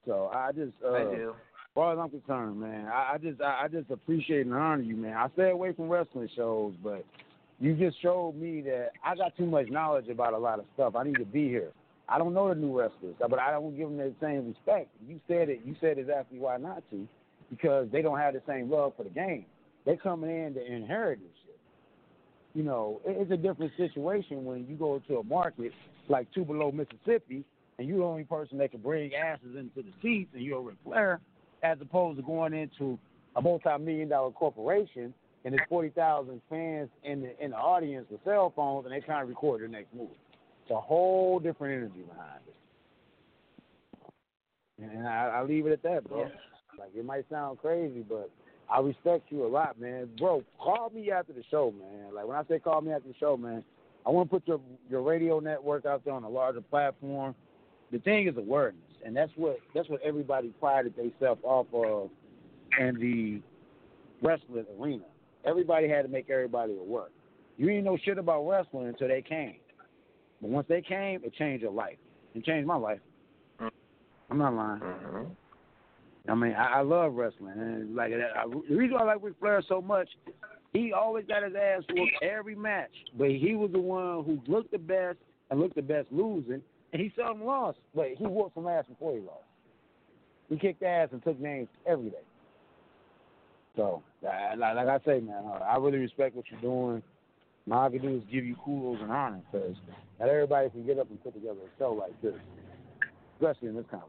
So 0.05 0.31
I 0.33 0.51
just 0.51 0.73
uh, 0.83 0.93
I 0.93 1.03
do. 1.03 1.29
As 1.31 1.73
far 1.75 1.93
as 1.93 1.99
I'm 1.99 2.09
concerned, 2.09 2.59
man, 2.59 2.87
I, 2.87 3.13
I 3.13 3.17
just 3.21 3.41
I, 3.41 3.61
I 3.63 3.67
just 3.67 3.91
appreciate 3.91 4.45
and 4.45 4.55
honor 4.55 4.81
you, 4.81 4.95
man. 4.95 5.15
I 5.15 5.29
stay 5.33 5.51
away 5.51 5.71
from 5.73 5.87
wrestling 5.87 6.29
shows, 6.35 6.73
but 6.83 7.05
you 7.59 7.75
just 7.75 8.01
showed 8.01 8.35
me 8.35 8.61
that 8.61 8.89
I 9.03 9.15
got 9.15 9.37
too 9.37 9.45
much 9.45 9.69
knowledge 9.69 10.09
about 10.09 10.33
a 10.33 10.37
lot 10.37 10.59
of 10.59 10.65
stuff. 10.73 10.95
I 10.95 11.03
need 11.03 11.17
to 11.17 11.25
be 11.25 11.47
here. 11.47 11.71
I 12.07 12.17
don't 12.17 12.33
know 12.33 12.49
the 12.49 12.55
new 12.55 12.77
wrestlers, 12.77 13.15
but 13.19 13.37
I 13.37 13.51
don't 13.51 13.77
give 13.77 13.87
them 13.87 13.97
the 13.97 14.13
same 14.19 14.47
respect. 14.47 14.89
You 15.07 15.19
said 15.27 15.49
it. 15.49 15.61
You 15.63 15.75
said 15.79 15.99
exactly 15.99 16.39
why 16.39 16.57
not 16.57 16.81
to, 16.89 17.07
because 17.51 17.87
they 17.91 18.01
don't 18.01 18.17
have 18.17 18.33
the 18.33 18.41
same 18.47 18.71
love 18.71 18.93
for 18.97 19.03
the 19.03 19.11
game. 19.11 19.45
They're 19.85 19.95
coming 19.97 20.31
in 20.31 20.55
to 20.55 20.65
inherit 20.65 21.19
this 21.19 21.29
shit. 21.45 21.59
You 22.55 22.63
know, 22.63 22.99
it- 23.05 23.17
it's 23.17 23.31
a 23.31 23.37
different 23.37 23.73
situation 23.77 24.43
when 24.43 24.65
you 24.67 24.75
go 24.75 24.97
to 25.07 25.19
a 25.19 25.23
market 25.23 25.71
like 26.09 26.31
Tupelo, 26.33 26.71
Mississippi, 26.71 27.43
and 27.77 27.87
you're 27.87 27.99
the 27.99 28.03
only 28.03 28.23
person 28.23 28.57
that 28.57 28.71
can 28.71 28.81
bring 28.81 29.13
asses 29.15 29.55
into 29.57 29.81
the 29.81 29.93
seats, 30.01 30.31
and 30.33 30.43
you're 30.43 30.59
a 30.59 30.61
Ric 30.61 30.75
Flair, 30.83 31.21
as 31.63 31.77
opposed 31.81 32.17
to 32.17 32.23
going 32.23 32.53
into 32.53 32.99
a 33.35 33.41
multi-million 33.41 34.09
dollar 34.09 34.31
corporation 34.31 35.13
and 35.45 35.53
there's 35.53 35.67
40,000 35.69 36.41
fans 36.49 36.89
in 37.03 37.21
the 37.21 37.43
in 37.43 37.51
the 37.51 37.57
audience 37.57 38.05
with 38.09 38.19
cell 38.23 38.51
phones, 38.55 38.85
and 38.85 38.93
they 38.93 38.99
trying 38.99 39.23
to 39.25 39.29
record 39.29 39.61
their 39.61 39.67
next 39.67 39.93
move. 39.93 40.09
It's 40.63 40.71
a 40.71 40.79
whole 40.79 41.39
different 41.39 41.75
energy 41.77 42.03
behind 42.07 42.41
it. 42.47 42.55
And 44.95 45.07
I, 45.07 45.39
I 45.39 45.43
leave 45.43 45.65
it 45.65 45.71
at 45.71 45.83
that, 45.83 46.07
bro. 46.07 46.21
Yeah. 46.21 46.29
Like 46.77 46.91
it 46.95 47.05
might 47.05 47.25
sound 47.29 47.59
crazy, 47.59 48.03
but 48.07 48.29
I 48.71 48.79
respect 48.79 49.31
you 49.31 49.45
a 49.45 49.47
lot, 49.47 49.79
man. 49.79 50.09
Bro, 50.17 50.43
call 50.57 50.89
me 50.93 51.11
after 51.11 51.33
the 51.33 51.43
show, 51.49 51.73
man. 51.77 52.13
Like 52.13 52.27
when 52.27 52.37
I 52.37 52.43
say 52.45 52.59
call 52.59 52.81
me 52.81 52.91
after 52.91 53.07
the 53.07 53.15
show, 53.19 53.37
man, 53.37 53.63
I 54.05 54.09
want 54.09 54.29
to 54.29 54.35
put 54.35 54.47
your 54.47 54.59
your 54.89 55.01
radio 55.01 55.39
network 55.39 55.85
out 55.85 56.03
there 56.05 56.13
on 56.13 56.23
a 56.23 56.29
larger 56.29 56.61
platform. 56.61 57.35
The 57.91 57.99
thing 57.99 58.27
is 58.27 58.37
awareness, 58.37 58.81
and 59.05 59.15
that's 59.15 59.31
what 59.35 59.57
that's 59.73 59.89
what 59.89 60.01
everybody 60.01 60.53
prided 60.59 60.95
themselves 60.95 61.41
off 61.43 61.67
of 61.73 62.09
in 62.79 62.95
the 62.99 63.41
wrestling 64.25 64.65
arena. 64.79 65.03
Everybody 65.45 65.87
had 65.87 66.03
to 66.03 66.07
make 66.07 66.29
everybody 66.29 66.73
aware. 66.77 67.09
You 67.57 67.67
didn't 67.67 67.83
know 67.83 67.97
shit 68.03 68.17
about 68.17 68.47
wrestling 68.47 68.87
until 68.87 69.07
they 69.07 69.21
came. 69.21 69.57
But 70.41 70.49
once 70.49 70.67
they 70.69 70.81
came, 70.81 71.21
it 71.23 71.33
changed 71.33 71.63
your 71.63 71.71
life. 71.71 71.97
It 72.33 72.45
changed 72.45 72.67
my 72.67 72.75
life. 72.75 72.99
I'm 74.29 74.37
not 74.37 74.53
lying. 74.53 74.79
hmm 74.79 75.23
I 76.27 76.35
mean, 76.35 76.53
I, 76.53 76.79
I 76.79 76.81
love 76.81 77.13
wrestling, 77.15 77.53
and 77.57 77.95
like 77.95 78.11
I, 78.13 78.43
the 78.47 78.75
reason 78.75 78.95
why 78.95 79.01
I 79.01 79.05
like 79.05 79.23
Ric 79.23 79.33
Flair 79.39 79.63
so 79.67 79.81
much, 79.81 80.07
he 80.73 80.93
always 80.93 81.25
got 81.25 81.43
his 81.43 81.53
ass 81.55 81.83
whooped 81.89 82.23
every 82.23 82.55
match, 82.55 82.91
but 83.17 83.29
he 83.29 83.55
was 83.55 83.71
the 83.71 83.79
one 83.79 84.23
who 84.23 84.39
looked 84.47 84.71
the 84.71 84.77
best 84.77 85.17
and 85.49 85.59
looked 85.59 85.75
the 85.75 85.81
best 85.81 86.07
losing, 86.11 86.61
and 86.93 87.01
he 87.01 87.11
seldom 87.15 87.43
lost, 87.43 87.79
but 87.95 88.09
he 88.17 88.23
whooped 88.23 88.53
some 88.53 88.67
ass 88.67 88.85
before 88.87 89.13
he 89.13 89.19
lost. 89.19 89.43
He 90.49 90.57
kicked 90.57 90.83
ass 90.83 91.09
and 91.11 91.23
took 91.23 91.39
names 91.39 91.67
every 91.85 92.09
day. 92.09 92.17
So, 93.75 94.03
like, 94.21 94.87
I 94.87 94.99
say, 95.05 95.19
man, 95.19 95.43
uh, 95.45 95.63
I 95.63 95.77
really 95.77 95.99
respect 95.99 96.35
what 96.35 96.45
you're 96.51 96.61
doing. 96.61 97.01
All 97.71 97.85
I 97.85 97.89
can 97.89 98.01
do 98.01 98.17
is 98.17 98.23
give 98.31 98.43
you 98.43 98.55
kudos 98.65 98.99
and 99.01 99.11
honor, 99.11 99.41
because 99.51 99.75
not 100.19 100.27
everybody 100.27 100.69
can 100.71 100.85
get 100.85 100.97
up 100.97 101.09
and 101.09 101.23
put 101.23 101.35
together 101.35 101.59
a 101.59 101.79
show 101.79 101.93
like 101.93 102.19
this, 102.21 102.33
especially 103.35 103.69
in 103.69 103.75
this 103.75 103.85
of 103.93 104.01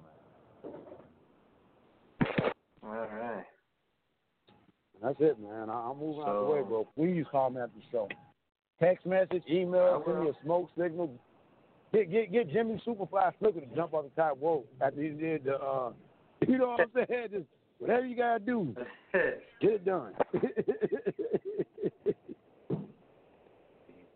All 2.82 2.90
right. 2.90 3.44
That's 5.02 5.20
it, 5.20 5.38
man. 5.40 5.70
I- 5.70 5.90
I'm 5.90 5.98
moving 5.98 6.22
out 6.22 6.46
the 6.46 6.52
way, 6.52 6.62
bro. 6.62 6.84
Please 6.96 7.24
call 7.30 7.50
me 7.50 7.60
after 7.60 7.76
the 7.78 7.82
show. 7.90 8.08
Text 8.78 9.06
message, 9.06 9.42
email, 9.50 10.02
send 10.06 10.22
me 10.24 10.28
a 10.30 10.34
smoke 10.42 10.68
signal. 10.78 11.10
Get 11.92 12.10
get 12.10 12.30
get 12.32 12.48
Jimmy 12.50 12.80
Superfly 12.86 13.32
Snuka 13.40 13.60
to 13.68 13.74
jump 13.74 13.94
off 13.94 14.04
the 14.04 14.10
top 14.20 14.38
rope 14.40 14.66
after 14.80 15.02
he 15.02 15.08
did 15.10 15.44
the 15.44 15.56
uh 15.56 15.92
you 16.48 16.56
know 16.58 16.68
what 16.70 16.80
I'm 16.82 16.90
saying? 17.08 17.28
Just 17.32 17.46
whatever 17.78 18.06
you 18.06 18.16
gotta 18.16 18.38
do, 18.38 18.74
get 19.60 19.70
it 19.72 19.84
done. 19.84 20.14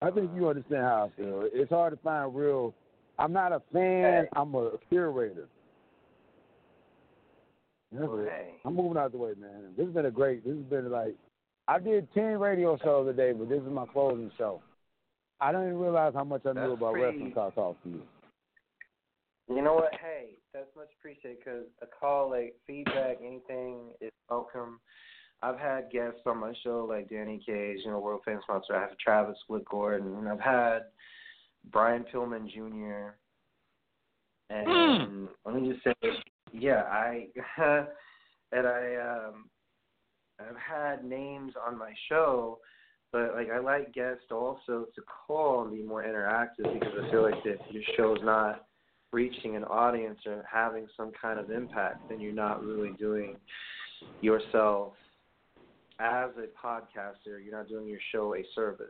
I 0.02 0.10
think 0.10 0.30
you 0.34 0.48
understand 0.48 0.82
how 0.82 1.10
I 1.12 1.16
feel. 1.20 1.48
It's 1.52 1.70
hard 1.70 1.92
to 1.94 1.98
find 2.02 2.34
real 2.34 2.74
I'm 3.18 3.32
not 3.32 3.52
a 3.52 3.62
fan, 3.72 4.26
I'm 4.34 4.54
a 4.54 4.72
curator. 4.88 5.48
That's 7.94 8.12
it. 8.12 8.60
I'm 8.64 8.74
moving 8.74 8.98
out 8.98 9.12
the 9.12 9.18
way, 9.18 9.32
man. 9.38 9.74
This 9.76 9.86
has 9.86 9.94
been 9.94 10.06
a 10.06 10.10
great. 10.10 10.44
This 10.44 10.56
has 10.56 10.64
been 10.64 10.90
like, 10.90 11.14
I 11.68 11.78
did 11.78 12.12
ten 12.12 12.38
radio 12.38 12.76
shows 12.82 13.06
today, 13.06 13.32
but 13.32 13.48
this 13.48 13.62
is 13.62 13.70
my 13.70 13.86
closing 13.86 14.30
show. 14.36 14.60
I 15.40 15.52
didn't 15.52 15.68
even 15.68 15.78
realize 15.78 16.12
how 16.14 16.24
much 16.24 16.42
I 16.44 16.52
knew 16.52 16.60
That's 16.60 16.72
about 16.72 16.92
pretty- 16.92 17.18
wrestling. 17.18 17.32
Till 17.32 17.42
I 17.42 17.50
talked 17.50 17.82
to 17.84 17.90
you. 17.90 18.02
You 19.48 19.62
know 19.62 19.74
what? 19.74 19.92
Hey, 20.00 20.38
that's 20.54 20.74
much 20.74 20.88
appreciated 20.98 21.38
because 21.44 21.64
a 21.82 21.86
call, 21.86 22.30
like 22.30 22.54
feedback, 22.66 23.18
anything 23.20 23.90
is 24.00 24.10
welcome. 24.30 24.80
I've 25.42 25.58
had 25.58 25.90
guests 25.90 26.20
on 26.24 26.38
my 26.38 26.54
show 26.62 26.86
like 26.88 27.10
Danny 27.10 27.38
Cage, 27.44 27.80
you 27.84 27.90
know, 27.90 27.98
world 27.98 28.22
famous 28.24 28.42
sponsor. 28.44 28.74
I 28.74 28.80
have 28.80 28.96
Travis 28.96 29.36
Whitgord, 29.50 30.00
and 30.00 30.26
I've 30.28 30.40
had 30.40 30.84
Brian 31.70 32.04
Pillman 32.12 32.48
Jr. 32.50 33.16
And 34.48 34.66
hmm. 34.66 35.24
let 35.44 35.54
me 35.54 35.70
just 35.70 35.84
say, 35.84 35.92
yeah, 36.54 36.82
I 36.82 37.26
and 38.52 38.66
I 38.66 38.96
um 38.96 39.50
I've 40.40 40.56
had 40.56 41.04
names 41.04 41.52
on 41.66 41.78
my 41.78 41.92
show, 42.08 42.58
but 43.12 43.34
like 43.34 43.50
I 43.50 43.58
like 43.58 43.92
guests 43.92 44.30
also 44.30 44.86
to 44.94 45.02
call 45.26 45.62
and 45.62 45.72
be 45.74 45.82
more 45.82 46.04
interactive 46.04 46.72
because 46.72 46.94
I 47.02 47.10
feel 47.10 47.22
like 47.22 47.44
if 47.44 47.60
your 47.70 47.82
show's 47.96 48.18
not 48.22 48.66
reaching 49.12 49.56
an 49.56 49.64
audience 49.64 50.18
or 50.26 50.44
having 50.50 50.86
some 50.96 51.12
kind 51.20 51.38
of 51.38 51.50
impact, 51.50 52.08
then 52.08 52.20
you're 52.20 52.32
not 52.32 52.64
really 52.64 52.92
doing 52.98 53.36
yourself 54.20 54.94
as 55.98 56.30
a 56.36 56.66
podcaster. 56.66 57.42
You're 57.44 57.56
not 57.56 57.68
doing 57.68 57.86
your 57.86 58.00
show 58.12 58.34
a 58.34 58.44
service. 58.54 58.88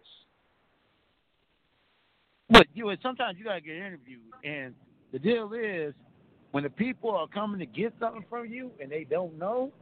But 2.50 2.66
you, 2.74 2.90
sometimes 3.02 3.38
you 3.38 3.44
gotta 3.44 3.60
get 3.60 3.76
interviewed, 3.76 4.20
and 4.44 4.74
the 5.12 5.18
deal 5.18 5.52
is, 5.54 5.94
when 6.54 6.62
the 6.62 6.70
people 6.70 7.10
are 7.10 7.26
coming 7.26 7.58
to 7.58 7.66
get 7.66 7.92
something 7.98 8.24
from 8.30 8.46
you 8.46 8.70
and 8.80 8.88
they 8.88 9.02
don't 9.02 9.36
know, 9.36 9.72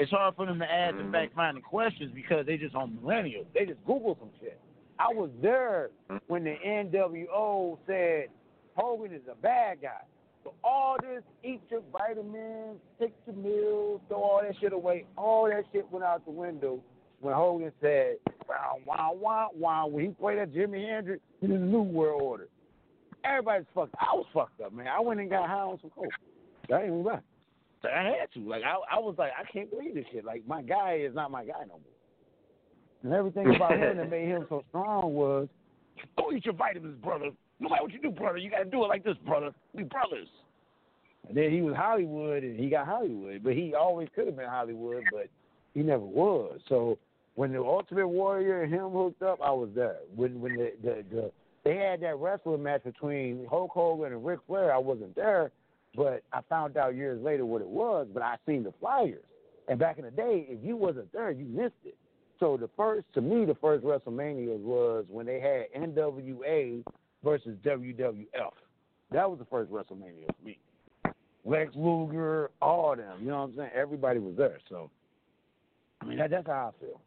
it's 0.00 0.10
hard 0.10 0.34
for 0.34 0.44
them 0.44 0.58
to 0.58 0.68
ask 0.68 0.96
the 0.96 1.04
Mhm. 1.04 1.12
fact 1.12 1.34
finding 1.34 1.62
questions 1.62 2.10
because 2.10 2.44
they 2.44 2.56
just 2.56 2.74
on 2.74 2.98
millennials. 3.00 3.46
They 3.52 3.64
just 3.64 3.78
Google 3.84 4.16
some 4.18 4.32
shit. 4.40 4.58
I 4.98 5.14
was 5.14 5.30
there 5.40 5.90
when 6.26 6.42
the 6.42 6.56
NWO 6.64 7.78
said 7.86 8.28
Hogan 8.76 9.12
is 9.12 9.22
a 9.28 9.36
bad 9.36 9.80
guy. 9.80 10.02
So 10.42 10.52
all 10.64 10.96
this, 11.00 11.22
eat 11.44 11.60
your 11.70 11.82
vitamins, 11.92 12.80
take 12.98 13.14
your 13.24 13.36
meals, 13.36 14.00
throw 14.08 14.20
all 14.20 14.42
that 14.42 14.56
shit 14.56 14.72
away. 14.72 15.06
All 15.16 15.46
that 15.46 15.64
shit 15.72 15.88
went 15.92 16.04
out 16.04 16.24
the 16.24 16.32
window 16.32 16.82
when 17.20 17.34
Hogan 17.34 17.72
said, 17.80 18.16
wow, 18.48 18.80
wow, 18.84 19.12
wow, 19.12 19.50
wow. 19.54 19.86
When 19.86 20.06
he 20.06 20.10
played 20.10 20.38
at 20.38 20.50
Jimi 20.52 20.88
Hendrix 20.88 21.22
in 21.40 21.50
the 21.50 21.58
New 21.58 21.82
World 21.82 22.20
Order. 22.20 22.48
Everybody's 23.26 23.66
fucked. 23.74 23.94
I 23.98 24.14
was 24.14 24.26
fucked 24.32 24.60
up, 24.60 24.72
man. 24.72 24.86
I 24.88 25.00
went 25.00 25.20
and 25.20 25.30
got 25.30 25.48
high 25.48 25.60
on 25.60 25.78
some 25.80 25.90
coke. 25.90 26.06
I 26.72 26.76
ain't 26.76 26.86
even 26.86 27.04
lie. 27.04 27.20
So 27.82 27.88
I 27.88 28.02
had 28.02 28.32
to. 28.34 28.48
Like 28.48 28.62
I, 28.64 28.96
I 28.96 28.98
was 28.98 29.14
like, 29.18 29.32
I 29.38 29.50
can't 29.50 29.70
believe 29.70 29.94
this 29.94 30.04
shit. 30.12 30.24
Like 30.24 30.46
my 30.46 30.62
guy 30.62 30.98
is 31.00 31.14
not 31.14 31.30
my 31.30 31.44
guy 31.44 31.60
no 31.62 31.74
more. 31.74 31.80
And 33.02 33.12
everything 33.12 33.54
about 33.54 33.72
him 33.72 33.98
that 33.98 34.10
made 34.10 34.28
him 34.28 34.46
so 34.48 34.64
strong 34.68 35.14
was, 35.14 35.48
go 36.16 36.32
eat 36.32 36.44
your 36.44 36.54
vitamins, 36.54 37.00
brother. 37.02 37.30
No 37.60 37.68
matter 37.68 37.82
what 37.82 37.92
you 37.92 38.00
do, 38.00 38.10
brother, 38.10 38.38
you 38.38 38.50
got 38.50 38.58
to 38.58 38.64
do 38.64 38.84
it 38.84 38.88
like 38.88 39.04
this, 39.04 39.16
brother. 39.24 39.52
We 39.74 39.84
brothers. 39.84 40.28
And 41.28 41.36
then 41.36 41.50
he 41.50 41.62
was 41.62 41.74
Hollywood, 41.74 42.42
and 42.42 42.58
he 42.58 42.68
got 42.68 42.86
Hollywood, 42.86 43.42
but 43.42 43.54
he 43.54 43.74
always 43.74 44.08
could 44.14 44.26
have 44.26 44.36
been 44.36 44.48
Hollywood, 44.48 45.04
but 45.10 45.28
he 45.74 45.82
never 45.82 46.04
was. 46.04 46.60
So 46.68 46.98
when 47.34 47.52
the 47.52 47.58
Ultimate 47.58 48.08
Warrior 48.08 48.62
and 48.62 48.72
him 48.72 48.90
hooked 48.90 49.22
up, 49.22 49.40
I 49.42 49.50
was 49.50 49.70
there. 49.74 49.96
When 50.14 50.40
when 50.40 50.56
the 50.56 50.72
the, 50.82 51.04
the 51.10 51.30
they 51.66 51.74
had 51.74 52.00
that 52.02 52.16
wrestling 52.18 52.62
match 52.62 52.84
between 52.84 53.44
Hulk 53.50 53.72
Hogan 53.72 54.12
and 54.12 54.24
Ric 54.24 54.38
Flair, 54.46 54.72
I 54.72 54.78
wasn't 54.78 55.16
there, 55.16 55.50
but 55.96 56.22
I 56.32 56.40
found 56.48 56.76
out 56.76 56.94
years 56.94 57.20
later 57.20 57.44
what 57.44 57.60
it 57.60 57.66
was. 57.66 58.06
But 58.14 58.22
I 58.22 58.36
seen 58.46 58.62
the 58.62 58.72
flyers, 58.78 59.24
and 59.66 59.76
back 59.76 59.98
in 59.98 60.04
the 60.04 60.12
day, 60.12 60.46
if 60.48 60.62
you 60.62 60.76
wasn't 60.76 61.12
there, 61.12 61.32
you 61.32 61.44
missed 61.44 61.74
it. 61.84 61.96
So 62.38 62.56
the 62.56 62.70
first, 62.76 63.06
to 63.14 63.20
me, 63.20 63.44
the 63.46 63.56
first 63.56 63.84
WrestleMania 63.84 64.60
was 64.60 65.06
when 65.08 65.26
they 65.26 65.40
had 65.40 65.72
NWA 65.76 66.84
versus 67.24 67.56
WWF. 67.64 68.52
That 69.10 69.28
was 69.28 69.40
the 69.40 69.46
first 69.46 69.72
WrestleMania 69.72 70.26
for 70.38 70.44
me. 70.44 70.58
Lex 71.44 71.72
Luger, 71.74 72.50
all 72.62 72.92
of 72.92 72.98
them. 72.98 73.18
You 73.22 73.30
know 73.30 73.38
what 73.38 73.50
I'm 73.50 73.56
saying? 73.56 73.70
Everybody 73.74 74.20
was 74.20 74.34
there. 74.36 74.58
So, 74.68 74.88
I 76.00 76.04
mean, 76.04 76.18
that, 76.18 76.30
that's 76.30 76.46
how 76.46 76.72
I 76.76 76.80
feel. 76.84 77.00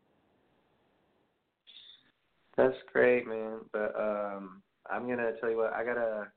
That's 2.60 2.78
great, 2.92 3.28
man. 3.28 3.60
But 3.72 3.96
um, 3.98 4.62
I'm 4.90 5.08
gonna 5.08 5.32
tell 5.40 5.50
you 5.50 5.58
what 5.58 5.74
I 5.74 5.84
gotta. 5.84 6.28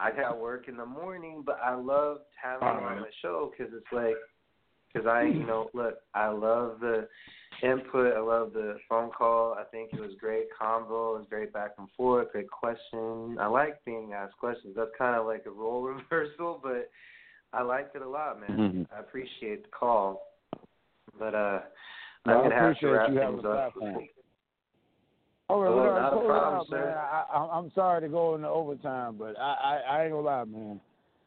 I 0.00 0.10
got 0.10 0.40
work 0.40 0.68
in 0.68 0.76
the 0.76 0.86
morning, 0.86 1.42
but 1.46 1.58
I 1.64 1.74
loved 1.74 2.22
having 2.42 2.66
you 2.66 2.86
on 2.86 3.00
the 3.00 3.06
show 3.22 3.52
because 3.56 3.72
it's 3.72 3.86
like, 3.92 4.16
because 4.92 5.06
I, 5.06 5.22
you 5.22 5.46
know, 5.46 5.70
look, 5.72 5.98
I 6.14 6.28
love 6.28 6.80
the 6.80 7.06
input. 7.62 8.12
I 8.14 8.20
love 8.20 8.52
the 8.52 8.76
phone 8.88 9.10
call. 9.10 9.54
I 9.54 9.62
think 9.70 9.90
it 9.92 10.00
was 10.00 10.10
great 10.18 10.46
convo. 10.60 11.14
It 11.14 11.18
was 11.18 11.26
great 11.30 11.52
back 11.52 11.72
and 11.78 11.88
forth. 11.96 12.32
Great 12.32 12.50
question. 12.50 13.36
I 13.38 13.46
like 13.46 13.84
being 13.84 14.12
asked 14.14 14.36
questions. 14.36 14.74
That's 14.76 14.90
kind 14.98 15.16
of 15.16 15.26
like 15.26 15.44
a 15.46 15.50
role 15.50 15.82
reversal, 16.10 16.60
but 16.62 16.90
I 17.52 17.62
liked 17.62 17.94
it 17.94 18.02
a 18.02 18.08
lot, 18.08 18.40
man. 18.40 18.58
Mm-hmm. 18.58 18.82
I 18.94 19.00
appreciate 19.00 19.62
the 19.62 19.70
call. 19.70 20.22
But 21.18 21.34
uh, 21.34 21.60
I'm 22.26 22.42
gonna 22.42 22.54
have 22.54 22.78
to 22.80 22.88
wrap 22.88 23.08
things 23.08 23.44
up. 23.44 23.74
platform. 23.74 24.08
Oh, 25.50 25.54
All 25.54 25.62
right, 25.62 25.70
Oh, 25.70 25.76
well, 25.76 25.94
not 25.94 26.12
a 26.12 26.16
problem, 26.26 26.60
out, 26.60 26.66
sir. 26.68 26.86
man. 26.86 26.96
I, 26.96 27.24
I, 27.32 27.58
I'm 27.58 27.70
sorry 27.74 28.00
to 28.00 28.08
go 28.08 28.34
into 28.34 28.48
overtime, 28.48 29.16
but 29.18 29.38
I, 29.38 29.42
I, 29.90 29.96
I 29.98 30.02
ain't 30.04 30.12
gonna 30.12 30.24
lie, 30.26 30.44
man. 30.44 30.80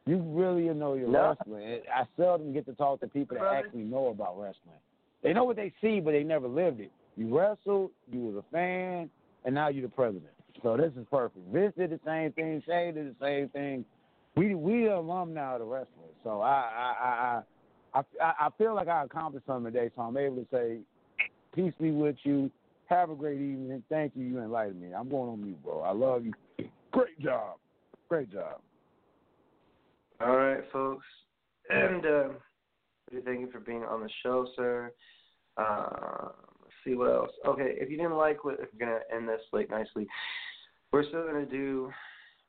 You 0.06 0.18
really 0.18 0.64
know 0.74 0.94
your 0.96 1.10
No. 1.10 1.36
wrestling. 1.38 1.82
I 1.94 2.04
seldom 2.18 2.54
get 2.54 2.66
to 2.66 2.74
talk 2.74 3.02
to 3.02 3.08
people 3.08 3.36
that 3.36 3.42
Brother. 3.42 3.58
actually 3.58 3.84
know 3.84 4.08
about 4.08 4.40
wrestling. 4.40 4.80
They 5.22 5.34
know 5.34 5.44
what 5.44 5.56
they 5.58 5.74
see, 5.82 6.00
but 6.00 6.12
they 6.12 6.24
never 6.24 6.48
lived 6.48 6.80
it. 6.80 6.92
You 7.16 7.38
wrestled, 7.38 7.92
you 8.12 8.22
was 8.22 8.36
a 8.44 8.52
fan, 8.52 9.10
and 9.46 9.54
now 9.54 9.68
you're 9.68 9.82
the 9.84 9.94
president. 9.94 10.32
So 10.64 10.78
this 10.78 10.92
is 10.98 11.06
perfect. 11.12 11.46
Vince 11.52 11.74
did 11.78 11.90
the 11.92 12.00
same 12.06 12.32
thing. 12.32 12.64
Shay 12.66 12.92
did 12.94 13.08
the 13.08 13.16
same 13.24 13.50
thing. 13.50 13.86
We 14.36 14.56
we 14.56 14.86
the 14.86 14.96
alumni 14.98 15.54
of 15.54 15.60
the 15.60 15.66
wrestling. 15.66 16.14
So 16.24 16.42
I 16.42 16.50
I 16.50 16.96
I 17.04 17.42
I, 17.94 18.02
I, 18.24 18.34
I 18.48 18.50
feel 18.58 18.74
like 18.76 18.88
I 18.88 19.04
accomplished 19.04 19.46
something 19.46 19.72
today. 19.72 19.92
So 19.96 20.04
I'm 20.04 20.18
able 20.18 20.38
to 20.38 20.48
say, 20.52 20.78
peace 21.54 21.74
be 21.82 21.92
with 21.92 22.16
you. 22.24 22.50
Have 22.88 23.10
a 23.10 23.16
great 23.16 23.42
evening. 23.42 23.84
Thank 23.90 24.14
you. 24.16 24.24
You 24.24 24.40
enlightened 24.40 24.82
me. 24.82 24.94
I'm 24.94 25.10
going 25.10 25.30
on 25.30 25.44
mute, 25.44 25.62
bro. 25.64 25.82
I 25.82 25.92
love 25.92 26.26
you. 26.26 26.34
Great 26.92 27.20
job. 27.20 27.58
Great 28.08 28.32
job. 28.32 28.62
All 30.22 30.38
right, 30.38 30.64
folks. 30.72 31.06
And 31.70 32.06
uh, 32.06 32.28
thank 33.26 33.42
you 33.42 33.50
for 33.52 33.60
being 33.60 33.84
on 33.84 34.02
the 34.02 34.10
show, 34.24 34.48
sir. 34.56 34.92
Uh, 35.58 36.30
let's 36.62 36.74
see 36.86 36.96
what 36.96 37.12
else. 37.12 37.32
Okay, 37.46 37.74
if 37.76 37.90
you 37.90 37.98
didn't 37.98 38.16
like 38.16 38.46
what, 38.46 38.58
we're 38.60 38.80
gonna 38.80 39.00
end 39.14 39.28
this 39.28 39.42
like 39.52 39.70
nicely, 39.70 40.08
we're 40.92 41.06
still 41.08 41.26
gonna 41.26 41.46
do 41.46 41.92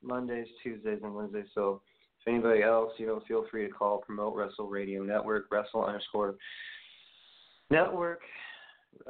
Mondays, 0.02 0.46
Tuesdays, 0.62 1.00
and 1.02 1.14
Wednesdays. 1.14 1.46
So 1.54 1.80
if 2.20 2.28
anybody 2.28 2.62
else, 2.62 2.92
you 2.98 3.06
know, 3.06 3.20
feel 3.26 3.44
free 3.50 3.66
to 3.66 3.72
call, 3.72 3.98
promote 3.98 4.36
Wrestle 4.36 4.68
Radio 4.68 5.02
Network, 5.02 5.46
Wrestle 5.50 5.84
underscore 5.84 6.36
Network, 7.70 8.20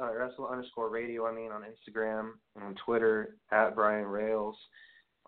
uh, 0.01 0.13
Wrestle 0.13 0.47
underscore 0.47 0.89
Radio. 0.89 1.25
I 1.27 1.33
mean 1.33 1.51
on 1.51 1.63
Instagram, 1.63 2.31
on 2.61 2.75
Twitter 2.85 3.35
at 3.51 3.75
Brian 3.75 4.05
Rails. 4.05 4.55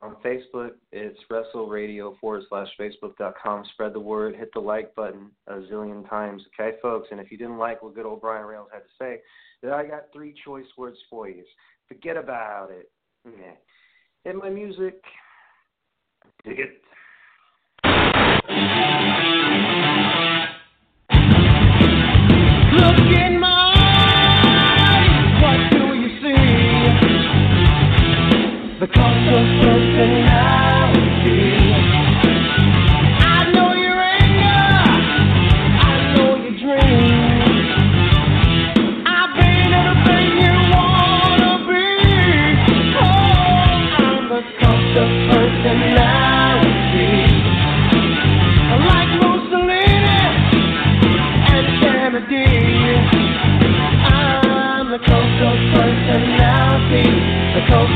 On 0.04 0.16
Facebook, 0.26 0.72
it's 0.92 1.20
Wrestle 1.30 1.68
Radio 1.68 2.18
forward 2.20 2.42
slash 2.50 2.68
Facebook.com. 2.80 3.64
Spread 3.74 3.94
the 3.94 4.00
word, 4.00 4.36
hit 4.36 4.50
the 4.54 4.60
like 4.60 4.96
button 4.96 5.30
a 5.46 5.58
zillion 5.72 6.10
times, 6.10 6.42
okay, 6.60 6.76
folks? 6.82 7.10
And 7.12 7.20
if 7.20 7.30
you 7.32 7.38
didn't 7.38 7.60
like 7.60 7.84
what 7.84 7.94
good 7.94 8.08
old 8.08 8.20
Brian 8.20 8.48
Rails 8.48 8.70
had 8.74 8.80
to 8.80 8.90
say, 9.00 9.22
then 9.62 9.74
I 9.74 9.86
got 9.86 10.06
three 10.12 10.34
choice 10.44 10.66
words 10.76 10.98
for 11.08 11.30
you. 11.30 11.44
Forget 11.88 12.18
about 12.18 12.72
it. 12.72 12.90
Yeah. 13.26 13.54
And 14.26 14.40
my 14.40 14.50
music, 14.50 15.04
dig 16.44 16.60
it. 16.60 16.82
Look 22.74 23.12
Cult 28.94 29.28
of 29.38 29.48
personality. 29.64 30.32
I 31.28 31.31